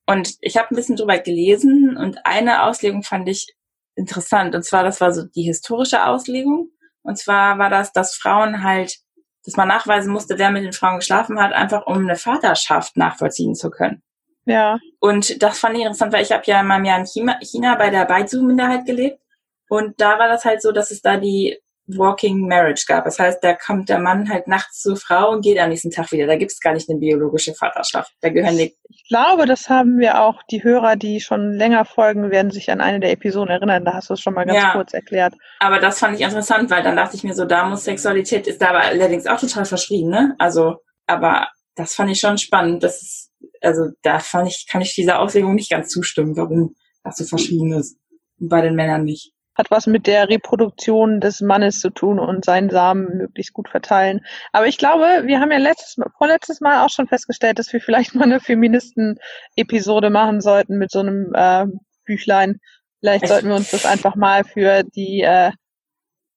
Und 0.08 0.36
ich 0.42 0.58
habe 0.58 0.70
ein 0.72 0.76
bisschen 0.76 0.96
drüber 0.96 1.20
gelesen 1.20 1.98
und 1.98 2.26
eine 2.26 2.64
Auslegung 2.64 3.04
fand 3.04 3.28
ich 3.28 3.54
interessant. 3.96 4.56
Und 4.56 4.64
zwar, 4.64 4.84
das 4.84 5.02
war 5.02 5.12
so 5.14 5.24
die 5.24 5.44
historische 5.44 6.06
Auslegung. 6.06 6.72
Und 7.04 7.18
zwar 7.18 7.60
war 7.60 7.70
das, 7.70 7.92
dass 7.92 8.16
Frauen 8.16 8.64
halt, 8.64 8.98
dass 9.44 9.58
man 9.58 9.68
nachweisen 9.68 10.12
musste, 10.12 10.38
wer 10.38 10.50
mit 10.50 10.64
den 10.64 10.74
Frauen 10.74 11.00
geschlafen 11.00 11.42
hat, 11.42 11.52
einfach 11.52 11.86
um 11.88 11.98
eine 11.98 12.16
Vaterschaft 12.16 12.96
nachvollziehen 12.96 13.54
zu 13.54 13.70
können. 13.70 14.02
Ja. 14.46 14.80
Und 15.00 15.44
das 15.44 15.60
fand 15.60 15.76
ich 15.76 15.82
interessant, 15.82 16.14
weil 16.14 16.24
ich 16.24 16.32
habe 16.32 16.44
ja 16.46 16.62
in 16.62 16.68
meinem 16.68 16.86
Jahr 16.86 17.00
in 17.00 17.06
China, 17.06 17.38
China 17.42 17.76
bei 17.76 17.90
der 17.90 18.06
Baizu-Minderheit 18.06 18.86
gelebt. 18.86 19.20
Und 19.68 20.00
da 20.00 20.18
war 20.18 20.30
das 20.30 20.46
halt 20.46 20.62
so, 20.62 20.72
dass 20.72 20.92
es 20.92 21.02
da 21.02 21.18
die 21.18 21.60
Walking 21.88 22.48
Marriage 22.48 22.86
gab. 22.88 23.06
Das 23.06 23.18
heißt, 23.18 23.42
da 23.42 23.54
kommt 23.54 23.88
der 23.90 24.00
Mann 24.00 24.30
halt 24.30 24.48
nachts 24.48 24.82
zur 24.82 24.98
Frau 24.98 25.32
und 25.32 25.42
geht 25.42 25.58
am 25.58 25.70
nächsten 25.70 25.90
Tag 25.90 26.12
wieder. 26.12 26.28
Da 26.28 26.36
gibt 26.36 26.52
es 26.52 26.60
gar 26.60 26.74
nicht 26.74 26.90
eine 26.90 27.00
biologische 27.00 27.54
Vaterschaft. 27.54 28.12
Da 28.22 28.30
gehören 28.30 28.58
die 28.58 28.76
ich 28.90 29.08
glaube, 29.10 29.46
das 29.46 29.70
haben 29.70 30.00
wir 30.00 30.22
auch, 30.22 30.42
die 30.52 30.64
Hörer, 30.64 30.98
die 30.98 31.22
schon 31.22 31.54
länger 31.54 31.86
folgen, 31.86 32.30
werden 32.30 32.52
sich 32.52 32.72
an 32.72 32.82
eine 32.82 33.00
der 33.00 33.12
Episoden 33.12 33.50
erinnern. 33.50 33.86
Da 33.86 33.94
hast 33.94 34.10
du 34.10 34.16
es 34.16 34.20
schon 34.22 34.34
mal 34.34 34.46
ganz 34.46 34.58
ja, 34.58 34.72
kurz 34.74 34.94
erklärt. 34.94 35.34
Aber 35.60 35.80
das 35.80 36.00
fand 36.00 36.16
ich 36.16 36.22
interessant, 36.26 36.70
weil 36.70 36.84
dann 36.84 36.98
dachte 36.98 37.16
ich 37.16 37.24
mir 37.24 37.34
so, 37.34 37.46
da 37.46 37.66
muss 37.70 37.86
Sexualität, 37.86 38.48
ist 38.48 38.62
da 38.62 38.70
aber 38.70 38.82
allerdings 38.82 39.26
auch 39.26 39.40
total 39.40 39.66
verschrieben, 39.66 40.10
ne? 40.10 40.36
Also, 40.40 40.78
aber 41.06 41.48
das 41.76 41.96
fand 41.96 42.12
ich 42.12 42.20
schon 42.20 42.38
spannend. 42.38 42.84
Das 42.84 43.02
ist, 43.02 43.32
also 43.62 43.92
da 44.02 44.20
fand 44.20 44.50
ich, 44.50 44.68
kann 44.70 44.82
ich 44.82 44.94
dieser 44.94 45.20
Auslegung 45.20 45.56
nicht 45.56 45.70
ganz 45.70 45.90
zustimmen, 45.90 46.36
warum 46.36 46.76
das 47.04 47.18
so 47.18 47.24
verschrieben 47.24 47.72
ist. 47.74 47.98
Und 48.40 48.50
bei 48.50 48.62
den 48.62 48.76
Männern 48.76 49.04
nicht 49.04 49.32
hat 49.58 49.72
was 49.72 49.88
mit 49.88 50.06
der 50.06 50.30
Reproduktion 50.30 51.20
des 51.20 51.42
Mannes 51.42 51.80
zu 51.80 51.90
tun 51.90 52.20
und 52.20 52.46
seinen 52.46 52.70
Samen 52.70 53.18
möglichst 53.18 53.54
gut 53.54 53.70
verteilen. 53.70 54.22
Aber 54.52 54.68
ich 54.68 54.78
glaube, 54.78 55.24
wir 55.26 55.40
haben 55.40 55.52
ja 55.52 55.58
letztes, 55.58 55.98
vorletztes 56.18 56.62
Mal 56.62 56.86
auch 56.86 56.90
schon 56.90 57.08
festgestellt, 57.08 57.58
dass 57.58 57.74
wir 57.74 57.82
vielleicht 57.82 58.14
mal 58.16 58.26
eine 58.26 58.40
Feministen-Episode 58.40 60.10
machen 60.10 60.42
sollten 60.42 60.78
mit 60.78 60.92
so 60.92 61.00
einem 61.00 61.34
äh, 61.34 61.66
Büchlein. 62.06 62.60
Vielleicht 63.00 63.24
Echt? 63.24 63.34
sollten 63.34 63.48
wir 63.48 63.56
uns 63.56 63.72
das 63.72 63.86
einfach 63.86 64.16
mal 64.16 64.44
für 64.44 64.84
die 64.84 65.22
äh, 65.22 65.52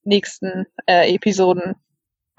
nächsten 0.02 0.66
äh, 0.86 1.14
Episoden 1.14 1.74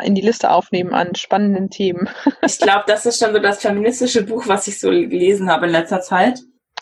in 0.03 0.15
die 0.15 0.21
Liste 0.21 0.49
aufnehmen 0.49 0.93
an 0.93 1.15
spannenden 1.15 1.69
Themen. 1.69 2.09
Ich 2.43 2.57
glaube, 2.57 2.85
das 2.87 3.05
ist 3.05 3.19
schon 3.19 3.33
so 3.33 3.39
das 3.39 3.61
feministische 3.61 4.23
Buch, 4.23 4.47
was 4.47 4.67
ich 4.67 4.79
so 4.79 4.89
gelesen 4.89 5.49
habe 5.49 5.67
in 5.67 5.71
letzter 5.71 6.01
Zeit. 6.01 6.41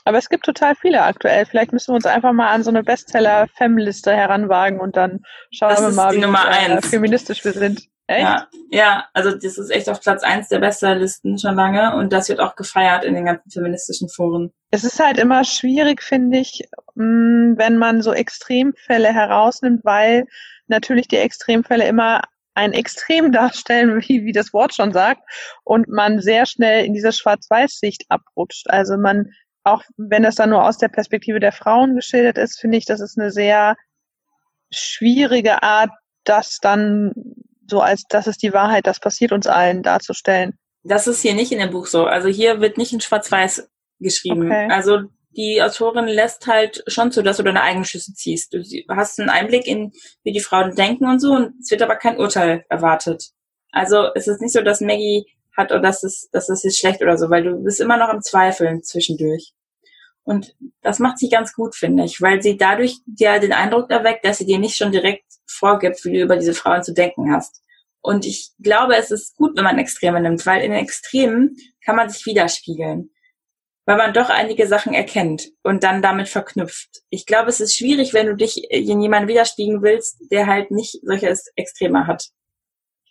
Aber 0.10 0.17
es 0.17 0.30
gibt 0.30 0.43
total 0.43 0.74
viele 0.74 1.04
aktuell. 1.04 1.45
Vielleicht 1.45 1.72
müssen 1.72 1.91
wir 1.91 1.95
uns 1.98 2.08
einfach 2.08 2.34
mal 2.34 2.50
an 2.50 2.63
so 2.63 2.72
eine 2.72 2.82
Bestseller-Fem-Liste 2.82 4.12
heranwagen 4.12 4.80
und 4.80 4.98
dann 4.98 5.19
schauen 5.52 5.69
das 5.69 5.82
wir 5.82 5.91
mal, 5.91 6.15
wie 6.15 6.72
äh, 6.72 6.82
feministisch 6.82 7.45
wir 7.45 7.52
sind. 7.54 7.84
Echt? 8.08 8.24
Ja, 8.24 8.48
ja, 8.72 9.08
also 9.13 9.36
das 9.36 9.60
ist 9.60 9.69
echt 9.69 9.88
auf 9.88 10.02
Platz 10.02 10.24
eins 10.24 10.50
der 10.50 10.58
Bestsellerlisten 10.58 11.38
schon 11.38 11.54
lange 11.54 11.95
und 11.95 12.12
das 12.12 12.28
wird 12.28 12.39
auch 12.39 12.56
gefeiert 12.56 13.04
in 13.04 13.13
den 13.13 13.26
ganzen 13.26 13.52
feministischen 13.52 14.10
Foren. 14.10 14.52
Es 14.72 14.84
ist 14.84 15.00
halt 15.00 15.19
immer 15.19 15.43
schwierig, 15.43 16.02
finde 16.02 16.39
ich, 16.39 16.67
mm, 16.95 17.54
wenn 17.58 17.78
man 17.78 18.02
so 18.02 18.12
Extremfälle 18.12 19.13
herausnimmt, 19.13 19.86
weil 19.86 20.26
natürlich 20.65 21.08
die 21.08 21.17
Extremfälle 21.17 21.88
immer 21.88 22.22
ein 22.56 22.74
Extrem 22.74 23.32
darstellen, 23.32 24.02
wie, 24.02 24.26
wie 24.26 24.34
das 24.34 24.54
Wort 24.54 24.74
schon 24.74 24.91
sagt, 24.91 25.22
und 25.63 25.88
man 25.88 26.19
sehr 26.19 26.48
schnell 26.48 26.86
in 26.86 26.95
diese 26.95 27.12
Schwarz-Weiß-Sicht 27.12 28.06
abrutscht. 28.10 28.67
Also 28.72 28.98
man 28.98 29.28
auch 29.71 29.84
wenn 29.97 30.23
das 30.23 30.36
dann 30.36 30.49
nur 30.49 30.65
aus 30.65 30.77
der 30.77 30.88
Perspektive 30.89 31.39
der 31.39 31.51
Frauen 31.51 31.95
geschildert 31.95 32.38
ist, 32.38 32.60
finde 32.60 32.77
ich, 32.77 32.86
das 32.86 32.99
ist 32.99 33.17
eine 33.17 33.32
sehr 33.32 33.75
schwierige 34.71 35.63
Art, 35.63 35.91
das 36.23 36.60
dann 36.62 37.13
so 37.67 37.82
als 37.82 38.03
das 38.10 38.27
ist 38.27 38.41
die 38.41 38.53
Wahrheit, 38.53 38.88
das 38.88 38.99
passiert 38.99 39.32
uns 39.32 39.47
allen 39.47 39.84
darzustellen. 39.84 40.58
Das 40.84 41.07
ist 41.07 41.22
hier 41.22 41.34
nicht 41.34 41.51
in 41.51 41.59
dem 41.59 41.72
Buch 41.72 41.88
so. 41.88 42.05
Also 42.05 42.30
hier 42.30 42.61
wird 42.61 42.78
nicht 42.78 42.93
in 42.93 43.01
Schwarz-Weiß 43.01 43.70
geschrieben. 43.99 44.45
Okay. 44.45 44.67
Also 44.72 45.01
die 45.32 45.61
Autorin 45.61 46.07
lässt 46.07 46.47
halt 46.47 46.84
schon 46.88 47.11
zu, 47.11 47.22
dass 47.22 47.38
du 47.38 47.43
deine 47.43 47.61
eigenen 47.61 47.86
Schlüsse 47.86 48.13
ziehst. 48.13 48.53
Du 48.53 48.63
hast 48.89 49.20
einen 49.20 49.30
Einblick 49.30 49.67
in, 49.67 49.91
wie 50.24 50.32
die 50.32 50.39
Frauen 50.39 50.76
denken 50.76 51.05
und 51.05 51.20
so, 51.20 51.34
und 51.34 51.53
es 51.61 51.70
wird 51.70 51.82
aber 51.82 51.95
kein 51.95 52.17
Urteil 52.17 52.65
erwartet. 52.70 53.30
Also 53.72 54.07
es 54.15 54.28
ist 54.28 54.41
nicht 54.41 54.53
so, 54.53 54.61
dass 54.61 54.82
Maggie 54.82 55.26
hat 55.55 55.72
oder 55.72 55.82
dass 55.82 56.03
es, 56.03 56.30
dass 56.32 56.49
es 56.49 56.63
jetzt 56.63 56.80
schlecht 56.80 57.01
oder 57.01 57.17
so, 57.17 57.30
weil 57.30 57.43
du 57.43 57.63
bist 57.63 57.80
immer 57.80 57.97
noch 57.97 58.11
im 58.11 58.22
Zweifeln 58.22 58.82
zwischendurch. 58.84 59.53
Und 60.30 60.55
das 60.84 60.99
macht 60.99 61.17
sie 61.17 61.27
ganz 61.27 61.53
gut, 61.53 61.75
finde 61.75 62.03
ich, 62.03 62.21
weil 62.21 62.39
sie 62.39 62.55
dadurch 62.55 62.99
dir 63.07 63.39
den 63.39 63.51
Eindruck 63.51 63.89
erweckt, 63.89 64.23
dass 64.23 64.38
sie 64.38 64.45
dir 64.45 64.59
nicht 64.59 64.77
schon 64.77 64.91
direkt 64.91 65.25
vorgibt, 65.47 66.05
wie 66.05 66.13
du 66.13 66.21
über 66.21 66.38
diese 66.38 66.53
Frauen 66.53 66.84
zu 66.84 66.93
denken 66.93 67.34
hast. 67.34 67.63
Und 67.99 68.27
ich 68.27 68.51
glaube, 68.59 68.95
es 68.95 69.09
ist 69.09 69.38
gut, 69.38 69.57
wenn 69.57 69.63
man 69.63 69.80
Extreme 69.80 70.21
nimmt, 70.21 70.45
weil 70.45 70.61
in 70.61 70.69
den 70.69 70.84
Extremen 70.84 71.57
kann 71.84 71.95
man 71.95 72.11
sich 72.11 72.27
widerspiegeln. 72.27 73.09
Weil 73.88 73.97
man 73.97 74.13
doch 74.13 74.30
einige 74.30 74.67
Sachen 74.67 74.93
erkennt 74.93 75.49
und 75.63 75.84
dann 75.84 76.03
damit 76.03 76.30
verknüpft. 76.30 77.01
Ich 77.09 77.25
glaube, 77.25 77.49
es 77.49 77.59
ist 77.59 77.75
schwierig, 77.75 78.13
wenn 78.13 78.27
du 78.27 78.36
dich 78.36 78.69
in 78.69 79.01
jemanden 79.01 79.30
widerspiegeln 79.30 79.82
willst, 79.82 80.21
der 80.30 80.45
halt 80.45 80.69
nicht 80.69 80.99
solche 81.01 81.36
Extreme 81.55 82.05
hat. 82.05 82.30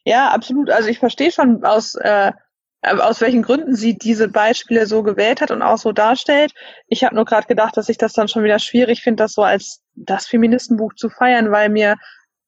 Ja, 0.04 0.28
absolut. 0.28 0.70
Also 0.70 0.88
ich 0.88 1.00
verstehe 1.00 1.32
schon 1.32 1.64
aus 1.64 1.96
äh, 1.96 2.30
aus 2.82 3.20
welchen 3.20 3.42
Gründen 3.42 3.74
sie 3.74 3.98
diese 3.98 4.28
Beispiele 4.28 4.86
so 4.86 5.02
gewählt 5.02 5.40
hat 5.40 5.50
und 5.50 5.62
auch 5.62 5.78
so 5.78 5.92
darstellt. 5.92 6.52
Ich 6.86 7.04
habe 7.04 7.14
nur 7.14 7.24
gerade 7.24 7.46
gedacht, 7.46 7.76
dass 7.76 7.88
ich 7.88 7.98
das 7.98 8.12
dann 8.12 8.28
schon 8.28 8.44
wieder 8.44 8.58
schwierig 8.58 9.02
finde, 9.02 9.24
das 9.24 9.32
so 9.32 9.42
als 9.42 9.82
das 9.94 10.26
Feministenbuch 10.26 10.94
zu 10.94 11.10
feiern, 11.10 11.50
weil 11.50 11.70
mir 11.70 11.96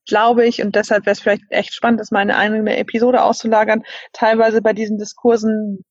glaube 0.06 0.46
ich, 0.46 0.62
und 0.62 0.74
deshalb 0.74 1.06
wäre 1.06 1.12
es 1.12 1.20
vielleicht 1.20 1.44
echt 1.50 1.74
spannend, 1.74 2.00
das 2.00 2.10
mal 2.10 2.20
eine 2.20 2.36
eigene 2.36 2.76
Episode 2.76 3.22
auszulagern, 3.22 3.82
teilweise 4.12 4.62
bei 4.62 4.72
diesen 4.72 4.98
Diskursen 4.98 5.84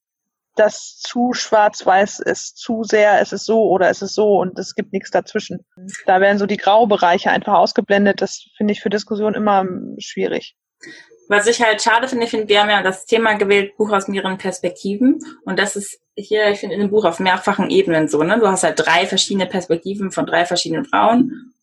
das 0.55 0.97
zu 0.99 1.31
schwarz-weiß 1.31 2.19
ist, 2.19 2.57
zu 2.57 2.83
sehr, 2.83 3.21
es 3.21 3.31
ist 3.31 3.45
so 3.45 3.69
oder 3.69 3.89
es 3.89 4.01
ist 4.01 4.13
so 4.13 4.39
und 4.39 4.59
es 4.59 4.75
gibt 4.75 4.91
nichts 4.91 5.09
dazwischen. 5.09 5.65
Da 6.05 6.19
werden 6.19 6.37
so 6.37 6.45
die 6.45 6.57
Graubereiche 6.57 7.31
einfach 7.31 7.53
ausgeblendet. 7.53 8.21
Das 8.21 8.45
finde 8.57 8.73
ich 8.73 8.81
für 8.81 8.89
Diskussionen 8.89 9.35
immer 9.35 9.65
schwierig. 9.99 10.57
Was 11.29 11.45
ich 11.45 11.61
halt 11.61 11.79
schade 11.79 12.07
finde, 12.07 12.25
ich 12.25 12.31
finde, 12.31 12.49
wir 12.49 12.59
haben 12.59 12.71
ja 12.71 12.81
das 12.81 13.05
Thema 13.05 13.33
gewählt, 13.35 13.77
Buch 13.77 13.91
aus 13.91 14.07
mehreren 14.07 14.39
Perspektiven. 14.39 15.23
Und 15.45 15.59
das 15.59 15.75
ist 15.75 16.01
hier, 16.15 16.49
ich 16.49 16.59
finde, 16.59 16.73
in 16.73 16.81
dem 16.81 16.89
Buch 16.89 17.05
auf 17.05 17.19
mehrfachen 17.19 17.69
Ebenen 17.69 18.07
so, 18.07 18.23
ne? 18.23 18.39
Du 18.39 18.47
hast 18.47 18.63
halt 18.63 18.79
drei 18.79 19.05
verschiedene 19.05 19.45
Perspektiven 19.45 20.11
von 20.11 20.25
drei 20.25 20.45
verschiedenen 20.45 20.85
Frauen. 20.85 21.53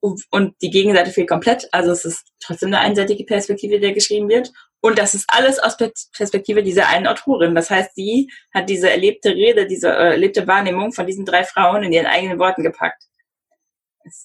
Und 0.00 0.56
die 0.60 0.70
Gegenseite 0.70 1.12
fehlt 1.12 1.28
komplett. 1.28 1.68
Also 1.72 1.92
es 1.92 2.04
ist 2.04 2.32
trotzdem 2.40 2.68
eine 2.68 2.80
einseitige 2.80 3.24
Perspektive, 3.24 3.78
die 3.78 3.92
geschrieben 3.92 4.28
wird. 4.28 4.52
Und 4.80 4.98
das 4.98 5.14
ist 5.14 5.26
alles 5.28 5.60
aus 5.60 5.76
Perspektive 6.12 6.64
dieser 6.64 6.88
einen 6.88 7.06
Autorin. 7.06 7.54
Das 7.54 7.70
heißt, 7.70 7.94
sie 7.94 8.28
hat 8.52 8.68
diese 8.68 8.90
erlebte 8.90 9.30
Rede, 9.30 9.68
diese 9.68 9.88
äh, 9.88 10.10
erlebte 10.10 10.48
Wahrnehmung 10.48 10.92
von 10.92 11.06
diesen 11.06 11.24
drei 11.24 11.44
Frauen 11.44 11.84
in 11.84 11.92
ihren 11.92 12.06
eigenen 12.06 12.40
Worten 12.40 12.64
gepackt. 12.64 13.04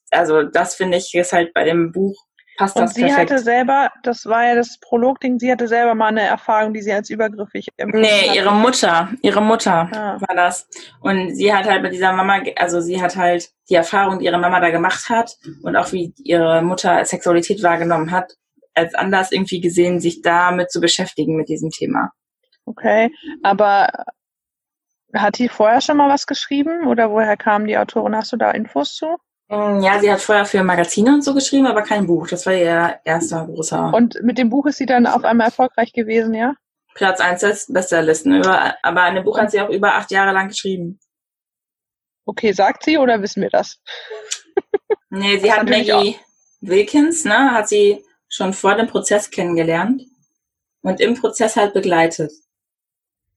Also 0.09 0.41
das 0.43 0.75
finde 0.75 0.97
ich 0.97 1.13
ist 1.13 1.33
halt 1.33 1.53
bei 1.53 1.63
dem 1.65 1.91
Buch 1.91 2.15
passt 2.57 2.75
und 2.75 2.83
das 2.83 2.93
sie 2.93 3.01
perfekt. 3.03 3.31
hatte 3.31 3.39
selber, 3.39 3.91
das 4.03 4.25
war 4.25 4.45
ja 4.45 4.55
das 4.55 4.79
Prolog-Ding, 4.79 5.39
sie 5.39 5.51
hatte 5.51 5.67
selber 5.67 5.95
mal 5.95 6.07
eine 6.07 6.21
Erfahrung, 6.21 6.73
die 6.73 6.81
sie 6.81 6.91
als 6.93 7.09
übergriffig 7.09 7.67
empfunden 7.77 8.01
Nee, 8.07 8.29
hat. 8.29 8.35
ihre 8.35 8.51
Mutter, 8.53 9.09
ihre 9.21 9.41
Mutter 9.41 9.89
Ah. 9.93 10.21
war 10.21 10.35
das. 10.35 10.67
Und 10.99 11.35
sie 11.35 11.53
hat 11.53 11.65
halt 11.65 11.81
mit 11.81 11.93
dieser 11.93 12.13
Mama, 12.13 12.41
also 12.57 12.81
sie 12.81 13.01
hat 13.01 13.15
halt 13.15 13.49
die 13.69 13.75
Erfahrung, 13.75 14.19
die 14.19 14.25
ihre 14.25 14.37
Mama 14.39 14.59
da 14.59 14.69
gemacht 14.69 15.09
hat 15.09 15.37
und 15.63 15.75
auch 15.75 15.91
wie 15.91 16.13
ihre 16.23 16.61
Mutter 16.61 17.03
Sexualität 17.05 17.63
wahrgenommen 17.63 18.11
hat, 18.11 18.33
als 18.73 18.93
anders 18.95 19.31
irgendwie 19.31 19.59
gesehen, 19.61 19.99
sich 19.99 20.21
damit 20.21 20.71
zu 20.71 20.79
beschäftigen 20.81 21.35
mit 21.35 21.49
diesem 21.49 21.69
Thema. 21.71 22.11
Okay, 22.65 23.11
aber 23.43 23.89
hat 25.13 25.37
die 25.39 25.49
vorher 25.49 25.81
schon 25.81 25.97
mal 25.97 26.09
was 26.09 26.25
geschrieben 26.25 26.87
oder 26.87 27.11
woher 27.11 27.35
kam 27.35 27.65
die 27.67 27.77
Autorin? 27.77 28.15
Hast 28.15 28.31
du 28.31 28.37
da 28.37 28.51
Infos 28.51 28.95
zu? 28.95 29.17
Mm, 29.51 29.81
Ja, 29.81 29.99
sie 29.99 30.09
hat 30.09 30.21
vorher 30.21 30.45
für 30.45 30.63
Magazine 30.63 31.13
und 31.13 31.23
so 31.23 31.33
geschrieben, 31.33 31.67
aber 31.67 31.81
kein 31.81 32.07
Buch. 32.07 32.27
Das 32.27 32.45
war 32.45 32.53
ihr 32.53 32.99
erster 33.03 33.45
großer 33.45 33.93
Und 33.93 34.21
mit 34.23 34.37
dem 34.37 34.49
Buch 34.49 34.65
ist 34.65 34.77
sie 34.77 34.85
dann 34.85 35.05
auf 35.05 35.25
einmal 35.25 35.47
erfolgreich 35.47 35.91
gewesen, 35.91 36.33
ja? 36.33 36.55
Platz 36.95 37.19
1 37.19 37.41
des 37.41 37.67
Bestsellerlisten. 37.71 38.37
Über, 38.37 38.75
aber 38.81 39.03
an 39.03 39.15
dem 39.15 39.23
Buch 39.25 39.37
hat 39.37 39.51
sie 39.51 39.59
auch 39.61 39.69
über 39.69 39.95
acht 39.95 40.11
Jahre 40.11 40.31
lang 40.31 40.47
geschrieben. 40.47 40.99
Okay, 42.25 42.53
sagt 42.53 42.83
sie 42.83 42.97
oder 42.97 43.21
wissen 43.21 43.41
wir 43.43 43.49
das? 43.49 43.77
Nee, 45.13 45.39
sie 45.39 45.47
Das 45.49 45.57
hat 45.57 45.69
Maggie 45.69 46.15
Wilkins, 46.61 47.25
ne, 47.25 47.51
hat 47.51 47.67
sie 47.67 48.01
schon 48.29 48.53
vor 48.53 48.75
dem 48.75 48.87
Prozess 48.87 49.29
kennengelernt 49.29 50.03
und 50.83 51.01
im 51.01 51.15
Prozess 51.15 51.57
halt 51.57 51.73
begleitet. 51.73 52.31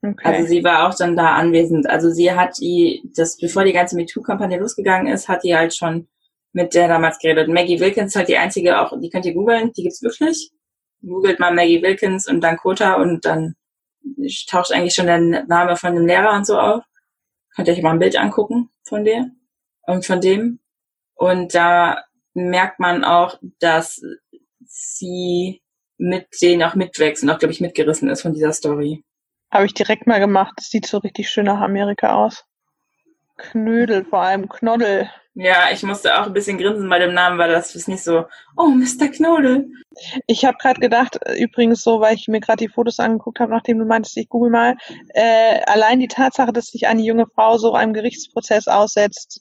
Okay. 0.05 0.28
Also 0.28 0.48
sie 0.48 0.62
war 0.62 0.86
auch 0.86 0.94
dann 0.94 1.16
da 1.16 1.34
anwesend. 1.34 1.88
Also 1.88 2.11
sie 2.11 2.32
hat 2.32 2.59
die, 2.59 3.02
das, 3.16 3.38
bevor 3.38 3.64
die 3.64 3.72
ganze 3.72 3.96
MeToo-Kampagne 3.96 4.59
losgegangen 4.59 5.12
ist, 5.12 5.28
hat 5.28 5.44
die 5.44 5.57
halt 5.57 5.74
schon 5.74 6.09
mit 6.52 6.74
der 6.74 6.88
damals 6.88 7.18
geredet. 7.18 7.48
Maggie 7.48 7.80
Wilkins 7.80 8.12
ist 8.12 8.16
halt 8.16 8.28
die 8.28 8.36
einzige, 8.36 8.80
auch, 8.80 8.92
die 9.00 9.09
könnt 9.09 9.24
ihr 9.24 9.32
googeln, 9.32 9.72
die 9.72 9.82
gibt's 9.82 10.02
wirklich. 10.02 10.50
Googelt 11.02 11.40
mal 11.40 11.55
Maggie 11.55 11.82
Wilkins 11.82 12.28
und 12.28 12.42
dann 12.42 12.59
Kota 12.59 12.94
und 12.94 13.24
dann 13.24 13.55
taucht 14.48 14.72
eigentlich 14.72 14.94
schon 14.94 15.07
der 15.07 15.18
Name 15.18 15.76
von 15.76 15.94
dem 15.94 16.07
Lehrer 16.07 16.34
und 16.34 16.46
so 16.46 16.59
auf. 16.59 16.84
Könnt 17.55 17.68
ihr 17.68 17.74
euch 17.74 17.82
mal 17.82 17.92
ein 17.92 17.98
Bild 17.98 18.16
angucken 18.16 18.68
von 18.84 19.05
der 19.05 19.30
und 19.86 20.05
von 20.05 20.20
dem. 20.20 20.61
Und 21.14 21.55
da 21.55 22.05
merkt 22.34 22.78
man 22.78 23.05
auch, 23.05 23.38
dass 23.59 24.02
sie 24.66 25.62
mit 25.96 26.26
denen 26.42 26.62
auch 26.62 26.74
mitwächst 26.74 27.22
und 27.22 27.30
auch, 27.30 27.38
glaube 27.38 27.52
ich, 27.52 27.61
mitgerissen 27.61 28.11
ist 28.11 28.22
von 28.22 28.34
dieser 28.34 28.52
Story. 28.52 29.05
Habe 29.55 29.66
ich 29.66 29.74
direkt 29.74 30.09
mal 30.09 30.18
gemacht. 30.18 30.55
Das 30.57 30.68
sieht 30.68 30.84
so 30.84 30.98
richtig 30.98 31.30
schön 31.30 31.46
nach 31.46 31.61
Amerika 31.61 32.12
aus. 32.16 32.44
Knödel, 33.36 34.05
vor 34.05 34.20
allem 34.20 34.48
Knoddel. 34.48 35.09
Ja, 35.34 35.68
ich 35.72 35.84
musste 35.84 36.20
auch 36.20 36.26
ein 36.26 36.32
bisschen 36.32 36.59
grinsen 36.59 36.88
bei 36.88 36.98
dem 36.98 37.14
Namen, 37.14 37.38
weil 37.38 37.52
das 37.52 37.72
ist 37.76 37.86
nicht 37.86 38.02
so, 38.02 38.24
oh, 38.57 38.66
Mr. 38.66 39.09
Knodel. 39.09 39.68
Ich 40.26 40.44
habe 40.44 40.57
gerade 40.59 40.80
gedacht, 40.80 41.20
äh, 41.24 41.40
übrigens 41.40 41.82
so, 41.82 42.00
weil 42.00 42.16
ich 42.16 42.26
mir 42.26 42.40
gerade 42.40 42.64
die 42.64 42.68
Fotos 42.68 42.98
angeguckt 42.98 43.38
habe, 43.38 43.52
nachdem 43.52 43.78
du 43.78 43.84
meintest, 43.84 44.16
ich 44.16 44.28
google 44.28 44.50
mal, 44.50 44.76
äh, 45.11 45.61
allein 45.66 46.00
die 46.00 46.09
Tatsache, 46.09 46.52
dass 46.52 46.66
sich 46.66 46.88
eine 46.88 47.02
junge 47.02 47.26
Frau 47.32 47.57
so 47.57 47.74
einem 47.74 47.92
Gerichtsprozess 47.92 48.66
aussetzt, 48.66 49.40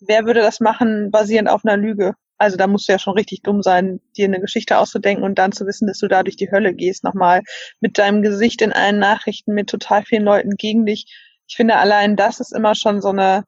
wer 0.00 0.24
würde 0.24 0.40
das 0.40 0.60
machen, 0.60 1.10
basierend 1.10 1.50
auf 1.50 1.66
einer 1.66 1.76
Lüge? 1.76 2.14
Also 2.38 2.56
da 2.56 2.66
musst 2.66 2.88
du 2.88 2.92
ja 2.92 2.98
schon 2.98 3.14
richtig 3.14 3.42
dumm 3.42 3.62
sein, 3.62 4.00
dir 4.16 4.26
eine 4.26 4.40
Geschichte 4.40 4.78
auszudenken 4.78 5.24
und 5.24 5.38
dann 5.38 5.52
zu 5.52 5.66
wissen, 5.66 5.86
dass 5.86 5.98
du 5.98 6.08
da 6.08 6.22
durch 6.22 6.36
die 6.36 6.50
Hölle 6.50 6.74
gehst, 6.74 7.04
nochmal 7.04 7.42
mit 7.80 7.98
deinem 7.98 8.22
Gesicht 8.22 8.60
in 8.60 8.72
allen 8.72 8.98
Nachrichten, 8.98 9.54
mit 9.54 9.68
total 9.68 10.04
vielen 10.04 10.24
Leuten 10.24 10.56
gegen 10.56 10.84
dich. 10.84 11.06
Ich 11.46 11.56
finde, 11.56 11.76
allein 11.76 12.16
das 12.16 12.40
ist 12.40 12.52
immer 12.52 12.74
schon 12.74 13.00
so 13.00 13.10
eine, 13.10 13.44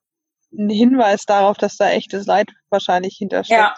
ein 0.57 0.68
Hinweis 0.68 1.24
darauf, 1.24 1.57
dass 1.57 1.76
da 1.76 1.91
echtes 1.91 2.26
Leid 2.26 2.51
wahrscheinlich 2.70 3.16
hintersteckt. 3.18 3.61
Ja. 3.61 3.74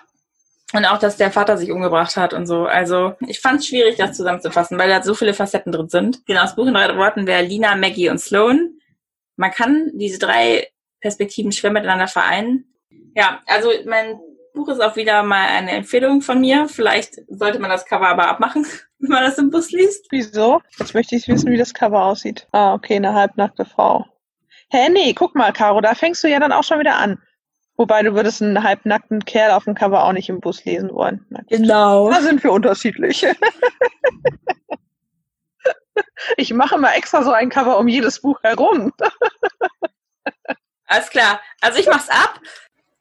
Und 0.74 0.84
auch, 0.84 0.98
dass 0.98 1.16
der 1.16 1.30
Vater 1.30 1.56
sich 1.56 1.70
umgebracht 1.70 2.18
hat 2.18 2.34
und 2.34 2.46
so. 2.46 2.66
Also, 2.66 3.14
ich 3.26 3.40
fand 3.40 3.60
es 3.60 3.68
schwierig, 3.68 3.96
das 3.96 4.14
zusammenzufassen, 4.14 4.78
weil 4.78 4.90
da 4.90 5.02
so 5.02 5.14
viele 5.14 5.32
Facetten 5.32 5.72
drin 5.72 5.88
sind. 5.88 6.26
Genau, 6.26 6.42
das 6.42 6.56
Buch 6.56 6.66
in 6.66 6.74
drei 6.74 6.94
Worten 6.98 7.26
wäre 7.26 7.42
Lina, 7.42 7.74
Maggie 7.74 8.10
und 8.10 8.18
Sloan. 8.18 8.78
Man 9.36 9.50
kann 9.50 9.92
diese 9.94 10.18
drei 10.18 10.68
Perspektiven 11.00 11.52
schwer 11.52 11.70
miteinander 11.70 12.06
vereinen. 12.06 12.66
Ja, 13.14 13.40
also 13.46 13.70
mein 13.86 14.20
Buch 14.58 14.68
ist 14.68 14.80
auch 14.80 14.96
wieder 14.96 15.22
mal 15.22 15.46
eine 15.46 15.70
Empfehlung 15.70 16.20
von 16.20 16.40
mir. 16.40 16.68
Vielleicht 16.68 17.14
sollte 17.28 17.60
man 17.60 17.70
das 17.70 17.86
Cover 17.86 18.08
aber 18.08 18.28
abmachen, 18.28 18.66
wenn 18.98 19.10
man 19.10 19.22
das 19.22 19.38
im 19.38 19.50
Bus 19.50 19.70
liest. 19.70 20.06
Wieso? 20.10 20.60
Jetzt 20.78 20.94
möchte 20.94 21.14
ich 21.14 21.28
wissen, 21.28 21.52
wie 21.52 21.56
das 21.56 21.74
Cover 21.74 22.04
aussieht. 22.04 22.48
Ah, 22.50 22.74
okay, 22.74 22.96
eine 22.96 23.14
halbnackte 23.14 23.64
Frau. 23.64 24.04
Hä, 24.70 24.88
nee, 24.90 25.14
guck 25.14 25.36
mal, 25.36 25.52
Caro, 25.52 25.80
da 25.80 25.94
fängst 25.94 26.24
du 26.24 26.28
ja 26.28 26.40
dann 26.40 26.52
auch 26.52 26.64
schon 26.64 26.80
wieder 26.80 26.96
an. 26.96 27.22
Wobei 27.76 28.02
du 28.02 28.14
würdest 28.14 28.42
einen 28.42 28.64
halbnackten 28.64 29.24
Kerl 29.24 29.52
auf 29.52 29.64
dem 29.64 29.76
Cover 29.76 30.02
auch 30.02 30.12
nicht 30.12 30.28
im 30.28 30.40
Bus 30.40 30.64
lesen 30.64 30.92
wollen. 30.92 31.24
Genau. 31.48 32.10
Da 32.10 32.20
sind 32.20 32.42
wir 32.42 32.50
unterschiedlich. 32.50 33.24
ich 36.36 36.52
mache 36.52 36.78
mal 36.78 36.94
extra 36.94 37.22
so 37.22 37.30
ein 37.30 37.48
Cover 37.48 37.78
um 37.78 37.86
jedes 37.86 38.20
Buch 38.20 38.42
herum. 38.42 38.92
Alles 40.86 41.10
klar. 41.10 41.40
Also 41.60 41.78
ich 41.78 41.86
mach's 41.86 42.08
ab. 42.08 42.40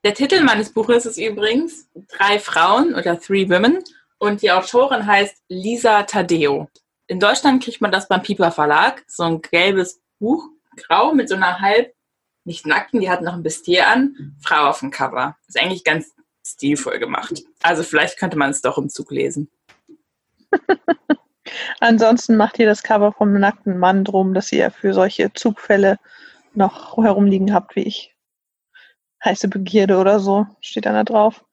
Der 0.08 0.14
Titel 0.14 0.42
meines 0.42 0.72
Buches 0.72 1.06
ist 1.06 1.18
übrigens 1.18 1.90
Drei 2.08 2.40
Frauen 2.40 2.96
oder 2.96 3.20
Three 3.20 3.50
Women 3.50 3.84
und 4.20 4.42
die 4.42 4.54
Autorin 4.54 5.06
heißt 5.06 5.36
Lisa 5.50 6.04
Tadeo. 6.04 6.70
In 7.08 7.20
Deutschland 7.20 7.62
kriegt 7.62 7.82
man 7.82 7.92
das 7.92 8.08
beim 8.08 8.22
Piper 8.22 8.54
Verlag, 8.54 9.04
so 9.06 9.24
ein 9.24 9.42
gelbes 9.42 10.00
Buch, 10.18 10.48
grau 10.78 11.14
mit 11.14 11.28
so 11.28 11.36
einer 11.36 11.60
halb, 11.60 11.94
nicht 12.46 12.66
nackten, 12.66 13.02
die 13.02 13.10
hat 13.10 13.22
noch 13.22 13.34
ein 13.34 13.44
Bestier 13.44 13.90
an, 13.90 14.38
Frau 14.40 14.70
auf 14.70 14.80
dem 14.80 14.92
Cover. 14.92 15.36
Ist 15.46 15.60
eigentlich 15.60 15.84
ganz 15.84 16.14
stilvoll 16.42 17.00
gemacht. 17.00 17.44
Also 17.62 17.84
vielleicht 17.84 18.18
könnte 18.18 18.38
man 18.38 18.52
es 18.52 18.62
doch 18.62 18.78
im 18.78 18.88
Zug 18.88 19.12
lesen. 19.12 19.52
Ansonsten 21.82 22.38
macht 22.38 22.60
ihr 22.60 22.66
das 22.66 22.82
Cover 22.82 23.12
vom 23.12 23.34
nackten 23.34 23.78
Mann 23.78 24.06
drum, 24.06 24.34
dass 24.34 24.54
ihr 24.54 24.72
für 24.72 24.94
solche 24.94 25.34
Zugfälle 25.34 26.00
noch 26.54 26.96
herumliegen 26.96 27.54
habt, 27.54 27.76
wie 27.76 27.84
ich. 27.84 28.17
Heiße 29.24 29.48
Begierde 29.48 29.98
oder 29.98 30.20
so, 30.20 30.46
steht 30.62 30.86
dann 30.86 30.94
da 30.94 31.04
drauf. 31.04 31.44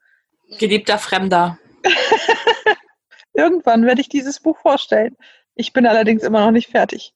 Geliebter 0.58 0.98
Fremder. 0.98 1.58
Irgendwann 3.34 3.84
werde 3.84 4.00
ich 4.00 4.08
dieses 4.08 4.40
Buch 4.40 4.58
vorstellen. 4.58 5.16
Ich 5.54 5.72
bin 5.72 5.86
allerdings 5.86 6.22
immer 6.22 6.40
noch 6.40 6.50
nicht 6.50 6.70
fertig, 6.70 7.14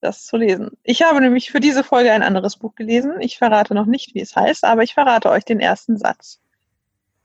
das 0.00 0.24
zu 0.24 0.36
lesen. 0.36 0.70
Ich 0.82 1.02
habe 1.02 1.20
nämlich 1.20 1.50
für 1.50 1.60
diese 1.60 1.84
Folge 1.84 2.12
ein 2.12 2.22
anderes 2.22 2.56
Buch 2.56 2.74
gelesen. 2.74 3.20
Ich 3.20 3.38
verrate 3.38 3.74
noch 3.74 3.86
nicht, 3.86 4.14
wie 4.14 4.20
es 4.20 4.36
heißt, 4.36 4.64
aber 4.64 4.82
ich 4.82 4.94
verrate 4.94 5.30
euch 5.30 5.44
den 5.44 5.60
ersten 5.60 5.98
Satz. 5.98 6.40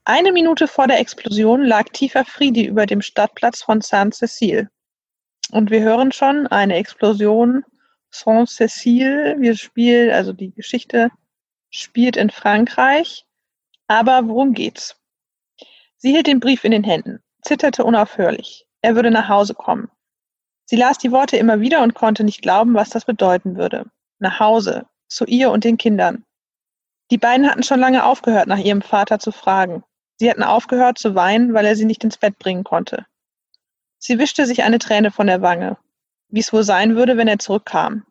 Eine 0.04 0.32
Minute 0.32 0.68
vor 0.68 0.88
der 0.88 1.00
Explosion 1.00 1.64
lag 1.64 1.90
tiefer 1.90 2.24
Friede 2.24 2.62
über 2.62 2.86
dem 2.86 3.02
Stadtplatz 3.02 3.62
von 3.62 3.82
Saint-Cécile. 3.82 4.68
Und 5.52 5.70
wir 5.70 5.82
hören 5.82 6.12
schon 6.12 6.48
eine 6.48 6.76
Explosion. 6.76 7.64
Saint-Cécile, 8.10 9.36
wir 9.40 9.56
spielen, 9.58 10.12
also 10.12 10.32
die 10.32 10.52
Geschichte 10.52 11.12
spielt 11.70 12.18
in 12.18 12.30
Frankreich. 12.30 13.26
Aber 13.88 14.28
worum 14.28 14.54
geht's? 14.54 14.96
Sie 15.98 16.12
hielt 16.12 16.28
den 16.28 16.40
Brief 16.40 16.64
in 16.64 16.72
den 16.72 16.84
Händen, 16.84 17.20
zitterte 17.42 17.84
unaufhörlich. 17.84 18.68
Er 18.82 18.96
würde 18.96 19.12
nach 19.12 19.30
Hause 19.30 19.54
kommen. 19.54 19.90
Sie 20.66 20.76
las 20.76 20.98
die 20.98 21.12
Worte 21.12 21.38
immer 21.38 21.60
wieder 21.60 21.82
und 21.82 21.96
konnte 21.96 22.24
nicht 22.24 22.42
glauben, 22.42 22.74
was 22.74 22.90
das 22.90 23.06
bedeuten 23.06 23.56
würde. 23.58 23.86
Nach 24.20 24.40
Hause, 24.40 24.86
zu 25.08 25.26
ihr 25.26 25.52
und 25.52 25.64
den 25.64 25.78
Kindern. 25.78 26.26
Die 27.10 27.18
beiden 27.18 27.50
hatten 27.50 27.64
schon 27.64 27.80
lange 27.80 28.04
aufgehört, 28.06 28.48
nach 28.48 28.58
ihrem 28.58 28.82
Vater 28.82 29.20
zu 29.20 29.32
fragen. 29.32 29.84
Sie 30.18 30.30
hatten 30.30 30.44
aufgehört 30.44 30.98
zu 30.98 31.16
weinen, 31.16 31.54
weil 31.54 31.66
er 31.66 31.76
sie 31.76 31.86
nicht 31.86 32.04
ins 32.04 32.18
Bett 32.18 32.38
bringen 32.38 32.64
konnte. 32.64 33.06
Sie 33.98 34.20
wischte 34.20 34.46
sich 34.46 34.64
eine 34.64 34.80
Träne 34.80 35.12
von 35.12 35.28
der 35.28 35.42
Wange. 35.42 35.78
wie 36.30 36.42
es 36.42 36.52
wohl 36.52 36.64
sein 36.64 36.96
würde, 36.96 37.18
wenn 37.18 37.28
er 37.28 37.40
zurückkam. 37.40 38.06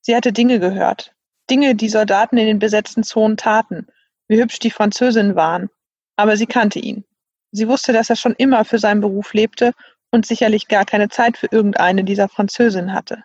Sie 0.00 0.16
hatte 0.16 0.32
Dinge 0.32 0.58
gehört. 0.60 1.14
Dinge, 1.50 1.74
die 1.74 1.88
Soldaten 1.88 2.36
in 2.36 2.46
den 2.46 2.58
besetzten 2.58 3.02
Zonen 3.02 3.36
taten, 3.36 3.86
wie 4.28 4.40
hübsch 4.40 4.58
die 4.58 4.70
Französinnen 4.70 5.36
waren. 5.36 5.70
Aber 6.16 6.36
sie 6.36 6.46
kannte 6.46 6.78
ihn. 6.78 7.04
Sie 7.52 7.68
wusste, 7.68 7.92
dass 7.92 8.10
er 8.10 8.16
schon 8.16 8.34
immer 8.34 8.64
für 8.64 8.78
seinen 8.78 9.00
Beruf 9.00 9.32
lebte 9.32 9.72
und 10.10 10.26
sicherlich 10.26 10.68
gar 10.68 10.84
keine 10.84 11.08
Zeit 11.08 11.36
für 11.36 11.48
irgendeine 11.50 12.04
dieser 12.04 12.28
Französinnen 12.28 12.92
hatte. 12.92 13.24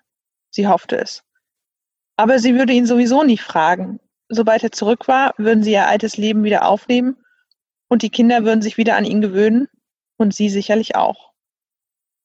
Sie 0.50 0.68
hoffte 0.68 0.98
es. 0.98 1.24
Aber 2.18 2.40
sie 2.40 2.56
würde 2.56 2.74
ihn 2.74 2.86
sowieso 2.86 3.24
nie 3.24 3.38
fragen. 3.38 4.00
Sobald 4.30 4.64
er 4.64 4.72
zurück 4.72 5.08
war, 5.08 5.34
würden 5.38 5.64
sie 5.64 5.72
ihr 5.72 5.88
altes 5.88 6.18
Leben 6.18 6.44
wieder 6.44 6.68
aufnehmen 6.68 7.18
und 7.88 8.02
die 8.02 8.10
Kinder 8.10 8.46
würden 8.46 8.62
sich 8.62 8.78
wieder 8.78 8.96
an 8.96 9.06
ihn 9.06 9.22
gewöhnen 9.22 9.68
und 10.18 10.34
sie 10.34 10.50
sicherlich 10.50 10.96
auch. 10.96 11.31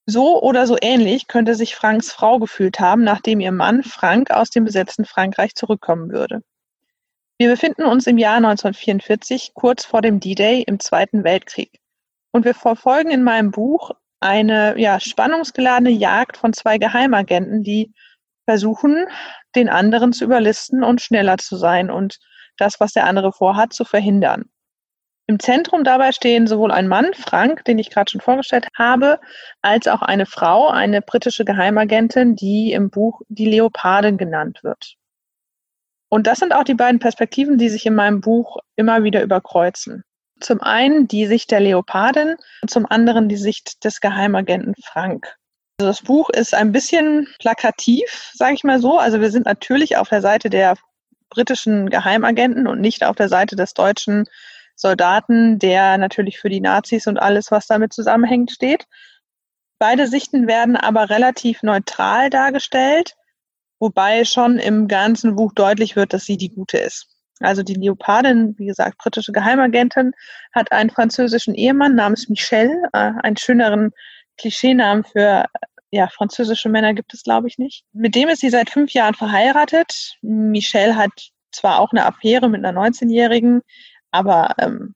So 0.06 0.40
oder 0.40 0.68
so 0.68 0.76
ähnlich 0.80 1.26
könnte 1.26 1.56
sich 1.56 1.74
Franks 1.74 2.12
Frau 2.12 2.38
gefühlt 2.38 2.78
haben, 2.78 3.02
nachdem 3.02 3.40
ihr 3.40 3.50
Mann 3.50 3.82
Frank 3.82 4.30
aus 4.30 4.50
dem 4.50 4.64
besetzten 4.64 5.04
Frankreich 5.04 5.56
zurückkommen 5.56 6.10
würde. 6.10 6.42
Wir 7.38 7.50
befinden 7.50 7.84
uns 7.84 8.06
im 8.06 8.16
Jahr 8.16 8.36
1944, 8.36 9.52
kurz 9.54 9.84
vor 9.84 10.02
dem 10.02 10.20
D-Day 10.20 10.62
im 10.62 10.78
Zweiten 10.78 11.24
Weltkrieg. 11.24 11.80
Und 12.32 12.44
wir 12.44 12.54
verfolgen 12.54 13.10
in 13.10 13.24
meinem 13.24 13.50
Buch 13.50 13.90
eine 14.20 14.78
ja, 14.78 15.00
spannungsgeladene 15.00 15.90
Jagd 15.90 16.36
von 16.36 16.52
zwei 16.52 16.78
Geheimagenten, 16.78 17.62
die 17.62 17.92
versuchen, 18.48 19.06
den 19.54 19.68
anderen 19.68 20.12
zu 20.12 20.24
überlisten 20.24 20.84
und 20.84 21.02
schneller 21.02 21.36
zu 21.38 21.56
sein 21.56 21.90
und 21.90 22.18
das, 22.58 22.78
was 22.78 22.92
der 22.92 23.06
andere 23.06 23.32
vorhat, 23.32 23.72
zu 23.72 23.84
verhindern. 23.84 24.44
Im 25.28 25.40
Zentrum 25.40 25.82
dabei 25.82 26.12
stehen 26.12 26.46
sowohl 26.46 26.70
ein 26.70 26.86
Mann, 26.86 27.12
Frank, 27.14 27.64
den 27.64 27.80
ich 27.80 27.90
gerade 27.90 28.10
schon 28.10 28.20
vorgestellt 28.20 28.68
habe, 28.76 29.18
als 29.60 29.88
auch 29.88 30.02
eine 30.02 30.24
Frau, 30.24 30.68
eine 30.68 31.02
britische 31.02 31.44
Geheimagentin, 31.44 32.36
die 32.36 32.72
im 32.72 32.90
Buch 32.90 33.22
die 33.28 33.46
Leopardin 33.46 34.18
genannt 34.18 34.60
wird. 34.62 34.94
Und 36.08 36.28
das 36.28 36.38
sind 36.38 36.54
auch 36.54 36.62
die 36.62 36.74
beiden 36.74 37.00
Perspektiven, 37.00 37.58
die 37.58 37.68
sich 37.68 37.84
in 37.86 37.96
meinem 37.96 38.20
Buch 38.20 38.58
immer 38.76 39.02
wieder 39.02 39.22
überkreuzen. 39.22 40.04
Zum 40.40 40.60
einen 40.60 41.08
die 41.08 41.26
Sicht 41.26 41.50
der 41.50 41.60
Leopardin 41.60 42.36
und 42.62 42.70
zum 42.70 42.86
anderen 42.86 43.28
die 43.28 43.36
Sicht 43.36 43.84
des 43.84 44.00
Geheimagenten 44.00 44.74
Frank. 44.84 45.36
Also 45.80 45.90
das 45.90 46.02
Buch 46.02 46.30
ist 46.30 46.54
ein 46.54 46.70
bisschen 46.70 47.26
plakativ, 47.40 48.30
sage 48.32 48.54
ich 48.54 48.62
mal 48.62 48.80
so. 48.80 48.98
Also 48.98 49.20
wir 49.20 49.30
sind 49.30 49.46
natürlich 49.46 49.96
auf 49.96 50.08
der 50.08 50.22
Seite 50.22 50.50
der 50.50 50.76
britischen 51.30 51.90
Geheimagenten 51.90 52.66
und 52.66 52.80
nicht 52.80 53.04
auf 53.04 53.16
der 53.16 53.28
Seite 53.28 53.56
des 53.56 53.74
deutschen 53.74 54.26
Soldaten, 54.76 55.58
der 55.58 55.98
natürlich 55.98 56.38
für 56.38 56.50
die 56.50 56.60
Nazis 56.60 57.06
und 57.06 57.18
alles, 57.18 57.50
was 57.50 57.66
damit 57.66 57.92
zusammenhängt, 57.92 58.52
steht. 58.52 58.86
Beide 59.78 60.06
Sichten 60.06 60.46
werden 60.46 60.76
aber 60.76 61.10
relativ 61.10 61.62
neutral 61.62 62.30
dargestellt, 62.30 63.16
wobei 63.78 64.24
schon 64.24 64.58
im 64.58 64.86
ganzen 64.86 65.36
Buch 65.36 65.52
deutlich 65.52 65.96
wird, 65.96 66.12
dass 66.12 66.24
sie 66.24 66.36
die 66.36 66.54
gute 66.54 66.78
ist. 66.78 67.08
Also 67.40 67.62
die 67.62 67.74
Leopardin, 67.74 68.54
wie 68.58 68.66
gesagt, 68.66 68.98
britische 68.98 69.32
Geheimagentin, 69.32 70.12
hat 70.54 70.72
einen 70.72 70.90
französischen 70.90 71.54
Ehemann 71.54 71.94
namens 71.94 72.28
Michel, 72.28 72.70
äh, 72.92 73.12
einen 73.22 73.36
schöneren 73.36 73.92
Klischeenamen 74.38 75.04
für 75.04 75.46
ja, 75.90 76.08
französische 76.08 76.68
Männer 76.68 76.94
gibt 76.94 77.14
es, 77.14 77.22
glaube 77.22 77.48
ich, 77.48 77.58
nicht. 77.58 77.84
Mit 77.92 78.14
dem 78.14 78.28
ist 78.28 78.40
sie 78.40 78.50
seit 78.50 78.70
fünf 78.70 78.92
Jahren 78.92 79.14
verheiratet. 79.14 80.16
Michel 80.20 80.96
hat 80.96 81.10
zwar 81.52 81.80
auch 81.80 81.92
eine 81.92 82.04
Affäre 82.04 82.48
mit 82.48 82.64
einer 82.64 82.78
19-Jährigen, 82.78 83.62
aber 84.16 84.54
ähm, 84.58 84.94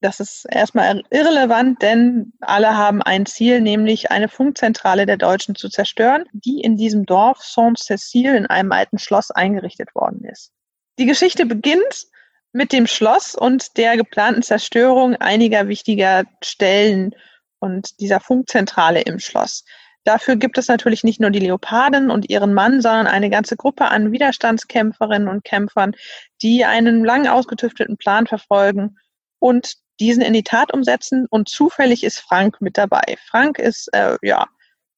das 0.00 0.18
ist 0.18 0.46
erstmal 0.50 1.02
irrelevant, 1.10 1.80
denn 1.80 2.32
alle 2.40 2.76
haben 2.76 3.02
ein 3.02 3.24
Ziel, 3.24 3.60
nämlich 3.60 4.10
eine 4.10 4.28
Funkzentrale 4.28 5.06
der 5.06 5.16
Deutschen 5.16 5.54
zu 5.54 5.68
zerstören, 5.68 6.24
die 6.32 6.60
in 6.60 6.76
diesem 6.76 7.06
Dorf 7.06 7.38
Saint-Cécile 7.38 8.36
in 8.36 8.46
einem 8.46 8.72
alten 8.72 8.98
Schloss 8.98 9.30
eingerichtet 9.30 9.94
worden 9.94 10.24
ist. 10.24 10.50
Die 10.98 11.06
Geschichte 11.06 11.46
beginnt 11.46 12.06
mit 12.52 12.72
dem 12.72 12.88
Schloss 12.88 13.36
und 13.36 13.76
der 13.76 13.96
geplanten 13.96 14.42
Zerstörung 14.42 15.14
einiger 15.16 15.68
wichtiger 15.68 16.24
Stellen 16.42 17.14
und 17.60 18.00
dieser 18.00 18.18
Funkzentrale 18.18 19.02
im 19.02 19.20
Schloss. 19.20 19.64
Dafür 20.04 20.36
gibt 20.36 20.58
es 20.58 20.68
natürlich 20.68 21.04
nicht 21.04 21.20
nur 21.20 21.30
die 21.30 21.38
Leoparden 21.38 22.10
und 22.10 22.28
ihren 22.28 22.54
Mann, 22.54 22.82
sondern 22.82 23.06
eine 23.06 23.30
ganze 23.30 23.56
Gruppe 23.56 23.86
an 23.86 24.10
Widerstandskämpferinnen 24.10 25.28
und 25.28 25.44
Kämpfern, 25.44 25.94
die 26.42 26.64
einen 26.64 27.04
lang 27.04 27.28
ausgetüfteten 27.28 27.96
Plan 27.96 28.26
verfolgen 28.26 28.98
und 29.38 29.76
diesen 30.00 30.22
in 30.22 30.32
die 30.32 30.42
Tat 30.42 30.74
umsetzen. 30.74 31.26
Und 31.30 31.48
zufällig 31.48 32.02
ist 32.02 32.18
Frank 32.18 32.60
mit 32.60 32.78
dabei. 32.78 33.16
Frank 33.28 33.58
ist 33.58 33.88
äh, 33.94 34.16
ja 34.22 34.48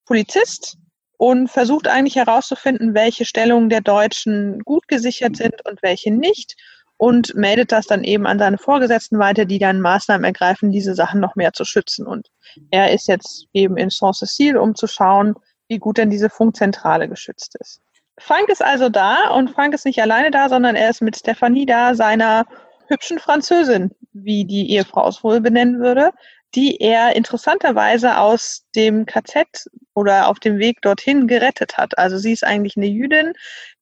Polizist 0.07 0.79
und 1.19 1.49
versucht 1.49 1.87
eigentlich 1.87 2.17
herauszufinden, 2.17 2.95
welche 2.95 3.25
Stellungen 3.25 3.69
der 3.69 3.83
Deutschen 3.83 4.61
gut 4.61 4.89
gesichert 4.89 5.37
sind 5.37 5.65
und 5.67 5.83
welche 5.83 6.13
nicht 6.13 6.57
und 7.05 7.35
meldet 7.35 7.71
das 7.71 7.87
dann 7.87 8.03
eben 8.03 8.27
an 8.27 8.39
seine 8.39 8.57
Vorgesetzten 8.57 9.19
weiter, 9.19 9.45
die 9.45 9.59
dann 9.59 9.83
Maßnahmen 9.83 10.25
ergreifen, 10.25 10.73
diese 10.73 10.95
Sachen 10.95 11.21
noch 11.21 11.37
mehr 11.37 11.53
zu 11.53 11.67
schützen. 11.67 12.07
Und 12.07 12.29
er 12.71 12.95
ist 12.95 13.09
jetzt 13.09 13.47
eben 13.53 13.77
in 13.77 13.91
Saint-Cécile, 13.91 14.57
um 14.57 14.75
zu 14.75 14.87
schauen, 14.87 15.35
wie 15.69 15.77
gut 15.77 15.99
denn 15.99 16.09
diese 16.09 16.31
Funkzentrale 16.31 17.07
geschützt 17.07 17.57
ist. 17.61 17.83
Frank 18.19 18.49
ist 18.49 18.65
also 18.65 18.89
da 18.89 19.29
und 19.35 19.51
Frank 19.51 19.75
ist 19.75 19.85
nicht 19.85 20.01
alleine 20.01 20.31
da, 20.31 20.49
sondern 20.49 20.77
er 20.77 20.89
ist 20.89 21.03
mit 21.03 21.15
Stephanie 21.15 21.67
da, 21.67 21.95
seiner 21.95 22.47
hübschen 22.87 23.19
Französin, 23.19 23.91
wie 24.15 24.47
die 24.47 24.71
Ehefrau 24.71 25.07
es 25.07 25.23
wohl 25.23 25.43
benennen 25.43 25.81
würde, 25.81 26.11
die 26.55 26.81
er 26.81 27.17
interessanterweise 27.17 28.19
aus 28.19 28.65
dem 28.77 29.07
KZ 29.07 29.67
oder 29.95 30.29
auf 30.29 30.39
dem 30.39 30.59
Weg 30.59 30.83
dorthin 30.83 31.27
gerettet 31.27 31.77
hat. 31.77 31.99
Also 31.99 32.19
sie 32.19 32.33
ist 32.33 32.45
eigentlich 32.45 32.77
eine 32.77 32.87
Jüdin, 32.87 33.33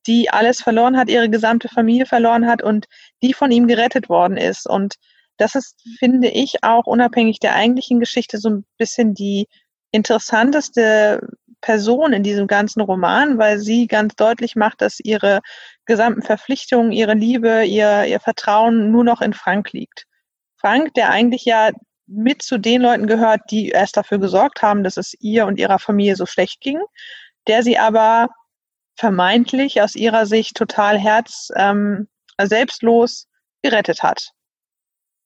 die 0.07 0.31
alles 0.31 0.63
verloren 0.63 0.97
hat, 0.97 1.11
ihre 1.11 1.29
gesamte 1.29 1.69
Familie 1.69 2.07
verloren 2.07 2.47
hat 2.47 2.63
und 2.63 2.87
die 3.23 3.35
von 3.35 3.51
ihm 3.51 3.67
gerettet 3.67 4.09
worden 4.09 4.37
ist. 4.37 4.69
Und 4.69 4.95
das 5.37 5.55
ist, 5.55 5.83
finde 5.99 6.29
ich, 6.29 6.63
auch 6.63 6.87
unabhängig 6.87 7.41
der 7.41 7.55
eigentlichen 7.55 8.01
Geschichte 8.01 8.39
so 8.39 8.51
ein 8.51 8.65
bisschen 8.79 9.15
die 9.15 9.47
interessanteste 9.91 11.21
Person 11.61 12.13
in 12.13 12.23
diesem 12.23 12.47
ganzen 12.47 12.81
Roman, 12.81 13.39
weil 13.39 13.59
sie 13.59 13.87
ganz 13.87 14.17
deutlich 14.17 14.57
macht, 14.57 14.81
dass 14.81 14.99
ihre 14.99 15.41
gesamten 15.85 16.23
Verpflichtungen, 16.23 16.91
ihre 16.93 17.15
Liebe, 17.15 17.65
ihr, 17.65 18.05
ihr 18.07 18.21
Vertrauen 18.21 18.91
nur 18.91 19.05
noch 19.05 19.21
in 19.21 19.33
Frank 19.33 19.73
liegt. 19.73 20.07
Frank, 20.57 20.95
der 20.95 21.11
eigentlich 21.11 21.45
ja 21.45 21.71
mit 22.07 22.43
zu 22.43 22.59
den 22.59 22.83
Leuten 22.83 23.07
gehört, 23.07 23.41
die 23.51 23.69
erst 23.71 23.97
dafür 23.97 24.19
gesorgt 24.19 24.63
haben, 24.63 24.85
dass 24.85 24.97
es 24.97 25.15
ihr 25.21 25.47
und 25.47 25.59
ihrer 25.59 25.79
Familie 25.79 26.17
so 26.17 26.27
schlecht 26.27 26.61
ging, 26.61 26.81
der 27.47 27.63
sie 27.63 27.79
aber 27.79 28.29
vermeintlich 28.97 29.81
aus 29.81 29.95
ihrer 29.95 30.27
Sicht 30.27 30.57
total 30.57 30.99
herz 30.99 31.49
ähm, 31.57 32.09
selbstlos 32.41 33.29
gerettet 33.63 34.03
hat. 34.03 34.33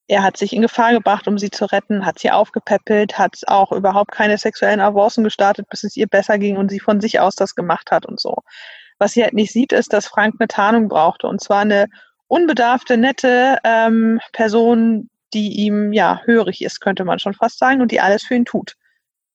Er 0.09 0.22
hat 0.22 0.37
sich 0.37 0.53
in 0.53 0.62
Gefahr 0.62 0.93
gebracht, 0.93 1.27
um 1.27 1.37
sie 1.37 1.51
zu 1.51 1.64
retten, 1.64 2.07
hat 2.07 2.20
sie 2.20 2.31
aufgepäppelt, 2.31 3.18
hat 3.18 3.41
auch 3.49 3.72
überhaupt 3.72 4.12
keine 4.12 4.39
sexuellen 4.39 4.81
Avancen 4.81 5.24
gestartet, 5.24 5.68
bis 5.68 5.83
es 5.83 5.97
ihr 5.97 6.07
besser 6.07 6.39
ging 6.39 6.57
und 6.57 6.70
sie 6.70 6.79
von 6.79 7.01
sich 7.01 7.18
aus 7.18 7.35
das 7.35 7.57
gemacht 7.57 7.91
hat 7.91 8.07
und 8.07 8.20
so. 8.20 8.37
Was 8.99 9.12
sie 9.12 9.24
halt 9.24 9.35
nicht 9.35 9.53
sieht, 9.53 9.72
ist, 9.72 9.93
dass 9.93 10.07
Frank 10.07 10.37
eine 10.39 10.47
Tarnung 10.47 10.89
brauchte 10.89 11.27
und 11.27 11.43
zwar 11.43 11.61
eine 11.62 11.87
unbedarfte, 12.29 12.97
nette 12.97 13.59
ähm, 13.64 14.20
Person, 14.33 15.11
die 15.37 15.53
ihm 15.53 15.93
ja 15.93 16.22
hörig 16.24 16.62
ist, 16.62 16.80
könnte 16.80 17.05
man 17.05 17.18
schon 17.18 17.34
fast 17.34 17.59
sagen, 17.59 17.82
und 17.82 17.93
die 17.93 18.01
alles 18.01 18.24
für 18.24 18.34
ihn 18.34 18.47
tut. 18.47 18.74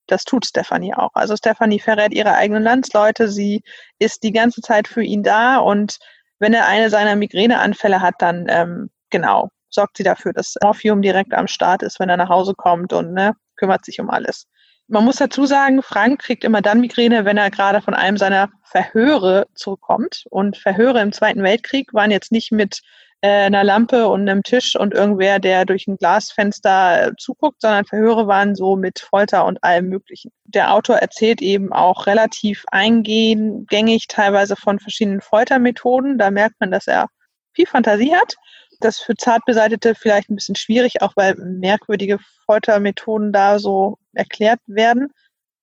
Das 0.07 0.25
tut 0.25 0.45
Stephanie 0.45 0.95
auch. 0.95 1.11
Also 1.13 1.37
Stephanie 1.37 1.79
verrät 1.79 2.11
ihre 2.11 2.33
eigenen 2.33 2.63
Landsleute, 2.63 3.29
sie 3.29 3.61
ist 3.99 4.23
die 4.23 4.33
ganze 4.33 4.61
Zeit 4.61 4.87
für 4.87 5.03
ihn 5.03 5.23
da 5.23 5.57
und 5.57 5.99
wenn 6.39 6.53
er 6.53 6.67
eine 6.67 6.89
seiner 6.89 7.15
Migräneanfälle 7.15 8.01
hat, 8.01 8.15
dann 8.17 8.47
ähm, 8.49 8.89
genau 9.11 9.49
sorgt 9.71 9.97
sie 9.97 10.03
dafür, 10.03 10.33
dass 10.33 10.55
Morphium 10.61 11.01
direkt 11.01 11.33
am 11.33 11.47
Start 11.47 11.81
ist, 11.83 11.99
wenn 11.99 12.09
er 12.09 12.17
nach 12.17 12.29
Hause 12.29 12.53
kommt 12.55 12.93
und 12.93 13.13
ne, 13.13 13.35
kümmert 13.55 13.85
sich 13.85 13.99
um 13.99 14.09
alles. 14.09 14.47
Man 14.87 15.05
muss 15.05 15.15
dazu 15.15 15.45
sagen, 15.45 15.81
Frank 15.81 16.21
kriegt 16.21 16.43
immer 16.43 16.61
dann 16.61 16.81
Migräne, 16.81 17.23
wenn 17.23 17.37
er 17.37 17.49
gerade 17.49 17.81
von 17.81 17.93
einem 17.93 18.17
seiner 18.17 18.49
Verhöre 18.63 19.47
zurückkommt. 19.55 20.25
Und 20.29 20.57
Verhöre 20.57 21.01
im 21.01 21.13
Zweiten 21.13 21.43
Weltkrieg 21.43 21.93
waren 21.93 22.11
jetzt 22.11 22.33
nicht 22.33 22.51
mit 22.51 22.81
einer 23.27 23.63
Lampe 23.63 24.07
und 24.07 24.27
einem 24.27 24.41
Tisch 24.41 24.75
und 24.75 24.93
irgendwer, 24.93 25.39
der 25.39 25.65
durch 25.65 25.87
ein 25.87 25.97
Glasfenster 25.97 27.07
äh, 27.07 27.11
zuguckt, 27.17 27.61
sondern 27.61 27.85
Verhöre 27.85 28.27
waren 28.27 28.55
so 28.55 28.75
mit 28.75 28.99
Folter 28.99 29.45
und 29.45 29.63
allem 29.63 29.89
Möglichen. 29.89 30.31
Der 30.45 30.73
Autor 30.73 30.97
erzählt 30.97 31.41
eben 31.41 31.71
auch 31.71 32.07
relativ 32.07 32.65
eingängig 32.71 34.07
teilweise 34.07 34.55
von 34.55 34.79
verschiedenen 34.79 35.21
Foltermethoden. 35.21 36.17
Da 36.17 36.31
merkt 36.31 36.59
man, 36.59 36.71
dass 36.71 36.87
er 36.87 37.07
viel 37.53 37.67
Fantasie 37.67 38.15
hat. 38.15 38.35
Das 38.79 38.99
für 38.99 39.15
Zartbeseitete 39.15 39.93
vielleicht 39.93 40.31
ein 40.31 40.35
bisschen 40.35 40.55
schwierig, 40.55 41.03
auch 41.03 41.13
weil 41.15 41.35
merkwürdige 41.35 42.17
Foltermethoden 42.45 43.31
da 43.31 43.59
so 43.59 43.99
erklärt 44.13 44.59
werden. 44.65 45.09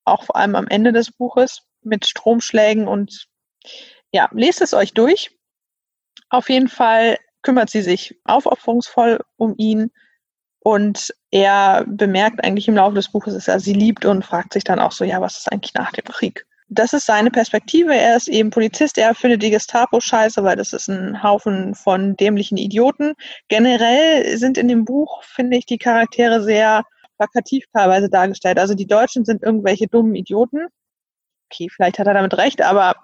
Auch 0.04 0.22
vor 0.22 0.36
allem 0.36 0.54
am 0.54 0.68
Ende 0.68 0.92
des 0.92 1.10
Buches 1.10 1.62
mit 1.82 2.06
Stromschlägen 2.06 2.86
und 2.86 3.26
ja, 4.12 4.28
lest 4.32 4.62
es 4.62 4.74
euch 4.74 4.94
durch. 4.94 5.32
Auf 6.30 6.48
jeden 6.50 6.68
Fall 6.68 7.18
kümmert 7.42 7.70
sie 7.70 7.82
sich 7.82 8.18
aufopferungsvoll 8.24 9.20
um 9.36 9.54
ihn 9.56 9.90
und 10.60 11.14
er 11.30 11.84
bemerkt 11.86 12.44
eigentlich 12.44 12.68
im 12.68 12.74
Laufe 12.74 12.96
des 12.96 13.10
Buches, 13.10 13.34
dass 13.34 13.48
er 13.48 13.60
sie 13.60 13.72
liebt 13.72 14.04
und 14.04 14.24
fragt 14.24 14.52
sich 14.52 14.64
dann 14.64 14.80
auch 14.80 14.92
so, 14.92 15.04
ja, 15.04 15.20
was 15.20 15.38
ist 15.38 15.52
eigentlich 15.52 15.74
nach 15.74 15.92
dem 15.92 16.04
Krieg? 16.04 16.46
das 16.68 16.92
ist 16.92 17.06
seine 17.06 17.30
Perspektive. 17.30 17.94
Er 17.94 18.16
ist 18.16 18.28
eben 18.28 18.50
Polizist. 18.50 18.98
Er 18.98 19.14
findet 19.14 19.42
die 19.42 19.50
Gestapo 19.50 20.00
scheiße, 20.00 20.44
weil 20.44 20.56
das 20.56 20.72
ist 20.72 20.88
ein 20.88 21.22
Haufen 21.22 21.74
von 21.74 22.16
dämlichen 22.16 22.58
Idioten. 22.58 23.14
Generell 23.48 24.36
sind 24.36 24.58
in 24.58 24.68
dem 24.68 24.84
Buch, 24.84 25.22
finde 25.22 25.56
ich, 25.56 25.66
die 25.66 25.78
Charaktere 25.78 26.42
sehr 26.42 26.84
plakativ 27.16 27.64
teilweise 27.72 28.08
dargestellt. 28.10 28.58
Also 28.58 28.74
die 28.74 28.86
Deutschen 28.86 29.24
sind 29.24 29.42
irgendwelche 29.42 29.86
dummen 29.88 30.14
Idioten. 30.14 30.66
Okay, 31.50 31.68
vielleicht 31.74 31.98
hat 31.98 32.06
er 32.06 32.14
damit 32.14 32.36
recht, 32.36 32.60
aber 32.60 32.96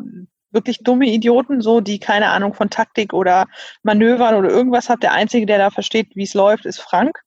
wirklich 0.55 0.79
dumme 0.79 1.07
Idioten, 1.07 1.61
so 1.61 1.81
die 1.81 1.99
keine 1.99 2.31
Ahnung 2.31 2.55
von 2.55 2.71
Taktik 2.71 3.13
oder 3.13 3.47
Manövern 3.83 4.35
oder 4.37 4.49
irgendwas 4.49 4.89
hat. 4.89 5.03
Der 5.03 5.13
Einzige, 5.13 5.47
der 5.47 5.59
da 5.59 5.71
versteht, 5.71 6.15
wie 6.15 6.23
es 6.23 6.35
läuft, 6.35 6.65
ist 6.65 6.81
Frank. 6.81 7.21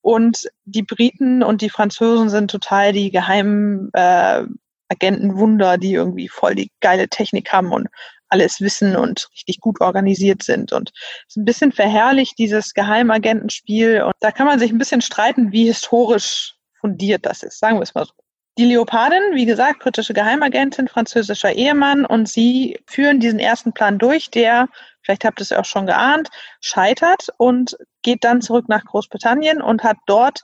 Und 0.00 0.48
die 0.64 0.82
Briten 0.82 1.42
und 1.42 1.62
die 1.62 1.70
Franzosen 1.70 2.30
sind 2.30 2.50
total 2.50 2.92
die 2.92 3.10
geheimen 3.10 3.90
äh, 3.92 4.44
Agentenwunder, 4.88 5.78
die 5.78 5.94
irgendwie 5.94 6.28
voll 6.28 6.54
die 6.54 6.70
geile 6.80 7.08
Technik 7.08 7.52
haben 7.52 7.72
und 7.72 7.88
alles 8.28 8.60
wissen 8.60 8.96
und 8.96 9.28
richtig 9.32 9.60
gut 9.60 9.80
organisiert 9.80 10.42
sind. 10.42 10.72
Und 10.72 10.92
es 10.94 11.34
ist 11.34 11.36
ein 11.36 11.44
bisschen 11.44 11.72
verherrlicht, 11.72 12.38
dieses 12.38 12.74
Geheimagentenspiel. 12.74 14.02
Und 14.02 14.14
da 14.20 14.30
kann 14.30 14.46
man 14.46 14.58
sich 14.58 14.70
ein 14.70 14.78
bisschen 14.78 15.00
streiten, 15.00 15.52
wie 15.52 15.66
historisch 15.66 16.54
fundiert 16.80 17.26
das 17.26 17.42
ist, 17.42 17.58
sagen 17.58 17.78
wir 17.78 17.82
es 17.82 17.94
mal 17.94 18.04
so. 18.04 18.12
Die 18.58 18.64
Leopardin, 18.64 19.34
wie 19.34 19.44
gesagt, 19.44 19.80
britische 19.80 20.14
Geheimagentin, 20.14 20.88
französischer 20.88 21.52
Ehemann 21.52 22.06
und 22.06 22.26
sie 22.26 22.80
führen 22.86 23.20
diesen 23.20 23.38
ersten 23.38 23.74
Plan 23.74 23.98
durch, 23.98 24.30
der, 24.30 24.68
vielleicht 25.02 25.26
habt 25.26 25.40
ihr 25.40 25.42
es 25.42 25.52
auch 25.52 25.66
schon 25.66 25.84
geahnt, 25.84 26.30
scheitert 26.62 27.28
und 27.36 27.76
geht 28.00 28.24
dann 28.24 28.40
zurück 28.40 28.66
nach 28.68 28.84
Großbritannien 28.84 29.60
und 29.60 29.84
hat 29.84 29.98
dort 30.06 30.42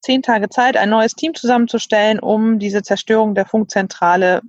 zehn 0.00 0.22
Tage 0.22 0.48
Zeit, 0.48 0.76
ein 0.76 0.90
neues 0.90 1.14
Team 1.14 1.34
zusammenzustellen, 1.34 2.18
um 2.18 2.58
diese 2.58 2.82
Zerstörung 2.82 3.36
der 3.36 3.46
Funkzentrale 3.46 4.42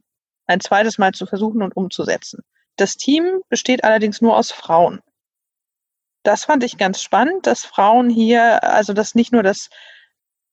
ein 0.47 0.59
zweites 0.59 0.97
Mal 0.97 1.11
zu 1.11 1.27
versuchen 1.27 1.61
und 1.61 1.77
umzusetzen. 1.77 2.41
Das 2.77 2.95
Team 2.95 3.41
besteht 3.47 3.83
allerdings 3.83 4.21
nur 4.21 4.35
aus 4.35 4.51
Frauen. 4.51 5.01
Das 6.23 6.45
fand 6.45 6.63
ich 6.63 6.77
ganz 6.77 7.01
spannend, 7.01 7.45
dass 7.45 7.63
Frauen 7.63 8.09
hier, 8.09 8.63
also 8.63 8.93
dass 8.93 9.13
nicht 9.13 9.31
nur 9.31 9.43
das, 9.43 9.69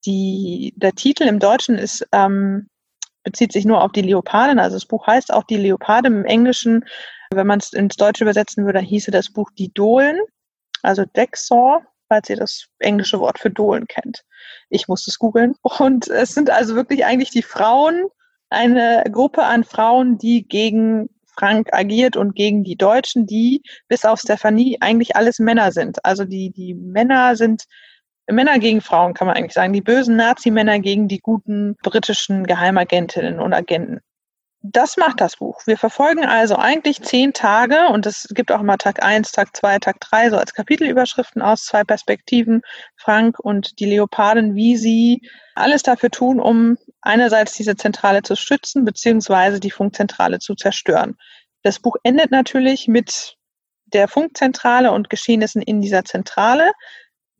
die, 0.07 0.75
der 0.77 0.93
Titel 0.93 1.25
im 1.25 1.39
Deutschen 1.39 1.77
ist, 1.77 2.07
ähm, 2.13 2.69
bezieht 3.23 3.53
sich 3.53 3.65
nur 3.65 3.83
auf 3.83 3.93
die 3.93 4.03
Leopardin, 4.03 4.59
also 4.59 4.77
das 4.77 4.87
Buch 4.87 5.07
heißt 5.07 5.33
auch 5.33 5.45
die 5.45 5.57
Leopardin 5.57 6.13
im 6.15 6.25
Englischen. 6.25 6.85
Wenn 7.33 7.47
man 7.47 7.61
es 7.61 7.73
ins 7.73 7.97
Deutsche 7.97 8.25
übersetzen 8.25 8.65
würde, 8.65 8.81
hieße 8.81 9.11
das 9.11 9.31
Buch 9.31 9.51
die 9.57 9.73
Dohlen, 9.73 10.19
also 10.83 11.05
Dexor, 11.05 11.83
falls 12.09 12.29
ihr 12.29 12.37
das 12.37 12.67
englische 12.79 13.21
Wort 13.21 13.39
für 13.39 13.51
Dohlen 13.51 13.87
kennt. 13.87 14.25
Ich 14.69 14.89
musste 14.89 15.11
es 15.11 15.19
googeln. 15.19 15.55
Und 15.63 16.09
es 16.09 16.35
sind 16.35 16.51
also 16.51 16.75
wirklich 16.75 17.05
eigentlich 17.05 17.31
die 17.31 17.43
Frauen, 17.43 18.07
eine 18.49 19.05
Gruppe 19.13 19.45
an 19.45 19.63
Frauen, 19.63 20.19
die 20.19 20.47
gegen 20.47 21.09
Frank 21.27 21.73
agiert 21.73 22.17
und 22.17 22.35
gegen 22.35 22.65
die 22.65 22.77
Deutschen, 22.77 23.27
die 23.27 23.63
bis 23.87 24.05
auf 24.05 24.19
Stephanie 24.19 24.79
eigentlich 24.81 25.15
alles 25.15 25.39
Männer 25.39 25.71
sind. 25.71 26.05
Also 26.05 26.25
die, 26.25 26.51
die 26.51 26.75
Männer 26.75 27.37
sind 27.37 27.65
Männer 28.33 28.59
gegen 28.59 28.81
Frauen, 28.81 29.15
kann 29.15 29.27
man 29.27 29.37
eigentlich 29.37 29.55
sagen. 29.55 29.73
Die 29.73 29.81
bösen 29.81 30.17
Nazi-Männer 30.17 30.79
gegen 30.79 31.09
die 31.09 31.21
guten 31.21 31.77
britischen 31.83 32.47
Geheimagentinnen 32.47 33.41
und 33.41 33.53
Agenten. 33.53 34.01
Das 34.63 34.99
macht 34.99 35.23
das 35.23 35.39
Buch. 35.39 35.63
Wir 35.67 35.79
verfolgen 35.79 36.27
also 36.27 36.57
eigentlich 36.57 37.01
zehn 37.01 37.33
Tage 37.33 37.89
und 37.89 38.05
es 38.05 38.29
gibt 38.35 38.53
auch 38.53 38.61
immer 38.61 38.77
Tag 38.77 39.03
eins, 39.03 39.33
Tag 39.33 39.57
zwei, 39.57 39.79
Tag 39.79 40.01
drei 40.01 40.29
so 40.29 40.37
als 40.37 40.53
Kapitelüberschriften 40.53 41.41
aus 41.41 41.65
zwei 41.65 41.83
Perspektiven, 41.83 42.61
Frank 42.97 43.39
und 43.41 43.81
die 43.81 43.87
Leoparden, 43.87 44.55
wie 44.55 44.77
sie 44.77 45.23
alles 45.55 45.83
dafür 45.83 46.11
tun, 46.11 46.41
um 46.41 46.77
einerseits 47.01 47.55
diese 47.55 47.75
Zentrale 47.75 48.23
zu 48.23 48.37
schützen, 48.37 48.85
beziehungsweise 48.85 49.61
die 49.61 49.71
Funkzentrale 49.71 50.41
zu 50.41 50.55
zerstören. 50.55 51.17
Das 51.63 51.79
Buch 51.79 51.97
endet 52.03 52.31
natürlich 52.31 52.87
mit 52.87 53.39
der 53.87 54.09
Funkzentrale 54.09 54.93
und 54.93 55.09
Geschehnissen 55.09 55.63
in 55.63 55.81
dieser 55.81 56.05
Zentrale. 56.05 56.73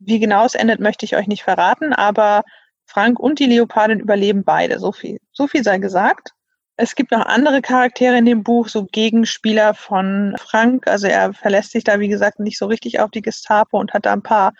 Wie 0.03 0.19
genau 0.19 0.45
es 0.45 0.55
endet, 0.55 0.79
möchte 0.79 1.05
ich 1.05 1.15
euch 1.15 1.27
nicht 1.27 1.43
verraten, 1.43 1.93
aber 1.93 2.43
Frank 2.85 3.19
und 3.19 3.39
die 3.39 3.45
Leopardin 3.45 3.99
überleben 3.99 4.43
beide. 4.43 4.79
So 4.79 4.91
viel, 4.91 5.19
so 5.31 5.47
viel 5.47 5.63
sei 5.63 5.77
gesagt. 5.77 6.31
Es 6.75 6.95
gibt 6.95 7.11
noch 7.11 7.25
andere 7.25 7.61
Charaktere 7.61 8.17
in 8.17 8.25
dem 8.25 8.43
Buch, 8.43 8.67
so 8.67 8.85
Gegenspieler 8.85 9.75
von 9.75 10.35
Frank. 10.39 10.87
Also 10.87 11.07
er 11.07 11.33
verlässt 11.33 11.71
sich 11.71 11.83
da, 11.83 11.99
wie 11.99 12.07
gesagt, 12.07 12.39
nicht 12.39 12.57
so 12.57 12.65
richtig 12.65 12.99
auf 12.99 13.11
die 13.11 13.21
Gestapo 13.21 13.79
und 13.79 13.93
hat 13.93 14.07
da 14.07 14.13
ein 14.13 14.23
paar 14.23 14.53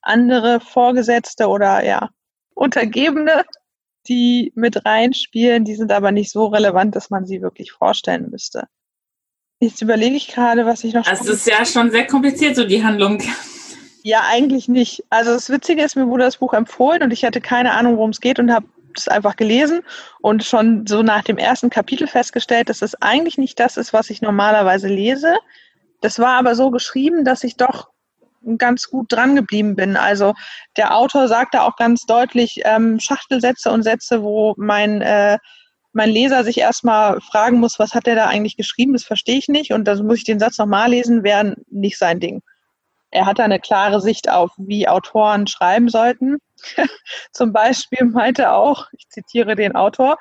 andere 0.00 0.60
Vorgesetzte 0.60 1.48
oder 1.48 1.84
ja, 1.84 2.08
Untergebene, 2.54 3.44
die 4.08 4.52
mit 4.54 4.86
reinspielen. 4.86 5.64
Die 5.64 5.74
sind 5.74 5.92
aber 5.92 6.12
nicht 6.12 6.30
so 6.30 6.46
relevant, 6.46 6.96
dass 6.96 7.10
man 7.10 7.26
sie 7.26 7.42
wirklich 7.42 7.72
vorstellen 7.72 8.30
müsste. 8.30 8.68
Jetzt 9.60 9.82
überlege 9.82 10.16
ich 10.16 10.28
gerade, 10.28 10.64
was 10.64 10.82
ich 10.84 10.94
noch. 10.94 11.06
Also 11.06 11.32
es 11.32 11.40
ist 11.40 11.46
ja 11.46 11.64
schon 11.64 11.90
sehr 11.90 12.06
kompliziert, 12.06 12.56
so 12.56 12.64
die 12.64 12.82
Handlung. 12.82 13.22
Ja, 14.06 14.22
eigentlich 14.30 14.68
nicht. 14.68 15.02
Also 15.10 15.32
das 15.32 15.50
Witzige 15.50 15.82
ist, 15.82 15.96
mir 15.96 16.06
wurde 16.06 16.22
das 16.22 16.36
Buch 16.36 16.54
empfohlen 16.54 17.02
und 17.02 17.10
ich 17.10 17.24
hatte 17.24 17.40
keine 17.40 17.72
Ahnung, 17.72 17.96
worum 17.96 18.10
es 18.10 18.20
geht 18.20 18.38
und 18.38 18.52
habe 18.52 18.64
das 18.94 19.08
einfach 19.08 19.34
gelesen 19.34 19.80
und 20.20 20.44
schon 20.44 20.86
so 20.86 21.02
nach 21.02 21.24
dem 21.24 21.38
ersten 21.38 21.70
Kapitel 21.70 22.06
festgestellt, 22.06 22.68
dass 22.68 22.82
es 22.82 22.94
eigentlich 23.02 23.36
nicht 23.36 23.58
das 23.58 23.76
ist, 23.76 23.92
was 23.92 24.08
ich 24.10 24.22
normalerweise 24.22 24.86
lese. 24.86 25.34
Das 26.02 26.20
war 26.20 26.36
aber 26.36 26.54
so 26.54 26.70
geschrieben, 26.70 27.24
dass 27.24 27.42
ich 27.42 27.56
doch 27.56 27.88
ganz 28.58 28.90
gut 28.90 29.10
dran 29.10 29.34
geblieben 29.34 29.74
bin. 29.74 29.96
Also 29.96 30.34
der 30.76 30.96
Autor 30.96 31.26
sagt 31.26 31.54
da 31.54 31.62
auch 31.62 31.74
ganz 31.74 32.06
deutlich 32.06 32.60
ähm, 32.64 33.00
Schachtelsätze 33.00 33.72
und 33.72 33.82
Sätze, 33.82 34.22
wo 34.22 34.54
mein, 34.56 35.02
äh, 35.02 35.38
mein 35.92 36.10
Leser 36.10 36.44
sich 36.44 36.58
erstmal 36.58 37.20
fragen 37.22 37.58
muss, 37.58 37.80
was 37.80 37.92
hat 37.92 38.06
der 38.06 38.14
da 38.14 38.26
eigentlich 38.26 38.56
geschrieben, 38.56 38.92
das 38.92 39.02
verstehe 39.02 39.38
ich 39.38 39.48
nicht. 39.48 39.72
Und 39.72 39.84
dann 39.88 40.06
muss 40.06 40.18
ich 40.18 40.24
den 40.24 40.38
Satz 40.38 40.58
nochmal 40.58 40.90
lesen, 40.90 41.24
wäre 41.24 41.56
nicht 41.72 41.98
sein 41.98 42.20
Ding. 42.20 42.44
Er 43.10 43.26
hat 43.26 43.38
da 43.38 43.44
eine 43.44 43.60
klare 43.60 44.00
Sicht 44.00 44.28
auf, 44.28 44.50
wie 44.56 44.88
Autoren 44.88 45.46
schreiben 45.46 45.88
sollten. 45.88 46.38
Zum 47.32 47.52
Beispiel 47.52 48.04
meinte 48.06 48.42
er 48.42 48.56
auch, 48.56 48.88
ich 48.92 49.08
zitiere 49.08 49.54
den 49.54 49.76
Autor, 49.76 50.16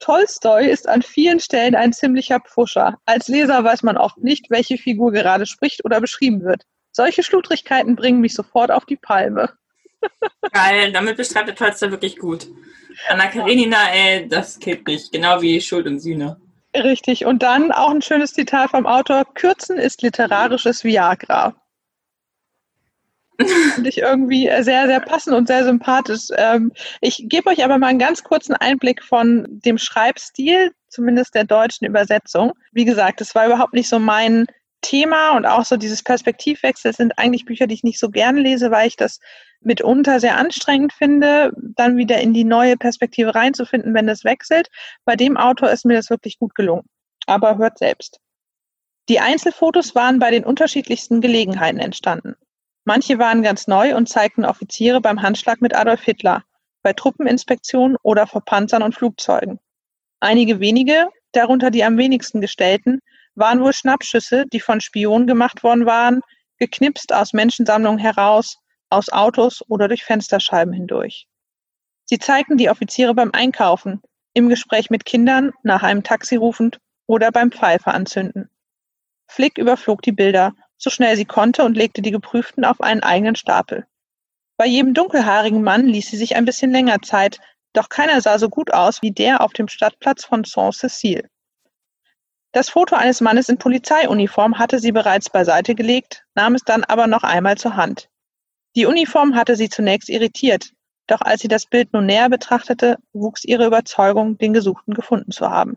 Tolstoi 0.00 0.68
ist 0.68 0.88
an 0.88 1.02
vielen 1.02 1.40
Stellen 1.40 1.74
ein 1.74 1.92
ziemlicher 1.92 2.40
Pfuscher. 2.40 2.98
Als 3.04 3.28
Leser 3.28 3.64
weiß 3.64 3.82
man 3.82 3.96
oft 3.96 4.18
nicht, 4.18 4.50
welche 4.50 4.78
Figur 4.78 5.12
gerade 5.12 5.46
spricht 5.46 5.84
oder 5.84 6.00
beschrieben 6.00 6.42
wird. 6.42 6.62
Solche 6.92 7.22
Schludrigkeiten 7.22 7.96
bringen 7.96 8.20
mich 8.20 8.34
sofort 8.34 8.70
auf 8.70 8.84
die 8.84 8.96
Palme. 8.96 9.52
Geil, 10.52 10.92
damit 10.92 11.16
beschreibt 11.16 11.48
der 11.48 11.56
Tolstoi 11.56 11.90
wirklich 11.90 12.16
gut. 12.16 12.46
Anna 13.08 13.26
Karenina, 13.26 13.90
ey, 13.92 14.28
das 14.28 14.58
killt 14.58 14.86
mich, 14.86 15.10
genau 15.10 15.40
wie 15.42 15.60
Schuld 15.60 15.86
und 15.86 16.00
Sühne. 16.00 16.40
Richtig, 16.74 17.24
und 17.24 17.42
dann 17.42 17.72
auch 17.72 17.90
ein 17.90 18.02
schönes 18.02 18.32
Zitat 18.32 18.70
vom 18.70 18.86
Autor, 18.86 19.24
Kürzen 19.34 19.78
ist 19.78 20.02
literarisches 20.02 20.84
Viagra. 20.84 21.54
Finde 23.74 23.88
ich 23.88 23.98
irgendwie 23.98 24.50
sehr, 24.60 24.86
sehr 24.86 25.00
passend 25.00 25.36
und 25.36 25.46
sehr 25.46 25.64
sympathisch. 25.64 26.28
Ähm, 26.36 26.72
ich 27.00 27.24
gebe 27.28 27.50
euch 27.50 27.64
aber 27.64 27.78
mal 27.78 27.86
einen 27.86 28.00
ganz 28.00 28.24
kurzen 28.24 28.54
Einblick 28.54 29.02
von 29.02 29.46
dem 29.48 29.78
Schreibstil, 29.78 30.72
zumindest 30.88 31.34
der 31.34 31.44
deutschen 31.44 31.86
Übersetzung. 31.86 32.52
Wie 32.72 32.84
gesagt, 32.84 33.20
es 33.20 33.34
war 33.34 33.46
überhaupt 33.46 33.74
nicht 33.74 33.88
so 33.88 34.00
mein 34.00 34.46
Thema 34.80 35.36
und 35.36 35.46
auch 35.46 35.64
so 35.64 35.76
dieses 35.76 36.02
Perspektivwechsel 36.02 36.92
sind 36.92 37.18
eigentlich 37.18 37.44
Bücher, 37.44 37.66
die 37.66 37.74
ich 37.74 37.84
nicht 37.84 37.98
so 37.98 38.10
gerne 38.10 38.40
lese, 38.40 38.70
weil 38.70 38.88
ich 38.88 38.96
das 38.96 39.20
mitunter 39.60 40.20
sehr 40.20 40.36
anstrengend 40.36 40.92
finde, 40.92 41.52
dann 41.56 41.96
wieder 41.96 42.20
in 42.20 42.32
die 42.32 42.44
neue 42.44 42.76
Perspektive 42.76 43.34
reinzufinden, 43.34 43.94
wenn 43.94 44.08
es 44.08 44.24
wechselt. 44.24 44.68
Bei 45.04 45.16
dem 45.16 45.36
Autor 45.36 45.70
ist 45.70 45.84
mir 45.84 45.94
das 45.94 46.10
wirklich 46.10 46.38
gut 46.38 46.54
gelungen. 46.54 46.84
Aber 47.26 47.58
hört 47.58 47.78
selbst. 47.78 48.20
Die 49.08 49.20
Einzelfotos 49.20 49.94
waren 49.94 50.18
bei 50.18 50.30
den 50.30 50.44
unterschiedlichsten 50.44 51.20
Gelegenheiten 51.20 51.80
entstanden. 51.80 52.36
Manche 52.88 53.18
waren 53.18 53.42
ganz 53.42 53.66
neu 53.66 53.94
und 53.94 54.08
zeigten 54.08 54.46
Offiziere 54.46 55.02
beim 55.02 55.20
Handschlag 55.20 55.60
mit 55.60 55.76
Adolf 55.76 56.00
Hitler, 56.00 56.44
bei 56.82 56.94
Truppeninspektionen 56.94 57.98
oder 58.02 58.26
vor 58.26 58.42
Panzern 58.42 58.82
und 58.82 58.94
Flugzeugen. 58.94 59.60
Einige 60.20 60.58
wenige, 60.58 61.10
darunter 61.32 61.70
die 61.70 61.84
am 61.84 61.98
wenigsten 61.98 62.40
gestellten, 62.40 63.00
waren 63.34 63.60
wohl 63.60 63.74
Schnappschüsse, 63.74 64.46
die 64.50 64.60
von 64.60 64.80
Spionen 64.80 65.26
gemacht 65.26 65.62
worden 65.62 65.84
waren, 65.84 66.22
geknipst 66.56 67.12
aus 67.12 67.34
Menschensammlungen 67.34 67.98
heraus, 67.98 68.56
aus 68.88 69.10
Autos 69.10 69.62
oder 69.68 69.88
durch 69.88 70.02
Fensterscheiben 70.04 70.72
hindurch. 70.72 71.26
Sie 72.06 72.18
zeigten 72.18 72.56
die 72.56 72.70
Offiziere 72.70 73.14
beim 73.14 73.32
Einkaufen, 73.34 74.00
im 74.32 74.48
Gespräch 74.48 74.88
mit 74.88 75.04
Kindern, 75.04 75.52
nach 75.62 75.82
einem 75.82 76.04
Taxi 76.04 76.36
rufend 76.36 76.78
oder 77.06 77.32
beim 77.32 77.52
Pfeife 77.52 77.88
anzünden. 77.88 78.48
Flick 79.26 79.58
überflog 79.58 80.00
die 80.00 80.12
Bilder 80.12 80.54
so 80.78 80.90
schnell 80.90 81.16
sie 81.16 81.24
konnte 81.24 81.64
und 81.64 81.76
legte 81.76 82.00
die 82.00 82.10
geprüften 82.10 82.64
auf 82.64 82.80
einen 82.80 83.02
eigenen 83.02 83.36
Stapel. 83.36 83.86
Bei 84.56 84.66
jedem 84.66 84.94
dunkelhaarigen 84.94 85.62
Mann 85.62 85.86
ließ 85.86 86.10
sie 86.10 86.16
sich 86.16 86.36
ein 86.36 86.44
bisschen 86.44 86.70
länger 86.70 87.02
Zeit, 87.02 87.38
doch 87.72 87.88
keiner 87.88 88.20
sah 88.20 88.38
so 88.38 88.48
gut 88.48 88.72
aus 88.72 89.02
wie 89.02 89.10
der 89.10 89.40
auf 89.40 89.52
dem 89.52 89.68
Stadtplatz 89.68 90.24
von 90.24 90.44
Saint-Cécile. 90.44 91.28
Das 92.52 92.70
Foto 92.70 92.96
eines 92.96 93.20
Mannes 93.20 93.48
in 93.48 93.58
Polizeiuniform 93.58 94.58
hatte 94.58 94.78
sie 94.78 94.90
bereits 94.90 95.28
beiseite 95.28 95.74
gelegt, 95.74 96.24
nahm 96.34 96.54
es 96.54 96.62
dann 96.62 96.82
aber 96.82 97.06
noch 97.06 97.22
einmal 97.22 97.58
zur 97.58 97.76
Hand. 97.76 98.08
Die 98.74 98.86
Uniform 98.86 99.34
hatte 99.34 99.54
sie 99.54 99.68
zunächst 99.68 100.08
irritiert, 100.08 100.72
doch 101.06 101.20
als 101.20 101.42
sie 101.42 101.48
das 101.48 101.66
Bild 101.66 101.92
nun 101.92 102.06
näher 102.06 102.28
betrachtete, 102.28 102.98
wuchs 103.12 103.44
ihre 103.44 103.66
Überzeugung, 103.66 104.38
den 104.38 104.54
Gesuchten 104.54 104.94
gefunden 104.94 105.30
zu 105.30 105.50
haben. 105.50 105.76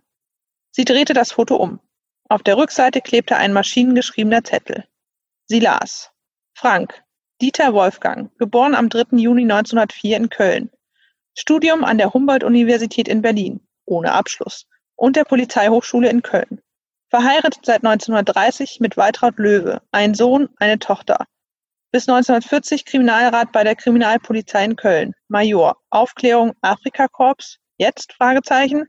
Sie 0.71 0.85
drehte 0.85 1.13
das 1.13 1.33
Foto 1.33 1.55
um. 1.55 1.79
Auf 2.29 2.43
der 2.43 2.57
Rückseite 2.57 3.01
klebte 3.01 3.35
ein 3.35 3.51
maschinengeschriebener 3.51 4.43
Zettel. 4.43 4.85
Sie 5.51 5.59
las. 5.59 6.09
Frank, 6.53 7.03
Dieter 7.41 7.73
Wolfgang, 7.73 8.31
geboren 8.37 8.73
am 8.73 8.87
3. 8.87 9.17
Juni 9.17 9.41
1904 9.41 10.15
in 10.15 10.29
Köln. 10.29 10.71
Studium 11.33 11.83
an 11.83 11.97
der 11.97 12.13
Humboldt-Universität 12.13 13.09
in 13.09 13.21
Berlin, 13.21 13.59
ohne 13.83 14.13
Abschluss, 14.13 14.65
und 14.95 15.17
der 15.17 15.25
Polizeihochschule 15.25 16.09
in 16.09 16.21
Köln. 16.21 16.61
Verheiratet 17.09 17.65
seit 17.65 17.83
1930 17.83 18.79
mit 18.79 18.95
Waltraud 18.95 19.39
Löwe, 19.39 19.81
ein 19.91 20.13
Sohn, 20.13 20.47
eine 20.55 20.79
Tochter. 20.79 21.25
Bis 21.91 22.07
1940 22.07 22.85
Kriminalrat 22.85 23.51
bei 23.51 23.65
der 23.65 23.75
Kriminalpolizei 23.75 24.63
in 24.63 24.77
Köln, 24.77 25.15
Major, 25.27 25.81
Aufklärung 25.89 26.53
Afrikakorps, 26.61 27.57
jetzt? 27.75 28.13
Fragezeichen. 28.13 28.85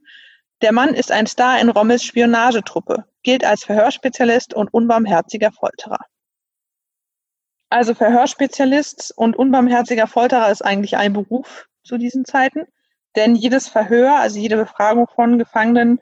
Der 0.61 0.71
Mann 0.71 0.95
ist 0.95 1.11
ein 1.11 1.27
Star 1.27 1.61
in 1.61 1.71
Rommels 1.71 2.05
Spionagetruppe, 2.05 3.05
gilt 3.25 3.45
als 3.45 3.65
Verhörspezialist 3.65 4.55
und 4.55 4.73
unbarmherziger 4.73 5.51
Folterer. 5.51 5.99
Also 7.73 7.95
Verhörspezialist 7.95 9.15
und 9.17 9.35
unbarmherziger 9.35 10.07
Folterer 10.07 10.51
ist 10.51 10.63
eigentlich 10.63 10.99
ein 10.99 11.15
Beruf 11.15 11.69
zu 11.85 11.97
diesen 11.97 12.27
Zeiten, 12.27 12.67
denn 13.17 13.35
jedes 13.35 13.67
Verhör, 13.67 14.19
also 14.19 14.39
jede 14.39 14.59
Befragung 14.59 15.07
von 15.09 15.39
Gefangenen 15.39 15.99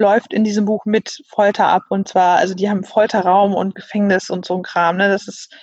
läuft 0.00 0.34
in 0.34 0.42
diesem 0.42 0.64
Buch 0.64 0.86
mit 0.86 1.22
Folter 1.28 1.68
ab. 1.68 1.84
Und 1.88 2.08
zwar, 2.08 2.38
also 2.38 2.54
die 2.54 2.68
haben 2.68 2.82
Folterraum 2.82 3.54
und 3.54 3.76
Gefängnis 3.76 4.28
und 4.28 4.44
so 4.44 4.56
ein 4.56 4.64
Kram. 4.64 4.96
Ne? 4.96 5.06
Das 5.06 5.28
ist, 5.28 5.54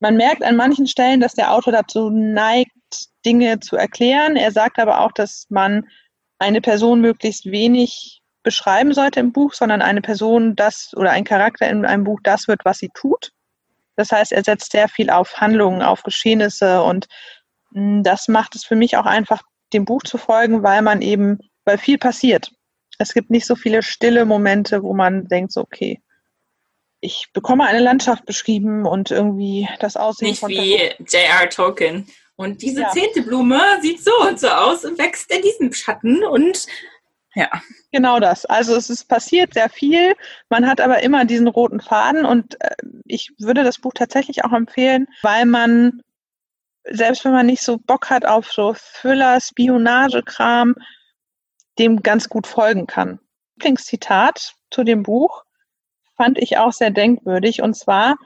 man 0.00 0.16
merkt 0.16 0.42
an 0.42 0.56
manchen 0.56 0.88
Stellen, 0.88 1.20
dass 1.20 1.34
der 1.34 1.52
Autor 1.54 1.72
dazu 1.72 2.10
neigt, 2.10 2.72
Dinge 3.24 3.60
zu 3.60 3.76
erklären. 3.76 4.34
Er 4.34 4.50
sagt 4.50 4.80
aber 4.80 5.02
auch, 5.02 5.12
dass 5.12 5.46
man 5.50 5.86
eine 6.40 6.60
Person 6.60 7.00
möglichst 7.00 7.46
wenig 7.46 8.22
beschreiben 8.42 8.92
sollte 8.92 9.20
im 9.20 9.30
Buch, 9.30 9.54
sondern 9.54 9.82
eine 9.82 10.00
Person 10.00 10.56
das 10.56 10.90
oder 10.96 11.12
ein 11.12 11.22
Charakter 11.22 11.70
in 11.70 11.84
einem 11.84 12.02
Buch 12.02 12.18
das 12.24 12.48
wird, 12.48 12.64
was 12.64 12.78
sie 12.78 12.90
tut. 12.92 13.30
Das 13.96 14.12
heißt, 14.12 14.32
er 14.32 14.44
setzt 14.44 14.72
sehr 14.72 14.88
viel 14.88 15.10
auf 15.10 15.36
Handlungen, 15.36 15.82
auf 15.82 16.02
Geschehnisse 16.02 16.82
und 16.82 17.06
hm, 17.72 18.02
das 18.02 18.28
macht 18.28 18.54
es 18.54 18.64
für 18.64 18.76
mich 18.76 18.96
auch 18.96 19.06
einfach, 19.06 19.42
dem 19.72 19.84
Buch 19.84 20.02
zu 20.02 20.18
folgen, 20.18 20.62
weil 20.62 20.82
man 20.82 21.00
eben, 21.00 21.38
weil 21.64 21.78
viel 21.78 21.96
passiert 21.96 22.50
es 23.00 23.14
gibt 23.14 23.30
nicht 23.30 23.46
so 23.46 23.56
viele 23.56 23.82
stille 23.82 24.24
Momente, 24.24 24.82
wo 24.82 24.92
man 24.92 25.26
denkt, 25.26 25.52
so, 25.52 25.62
okay, 25.62 26.00
ich 27.00 27.28
bekomme 27.32 27.64
eine 27.64 27.80
Landschaft 27.80 28.26
beschrieben 28.26 28.86
und 28.86 29.10
irgendwie 29.10 29.66
das 29.80 29.96
Aussehen 29.96 30.28
Nicht 30.28 30.40
von 30.40 30.50
wie 30.50 30.76
J.R. 30.98 31.48
Tolkien. 31.48 32.06
Und 32.36 32.60
diese 32.60 32.82
ja. 32.82 32.90
zehnte 32.90 33.22
Blume 33.22 33.60
sieht 33.80 34.04
so 34.04 34.12
und 34.28 34.38
so 34.38 34.48
aus 34.48 34.84
und 34.84 34.98
wächst 34.98 35.32
in 35.34 35.42
diesem 35.42 35.72
Schatten 35.72 36.22
und 36.24 36.66
ja. 37.34 37.48
Genau 37.92 38.20
das. 38.20 38.44
Also 38.46 38.76
es 38.76 38.90
ist 38.90 39.08
passiert 39.08 39.54
sehr 39.54 39.68
viel. 39.68 40.14
Man 40.48 40.66
hat 40.66 40.80
aber 40.80 41.02
immer 41.02 41.24
diesen 41.24 41.48
roten 41.48 41.80
Faden 41.80 42.24
und 42.24 42.60
äh, 42.60 42.74
ich 43.04 43.32
würde 43.38 43.64
das 43.64 43.78
Buch 43.78 43.92
tatsächlich 43.94 44.44
auch 44.44 44.52
empfehlen, 44.52 45.06
weil 45.22 45.46
man, 45.46 46.02
selbst 46.84 47.24
wenn 47.24 47.32
man 47.32 47.46
nicht 47.46 47.62
so 47.62 47.78
Bock 47.78 48.10
hat 48.10 48.24
auf 48.24 48.50
so 48.52 48.74
Thriller, 48.76 49.40
Spionagekram, 49.40 50.74
dem 51.78 52.02
ganz 52.02 52.28
gut 52.28 52.46
folgen 52.46 52.86
kann. 52.86 53.18
Lieblingszitat 53.60 54.54
zu 54.70 54.84
dem 54.84 55.02
Buch 55.02 55.44
fand 56.16 56.38
ich 56.38 56.56
auch 56.56 56.72
sehr 56.72 56.90
denkwürdig 56.90 57.62
und 57.62 57.74
zwar, 57.74 58.16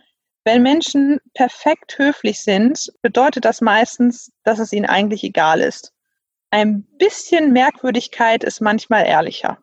wenn 0.44 0.62
Menschen 0.62 1.20
perfekt 1.32 1.98
höflich 1.98 2.42
sind, 2.42 2.92
bedeutet 3.02 3.44
das 3.44 3.60
meistens, 3.60 4.30
dass 4.44 4.58
es 4.58 4.72
ihnen 4.72 4.86
eigentlich 4.86 5.24
egal 5.24 5.60
ist. 5.60 5.93
Ein 6.54 6.84
bisschen 6.98 7.52
Merkwürdigkeit 7.52 8.44
ist 8.44 8.60
manchmal 8.60 9.06
ehrlicher. 9.06 9.58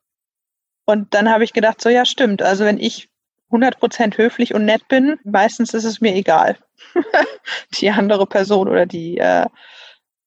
Und 0.83 1.13
dann 1.13 1.29
habe 1.29 1.45
ich 1.45 1.53
gedacht, 1.53 1.79
so 1.79 1.87
ja, 1.87 2.03
stimmt. 2.03 2.41
Also 2.41 2.65
wenn 2.65 2.77
ich 2.77 3.07
100% 3.49 4.17
höflich 4.17 4.53
und 4.53 4.65
nett 4.65 4.85
bin, 4.89 5.17
meistens 5.23 5.73
ist 5.73 5.85
es 5.85 6.01
mir 6.01 6.13
egal. 6.13 6.57
die 7.79 7.89
andere 7.91 8.27
Person 8.27 8.67
oder 8.67 8.85
die 8.85 9.19
äh, 9.19 9.45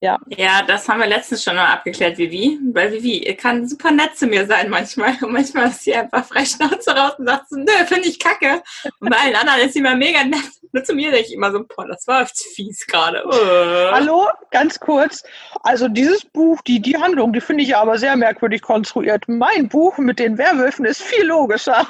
ja. 0.04 0.18
Ja, 0.28 0.62
das 0.62 0.86
haben 0.86 1.00
wir 1.00 1.06
letztens 1.06 1.42
schon 1.42 1.56
mal 1.56 1.72
abgeklärt, 1.72 2.18
Vivi. 2.18 2.58
Weil 2.72 2.92
Vivi 2.92 3.34
kann 3.36 3.66
super 3.66 3.90
nett 3.90 4.16
zu 4.16 4.26
mir 4.26 4.46
sein 4.46 4.68
manchmal. 4.68 5.16
Und 5.22 5.32
manchmal 5.32 5.68
ist 5.68 5.82
sie 5.82 5.94
einfach 5.94 6.26
frei 6.26 6.44
Schnauze 6.44 6.90
raus 6.90 7.14
und 7.18 7.26
sagt 7.26 7.48
so, 7.48 7.56
nö, 7.56 7.72
finde 7.86 8.08
ich 8.08 8.18
kacke. 8.18 8.62
Und 9.00 9.08
bei 9.10 9.16
allen 9.16 9.34
anderen 9.34 9.60
ist 9.60 9.72
sie 9.72 9.78
immer 9.78 9.96
mega 9.96 10.22
nett. 10.22 10.50
Nur 10.72 10.84
zu 10.84 10.94
mir 10.94 11.10
denke 11.10 11.28
ich 11.28 11.34
immer 11.34 11.50
so, 11.52 11.64
boah, 11.64 11.86
das 11.86 12.06
war 12.06 12.26
fies 12.26 12.86
gerade. 12.86 13.24
Uh. 13.26 13.92
Hallo, 13.92 14.28
ganz 14.50 14.78
kurz. 14.78 15.22
Also 15.62 15.88
dieses 15.88 16.24
Buch, 16.24 16.60
die, 16.62 16.80
die 16.80 16.98
Handlung, 16.98 17.32
die 17.32 17.40
finde 17.40 17.64
ich 17.64 17.74
aber 17.74 17.96
sehr 17.96 18.16
merkwürdig 18.16 18.60
konstruiert. 18.60 19.24
Mein 19.26 19.68
Buch 19.68 19.96
mit 19.96 20.18
den 20.18 20.36
Werwölfen 20.36 20.84
ist 20.84 21.02
viel 21.02 21.24
logischer. 21.24 21.88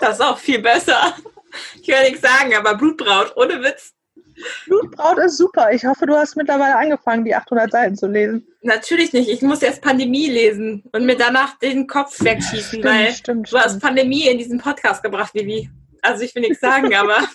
Das 0.00 0.16
ist 0.16 0.20
auch 0.20 0.38
viel 0.38 0.58
besser. 0.58 1.14
Ich 1.80 1.88
will 1.88 2.02
nichts 2.02 2.20
sagen, 2.20 2.54
aber 2.56 2.74
Blutbraut, 2.74 3.36
ohne 3.36 3.62
Witz, 3.62 3.94
Blutbraut 4.66 5.18
ist 5.18 5.36
super. 5.36 5.72
Ich 5.72 5.84
hoffe, 5.84 6.06
du 6.06 6.14
hast 6.14 6.36
mittlerweile 6.36 6.76
angefangen, 6.76 7.24
die 7.24 7.34
800 7.34 7.70
Seiten 7.70 7.96
zu 7.96 8.06
lesen. 8.06 8.46
Natürlich 8.62 9.12
nicht. 9.12 9.28
Ich 9.28 9.42
muss 9.42 9.62
erst 9.62 9.82
Pandemie 9.82 10.28
lesen 10.28 10.84
und 10.92 11.06
mir 11.06 11.16
danach 11.16 11.58
den 11.58 11.86
Kopf 11.86 12.22
wegschießen, 12.22 12.80
stimmt, 12.80 12.84
weil 12.84 13.12
stimmt, 13.12 13.46
du 13.46 13.48
stimmt. 13.48 13.64
hast 13.64 13.80
Pandemie 13.80 14.26
in 14.26 14.38
diesen 14.38 14.58
Podcast 14.58 15.02
gebracht, 15.02 15.34
Vivi. 15.34 15.70
Also 16.04 16.22
ich 16.22 16.34
will 16.34 16.42
nichts 16.42 16.60
sagen, 16.60 16.94
aber 16.94 17.26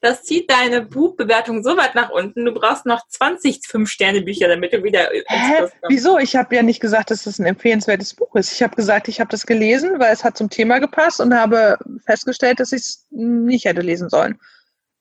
das 0.00 0.22
zieht 0.22 0.50
deine 0.50 0.82
Buchbewertung 0.82 1.62
so 1.62 1.76
weit 1.76 1.94
nach 1.94 2.10
unten. 2.10 2.44
Du 2.44 2.52
brauchst 2.52 2.84
noch 2.86 3.06
20 3.08 3.66
Fünf-Sterne-Bücher, 3.66 4.48
damit 4.48 4.72
du 4.72 4.82
wieder 4.82 5.08
Hä? 5.26 5.68
Wieso? 5.88 6.18
Ich 6.18 6.36
habe 6.36 6.54
ja 6.54 6.62
nicht 6.62 6.80
gesagt, 6.80 7.10
dass 7.10 7.24
das 7.24 7.38
ein 7.38 7.46
empfehlenswertes 7.46 8.14
Buch 8.14 8.34
ist. 8.36 8.52
Ich 8.52 8.62
habe 8.62 8.76
gesagt, 8.76 9.08
ich 9.08 9.20
habe 9.20 9.30
das 9.30 9.46
gelesen, 9.46 9.98
weil 9.98 10.12
es 10.12 10.22
hat 10.22 10.36
zum 10.36 10.50
Thema 10.50 10.78
gepasst 10.78 11.20
und 11.20 11.34
habe 11.34 11.78
festgestellt, 12.04 12.60
dass 12.60 12.72
ich 12.72 12.80
es 12.80 13.06
nicht 13.10 13.64
hätte 13.64 13.80
lesen 13.80 14.10
sollen. 14.10 14.38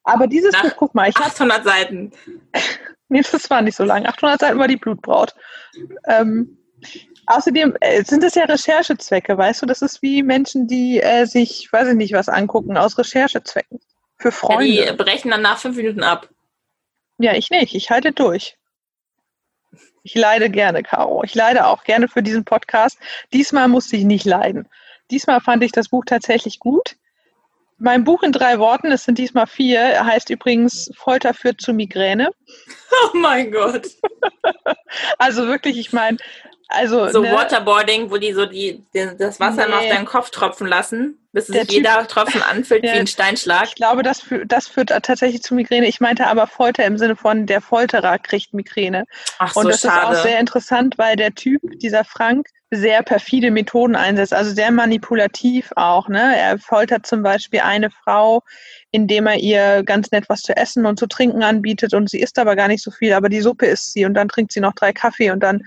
Aber 0.10 0.28
dieses 0.28 0.53
Nach 0.53 0.64
Buch, 0.64 0.74
guck 0.78 0.95
mal, 0.95 1.10
ich 1.10 1.16
800 1.16 1.64
Seiten. 1.64 2.12
nee, 3.10 3.22
das 3.32 3.49
war 3.49 3.62
nicht 3.62 3.76
so 3.76 3.84
lang. 3.84 4.05
800 4.05 4.39
Seiten 4.39 4.60
war 4.60 4.68
die 4.68 4.78
Blutbraut. 4.78 5.36
Ähm, 6.07 6.57
außerdem 7.26 7.76
äh, 7.82 8.03
sind 8.03 8.24
es 8.24 8.36
ja 8.36 8.45
Recherchezwecke, 8.45 9.38
weißt 9.38 9.62
du? 9.62 9.66
Das 9.66 9.82
ist 9.82 10.01
wie 10.01 10.24
Menschen, 10.24 10.68
die 10.68 11.01
äh, 11.01 11.26
sich, 11.26 11.72
weiß 11.72 11.89
ich 11.89 11.95
nicht, 11.95 12.14
was 12.14 12.30
angucken 12.30 12.78
aus 12.78 12.97
Recherchezwecken. 12.97 13.80
Für 14.18 14.32
Freunde. 14.32 14.66
Ja, 14.66 14.91
die 14.91 14.97
brechen 14.97 15.32
dann 15.32 15.41
nach 15.41 15.60
fünf 15.60 15.78
Minuten 15.78 16.03
ab. 16.03 16.30
Ja, 17.20 17.34
ich 17.34 17.49
nicht. 17.49 17.76
Ich 17.76 17.89
halte 17.89 18.12
durch. 18.12 18.57
Ich 20.03 20.16
leide 20.16 20.49
gerne, 20.49 20.84
Caro. 20.84 21.24
Ich 21.24 21.36
leide 21.36 21.68
auch 21.68 21.84
gerne 21.84 22.07
für 22.07 22.24
diesen 22.24 22.45
Podcast. 22.45 22.97
Diesmal 23.34 23.68
musste 23.68 23.95
ich 23.95 24.03
nicht 24.03 24.26
leiden. 24.26 24.68
Diesmal 25.12 25.41
fand 25.41 25.64
ich 25.64 25.72
das 25.72 25.89
Buch 25.89 26.05
tatsächlich 26.05 26.60
gut. 26.60 26.95
Mein 27.80 28.04
Buch 28.04 28.24
in 28.24 28.32
drei 28.32 28.60
Worten, 28.60 28.92
es 28.92 29.06
sind 29.06 29.18
diesmal 29.18 29.48
vier, 29.48 30.06
heißt 30.06 30.30
übrigens 30.30 30.92
Folter 30.96 31.34
führt 31.34 31.62
zu 31.62 31.74
Migräne. 31.74 32.32
Oh 33.14 33.18
mein 33.18 33.52
Gott. 33.52 33.88
also 35.20 35.46
wirklich, 35.46 35.78
ich 35.78 35.94
meine, 35.94 36.18
also. 36.70 37.08
So 37.10 37.22
ne, 37.22 37.32
Waterboarding, 37.32 38.10
wo 38.10 38.18
die 38.18 38.34
so 38.34 38.48
die, 38.48 38.84
das 38.92 39.40
Wasser 39.40 39.68
nee, 39.68 39.74
auf 39.74 39.88
deinen 39.88 40.06
Kopf 40.06 40.32
tropfen 40.32 40.66
lassen, 40.66 41.18
bis 41.32 41.48
sich 41.48 41.60
typ, 41.62 41.72
jeder 41.72 42.08
Tropfen 42.08 42.42
anfühlt 42.42 42.84
der, 42.84 42.96
wie 42.96 43.00
ein 43.00 43.08
Steinschlag. 43.08 43.68
Ich 43.68 43.76
glaube, 43.76 44.04
das, 44.04 44.24
das 44.46 44.68
führt 44.68 44.90
tatsächlich 44.90 45.44
zu 45.44 45.54
Migräne. 45.54 45.88
Ich 45.88 46.00
meinte 46.00 46.28
aber 46.28 46.48
Folter 46.48 46.86
im 46.86 46.98
Sinne 46.98 47.16
von 47.16 47.46
der 47.46 47.62
Folterer 47.62 48.18
kriegt 48.18 48.54
Migräne. 48.54 49.06
Ach 49.38 49.54
so, 49.54 49.60
Und 49.60 49.70
das 49.70 49.82
schade. 49.82 50.14
ist 50.14 50.20
auch 50.20 50.24
sehr 50.24 50.40
interessant, 50.40 50.98
weil 50.98 51.16
der 51.16 51.36
Typ, 51.36 51.62
dieser 51.80 52.04
Frank, 52.04 52.48
sehr 52.72 53.02
perfide 53.02 53.50
Methoden 53.50 53.96
einsetzt, 53.96 54.34
also 54.34 54.54
sehr 54.54 54.72
manipulativ 54.72 55.72
auch. 55.76 56.08
Ne? 56.08 56.38
Er 56.38 56.60
foltert 56.60 57.06
zum 57.06 57.24
Beispiel 57.24 57.62
eine 57.62 57.90
Frau, 57.90 58.44
indem 58.92 59.28
er 59.28 59.38
ihr 59.38 59.84
ganz 59.84 60.12
nett 60.12 60.30
was 60.30 60.42
zu 60.42 60.56
essen 60.56 60.86
und 60.86 61.00
zu 61.00 61.08
trinken 61.08 61.42
anbietet 61.42 61.94
und 61.94 62.10
sie 62.10 62.20
isst 62.20 62.38
aber 62.38 62.56
gar 62.56 62.68
nicht 62.68 62.84
so 62.84 62.92
viel, 62.92 63.14
aber 63.14 63.30
die 63.30 63.42
Suppe 63.42 63.66
isst 63.66 63.94
sie 63.94 64.06
und 64.06 64.14
dann 64.14 64.30
trinkt 64.30 64.52
sie 64.52 64.60
noch 64.60 64.74
drei 64.74 64.94
Kaffee 64.94 65.32
und 65.32 65.42
dann 65.42 65.64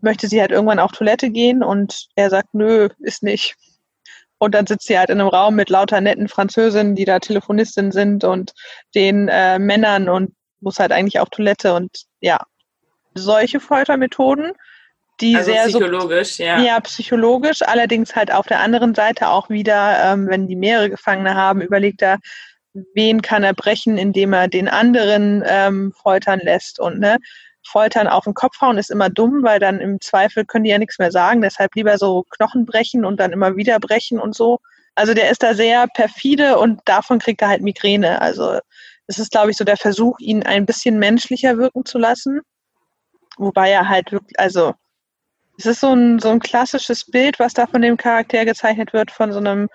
möchte 0.00 0.26
sie 0.26 0.40
halt 0.40 0.50
irgendwann 0.50 0.78
auf 0.78 0.92
Toilette 0.92 1.30
gehen 1.30 1.62
und 1.62 2.08
er 2.16 2.30
sagt, 2.30 2.54
nö, 2.54 2.88
ist 3.00 3.22
nicht. 3.22 3.56
Und 4.40 4.54
dann 4.54 4.66
sitzt 4.66 4.86
sie 4.86 4.98
halt 4.98 5.10
in 5.10 5.20
einem 5.20 5.28
Raum 5.28 5.54
mit 5.54 5.70
lauter 5.70 6.00
netten 6.00 6.26
Französinnen, 6.26 6.96
die 6.96 7.04
da 7.04 7.20
Telefonistin 7.20 7.92
sind 7.92 8.24
und 8.24 8.52
den 8.94 9.28
äh, 9.28 9.58
Männern 9.58 10.08
und 10.08 10.34
muss 10.60 10.78
halt 10.78 10.92
eigentlich 10.92 11.20
auf 11.20 11.28
Toilette 11.30 11.74
und 11.74 11.90
ja, 12.20 12.40
solche 13.14 13.60
Foltermethoden 13.60 14.52
die 15.20 15.36
also 15.36 15.52
sehr 15.52 15.66
psychologisch, 15.66 16.36
so, 16.36 16.42
ja. 16.42 16.60
Ja, 16.60 16.80
psychologisch. 16.80 17.62
Allerdings 17.62 18.16
halt 18.16 18.32
auf 18.32 18.46
der 18.46 18.60
anderen 18.60 18.94
Seite 18.94 19.28
auch 19.28 19.50
wieder, 19.50 20.12
ähm, 20.12 20.28
wenn 20.28 20.48
die 20.48 20.56
mehrere 20.56 20.90
Gefangene 20.90 21.34
haben, 21.34 21.60
überlegt 21.60 22.02
er, 22.02 22.18
wen 22.94 23.20
kann 23.20 23.42
er 23.42 23.52
brechen, 23.52 23.98
indem 23.98 24.32
er 24.32 24.48
den 24.48 24.68
anderen 24.68 25.42
ähm, 25.46 25.92
foltern 25.92 26.40
lässt. 26.42 26.80
Und 26.80 27.00
ne, 27.00 27.18
Foltern 27.70 28.08
auf 28.08 28.24
den 28.24 28.34
Kopf 28.34 28.60
hauen 28.60 28.78
ist 28.78 28.90
immer 28.90 29.08
dumm, 29.08 29.42
weil 29.42 29.60
dann 29.60 29.80
im 29.80 30.00
Zweifel 30.00 30.44
können 30.44 30.64
die 30.64 30.70
ja 30.70 30.78
nichts 30.78 30.98
mehr 30.98 31.12
sagen. 31.12 31.40
Deshalb 31.40 31.74
lieber 31.74 31.96
so 31.98 32.24
Knochen 32.30 32.66
brechen 32.66 33.04
und 33.04 33.20
dann 33.20 33.32
immer 33.32 33.56
wieder 33.56 33.78
brechen 33.78 34.18
und 34.18 34.34
so. 34.34 34.58
Also 34.94 35.14
der 35.14 35.30
ist 35.30 35.42
da 35.42 35.54
sehr 35.54 35.86
perfide 35.94 36.58
und 36.58 36.80
davon 36.84 37.18
kriegt 37.18 37.42
er 37.42 37.48
halt 37.48 37.62
Migräne. 37.62 38.20
Also 38.20 38.58
es 39.06 39.18
ist, 39.18 39.30
glaube 39.30 39.50
ich, 39.50 39.56
so 39.56 39.64
der 39.64 39.76
Versuch, 39.76 40.18
ihn 40.18 40.42
ein 40.42 40.66
bisschen 40.66 40.98
menschlicher 40.98 41.56
wirken 41.58 41.84
zu 41.84 41.98
lassen. 41.98 42.40
Wobei 43.38 43.70
er 43.70 43.88
halt 43.88 44.12
wirklich, 44.12 44.38
also 44.38 44.74
es 45.58 45.66
ist 45.66 45.80
so 45.80 45.92
ein, 45.92 46.18
so 46.18 46.30
ein 46.30 46.40
klassisches 46.40 47.04
Bild, 47.04 47.38
was 47.38 47.54
da 47.54 47.66
von 47.66 47.82
dem 47.82 47.96
Charakter 47.96 48.44
gezeichnet 48.44 48.92
wird, 48.92 49.10
von 49.10 49.32
so 49.32 49.38
einem 49.38 49.68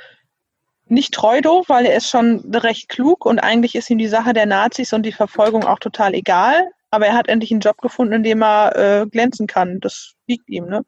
nicht 0.88 1.14
treu 1.14 1.42
doof, 1.42 1.66
weil 1.70 1.86
er 1.86 1.96
ist 1.96 2.10
schon 2.10 2.52
recht 2.56 2.90
klug 2.90 3.26
und 3.26 3.40
eigentlich 3.40 3.76
ist 3.76 3.90
ihm 3.90 3.98
die 3.98 4.08
Sache 4.08 4.34
der 4.34 4.46
Nazis 4.46 4.94
und 4.94 5.04
die 5.04 5.12
Verfolgung 5.12 5.64
auch 5.64 5.80
total 5.80 6.14
egal. 6.14 6.72
Aber 6.92 7.08
er 7.08 7.14
hat 7.14 7.28
endlich 7.28 7.52
einen 7.52 7.62
Job 7.62 7.82
gefunden, 7.82 8.14
in 8.14 8.24
dem 8.24 8.44
er 8.44 8.76
äh, 8.76 9.06
glänzen 9.08 9.48
kann. 9.48 9.80
Das 9.80 10.14
liegt 10.28 10.50
ihm, 10.50 10.66
ne? 10.66 10.86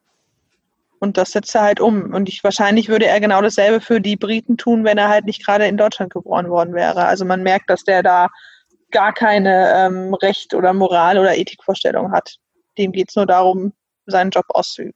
Und 1.00 1.18
das 1.18 1.32
setzt 1.32 1.54
er 1.54 1.62
halt 1.62 1.80
um. 1.80 2.14
Und 2.14 2.28
ich, 2.28 2.44
wahrscheinlich 2.44 2.90
würde 2.90 3.06
er 3.06 3.20
genau 3.20 3.42
dasselbe 3.42 3.82
für 3.82 4.02
die 4.02 4.16
Briten 4.16 4.58
tun, 4.58 4.84
wenn 4.84 4.98
er 4.98 5.10
halt 5.10 5.26
nicht 5.26 5.46
gerade 5.46 5.68
in 5.68 5.78
Deutschland 5.78 6.12
geboren 6.12 6.50
worden 6.50 6.74
wäre. 6.74 7.06
Also 7.06 7.24
man 7.24 7.44
merkt, 7.44 7.70
dass 7.70 7.84
der 7.84 8.02
da 8.02 8.28
gar 8.92 9.14
keine 9.14 9.74
ähm, 9.76 10.14
Recht 10.16 10.54
oder 10.54 10.74
Moral 10.74 11.20
oder 11.20 11.38
Ethikvorstellung 11.38 12.12
hat. 12.12 12.38
Dem 12.78 12.92
geht 12.92 13.10
es 13.10 13.16
nur 13.16 13.26
darum, 13.26 13.74
seinen 14.06 14.32
Job 14.32 14.46
auszuüben. 14.50 14.94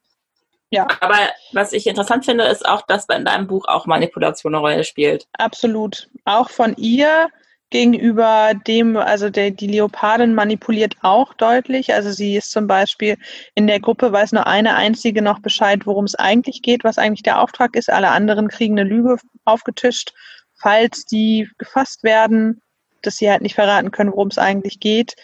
Ja. 0.70 0.86
Aber 1.00 1.18
was 1.52 1.72
ich 1.74 1.86
interessant 1.86 2.24
finde, 2.24 2.44
ist 2.44 2.66
auch, 2.66 2.82
dass 2.82 3.04
in 3.06 3.26
deinem 3.26 3.46
Buch 3.46 3.66
auch 3.68 3.84
Manipulation 3.84 4.54
eine 4.54 4.60
Rolle 4.60 4.84
spielt. 4.84 5.28
Absolut. 5.34 6.08
Auch 6.24 6.48
von 6.48 6.74
ihr 6.76 7.28
gegenüber 7.72 8.52
dem, 8.66 8.96
also 8.96 9.30
der, 9.30 9.50
die 9.50 9.66
Leopardin 9.66 10.34
manipuliert 10.34 10.94
auch 11.02 11.34
deutlich. 11.34 11.92
Also 11.92 12.12
sie 12.12 12.36
ist 12.36 12.52
zum 12.52 12.68
Beispiel 12.68 13.16
in 13.56 13.66
der 13.66 13.80
Gruppe, 13.80 14.12
weiß 14.12 14.32
nur 14.32 14.46
eine 14.46 14.76
einzige 14.76 15.22
noch 15.22 15.40
Bescheid, 15.40 15.80
worum 15.84 16.04
es 16.04 16.14
eigentlich 16.14 16.62
geht, 16.62 16.84
was 16.84 16.98
eigentlich 16.98 17.24
der 17.24 17.40
Auftrag 17.40 17.74
ist. 17.74 17.90
Alle 17.90 18.10
anderen 18.10 18.46
kriegen 18.48 18.78
eine 18.78 18.88
Lüge 18.88 19.16
aufgetischt, 19.44 20.14
falls 20.54 21.04
die 21.06 21.48
gefasst 21.58 22.04
werden, 22.04 22.60
dass 23.00 23.16
sie 23.16 23.28
halt 23.28 23.42
nicht 23.42 23.56
verraten 23.56 23.90
können, 23.90 24.12
worum 24.12 24.28
es 24.28 24.38
eigentlich 24.38 24.78
geht. 24.78 25.16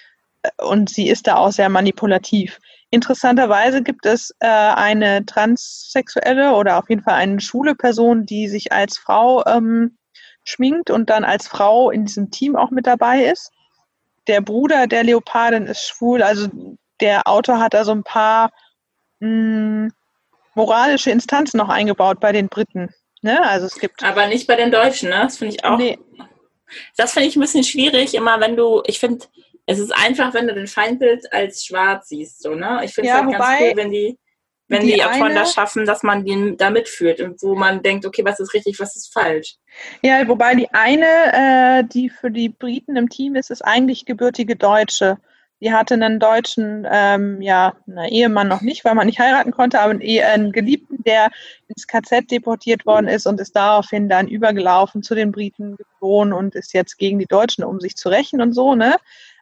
Und 0.57 0.91
sie 0.91 1.09
ist 1.09 1.27
da 1.29 1.37
auch 1.37 1.53
sehr 1.53 1.69
manipulativ. 1.69 2.59
Interessanterweise 2.91 3.83
gibt 3.83 4.07
es 4.07 4.35
äh, 4.41 4.47
eine 4.47 5.27
transsexuelle 5.27 6.55
oder 6.55 6.79
auf 6.79 6.89
jeden 6.89 7.03
Fall 7.03 7.15
eine 7.15 7.41
schwule 7.41 7.75
Person, 7.75 8.25
die 8.25 8.49
sich 8.49 8.73
als 8.73 8.97
Frau 8.97 9.45
ähm, 9.47 9.99
schminkt 10.49 10.91
und 10.91 11.11
dann 11.11 11.25
als 11.25 11.47
Frau 11.47 11.91
in 11.91 12.07
diesem 12.07 12.31
Team 12.31 12.57
auch 12.57 12.71
mit 12.71 12.87
dabei 12.87 13.25
ist. 13.25 13.53
Der 14.27 14.41
Bruder 14.41 14.87
der 14.87 15.05
Leopardin 15.05 15.67
ist 15.67 15.87
schwul, 15.87 16.23
also 16.23 16.49
der 17.01 17.27
Autor 17.27 17.61
hat 17.61 17.75
da 17.75 17.85
so 17.85 17.93
ein 17.93 18.03
paar 18.03 18.51
mh, 19.21 19.29
hm, 19.29 19.93
moralische 20.55 21.11
Instanzen 21.11 21.59
noch 21.59 21.69
eingebaut 21.69 22.19
bei 22.21 22.33
den 22.33 22.49
Briten. 22.49 22.95
Ne? 23.23 23.43
Also 23.43 23.67
es 23.67 23.79
gibt. 23.79 24.03
Aber 24.03 24.27
nicht 24.27 24.47
bei 24.47 24.57
den 24.57 24.71
Deutschen, 24.71 25.11
ne? 25.11 25.21
Das 25.23 25.39
finde 25.39 25.55
ich 25.55 25.65
auch. 25.65 25.79
Nee. 25.79 25.99
Das 26.97 27.13
finde 27.13 27.29
ich 27.29 27.37
ein 27.37 27.41
bisschen 27.41 27.65
schwierig, 27.65 28.15
immer 28.15 28.41
wenn 28.41 28.57
du, 28.57 28.83
ich 28.87 28.99
finde, 28.99 29.25
es 29.65 29.79
ist 29.79 29.91
einfach, 29.91 30.35
wenn 30.35 30.47
du 30.47 30.55
den 30.55 30.67
Feindbild 30.67 31.33
als 31.33 31.65
schwarz 31.65 32.09
siehst, 32.09 32.43
so, 32.43 32.55
ne? 32.55 32.81
Ich 32.85 32.95
finde 32.95 33.09
es 33.09 33.17
ja, 33.17 33.25
halt 33.25 33.39
ganz 33.39 33.61
cool, 33.61 33.73
wenn 33.77 33.91
die, 33.91 34.19
wenn 34.69 34.83
die, 34.83 34.95
die 34.95 35.03
Autoren 35.03 35.35
das 35.35 35.55
schaffen, 35.55 35.87
dass 35.87 36.03
man 36.03 36.25
den 36.25 36.57
da 36.57 36.71
mitführt 36.71 37.21
und 37.21 37.43
wo 37.43 37.55
man 37.55 37.83
denkt, 37.83 38.05
okay, 38.05 38.25
was 38.25 38.39
ist 38.39 38.53
richtig, 38.55 38.79
was 38.79 38.95
ist 38.95 39.13
falsch. 39.13 39.57
Ja, 40.03 40.27
wobei 40.29 40.55
die 40.55 40.69
eine, 40.73 41.07
äh, 41.33 41.85
die 41.85 42.11
für 42.11 42.31
die 42.31 42.51
Briten 42.51 42.97
im 42.97 43.09
Team 43.09 43.35
ist, 43.35 43.51
ist 43.51 43.63
eigentlich 43.63 44.05
gebürtige 44.05 44.57
Deutsche. 44.57 45.19
Die 45.61 45.73
hatte 45.73 45.95
einen 45.95 46.21
deutschen, 46.21 46.87
ähm, 46.89 47.43
ja, 47.43 47.75
na, 47.87 48.07
Ehemann 48.07 48.47
noch 48.47 48.61
nicht, 48.61 48.85
weil 48.85 48.95
man 48.95 49.07
nicht 49.07 49.19
heiraten 49.19 49.51
konnte, 49.51 49.81
aber 49.81 49.91
einen, 49.91 50.03
einen 50.03 50.53
Geliebten, 50.53 51.03
der 51.03 51.31
ins 51.67 51.87
KZ 51.89 52.31
deportiert 52.31 52.87
worden 52.87 53.09
ist 53.09 53.27
und 53.27 53.41
ist 53.41 53.57
daraufhin 53.57 54.09
dann 54.09 54.29
übergelaufen 54.29 55.03
zu 55.03 55.17
den 55.17 55.33
Briten 55.33 55.77
geflohen 55.77 56.33
und 56.33 56.55
ist 56.55 56.75
jetzt 56.75 56.97
gegen 56.99 57.19
die 57.19 57.27
Deutschen, 57.27 57.65
um 57.65 57.81
sich 57.81 57.97
zu 57.97 58.09
rächen 58.09 58.41
und 58.41 58.53
so, 58.53 58.77
ne? 58.77 58.97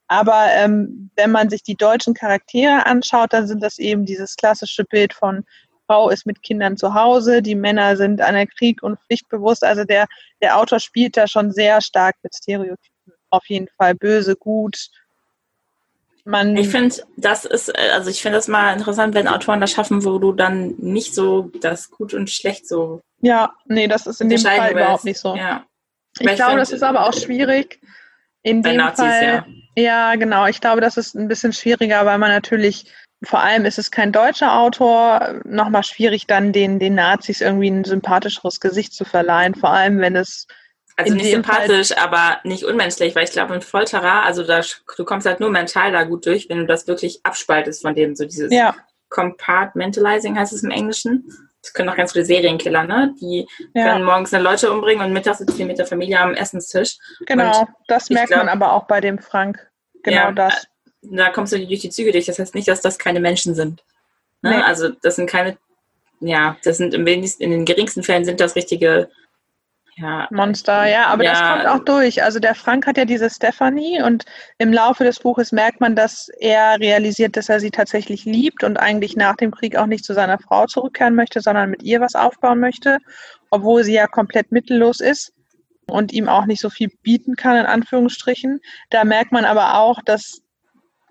Aber 0.09 0.47
ähm, 0.53 1.11
wenn 1.17 1.33
man 1.33 1.51
sich 1.51 1.63
die 1.63 1.77
deutschen 1.77 2.15
Charaktere 2.15 2.87
anschaut, 2.87 3.33
dann 3.33 3.47
sind 3.49 3.63
das 3.63 3.79
eben 3.79 4.05
dieses 4.05 4.37
klassische 4.37 4.85
Bild 4.85 5.13
von 5.13 5.45
Frau 5.87 6.11
ist 6.11 6.27
mit 6.27 6.43
Kindern 6.43 6.77
zu 6.77 6.95
Hause, 6.95 7.43
die 7.43 7.55
Männer 7.55 7.97
sind 7.97 8.21
an 8.21 8.35
der 8.35 8.47
Krieg 8.47 8.83
und 8.83 8.99
pflichtbewusst. 9.07 9.65
Also 9.65 9.85
der, 9.85 10.07
der 10.43 10.59
Autor 10.59 10.81
spielt 10.81 11.17
da 11.17 11.29
schon 11.29 11.53
sehr 11.53 11.81
stark 11.81 12.17
mit 12.23 12.35
Stereotypen. 12.35 13.15
Auf 13.31 13.45
jeden 13.49 13.69
Fall 13.77 13.95
böse, 13.95 14.37
gut. 14.37 14.89
Man 16.25 16.57
ich 16.57 16.69
finde, 16.69 16.97
das 17.17 17.45
ist, 17.45 17.73
also 17.79 18.11
ich 18.11 18.21
finde 18.21 18.39
das 18.39 18.49
mal 18.49 18.73
interessant, 18.73 19.15
wenn 19.15 19.29
Autoren 19.29 19.61
das 19.61 19.71
schaffen, 19.71 20.05
wo 20.05 20.19
du 20.19 20.33
dann 20.33 20.75
nicht 20.79 21.15
so 21.15 21.51
das 21.61 21.91
gut 21.91 22.15
und 22.15 22.31
schlecht 22.31 22.67
so. 22.67 23.01
Ja, 23.21 23.55
nee, 23.67 23.87
das 23.87 24.09
ist 24.09 24.21
in 24.21 24.29
dem 24.29 24.41
Fall 24.41 24.73
überhaupt 24.73 25.05
nicht 25.05 25.21
so. 25.21 25.37
Ja. 25.37 25.65
Ich 26.19 26.35
glaube, 26.35 26.57
das 26.57 26.73
ist 26.73 26.83
aber 26.83 27.07
auch 27.07 27.15
schwierig. 27.15 27.81
In 28.47 28.63
dem 28.63 28.77
Nazis, 28.77 29.05
Fall, 29.05 29.23
ja 29.23 29.47
ja, 29.77 30.15
genau. 30.17 30.47
Ich 30.47 30.61
glaube, 30.61 30.81
das 30.81 30.97
ist 30.97 31.15
ein 31.15 31.29
bisschen 31.29 31.53
schwieriger, 31.53 32.07
weil 32.07 32.19
man 32.19 32.31
natürlich, 32.31 32.91
vor 33.23 33.41
allem 33.41 33.67
ist 33.67 33.79
es 33.79 33.91
kein 33.91 34.11
deutscher 34.11 34.59
Autor, 34.59 35.41
nochmal 35.45 35.85
schwierig, 35.85 36.27
dann 36.27 36.53
den, 36.53 36.79
den 36.79 36.95
Nazis 36.95 37.43
irgendwie 37.43 37.71
ein 37.71 37.85
sympathischeres 37.85 38.61
Gesicht 38.61 38.95
zu 38.95 39.05
verleihen, 39.05 39.55
vor 39.55 39.71
allem 39.71 40.01
wenn 40.01 40.17
es. 40.17 40.47
Also 40.99 41.15
nicht 41.15 41.31
sympathisch, 41.31 41.91
Fall 41.91 42.05
aber 42.05 42.41
nicht 42.45 42.65
unmenschlich, 42.65 43.15
weil 43.15 43.25
ich 43.25 43.33
glaube, 43.33 43.53
ein 43.53 43.61
Folterer, 43.61 44.23
also 44.23 44.43
da, 44.43 44.63
du 44.97 45.05
kommst 45.05 45.27
halt 45.27 45.41
nur 45.41 45.51
mental 45.51 45.93
da 45.93 46.05
gut 46.05 46.25
durch, 46.25 46.49
wenn 46.49 46.57
du 46.57 46.67
das 46.67 46.87
wirklich 46.87 47.21
abspaltest 47.23 47.83
von 47.83 47.95
dem, 47.95 48.17
so 48.17 48.25
dieses 48.25 48.51
ja. 48.51 48.75
Compartmentalizing 49.11 50.39
heißt 50.39 50.55
es 50.55 50.63
im 50.63 50.71
Englischen. 50.71 51.46
Das 51.67 51.73
können 51.73 51.89
auch 51.89 51.97
ganz 51.97 52.13
viele 52.13 52.25
Serienkiller, 52.25 52.85
ne? 52.85 53.13
Die 53.21 53.49
ja. 53.75 53.93
können 53.93 54.05
morgens 54.05 54.33
eine 54.33 54.45
Leute 54.45 54.71
umbringen 54.71 55.05
und 55.05 55.13
mittags 55.13 55.39
sitzen 55.39 55.57
die 55.57 55.65
mit 55.65 55.79
der 55.79 55.87
Familie 55.87 56.21
am 56.21 56.35
Essenstisch. 56.35 56.97
Genau, 57.27 57.61
und 57.61 57.69
das 57.89 58.09
merkt 58.09 58.29
glaub, 58.29 58.45
man 58.45 58.49
aber 58.49 58.73
auch 58.73 58.85
bei 58.85 59.01
dem 59.01 59.19
Frank. 59.19 59.69
Genau 60.05 60.17
ja, 60.17 60.33
das. 60.33 60.69
Da 61.03 61.31
kommst 61.31 61.53
du 61.53 61.67
durch 61.67 61.81
die 61.81 61.91
Züge 61.91 62.13
durch. 62.13 62.27
Das 62.27 62.39
heißt 62.39 62.55
nicht, 62.55 62.69
dass 62.69 62.81
das 62.81 62.99
keine 62.99 63.19
Menschen 63.19 63.57
sind. 63.57 63.83
Ne? 64.43 64.51
Nee. 64.51 64.63
Also 64.63 64.91
das 64.91 65.17
sind 65.17 65.29
keine, 65.29 65.59
ja, 66.21 66.57
das 66.63 66.77
sind 66.77 66.95
im 66.95 67.05
wenigsten, 67.05 67.43
in 67.43 67.51
den 67.51 67.65
geringsten 67.65 68.05
Fällen 68.05 68.25
sind 68.25 68.41
das 68.41 68.55
richtige 68.55 69.11
ja, 69.99 70.29
Monster, 70.31 70.87
ja, 70.87 71.07
aber 71.07 71.25
ja. 71.25 71.31
das 71.31 71.41
kommt 71.41 71.67
auch 71.67 71.85
durch. 71.85 72.23
Also 72.23 72.39
der 72.39 72.55
Frank 72.55 72.87
hat 72.87 72.99
ja 72.99 73.07
diese 73.07 73.31
Stephanie 73.31 74.03
und 74.03 74.27
im 74.59 74.71
Laufe 74.71 75.05
des 75.05 75.21
Buches 75.21 75.53
merkt 75.53 75.81
man, 75.81 75.97
dass 75.97 76.29
er 76.39 76.79
realisiert, 76.81 77.37
dass 77.37 77.49
er 77.49 77.61
sie 77.61 77.71
tatsächlich 77.71 78.27
liebt 78.27 78.63
und 78.63 78.77
eigentlich 78.77 79.17
nach 79.17 79.37
dem 79.37 79.53
Krieg 79.53 79.77
auch 79.77 79.87
nicht 79.87 80.05
zu 80.05 80.13
seiner 80.13 80.39
Frau 80.39 80.67
zurückkehren 80.67 81.15
möchte, 81.15 81.41
sondern 81.41 81.71
mit 81.71 81.83
ihr 81.83 82.03
was 82.03 82.15
aufbauen 82.15 82.61
möchte, 82.61 82.99
obwohl 83.51 83.85
sie 83.85 83.95
ja 83.95 84.07
komplett 84.07 84.53
mittellos 84.53 85.01
ist 85.01 85.33
und 85.87 86.13
ihm 86.13 86.29
auch 86.29 86.45
nicht 86.45 86.61
so 86.61 86.69
viel 86.69 86.91
bieten 87.03 87.35
kann, 87.35 87.57
in 87.57 87.67
Anführungsstrichen. 87.67 88.61
Da 88.91 89.05
merkt 89.05 89.33
man 89.33 89.47
aber 89.47 89.79
auch, 89.79 90.03
dass 90.05 90.43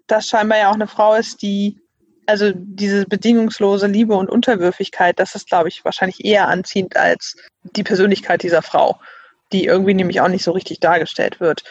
das 0.05 0.27
scheinbar 0.27 0.59
ja 0.59 0.69
auch 0.69 0.75
eine 0.75 0.87
Frau 0.87 1.15
ist, 1.15 1.41
die 1.41 1.81
also 2.25 2.51
diese 2.55 3.05
bedingungslose 3.05 3.87
Liebe 3.87 4.15
und 4.15 4.29
Unterwürfigkeit, 4.29 5.19
das 5.19 5.35
ist, 5.35 5.47
glaube 5.47 5.69
ich, 5.69 5.85
wahrscheinlich 5.85 6.23
eher 6.25 6.47
anziehend 6.47 6.95
als 6.97 7.35
die 7.63 7.83
Persönlichkeit 7.83 8.43
dieser 8.43 8.61
Frau, 8.61 8.99
die 9.51 9.65
irgendwie 9.65 9.93
nämlich 9.93 10.21
auch 10.21 10.27
nicht 10.27 10.43
so 10.43 10.51
richtig 10.51 10.79
dargestellt 10.79 11.39
wird. 11.39 11.63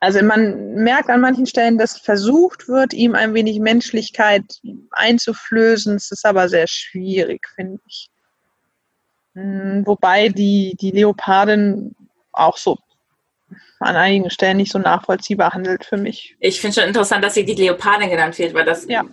Also 0.00 0.22
man 0.22 0.74
merkt 0.74 1.10
an 1.10 1.20
manchen 1.20 1.46
Stellen, 1.46 1.78
dass 1.78 1.98
versucht 1.98 2.66
wird, 2.66 2.92
ihm 2.92 3.14
ein 3.14 3.34
wenig 3.34 3.60
Menschlichkeit 3.60 4.42
einzuflößen. 4.90 5.94
Es 5.94 6.10
ist 6.10 6.26
aber 6.26 6.48
sehr 6.48 6.66
schwierig, 6.66 7.46
finde 7.54 7.80
ich. 7.86 8.10
Hm, 9.34 9.86
wobei 9.86 10.28
die, 10.28 10.76
die 10.80 10.90
Leopardin 10.90 11.94
auch 12.32 12.56
so 12.56 12.78
an 13.80 13.96
einigen 13.96 14.30
Stellen 14.30 14.56
nicht 14.56 14.72
so 14.72 14.78
nachvollziehbar 14.78 15.52
handelt 15.52 15.84
für 15.84 15.96
mich. 15.96 16.36
Ich 16.40 16.60
finde 16.60 16.80
schon 16.80 16.88
interessant, 16.88 17.24
dass 17.24 17.34
sie 17.34 17.44
die 17.44 17.54
Leopardin 17.54 18.10
genannt 18.10 18.38
wird, 18.38 18.54
weil 18.54 18.64
das, 18.64 18.86
ja. 18.88 19.04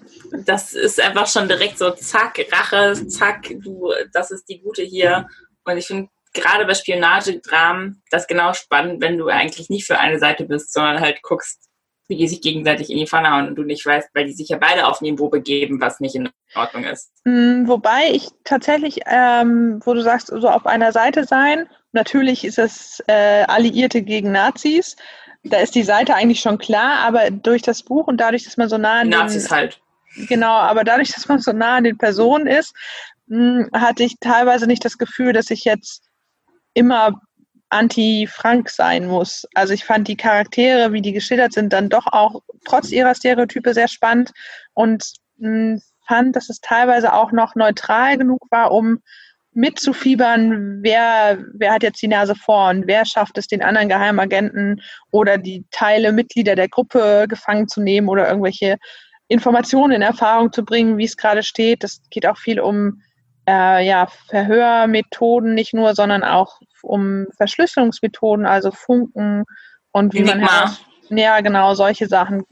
das 0.46 0.74
ist 0.74 1.02
einfach 1.02 1.28
schon 1.28 1.48
direkt 1.48 1.78
so 1.78 1.92
zack, 1.92 2.46
Rache, 2.52 3.08
zack, 3.08 3.50
du, 3.50 3.92
das 4.14 4.32
ist 4.32 4.48
die 4.50 4.62
Gute 4.62 4.84
hier. 4.84 5.28
Und 5.66 5.78
ich 5.78 5.88
finde 5.88 6.10
gerade 6.34 6.66
bei 6.66 6.74
Spionagedramen 6.74 8.02
das 8.12 8.28
genau 8.28 8.54
spannend, 8.54 9.02
wenn 9.02 9.18
du 9.18 9.28
eigentlich 9.28 9.70
nicht 9.70 9.86
für 9.86 10.00
eine 10.00 10.20
Seite 10.20 10.46
bist, 10.46 10.74
sondern 10.74 11.00
halt 11.00 11.22
guckst, 11.22 11.70
wie 12.08 12.18
die 12.18 12.28
sich 12.28 12.42
gegenseitig 12.42 12.90
in 12.90 12.98
die 12.98 13.08
Pfanne 13.08 13.32
hauen 13.32 13.48
und 13.48 13.56
du 13.56 13.64
nicht 13.64 13.86
weißt, 13.86 14.10
weil 14.14 14.26
die 14.26 14.34
sich 14.34 14.50
ja 14.50 14.58
beide 14.58 14.88
auf 14.88 15.00
Niveau 15.02 15.30
begeben, 15.30 15.80
was 15.80 16.00
nicht 16.00 16.16
in 16.16 16.30
Ordnung 16.56 16.84
ist. 16.84 17.12
Mm, 17.24 17.68
wobei 17.68 18.10
ich 18.12 18.28
tatsächlich, 18.44 19.02
ähm, 19.06 19.80
wo 19.86 19.94
du 19.94 20.02
sagst, 20.02 20.28
so 20.28 20.50
auf 20.50 20.66
einer 20.66 20.92
Seite 20.92 21.26
sein, 21.26 21.70
natürlich 21.92 22.46
ist 22.46 22.60
es 22.60 23.04
äh, 23.08 23.44
Alliierte 23.48 24.02
gegen 24.02 24.32
Nazis. 24.32 24.96
Da 25.44 25.58
ist 25.58 25.76
die 25.76 25.84
Seite 25.84 26.16
eigentlich 26.16 26.42
schon 26.42 26.58
klar, 26.58 27.00
aber 27.00 27.32
durch 27.32 27.62
das 27.62 27.84
Buch 27.84 28.08
und 28.08 28.18
dadurch, 28.18 28.44
dass 28.44 28.58
man 28.58 28.70
so 28.70 28.78
nah 28.78 29.02
an 29.02 29.10
Nazis 29.10 29.46
den, 29.46 29.52
halt. 29.52 29.82
Genau, 30.28 30.52
aber 30.52 30.84
dadurch, 30.84 31.12
dass 31.14 31.28
man 31.28 31.40
so 31.40 31.52
nah 31.54 31.78
an 31.78 31.86
den 31.86 31.98
Personen 31.98 32.48
ist, 32.48 32.74
mh, 33.28 33.38
mm, 33.38 33.70
hatte 33.74 34.04
ich 34.04 34.16
teilweise 34.20 34.68
nicht 34.68 34.84
das 34.84 34.98
Gefühl, 34.98 35.34
dass 35.34 35.50
ich 35.50 35.64
jetzt 35.64 36.04
immer 36.74 37.22
anti-Frank 37.70 38.70
sein 38.70 39.08
muss. 39.08 39.48
Also 39.54 39.74
ich 39.74 39.86
fand 39.86 40.08
die 40.08 40.18
Charaktere, 40.18 40.92
wie 40.92 41.02
die 41.02 41.14
geschildert 41.14 41.54
sind, 41.54 41.72
dann 41.72 41.90
doch 41.90 42.08
auch 42.08 42.42
trotz 42.66 42.92
ihrer 42.92 43.14
Stereotype 43.14 43.74
sehr 43.74 43.88
spannend 43.88 44.32
und 44.74 45.14
mh, 45.38 45.48
hm, 45.48 45.82
fand, 46.08 46.36
dass 46.36 46.50
es 46.50 46.60
teilweise 46.60 47.14
auch 47.14 47.32
noch 47.32 47.54
neutral 47.56 48.18
genug 48.18 48.48
war, 48.50 48.72
um 48.72 49.02
mitzufiebern, 49.54 50.84
wer, 50.84 51.44
wer 51.54 51.74
hat 51.74 51.84
jetzt 51.84 52.02
die 52.02 52.08
Nase 52.08 52.36
vorn, 52.36 52.84
wer 52.86 53.06
schafft 53.06 53.38
es, 53.38 53.48
den 53.48 53.64
anderen 53.64 53.90
Geheimagenten 53.90 54.82
oder 55.12 55.38
die 55.38 55.66
Teile, 55.72 56.12
Mitglieder 56.12 56.56
der 56.56 56.70
Gruppe 56.70 57.26
gefangen 57.28 57.68
zu 57.68 57.82
nehmen 57.82 58.10
oder 58.10 58.28
irgendwelche 58.28 58.78
Informationen 59.28 59.94
in 59.94 60.02
Erfahrung 60.02 60.52
zu 60.52 60.64
bringen, 60.64 60.98
wie 60.98 61.06
es 61.06 61.18
gerade 61.18 61.44
steht. 61.44 61.84
Das 61.84 62.02
geht 62.10 62.26
auch 62.26 62.38
viel 62.38 62.60
um 62.60 63.02
äh, 63.48 63.86
ja, 63.86 64.08
Verhörmethoden 64.28 65.54
nicht 65.54 65.74
nur, 65.74 65.96
sondern 65.96 66.24
auch 66.24 66.60
um 66.84 67.26
Verschlüsselungsmethoden, 67.38 68.46
also 68.46 68.72
Funken 68.72 69.46
und 69.92 70.14
wie 70.14 70.20
Enigma. 70.20 70.36
man 70.36 70.48
heraus, 70.48 70.86
ja 71.10 71.42
genau 71.42 71.74
solche 71.74 72.08
Sachen. 72.08 72.44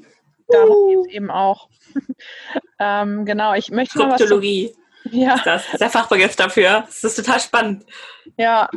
Darum 0.48 0.72
uh. 0.72 0.89
geht 0.89 1.10
es 1.10 1.16
eben 1.16 1.32
auch. 1.32 1.70
ähm, 2.80 3.26
genau, 3.26 3.54
ich 3.54 3.70
möchte 3.72 4.00
Kryptologie. 4.00 4.66
Mal 4.66 4.70
was 4.72 4.86
ja. 5.12 5.39
Das 5.43 5.64
ist 5.72 5.82
der 5.82 5.89
Fachbegriff 5.89 6.36
dafür. 6.36 6.84
Das 6.88 7.03
ist 7.03 7.16
total 7.16 7.39
spannend. 7.39 7.86
Ja, 8.38 8.70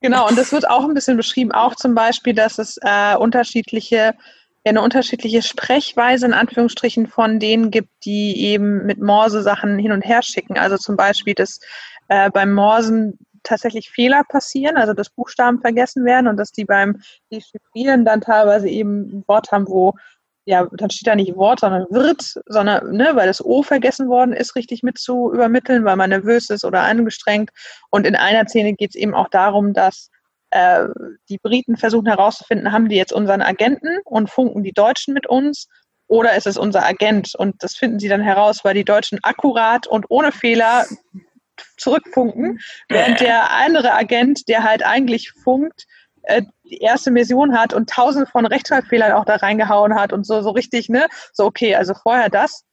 genau. 0.00 0.28
Und 0.28 0.38
das 0.38 0.52
wird 0.52 0.68
auch 0.68 0.84
ein 0.84 0.94
bisschen 0.94 1.16
beschrieben. 1.16 1.52
Auch 1.52 1.74
zum 1.74 1.94
Beispiel, 1.94 2.34
dass 2.34 2.58
es 2.58 2.78
äh, 2.82 3.16
unterschiedliche 3.16 4.14
eine 4.64 4.82
unterschiedliche 4.82 5.42
Sprechweise 5.42 6.26
in 6.26 6.34
Anführungsstrichen 6.34 7.06
von 7.06 7.38
denen 7.38 7.70
gibt, 7.70 7.88
die 8.04 8.44
eben 8.44 8.84
mit 8.84 9.00
Morse 9.00 9.42
Sachen 9.42 9.78
hin 9.78 9.92
und 9.92 10.02
her 10.02 10.22
schicken. 10.22 10.58
Also 10.58 10.76
zum 10.76 10.96
Beispiel, 10.96 11.34
dass 11.34 11.60
äh, 12.08 12.30
beim 12.30 12.52
Morsen 12.52 13.18
tatsächlich 13.42 13.90
Fehler 13.90 14.24
passieren, 14.28 14.76
also 14.76 14.92
dass 14.92 15.10
Buchstaben 15.10 15.60
vergessen 15.60 16.04
werden 16.04 16.26
und 16.26 16.36
dass 16.36 16.52
die 16.52 16.64
beim 16.64 17.00
Dechiffrieren 17.32 18.04
dann 18.04 18.20
teilweise 18.20 18.68
eben 18.68 19.18
ein 19.18 19.24
Wort 19.26 19.52
haben, 19.52 19.66
wo 19.66 19.94
ja, 20.48 20.66
dann 20.72 20.88
steht 20.88 21.06
da 21.06 21.14
nicht 21.14 21.36
Wort, 21.36 21.60
sondern 21.60 21.84
wird, 21.90 22.40
sondern, 22.46 22.92
ne, 22.92 23.10
weil 23.12 23.26
das 23.26 23.44
O 23.44 23.62
vergessen 23.62 24.08
worden 24.08 24.32
ist, 24.32 24.56
richtig 24.56 24.82
mit 24.82 24.96
zu 24.96 25.30
übermitteln, 25.30 25.84
weil 25.84 25.96
man 25.96 26.08
nervös 26.08 26.48
ist 26.48 26.64
oder 26.64 26.80
angestrengt. 26.84 27.50
Und 27.90 28.06
in 28.06 28.16
einer 28.16 28.48
Szene 28.48 28.72
geht 28.72 28.90
es 28.90 28.96
eben 28.96 29.14
auch 29.14 29.28
darum, 29.28 29.74
dass 29.74 30.08
äh, 30.48 30.86
die 31.28 31.36
Briten 31.36 31.76
versuchen 31.76 32.06
herauszufinden, 32.06 32.72
haben 32.72 32.88
die 32.88 32.96
jetzt 32.96 33.12
unseren 33.12 33.42
Agenten 33.42 33.98
und 34.06 34.30
funken 34.30 34.62
die 34.62 34.72
Deutschen 34.72 35.12
mit 35.12 35.26
uns 35.26 35.68
oder 36.06 36.34
ist 36.34 36.46
es 36.46 36.56
unser 36.56 36.86
Agent? 36.86 37.34
Und 37.34 37.62
das 37.62 37.76
finden 37.76 37.98
sie 37.98 38.08
dann 38.08 38.22
heraus, 38.22 38.64
weil 38.64 38.72
die 38.72 38.86
Deutschen 38.86 39.18
akkurat 39.22 39.86
und 39.86 40.06
ohne 40.08 40.32
Fehler 40.32 40.86
zurückfunken, 41.76 42.58
während 42.88 43.20
der 43.20 43.50
andere 43.50 43.92
Agent, 43.92 44.48
der 44.48 44.62
halt 44.62 44.82
eigentlich 44.82 45.30
funkt, 45.32 45.84
äh, 46.28 46.42
die 46.64 46.78
erste 46.78 47.10
Mission 47.10 47.58
hat 47.58 47.72
und 47.72 47.88
tausende 47.88 48.30
von 48.30 48.44
Rechtschreibfehlern 48.44 49.12
auch 49.12 49.24
da 49.24 49.36
reingehauen 49.36 49.94
hat 49.94 50.12
und 50.12 50.26
so, 50.26 50.42
so 50.42 50.50
richtig, 50.50 50.88
ne? 50.88 51.06
So, 51.32 51.46
okay, 51.46 51.74
also 51.74 51.94
vorher 51.94 52.28
das. 52.28 52.64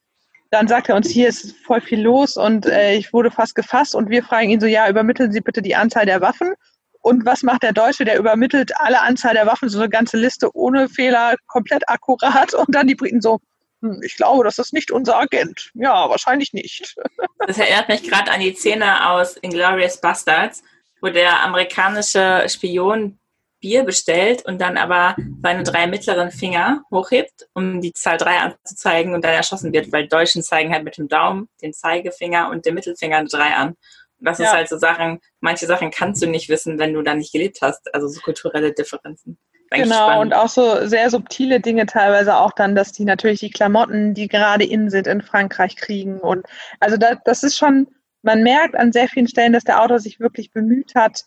Dann 0.50 0.68
sagt 0.68 0.88
er 0.88 0.96
uns, 0.96 1.08
hier 1.08 1.28
ist 1.28 1.56
voll 1.64 1.80
viel 1.80 2.02
los 2.02 2.36
und 2.36 2.66
äh, 2.66 2.94
ich 2.94 3.12
wurde 3.12 3.30
fast 3.30 3.54
gefasst 3.54 3.94
und 3.94 4.10
wir 4.10 4.22
fragen 4.22 4.50
ihn 4.50 4.60
so, 4.60 4.66
ja, 4.66 4.88
übermitteln 4.88 5.32
Sie 5.32 5.40
bitte 5.40 5.62
die 5.62 5.74
Anzahl 5.74 6.06
der 6.06 6.20
Waffen. 6.20 6.52
Und 7.00 7.24
was 7.24 7.42
macht 7.42 7.62
der 7.62 7.72
Deutsche? 7.72 8.04
Der 8.04 8.18
übermittelt 8.18 8.78
alle 8.78 9.00
Anzahl 9.00 9.34
der 9.34 9.46
Waffen, 9.46 9.68
so 9.68 9.78
eine 9.78 9.88
ganze 9.88 10.18
Liste 10.18 10.54
ohne 10.54 10.88
Fehler, 10.88 11.36
komplett 11.46 11.88
akkurat. 11.88 12.52
Und 12.52 12.74
dann 12.74 12.86
die 12.86 12.94
Briten 12.94 13.22
so, 13.22 13.40
hm, 13.80 14.00
ich 14.04 14.16
glaube, 14.16 14.44
das 14.44 14.58
ist 14.58 14.72
nicht 14.72 14.90
unser 14.90 15.16
Agent. 15.16 15.70
Ja, 15.74 16.10
wahrscheinlich 16.10 16.52
nicht. 16.52 16.94
Das 17.46 17.58
erinnert 17.58 17.88
mich 17.88 18.02
gerade 18.02 18.32
an 18.32 18.40
die 18.40 18.54
Szene 18.54 19.08
aus 19.08 19.36
Inglourious 19.36 20.00
Bastards, 20.00 20.64
wo 21.00 21.08
der 21.08 21.44
amerikanische 21.44 22.44
Spion 22.48 23.18
Bier 23.60 23.84
bestellt 23.84 24.44
und 24.44 24.60
dann 24.60 24.76
aber 24.76 25.16
seine 25.42 25.62
drei 25.62 25.86
mittleren 25.86 26.30
Finger 26.30 26.82
hochhebt, 26.90 27.48
um 27.54 27.80
die 27.80 27.92
Zahl 27.92 28.18
3 28.18 28.38
anzuzeigen 28.38 29.14
und 29.14 29.24
dann 29.24 29.32
erschossen 29.32 29.72
wird, 29.72 29.92
weil 29.92 30.08
Deutschen 30.08 30.42
zeigen 30.42 30.72
halt 30.72 30.84
mit 30.84 30.98
dem 30.98 31.08
Daumen, 31.08 31.48
den 31.62 31.72
Zeigefinger 31.72 32.50
und 32.50 32.66
dem 32.66 32.74
Mittelfinger 32.74 33.18
eine 33.18 33.28
3 33.28 33.54
an. 33.54 33.76
Das 34.18 34.38
ja. 34.38 34.46
ist 34.46 34.52
halt 34.52 34.68
so 34.68 34.78
Sachen, 34.78 35.20
manche 35.40 35.66
Sachen 35.66 35.90
kannst 35.90 36.22
du 36.22 36.26
nicht 36.26 36.48
wissen, 36.48 36.78
wenn 36.78 36.94
du 36.94 37.02
da 37.02 37.14
nicht 37.14 37.32
gelebt 37.32 37.58
hast. 37.60 37.92
Also 37.94 38.08
so 38.08 38.20
kulturelle 38.20 38.72
Differenzen. 38.72 39.38
Genau, 39.70 39.94
spannend. 39.94 40.32
und 40.32 40.34
auch 40.34 40.48
so 40.48 40.86
sehr 40.86 41.10
subtile 41.10 41.60
Dinge 41.60 41.86
teilweise 41.86 42.36
auch 42.36 42.52
dann, 42.52 42.74
dass 42.74 42.92
die 42.92 43.04
natürlich 43.04 43.40
die 43.40 43.50
Klamotten, 43.50 44.14
die 44.14 44.28
gerade 44.28 44.64
in 44.64 44.90
sind, 44.90 45.06
in 45.06 45.22
Frankreich 45.22 45.76
kriegen. 45.76 46.20
Und 46.20 46.46
also 46.78 46.96
da, 46.96 47.16
das 47.24 47.42
ist 47.42 47.58
schon, 47.58 47.88
man 48.22 48.42
merkt 48.42 48.76
an 48.76 48.92
sehr 48.92 49.08
vielen 49.08 49.28
Stellen, 49.28 49.52
dass 49.52 49.64
der 49.64 49.82
Autor 49.82 49.98
sich 49.98 50.20
wirklich 50.20 50.52
bemüht 50.52 50.94
hat, 50.94 51.24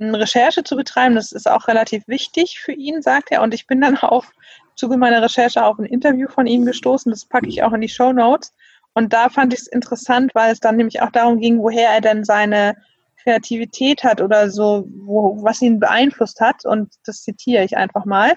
Recherche 0.00 0.64
zu 0.64 0.76
betreiben. 0.76 1.14
Das 1.14 1.32
ist 1.32 1.48
auch 1.48 1.68
relativ 1.68 2.06
wichtig 2.08 2.60
für 2.60 2.72
ihn, 2.72 3.02
sagt 3.02 3.30
er. 3.30 3.42
Und 3.42 3.54
ich 3.54 3.66
bin 3.66 3.80
dann 3.80 3.96
auf 3.98 4.30
Zuge 4.74 4.96
meiner 4.96 5.22
Recherche 5.22 5.64
auf 5.64 5.78
ein 5.78 5.84
Interview 5.84 6.28
von 6.28 6.46
ihm 6.46 6.64
gestoßen. 6.64 7.10
Das 7.10 7.24
packe 7.24 7.48
ich 7.48 7.62
auch 7.62 7.72
in 7.72 7.80
die 7.80 7.88
Show 7.88 8.12
Notes. 8.12 8.52
Und 8.94 9.12
da 9.12 9.28
fand 9.28 9.52
ich 9.52 9.60
es 9.60 9.66
interessant, 9.66 10.34
weil 10.34 10.52
es 10.52 10.60
dann 10.60 10.76
nämlich 10.76 11.00
auch 11.00 11.10
darum 11.10 11.38
ging, 11.38 11.58
woher 11.62 11.90
er 11.90 12.00
denn 12.00 12.24
seine 12.24 12.76
Kreativität 13.22 14.02
hat 14.02 14.20
oder 14.20 14.50
so, 14.50 14.88
wo, 15.04 15.42
was 15.42 15.62
ihn 15.62 15.78
beeinflusst 15.78 16.40
hat. 16.40 16.64
Und 16.64 16.94
das 17.04 17.22
zitiere 17.22 17.64
ich 17.64 17.76
einfach 17.76 18.04
mal. 18.04 18.34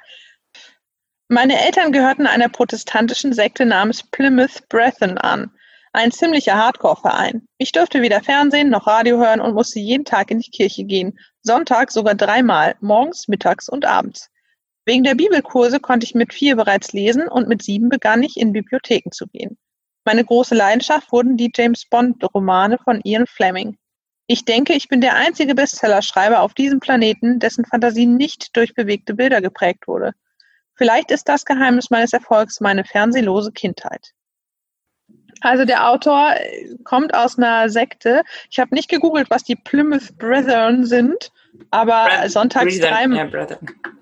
Meine 1.29 1.59
Eltern 1.59 1.91
gehörten 1.91 2.27
einer 2.27 2.49
protestantischen 2.49 3.33
Sekte 3.33 3.65
namens 3.65 4.03
Plymouth 4.03 4.67
Brethren 4.69 5.17
an. 5.17 5.51
Ein 5.93 6.11
ziemlicher 6.11 6.55
Hardcore-Verein. 6.55 7.47
Ich 7.57 7.71
durfte 7.71 8.01
weder 8.01 8.21
Fernsehen 8.21 8.69
noch 8.69 8.87
Radio 8.87 9.17
hören 9.17 9.41
und 9.41 9.53
musste 9.53 9.79
jeden 9.79 10.05
Tag 10.05 10.31
in 10.31 10.39
die 10.39 10.51
Kirche 10.51 10.83
gehen. 10.83 11.17
Sonntag 11.43 11.91
sogar 11.91 12.15
dreimal, 12.15 12.75
morgens, 12.79 13.27
mittags 13.27 13.67
und 13.67 13.85
abends. 13.85 14.29
Wegen 14.85 15.03
der 15.03 15.15
Bibelkurse 15.15 15.79
konnte 15.79 16.05
ich 16.05 16.15
mit 16.15 16.33
vier 16.33 16.55
bereits 16.55 16.93
lesen 16.93 17.27
und 17.27 17.47
mit 17.47 17.61
sieben 17.61 17.89
begann 17.89 18.23
ich 18.23 18.37
in 18.37 18.53
Bibliotheken 18.53 19.11
zu 19.11 19.27
gehen. 19.27 19.57
Meine 20.05 20.23
große 20.23 20.55
Leidenschaft 20.55 21.11
wurden 21.11 21.37
die 21.37 21.51
James 21.53 21.85
Bond-Romane 21.89 22.77
von 22.77 23.01
Ian 23.03 23.27
Fleming. 23.27 23.77
Ich 24.27 24.45
denke, 24.45 24.73
ich 24.73 24.87
bin 24.87 25.01
der 25.01 25.15
einzige 25.15 25.53
Bestsellerschreiber 25.53 26.41
auf 26.41 26.53
diesem 26.53 26.79
Planeten, 26.79 27.39
dessen 27.39 27.65
Fantasie 27.65 28.05
nicht 28.05 28.55
durch 28.55 28.73
bewegte 28.73 29.13
Bilder 29.13 29.41
geprägt 29.41 29.87
wurde. 29.87 30.13
Vielleicht 30.75 31.11
ist 31.11 31.27
das 31.27 31.45
Geheimnis 31.45 31.89
meines 31.89 32.13
Erfolgs 32.13 32.61
meine 32.61 32.85
fernsehlose 32.85 33.51
Kindheit. 33.51 34.13
Also 35.41 35.65
der 35.65 35.89
Autor 35.89 36.35
kommt 36.83 37.13
aus 37.13 37.37
einer 37.37 37.69
Sekte. 37.69 38.23
Ich 38.49 38.59
habe 38.59 38.73
nicht 38.73 38.89
gegoogelt, 38.89 39.29
was 39.29 39.43
die 39.43 39.55
Plymouth 39.55 40.17
Brethren 40.17 40.85
sind, 40.85 41.31
aber 41.71 42.05
Brad 42.05 42.31
sonntags 42.31 42.79
dreimal. 42.79 43.29
Ja, 43.31 43.57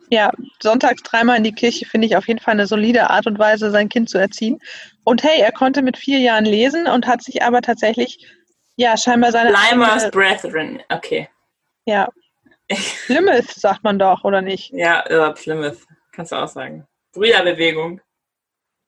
ja, 0.10 0.32
sonntags 0.62 1.02
dreimal 1.04 1.38
in 1.38 1.44
die 1.44 1.54
Kirche 1.54 1.86
finde 1.86 2.06
ich 2.06 2.18
auf 2.18 2.28
jeden 2.28 2.40
Fall 2.40 2.54
eine 2.54 2.68
solide 2.68 3.10
Art 3.10 3.28
und 3.28 3.40
Weise, 3.40 3.72
sein 3.72 3.88
Kind 3.88 4.10
zu 4.10 4.18
erziehen. 4.18 4.60
Und 5.06 5.24
hey, 5.24 5.40
er 5.40 5.54
konnte 5.54 5.82
mit 5.82 5.98
vier 5.98 6.20
Jahren 6.20 6.46
lesen 6.46 6.88
und 6.88 7.08
hat 7.08 7.24
sich 7.24 7.44
aber 7.44 7.62
tatsächlich, 7.62 8.28
ja, 8.76 8.98
scheinbar 8.98 9.32
seine. 9.32 9.54
Plymouth 9.54 10.12
Brethren, 10.12 10.82
okay. 10.90 11.30
Ja. 11.86 12.10
Plymouth 13.06 13.52
sagt 13.52 13.84
man 13.84 14.00
doch, 14.00 14.24
oder 14.24 14.42
nicht? 14.42 14.72
Ja, 14.74 15.04
ja 15.10 15.32
Plymouth, 15.32 15.80
kannst 16.12 16.34
du 16.34 16.36
auch 16.36 16.48
sagen. 16.48 16.86
Brüderbewegung. 17.14 18.02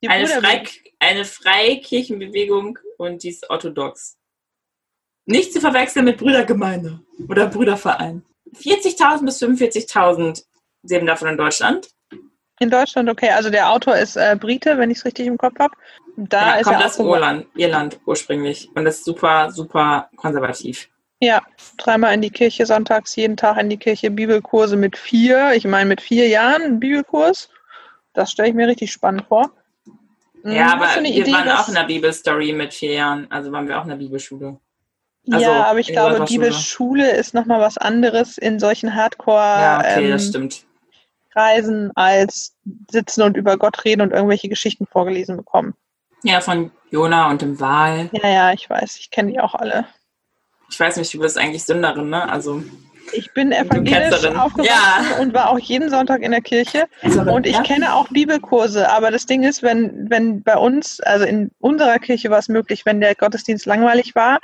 Die 0.04 0.10
eine, 0.10 0.28
Frei, 0.28 0.64
eine 1.00 1.24
Freikirchenbewegung 1.24 2.78
und 2.98 3.24
die 3.24 3.30
ist 3.30 3.50
orthodox. 3.50 4.18
Nicht 5.26 5.54
zu 5.54 5.62
verwechseln 5.62 6.04
mit 6.04 6.18
Brüdergemeinde 6.18 7.00
oder 7.30 7.48
Brüderverein. 7.48 8.26
40.000 8.54 9.24
bis 9.24 9.42
45.000 9.42 10.44
leben 10.84 11.08
davon 11.08 11.30
in 11.30 11.38
Deutschland. 11.38 11.88
In 12.60 12.70
Deutschland, 12.70 13.10
okay. 13.10 13.30
Also 13.30 13.50
der 13.50 13.72
Autor 13.72 13.96
ist 13.96 14.18
äh, 14.18 14.36
Brite, 14.38 14.78
wenn 14.78 14.92
ich 14.92 14.98
es 14.98 15.06
richtig 15.06 15.26
im 15.26 15.38
Kopf 15.38 15.58
habe. 15.58 15.74
Da 16.18 16.48
ja, 16.48 16.56
ist 16.56 16.66
kommt 16.66 16.82
er 16.82 16.88
aus 16.88 17.00
Irland, 17.00 17.48
Irland 17.56 18.00
ursprünglich 18.06 18.70
und 18.76 18.86
ist 18.86 19.06
super, 19.06 19.52
super 19.52 20.10
konservativ. 20.18 20.90
Ja, 21.22 21.42
dreimal 21.78 22.14
in 22.14 22.22
die 22.22 22.30
Kirche 22.30 22.66
sonntags, 22.66 23.16
jeden 23.16 23.38
Tag 23.38 23.58
in 23.58 23.70
die 23.70 23.78
Kirche, 23.78 24.12
Bibelkurse 24.12 24.76
mit 24.76 24.98
vier. 24.98 25.54
Ich 25.54 25.64
meine, 25.64 25.88
mit 25.88 26.02
vier 26.02 26.28
Jahren 26.28 26.82
Bibelkurs. 26.82 27.50
Das 28.12 28.32
stelle 28.32 28.50
ich 28.50 28.54
mir 28.54 28.68
richtig 28.68 28.92
spannend 28.92 29.28
vor. 29.30 29.50
Ja, 30.44 30.74
hm, 30.74 30.82
aber 30.82 31.04
wir 31.04 31.10
Idee, 31.10 31.32
waren 31.32 31.50
auch 31.50 31.68
in 31.68 31.74
der 31.76 31.84
Bibelstory 31.84 32.54
mit 32.54 32.74
vier 32.74 32.94
Jahren. 32.94 33.28
Also 33.32 33.52
waren 33.52 33.68
wir 33.68 33.80
auch 33.80 33.84
in 33.84 33.90
der 33.90 33.96
Bibelschule. 33.96 34.60
Also 35.32 35.46
ja, 35.46 35.66
aber 35.66 35.80
ich 35.80 35.88
glaube, 35.88 36.26
Bibelschule 36.26 37.12
ist 37.12 37.34
nochmal 37.34 37.62
was 37.62 37.78
anderes 37.78 38.38
in 38.38 38.60
solchen 38.60 38.94
Hardcore. 38.94 39.38
Ja, 39.38 39.80
okay, 39.80 40.06
ähm, 40.06 40.12
das 40.12 40.28
stimmt. 40.28 40.66
Kreisen 41.32 41.92
als 41.96 42.56
sitzen 42.92 43.22
und 43.22 43.38
über 43.38 43.58
Gott 43.58 43.86
reden 43.86 44.02
und 44.02 44.12
irgendwelche 44.12 44.50
Geschichten 44.50 44.86
vorgelesen 44.86 45.38
bekommen. 45.38 45.74
Ja, 46.24 46.42
von 46.42 46.72
Jona 46.92 47.30
und 47.30 47.42
dem 47.42 47.60
Wal. 47.60 48.10
Ja, 48.12 48.30
ja, 48.30 48.54
ich 48.54 48.70
weiß, 48.70 48.98
ich 49.00 49.12
kenne 49.12 49.32
die 49.32 49.40
auch 49.40 49.56
alle. 49.56 49.86
Ich 50.70 50.80
weiß 50.80 50.98
nicht, 50.98 51.14
du 51.14 51.20
bist 51.20 51.38
eigentlich 51.38 51.64
Sünderin, 51.64 52.10
ne? 52.10 52.30
Also. 52.30 52.64
Ich 53.16 53.32
bin 53.34 53.52
evangelisch 53.52 54.26
aufgewachsen 54.26 54.64
ja. 54.64 55.18
und 55.20 55.34
war 55.34 55.50
auch 55.50 55.60
jeden 55.60 55.90
Sonntag 55.90 56.22
in 56.22 56.32
der 56.32 56.42
Kirche. 56.42 56.86
Und 57.04 57.46
ich 57.46 57.56
ja. 57.56 57.64
kenne 57.64 57.94
auch 57.94 58.08
Bibelkurse. 58.10 58.90
Aber 58.90 59.12
das 59.12 59.26
Ding 59.26 59.44
ist, 59.44 59.64
wenn, 59.64 60.10
wenn 60.10 60.44
bei 60.44 60.58
uns, 60.58 61.00
also 61.02 61.26
in 61.26 61.52
unserer 61.60 62.00
Kirche 62.00 62.30
war 62.30 62.40
es 62.40 62.50
möglich, 62.50 62.86
wenn 62.86 63.02
der 63.02 63.16
Gottesdienst 63.16 63.66
langweilig 63.66 64.16
war, 64.16 64.40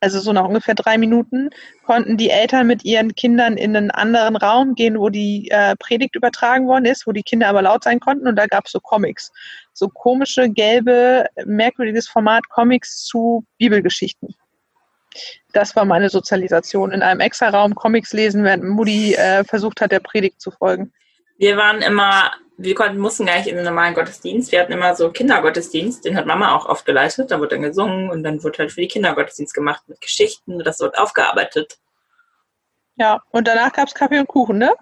also 0.00 0.20
so 0.20 0.32
nach 0.32 0.44
ungefähr 0.44 0.74
drei 0.74 0.98
Minuten, 0.98 1.50
konnten 1.84 2.16
die 2.16 2.30
Eltern 2.30 2.66
mit 2.66 2.84
ihren 2.84 3.14
Kindern 3.14 3.56
in 3.56 3.76
einen 3.76 3.90
anderen 3.90 4.36
Raum 4.36 4.74
gehen, 4.74 4.98
wo 4.98 5.08
die 5.08 5.48
äh, 5.50 5.74
Predigt 5.76 6.14
übertragen 6.14 6.66
worden 6.66 6.84
ist, 6.84 7.06
wo 7.06 7.12
die 7.12 7.22
Kinder 7.22 7.48
aber 7.48 7.62
laut 7.62 7.82
sein 7.82 7.98
konnten 7.98 8.28
und 8.28 8.36
da 8.36 8.46
gab 8.46 8.66
es 8.66 8.72
so 8.72 8.80
Comics. 8.80 9.32
So 9.72 9.88
komische, 9.88 10.50
gelbe, 10.50 11.26
merkwürdiges 11.44 12.08
Format 12.08 12.48
Comics 12.48 13.04
zu 13.04 13.44
Bibelgeschichten. 13.58 14.34
Das 15.56 15.74
war 15.74 15.86
meine 15.86 16.10
Sozialisation. 16.10 16.92
In 16.92 17.00
einem 17.00 17.20
extra 17.20 17.48
Raum 17.48 17.74
Comics 17.74 18.12
lesen, 18.12 18.44
während 18.44 18.64
Mutti 18.64 19.14
äh, 19.14 19.42
versucht 19.44 19.80
hat, 19.80 19.90
der 19.90 20.00
Predigt 20.00 20.40
zu 20.40 20.50
folgen. 20.50 20.92
Wir 21.38 21.56
waren 21.56 21.80
immer 21.80 22.30
wir 22.58 22.74
konnten, 22.74 22.98
mussten 22.98 23.26
gar 23.26 23.36
nicht 23.36 23.48
in 23.48 23.56
den 23.56 23.64
normalen 23.64 23.94
Gottesdienst. 23.94 24.50
Wir 24.50 24.60
hatten 24.60 24.72
immer 24.72 24.94
so 24.94 25.10
Kindergottesdienst, 25.10 26.04
den 26.04 26.16
hat 26.16 26.26
Mama 26.26 26.54
auch 26.54 26.66
oft 26.66 26.86
geleitet. 26.86 27.30
Da 27.30 27.38
wurde 27.38 27.56
dann 27.56 27.62
gesungen 27.62 28.10
und 28.10 28.22
dann 28.22 28.42
wurde 28.42 28.58
halt 28.58 28.72
für 28.72 28.80
die 28.80 28.88
Kindergottesdienst 28.88 29.52
gemacht 29.52 29.82
mit 29.88 30.00
Geschichten. 30.00 30.58
Das 30.60 30.80
wird 30.80 30.98
aufgearbeitet. 30.98 31.78
Ja, 32.96 33.22
und 33.30 33.46
danach 33.46 33.72
gab 33.72 33.88
es 33.88 33.94
Kaffee 33.94 34.18
und 34.18 34.28
Kuchen, 34.28 34.58
ne? 34.58 34.72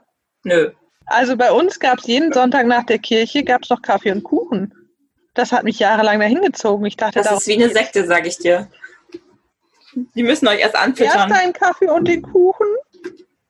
Nö. 0.45 0.71
Also 1.07 1.37
bei 1.37 1.51
uns 1.51 1.81
gab 1.81 1.99
es 1.99 2.07
jeden 2.07 2.33
Sonntag 2.33 2.67
nach 2.67 2.85
der 2.85 2.99
Kirche 2.99 3.43
gab's 3.43 3.71
noch 3.71 3.83
Kaffee 3.83 4.13
und 4.13 4.23
Kuchen. 4.23 4.73
Das 5.35 5.51
hat 5.51 5.65
mich 5.65 5.81
jahrelang 5.81 6.21
dahin 6.21 6.43
gezogen. 6.43 6.85
Ich 6.87 6.97
dachte, 6.97 7.21
Das 7.21 7.33
ist 7.33 7.47
wie 7.49 7.55
eine. 7.55 7.71
Sekte, 7.71 8.07
sag 8.07 8.25
ich 8.27 8.39
dir. 8.39 8.69
Die 9.95 10.23
müssen 10.23 10.49
euch 10.49 10.61
erst 10.61 10.75
Erst 10.75 10.85
anfüttern. 10.85 11.33
einen 11.33 11.53
Kaffee 11.53 11.89
und 11.89 12.07
den 12.07 12.23
Kuchen. 12.23 12.67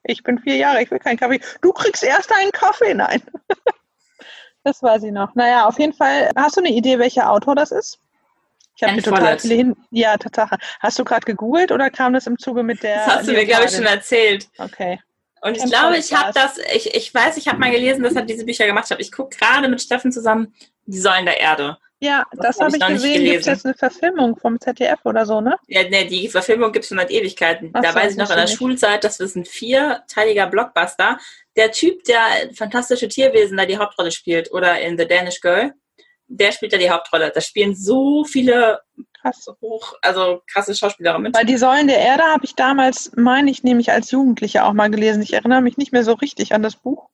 Ich 0.04 0.22
bin 0.22 0.38
vier 0.38 0.56
Jahre, 0.56 0.82
ich 0.82 0.90
will 0.90 0.98
keinen 0.98 1.16
Kaffee. 1.16 1.40
Du 1.62 1.72
kriegst 1.72 2.02
erst 2.02 2.30
einen 2.32 2.52
Kaffee, 2.52 2.94
nein. 2.94 3.22
Das 4.66 4.82
weiß 4.82 5.02
ich 5.02 5.12
noch. 5.12 5.34
Naja, 5.34 5.66
auf 5.66 5.78
jeden 5.78 5.92
Fall. 5.92 6.30
Hast 6.34 6.56
du 6.56 6.60
eine 6.62 6.70
Idee, 6.70 6.98
welcher 6.98 7.30
Autor 7.30 7.54
das 7.54 7.70
ist? 7.70 7.98
Ich 8.76 8.82
habe 8.82 9.00
total 9.02 9.38
viele 9.38 9.54
hin. 9.54 9.76
Ja, 9.90 10.16
Tatsache. 10.16 10.56
Hast 10.80 10.98
du 10.98 11.04
gerade 11.04 11.24
gegoogelt 11.26 11.70
oder 11.70 11.90
kam 11.90 12.14
das 12.14 12.26
im 12.26 12.38
Zuge 12.38 12.62
mit 12.62 12.82
der? 12.82 13.04
Das 13.04 13.06
hast 13.16 13.28
du 13.28 13.32
mir, 13.32 13.44
glaube 13.44 13.66
ich, 13.66 13.72
schon 13.72 13.84
erzählt. 13.84 14.48
Okay. 14.58 14.98
Und 15.42 15.58
ich 15.58 15.64
glaube, 15.64 15.98
ich 15.98 16.14
habe 16.14 16.32
das, 16.32 16.56
ich, 16.74 16.94
ich 16.94 17.12
weiß, 17.12 17.36
ich 17.36 17.46
habe 17.48 17.58
mal 17.58 17.70
gelesen, 17.70 18.02
dass 18.02 18.16
er 18.16 18.22
diese 18.22 18.46
Bücher 18.46 18.64
gemacht 18.64 18.90
hat. 18.90 18.98
Ich 19.00 19.12
gucke 19.12 19.36
gerade 19.36 19.68
mit 19.68 19.82
Steffen 19.82 20.10
zusammen 20.10 20.54
Die 20.86 20.98
Säulen 20.98 21.26
der 21.26 21.38
Erde. 21.38 21.76
Ja, 22.04 22.24
Das 22.32 22.56
das, 22.56 22.56
hab 22.56 22.66
habe 22.66 22.70
ich 22.70 22.74
ich 22.74 22.80
noch 22.80 22.88
nicht 22.90 23.02
gesehen. 23.02 23.24
Gibt 23.24 23.40
es 23.40 23.46
jetzt 23.46 23.64
eine 23.64 23.74
Verfilmung 23.74 24.36
vom 24.36 24.60
ZDF 24.60 24.98
oder 25.04 25.24
so, 25.24 25.40
ne? 25.40 25.56
Ja, 25.68 25.88
ne, 25.88 26.04
die 26.04 26.28
Verfilmung 26.28 26.70
gibt 26.70 26.84
es 26.84 26.90
schon 26.90 26.98
seit 26.98 27.10
Ewigkeiten. 27.10 27.70
Ach 27.72 27.82
da 27.82 27.92
so, 27.92 27.98
weiß 27.98 28.12
ich 28.12 28.18
noch 28.18 28.30
in 28.30 28.36
der 28.36 28.46
Schulzeit, 28.46 29.04
das 29.04 29.20
ist 29.20 29.36
ein 29.36 29.46
vierteiliger 29.46 30.46
Blockbuster. 30.46 31.18
Der 31.56 31.72
Typ, 31.72 32.04
der 32.04 32.20
fantastische 32.54 33.08
Tierwesen 33.08 33.56
da 33.56 33.64
die 33.64 33.78
Hauptrolle 33.78 34.10
spielt 34.10 34.52
oder 34.52 34.78
in 34.80 34.98
The 34.98 35.06
Danish 35.06 35.40
Girl, 35.40 35.72
der 36.26 36.52
spielt 36.52 36.74
da 36.74 36.76
die 36.76 36.90
Hauptrolle. 36.90 37.32
Da 37.34 37.40
spielen 37.40 37.74
so 37.74 38.24
viele 38.24 38.80
Krass. 39.22 39.46
hoch, 39.62 39.94
also 40.02 40.42
krasse 40.46 40.74
Schauspieler 40.74 41.18
mit. 41.18 41.34
Weil 41.34 41.46
die 41.46 41.56
Säulen 41.56 41.86
der 41.86 41.98
Erde 41.98 42.24
habe 42.24 42.44
ich 42.44 42.54
damals, 42.54 43.12
meine 43.16 43.50
ich, 43.50 43.62
nämlich 43.62 43.92
als 43.92 44.10
Jugendliche 44.10 44.64
auch 44.64 44.74
mal 44.74 44.90
gelesen. 44.90 45.22
Ich 45.22 45.32
erinnere 45.32 45.62
mich 45.62 45.78
nicht 45.78 45.92
mehr 45.92 46.04
so 46.04 46.12
richtig 46.12 46.52
an 46.52 46.62
das 46.62 46.76
Buch. 46.76 47.08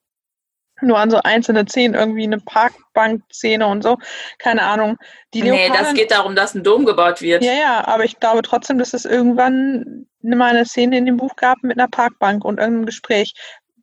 Nur 0.83 0.99
an 0.99 1.11
so 1.11 1.19
einzelne 1.23 1.67
Szenen, 1.67 1.95
irgendwie 1.95 2.25
eine 2.25 2.39
Parkbank-Szene 2.39 3.67
und 3.67 3.83
so. 3.83 3.99
Keine 4.39 4.63
Ahnung. 4.63 4.97
Die 5.35 5.43
nee, 5.43 5.69
das 5.69 5.79
Leoparden- 5.79 5.95
geht 5.95 6.11
darum, 6.11 6.35
dass 6.35 6.55
ein 6.55 6.63
Dom 6.65 6.85
gebaut 6.87 7.21
wird. 7.21 7.45
Ja, 7.45 7.53
ja, 7.53 7.87
aber 7.87 8.05
ich 8.05 8.19
glaube 8.19 8.43
trotzdem, 8.43 8.79
dass 8.79 8.95
es 8.95 9.05
irgendwann 9.05 10.07
mal 10.23 10.51
eine 10.51 10.65
Szene 10.65 10.99
in 10.99 11.07
dem 11.07 11.17
Buch 11.17 11.37
gab 11.37 11.63
mit 11.63 11.79
einer 11.79 11.89
Parkbank 11.89 12.45
und 12.45 12.59
irgendeinem 12.59 12.87
Gespräch. 12.87 13.35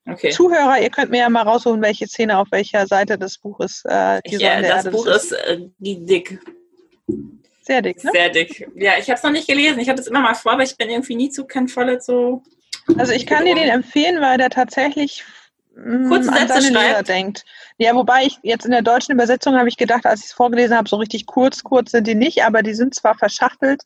Okay. 0.10 0.30
Zuhörer, 0.30 0.80
ihr 0.80 0.89
könnt 0.89 1.12
mir 1.12 1.20
ja 1.20 1.30
mal 1.30 1.41
rausholen, 1.41 1.82
welche 1.82 2.08
Szene 2.08 2.38
auf 2.38 2.48
welcher 2.52 2.88
Seite 2.88 3.18
des 3.18 3.38
Buches 3.39 3.84
äh, 3.86 4.22
die 4.26 4.36
Ich, 4.36 4.41
äh, 4.41 4.45
Säulen 4.48 4.62
der 4.64 4.84
das 4.84 4.91
Buch 4.91 5.06
ist 5.08 5.32
äh, 5.34 5.58
dick, 5.80 6.39
Sehr 7.62 7.82
dick, 7.82 8.04
ne? 8.04 8.12
sehr 8.14 8.30
dick. 8.30 8.70
Ja, 8.76 8.93
ich 8.98 9.10
habe 9.10 9.18
es 9.18 9.24
noch 9.24 9.32
nicht 9.32 9.48
gelesen. 9.48 9.80
Ich 9.80 9.89
hatte 9.89 10.00
es 10.00 10.08
immer 10.08 10.22
mal 10.22 10.34
vor, 10.34 10.54
aber 10.54 10.64
ich 10.64 10.78
bin 10.78 10.89
irgendwie 10.89 11.16
nie 11.16 11.30
zu 11.30 11.45
Ken 11.45 11.68
Follett 11.68 12.04
so. 12.04 12.41
Also 12.98 13.12
ich 13.12 13.26
kann 13.26 13.43
dir 13.43 13.56
den 13.56 13.68
empfehlen, 13.68 14.22
weil 14.22 14.38
der 14.38 14.50
tatsächlich 14.50 15.26
Kurze 16.08 16.32
an 16.32 16.48
Sätze 16.48 16.74
schreibt. 16.74 17.10
denkt. 17.10 17.46
Ja, 17.78 17.94
wobei 17.96 18.24
ich 18.24 18.40
jetzt 18.42 18.66
in 18.66 18.72
der 18.72 18.82
deutschen 18.82 19.14
Übersetzung 19.14 19.56
habe 19.56 19.70
ich 19.70 19.78
gedacht, 19.78 20.06
als 20.06 20.22
ich 20.22 20.28
es 20.28 20.34
vorgelesen 20.34 20.76
habe, 20.76 20.90
so 20.90 20.96
richtig 20.98 21.26
kurz, 21.26 21.64
kurz 21.64 21.92
sind 21.92 22.08
die 22.08 22.16
nicht, 22.16 22.44
aber 22.44 22.64
die 22.64 22.74
sind 22.74 22.96
zwar 22.96 23.16
verschachtelt, 23.16 23.84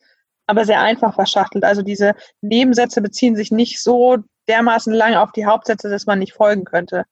aber 0.48 0.66
sehr 0.66 0.82
einfach 0.82 1.14
verschachtelt. 1.16 1.64
Also 1.64 1.82
diese 1.82 2.16
Nebensätze 2.42 3.02
beziehen 3.02 3.36
sich 3.36 3.52
nicht 3.52 3.82
so 3.82 4.18
dermaßen 4.48 4.94
lang 4.94 5.16
auf 5.16 5.32
die 5.32 5.46
Hauptsätze, 5.46 5.90
dass 5.90 6.06
man 6.06 6.20
nicht 6.20 6.34
folgen 6.34 6.64
könnte. 6.64 7.06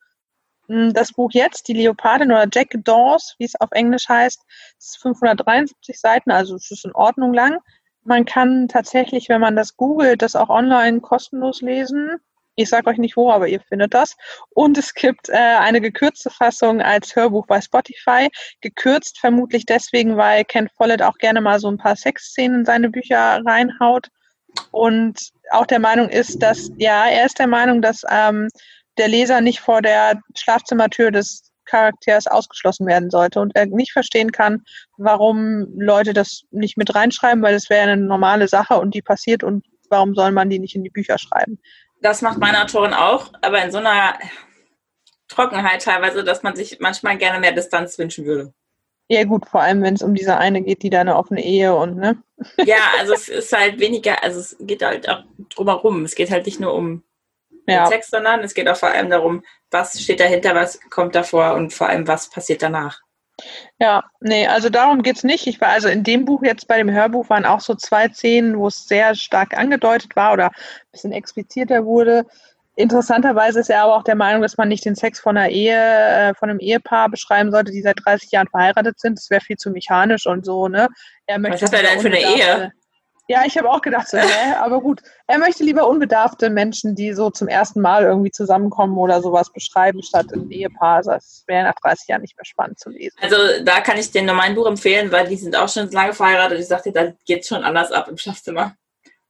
Mm, 0.68 0.92
Das 0.94 1.14
Buch 1.14 1.32
jetzt, 1.34 1.68
die 1.68 1.74
Leopardin 1.74 2.32
oder 2.32 2.48
Jack 2.52 2.70
Dawes, 2.84 3.36
wie 3.38 3.46
es 3.46 3.60
auf 3.60 3.72
Englisch 3.72 4.08
heißt, 4.08 4.42
ist 4.78 4.98
573 5.02 6.00
Seiten, 6.00 6.32
also 6.32 6.56
es 6.56 6.72
ist 6.72 6.86
in 6.86 6.94
Ordnung 6.94 7.34
lang. 7.34 7.60
Man 8.04 8.26
kann 8.26 8.68
tatsächlich, 8.70 9.30
wenn 9.30 9.42
man 9.42 9.56
das 9.56 9.76
googelt, 9.76 10.22
das 10.22 10.36
auch 10.36 10.50
online 10.50 11.02
kostenlos 11.02 11.62
lesen. 11.62 12.18
Ich 12.60 12.68
sage 12.68 12.90
euch 12.90 12.98
nicht 12.98 13.16
wo, 13.16 13.32
aber 13.32 13.48
ihr 13.48 13.62
findet 13.62 13.94
das. 13.94 14.18
Und 14.50 14.78
es 14.78 14.94
gibt 14.94 15.30
äh, 15.30 15.34
eine 15.34 15.80
gekürzte 15.80 16.30
Fassung 16.30 16.82
als 16.82 17.16
Hörbuch 17.16 17.48
bei 17.48 17.62
Spotify. 17.62 18.28
Gekürzt 18.60 19.18
vermutlich 19.18 19.66
deswegen, 19.66 20.18
weil 20.18 20.44
Ken 20.44 20.68
Follett 20.76 21.02
auch 21.02 21.18
gerne 21.20 21.40
mal 21.40 21.62
so 21.62 21.72
ein 21.72 21.78
paar 21.78 21.96
Sexszenen 21.96 22.60
in 22.60 22.66
seine 22.66 22.90
Bücher 22.90 23.42
reinhaut. 23.46 24.10
Und 24.72 25.30
auch 25.52 25.68
der 25.68 25.80
Meinung 25.80 26.10
ist, 26.10 26.44
dass, 26.44 26.70
ja, 26.78 27.08
er 27.08 27.26
ist 27.28 27.40
der 27.40 27.48
Meinung, 27.48 27.82
dass 27.82 28.02
ähm, 28.10 28.50
der 28.98 29.08
Leser 29.08 29.40
nicht 29.40 29.62
vor 29.62 29.82
der 29.82 30.20
Schlafzimmertür 30.36 31.12
des 31.12 31.54
Charakters 31.64 32.28
ausgeschlossen 32.28 32.88
werden 32.88 33.10
sollte 33.10 33.40
und 33.40 33.56
er 33.56 33.68
nicht 33.68 33.94
verstehen 33.94 34.34
kann, 34.34 34.64
warum 34.98 35.66
Leute 35.78 36.12
das 36.12 36.42
nicht 36.52 36.76
mit 36.76 36.94
reinschreiben, 36.94 37.42
weil 37.42 37.54
das 37.54 37.70
wäre 37.70 37.90
eine 37.90 38.02
normale 38.02 38.50
Sache 38.50 38.80
und 38.80 38.96
die 38.96 39.02
passiert 39.02 39.46
und 39.46 39.64
warum 39.90 40.14
soll 40.14 40.32
man 40.32 40.50
die 40.50 40.60
nicht 40.60 40.76
in 40.76 40.84
die 40.84 40.90
Bücher 40.90 41.18
schreiben? 41.18 41.58
Das 42.02 42.22
macht 42.22 42.38
meine 42.38 42.64
Autorin 42.64 42.94
auch, 42.94 43.32
aber 43.42 43.64
in 43.64 43.72
so 43.72 43.80
einer 43.80 44.18
Trockenheit 45.28 45.84
teilweise, 45.84 46.24
dass 46.24 46.44
man 46.44 46.56
sich 46.56 46.80
manchmal 46.80 47.18
gerne 47.18 47.40
mehr 47.40 47.52
Distanz 47.52 47.98
wünschen 47.98 48.26
würde. 48.26 48.54
Ja 49.10 49.24
gut, 49.24 49.48
vor 49.48 49.62
allem 49.62 49.82
wenn 49.82 49.96
es 49.96 50.04
um 50.04 50.14
diese 50.14 50.38
eine 50.38 50.62
geht, 50.62 50.84
die 50.84 50.90
da 50.90 51.02
eine 51.02 51.16
offene 51.16 51.44
Ehe 51.44 51.76
und 51.76 51.98
ne? 51.98 52.22
Ja, 52.58 52.78
also 53.00 53.14
es 53.14 53.28
ist 53.28 53.52
halt 53.52 53.80
weniger, 53.80 54.24
also 54.24 54.40
es 54.40 54.56
geht 54.60 54.84
halt 54.84 55.10
auch 55.10 55.24
drumherum. 55.50 56.06
Es 56.06 56.16
geht 56.16 56.30
halt 56.30 56.46
nicht 56.46 56.60
nur 56.60 56.74
um 56.74 57.04
Ja, 57.68 57.88
Text, 57.88 58.12
sondern 58.12 58.42
es 58.42 58.54
geht 58.54 58.68
auch 58.68 58.78
vor 58.78 58.90
allem 58.90 59.10
darum, 59.10 59.44
was 59.72 60.00
steht 60.00 60.20
dahinter, 60.20 60.56
was 60.56 60.80
kommt 60.90 61.16
davor 61.16 61.54
und 61.56 61.74
vor 61.74 61.88
allem, 61.90 62.08
was 62.08 62.30
passiert 62.30 62.62
danach. 62.62 63.02
Ja, 63.80 64.04
nee, 64.20 64.48
also 64.48 64.70
darum 64.70 65.04
geht's 65.04 65.24
nicht. 65.24 65.48
Ich 65.48 65.62
war 65.62 65.70
also 65.70 65.88
in 65.88 66.04
dem 66.04 66.26
Buch 66.26 66.44
jetzt 66.44 66.68
bei 66.68 66.78
dem 66.78 66.92
Hörbuch 66.92 67.30
waren 67.30 67.46
auch 67.46 67.62
so 67.62 67.76
zwei 67.76 68.10
Szenen, 68.10 68.58
wo 68.58 68.68
es 68.68 68.88
sehr 68.88 69.16
stark 69.16 69.58
angedeutet 69.58 70.16
war 70.16 70.34
oder 70.34 70.48
ein 70.48 70.92
bisschen 70.92 71.12
expliziter 71.12 71.86
wurde. 71.86 72.26
Interessanterweise 72.76 73.60
ist 73.60 73.70
er 73.70 73.84
aber 73.84 73.98
auch 73.98 74.04
der 74.04 74.16
Meinung, 74.16 74.42
dass 74.42 74.58
man 74.58 74.70
nicht 74.70 74.86
den 74.86 74.96
Sex 74.96 75.20
von 75.20 75.36
einer 75.36 75.50
Ehe, 75.50 75.76
äh, 75.76 76.34
von 76.34 76.50
einem 76.50 76.60
Ehepaar 76.60 77.10
beschreiben 77.10 77.52
sollte, 77.52 77.74
die 77.74 77.82
seit 77.82 77.98
30 78.06 78.32
Jahren 78.32 78.48
verheiratet 78.48 79.00
sind. 79.00 79.18
Das 79.18 79.30
wäre 79.30 79.42
viel 79.42 79.58
zu 79.58 79.70
mechanisch 79.70 80.26
und 80.26 80.46
so, 80.46 80.70
ne? 80.70 80.88
Er 81.26 81.40
möchte 81.40 81.66
hat 81.66 81.74
er 81.74 81.84
denn 81.84 82.00
für 82.00 82.08
eine 82.08 82.20
Ehe? 82.20 82.72
Ja, 83.30 83.44
ich 83.46 83.56
habe 83.60 83.70
auch 83.70 83.82
gedacht, 83.82 84.08
so, 84.10 84.18
hä? 84.18 84.54
aber 84.60 84.82
gut. 84.82 85.04
Er 85.28 85.38
möchte 85.38 85.64
lieber 85.64 85.88
unbedarfte 85.88 86.50
Menschen, 86.50 86.96
die 86.96 87.14
so 87.14 87.30
zum 87.30 87.48
ersten 87.48 87.80
Mal 87.80 88.04
irgendwie 88.04 88.32
zusammenkommen 88.32 88.98
oder 88.98 89.22
sowas 89.22 89.54
beschreiben, 89.54 90.02
statt 90.02 90.34
ein 90.34 90.50
Ehepaar. 90.50 91.04
Das 91.04 91.44
wäre 91.46 91.64
nach 91.64 91.76
30 91.76 92.08
Jahren 92.08 92.22
nicht 92.22 92.36
mehr 92.36 92.46
spannend 92.46 92.80
zu 92.80 92.90
lesen. 92.90 93.16
Also 93.22 93.38
da 93.64 93.82
kann 93.82 94.00
ich 94.00 94.10
den 94.10 94.26
normalen 94.26 94.56
Buch 94.56 94.66
empfehlen, 94.66 95.12
weil 95.12 95.28
die 95.28 95.36
sind 95.36 95.56
auch 95.56 95.70
schon 95.70 95.92
lange 95.92 96.14
verheiratet. 96.14 96.60
Ich 96.60 96.68
sagte, 96.68 96.92
da 96.92 97.14
geht 97.28 97.46
schon 97.46 97.64
anders 97.64 97.92
ab 97.92 98.08
im 98.08 98.18
Schlafzimmer. 98.18 98.74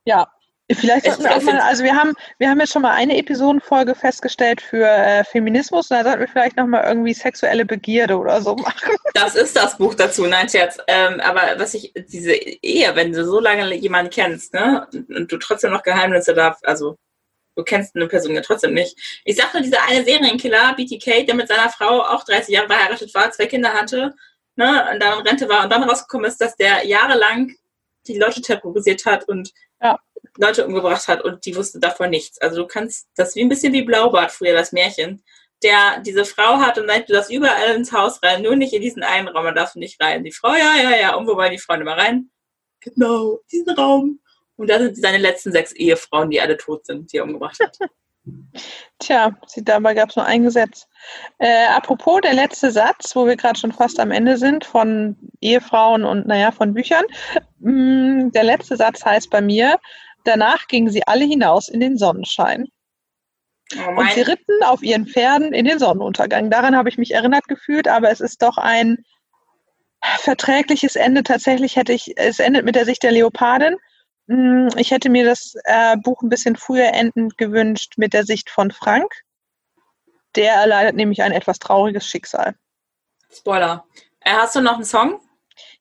Ja, 0.05 0.31
vielleicht 0.75 1.05
Ich 1.05 1.13
sollten 1.13 1.23
wir 1.23 1.35
auch 1.35 1.41
mal, 1.41 1.59
also 1.59 1.83
wir 1.83 1.95
haben, 1.95 2.13
wir 2.37 2.49
haben 2.49 2.59
jetzt 2.59 2.73
schon 2.73 2.81
mal 2.81 2.93
eine 2.93 3.17
Episodenfolge 3.17 3.95
festgestellt 3.95 4.61
für 4.61 4.85
äh, 4.85 5.23
Feminismus 5.23 5.89
und 5.89 5.97
da 5.97 6.03
sollten 6.03 6.19
wir 6.19 6.27
vielleicht 6.27 6.57
nochmal 6.57 6.85
irgendwie 6.85 7.13
sexuelle 7.13 7.65
Begierde 7.65 8.17
oder 8.17 8.41
so 8.41 8.55
machen. 8.55 8.95
Das 9.13 9.35
ist 9.35 9.55
das 9.55 9.77
Buch 9.77 9.95
dazu, 9.95 10.27
nein, 10.27 10.47
Scherz. 10.47 10.77
Ähm, 10.87 11.19
aber 11.19 11.59
was 11.59 11.73
ich, 11.73 11.91
diese 11.95 12.33
Ehe, 12.33 12.95
wenn 12.95 13.11
du 13.11 13.25
so 13.25 13.39
lange 13.39 13.73
jemanden 13.75 14.11
kennst, 14.11 14.53
ne, 14.53 14.87
und, 14.93 15.09
und 15.09 15.31
du 15.31 15.37
trotzdem 15.37 15.71
noch 15.71 15.83
Geheimnisse 15.83 16.33
darfst, 16.33 16.65
also 16.65 16.95
du 17.55 17.63
kennst 17.63 17.95
eine 17.95 18.07
Person 18.07 18.35
ja 18.35 18.41
trotzdem 18.41 18.73
nicht. 18.73 19.21
Ich 19.25 19.35
sag 19.35 19.53
nur, 19.53 19.63
dieser 19.63 19.83
eine 19.87 20.03
Serienkiller, 20.05 20.75
BTK, 20.75 21.25
der 21.25 21.35
mit 21.35 21.47
seiner 21.47 21.69
Frau 21.69 22.01
auch 22.01 22.23
30 22.23 22.53
Jahre 22.53 22.67
verheiratet 22.67 23.13
war, 23.13 23.31
zwei 23.31 23.47
Kinder 23.47 23.73
hatte, 23.73 24.13
ne, 24.55 24.87
und 24.93 25.01
dann 25.01 25.19
in 25.19 25.27
Rente 25.27 25.49
war 25.49 25.63
und 25.63 25.71
dann 25.71 25.83
rausgekommen 25.83 26.29
ist, 26.29 26.39
dass 26.39 26.55
der 26.55 26.85
jahrelang 26.85 27.55
die 28.07 28.17
Leute 28.17 28.41
terrorisiert 28.41 29.05
hat 29.05 29.27
und 29.27 29.51
Ja. 29.81 29.97
Leute 30.39 30.65
umgebracht 30.65 31.07
hat 31.07 31.23
und 31.23 31.45
die 31.45 31.55
wusste 31.55 31.79
davon 31.79 32.09
nichts. 32.09 32.39
Also 32.41 32.61
du 32.61 32.67
kannst, 32.67 33.07
das 33.15 33.29
ist 33.29 33.35
wie 33.35 33.41
ein 33.41 33.49
bisschen 33.49 33.73
wie 33.73 33.83
Blaubart 33.83 34.31
früher, 34.31 34.53
das 34.53 34.71
Märchen 34.71 35.23
der 35.63 35.99
diese 36.05 36.25
Frau 36.25 36.57
hat 36.59 36.77
und 36.77 36.87
sagt, 36.87 37.09
du 37.09 37.13
darfst 37.13 37.31
überall 37.31 37.75
ins 37.75 37.91
Haus 37.91 38.21
rein, 38.23 38.41
nur 38.41 38.55
nicht 38.55 38.73
in 38.73 38.81
diesen 38.81 39.03
einen 39.03 39.27
Raum, 39.27 39.45
da 39.45 39.51
darfst 39.51 39.75
du 39.75 39.79
nicht 39.79 40.01
rein. 40.01 40.23
Die 40.23 40.31
Frau, 40.31 40.53
ja, 40.53 40.75
ja, 40.81 40.95
ja, 40.95 41.15
und 41.15 41.27
wo 41.27 41.35
wollen 41.35 41.51
die 41.51 41.57
Frauen 41.59 41.81
immer 41.81 41.97
rein? 41.97 42.29
Genau, 42.81 43.39
diesen 43.51 43.73
Raum. 43.75 44.19
Und 44.55 44.69
da 44.69 44.79
sind 44.79 44.97
seine 44.97 45.17
letzten 45.17 45.51
sechs 45.51 45.71
Ehefrauen, 45.73 46.29
die 46.29 46.41
alle 46.41 46.57
tot 46.57 46.85
sind, 46.85 47.11
die 47.11 47.17
er 47.17 47.23
umgebracht 47.23 47.59
hat. 47.61 47.77
Tja, 48.99 49.37
sie- 49.47 49.63
dabei 49.63 49.93
gab 49.93 50.09
es 50.09 50.15
nur 50.15 50.25
ein 50.25 50.43
Gesetz. 50.43 50.87
Äh, 51.39 51.67
apropos 51.67 52.21
der 52.21 52.33
letzte 52.33 52.69
Satz, 52.71 53.15
wo 53.15 53.25
wir 53.25 53.37
gerade 53.37 53.57
schon 53.57 53.71
fast 53.71 53.99
am 53.99 54.11
Ende 54.11 54.37
sind 54.37 54.65
von 54.65 55.15
Ehefrauen 55.41 56.03
und 56.03 56.27
naja, 56.27 56.51
von 56.51 56.73
Büchern. 56.73 57.05
Mm, 57.59 58.29
der 58.31 58.43
letzte 58.43 58.75
Satz 58.75 59.03
heißt 59.03 59.29
bei 59.29 59.41
mir, 59.41 59.79
danach 60.29 60.67
gingen 60.67 60.89
sie 60.89 61.05
alle 61.07 61.25
hinaus 61.25 61.67
in 61.67 61.79
den 61.79 61.97
Sonnenschein. 61.97 62.67
Oh, 63.75 63.99
Und 63.99 64.11
sie 64.13 64.21
ritten 64.21 64.63
auf 64.63 64.81
ihren 64.81 65.05
Pferden 65.05 65.53
in 65.53 65.65
den 65.65 65.77
Sonnenuntergang. 65.79 66.49
Daran 66.49 66.75
habe 66.75 66.89
ich 66.89 66.97
mich 66.97 67.11
erinnert 67.13 67.47
gefühlt, 67.47 67.87
aber 67.87 68.09
es 68.09 68.19
ist 68.19 68.41
doch 68.41 68.57
ein 68.57 69.03
verträgliches 70.19 70.95
Ende. 70.95 71.23
Tatsächlich 71.23 71.75
hätte 71.75 71.93
ich, 71.93 72.13
es 72.17 72.39
endet 72.39 72.65
mit 72.65 72.75
der 72.75 72.85
Sicht 72.85 73.03
der 73.03 73.11
Leopardin. 73.11 73.75
Mm, 74.27 74.69
Ich 74.77 74.91
hätte 74.91 75.09
mir 75.09 75.25
das 75.25 75.53
äh, 75.65 75.97
Buch 75.97 76.21
ein 76.21 76.29
bisschen 76.29 76.55
früher 76.55 76.93
endend 76.93 77.37
gewünscht 77.37 77.93
mit 77.97 78.13
der 78.13 78.23
Sicht 78.25 78.49
von 78.49 78.71
Frank. 78.71 79.11
Der 80.35 80.53
erleidet 80.53 80.95
nämlich 80.95 81.21
ein 81.21 81.31
etwas 81.31 81.59
trauriges 81.59 82.07
Schicksal. 82.07 82.55
Spoiler. 83.31 83.85
Äh, 84.21 84.31
hast 84.31 84.55
du 84.55 84.61
noch 84.61 84.75
einen 84.75 84.85
Song? 84.85 85.19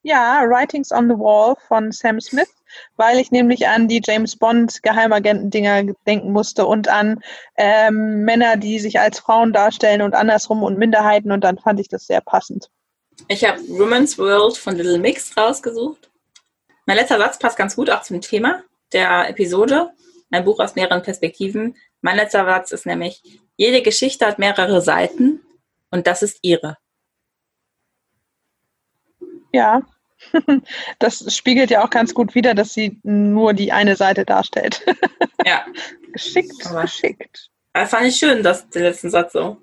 Ja, 0.02 0.42
Writings 0.46 0.90
on 0.92 1.08
the 1.08 1.14
Wall 1.14 1.54
von 1.68 1.92
Sam 1.92 2.20
Smith, 2.20 2.52
weil 2.96 3.18
ich 3.18 3.30
nämlich 3.30 3.68
an 3.68 3.88
die 3.88 4.02
James 4.04 4.36
Bond 4.36 4.82
Geheimagenten-Dinger 4.82 5.94
denken 6.06 6.32
musste 6.32 6.66
und 6.66 6.88
an 6.88 7.20
ähm, 7.56 8.24
Männer, 8.24 8.56
die 8.56 8.78
sich 8.78 9.00
als 9.00 9.18
Frauen 9.18 9.52
darstellen 9.52 10.02
und 10.02 10.14
andersrum 10.14 10.62
und 10.62 10.78
Minderheiten 10.78 11.32
und 11.32 11.44
dann 11.44 11.58
fand 11.58 11.80
ich 11.80 11.88
das 11.88 12.06
sehr 12.06 12.20
passend. 12.20 12.70
Ich 13.26 13.44
habe 13.44 13.60
Women's 13.68 14.18
World 14.18 14.56
von 14.56 14.76
Little 14.76 14.98
Mix 14.98 15.36
rausgesucht. 15.36 16.10
Mein 16.86 16.96
letzter 16.96 17.18
Satz 17.18 17.38
passt 17.38 17.58
ganz 17.58 17.76
gut 17.76 17.90
auch 17.90 18.02
zum 18.02 18.20
Thema 18.20 18.62
der 18.92 19.28
Episode. 19.28 19.90
Ein 20.30 20.44
Buch 20.44 20.60
aus 20.60 20.74
mehreren 20.74 21.02
Perspektiven. 21.02 21.76
Mein 22.00 22.16
letzter 22.16 22.44
Satz 22.44 22.72
ist 22.72 22.86
nämlich, 22.86 23.22
jede 23.56 23.82
Geschichte 23.82 24.26
hat 24.26 24.38
mehrere 24.38 24.80
Seiten 24.80 25.40
und 25.90 26.06
das 26.06 26.22
ist 26.22 26.38
ihre. 26.42 26.76
Ja, 29.52 29.82
das 30.98 31.34
spiegelt 31.36 31.70
ja 31.70 31.84
auch 31.84 31.90
ganz 31.90 32.14
gut 32.14 32.34
wider, 32.34 32.54
dass 32.54 32.72
sie 32.74 32.98
nur 33.02 33.52
die 33.54 33.72
eine 33.72 33.96
Seite 33.96 34.24
darstellt. 34.24 34.84
Ja. 35.46 35.64
geschickt, 36.12 36.66
Aber- 36.66 36.82
geschickt. 36.82 37.48
Das 37.72 37.90
fand 37.90 38.06
ich 38.06 38.16
schön, 38.16 38.42
das, 38.42 38.68
den 38.70 38.82
letzten 38.82 39.08
Satz 39.08 39.32
so. 39.32 39.58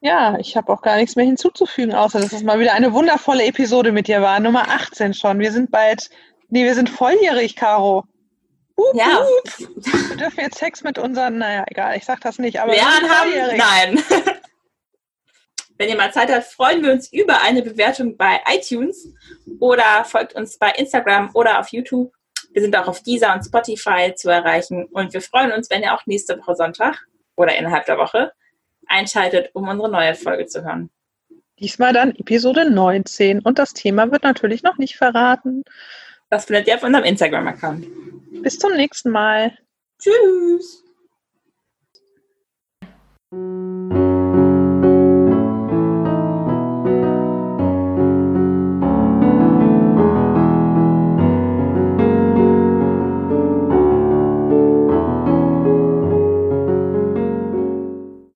Ja, 0.00 0.38
ich 0.38 0.56
habe 0.56 0.72
auch 0.72 0.82
gar 0.82 0.96
nichts 0.96 1.16
mehr 1.16 1.24
hinzuzufügen, 1.26 1.94
außer 1.94 2.20
dass 2.20 2.32
es 2.32 2.44
mal 2.44 2.60
wieder 2.60 2.74
eine 2.74 2.92
wundervolle 2.92 3.44
Episode 3.44 3.90
mit 3.90 4.06
dir 4.06 4.22
war. 4.22 4.38
Nummer 4.38 4.68
18 4.70 5.14
schon. 5.14 5.40
Wir 5.40 5.50
sind 5.50 5.72
bald, 5.72 6.10
nee, 6.48 6.64
wir 6.64 6.74
sind 6.76 6.88
volljährig, 6.90 7.56
Caro. 7.56 8.04
Hup, 8.76 8.94
Ja. 8.94 9.18
hup. 9.20 9.68
Wir 10.10 10.16
dürfen 10.16 10.40
jetzt 10.40 10.58
Sex 10.58 10.84
mit 10.84 10.96
unseren, 10.98 11.38
naja, 11.38 11.64
egal, 11.68 11.96
ich 11.96 12.04
sag 12.04 12.20
das 12.20 12.38
nicht, 12.38 12.60
aber 12.60 12.72
sind 12.72 12.82
haben, 12.84 13.06
volljährig. 13.30 13.58
nein. 13.58 14.04
Wenn 15.78 15.88
ihr 15.88 15.96
mal 15.96 16.12
Zeit 16.12 16.30
habt, 16.32 16.44
freuen 16.44 16.82
wir 16.82 16.92
uns 16.92 17.12
über 17.12 17.42
eine 17.42 17.62
Bewertung 17.62 18.16
bei 18.16 18.40
iTunes 18.50 19.12
oder 19.60 20.04
folgt 20.04 20.34
uns 20.34 20.58
bei 20.58 20.70
Instagram 20.70 21.30
oder 21.34 21.60
auf 21.60 21.68
YouTube. 21.68 22.12
Wir 22.52 22.62
sind 22.62 22.74
auch 22.76 22.88
auf 22.88 23.02
Deezer 23.02 23.34
und 23.34 23.44
Spotify 23.44 24.14
zu 24.14 24.30
erreichen 24.30 24.86
und 24.86 25.12
wir 25.12 25.20
freuen 25.20 25.52
uns, 25.52 25.68
wenn 25.70 25.82
ihr 25.82 25.92
auch 25.92 26.06
nächste 26.06 26.38
Woche 26.38 26.54
Sonntag 26.54 27.06
oder 27.36 27.56
innerhalb 27.56 27.84
der 27.84 27.98
Woche 27.98 28.32
einschaltet, 28.86 29.50
um 29.52 29.68
unsere 29.68 29.90
neue 29.90 30.14
Folge 30.14 30.46
zu 30.46 30.64
hören. 30.64 30.90
Diesmal 31.58 31.92
dann 31.92 32.14
Episode 32.16 32.70
19 32.70 33.40
und 33.40 33.58
das 33.58 33.74
Thema 33.74 34.10
wird 34.12 34.22
natürlich 34.22 34.62
noch 34.62 34.78
nicht 34.78 34.96
verraten. 34.96 35.62
Das 36.30 36.46
findet 36.46 36.66
ihr 36.68 36.76
auf 36.76 36.82
unserem 36.82 37.04
Instagram-Account. 37.04 37.86
Bis 38.42 38.58
zum 38.58 38.72
nächsten 38.72 39.10
Mal. 39.10 39.56
Tschüss. 39.98 40.82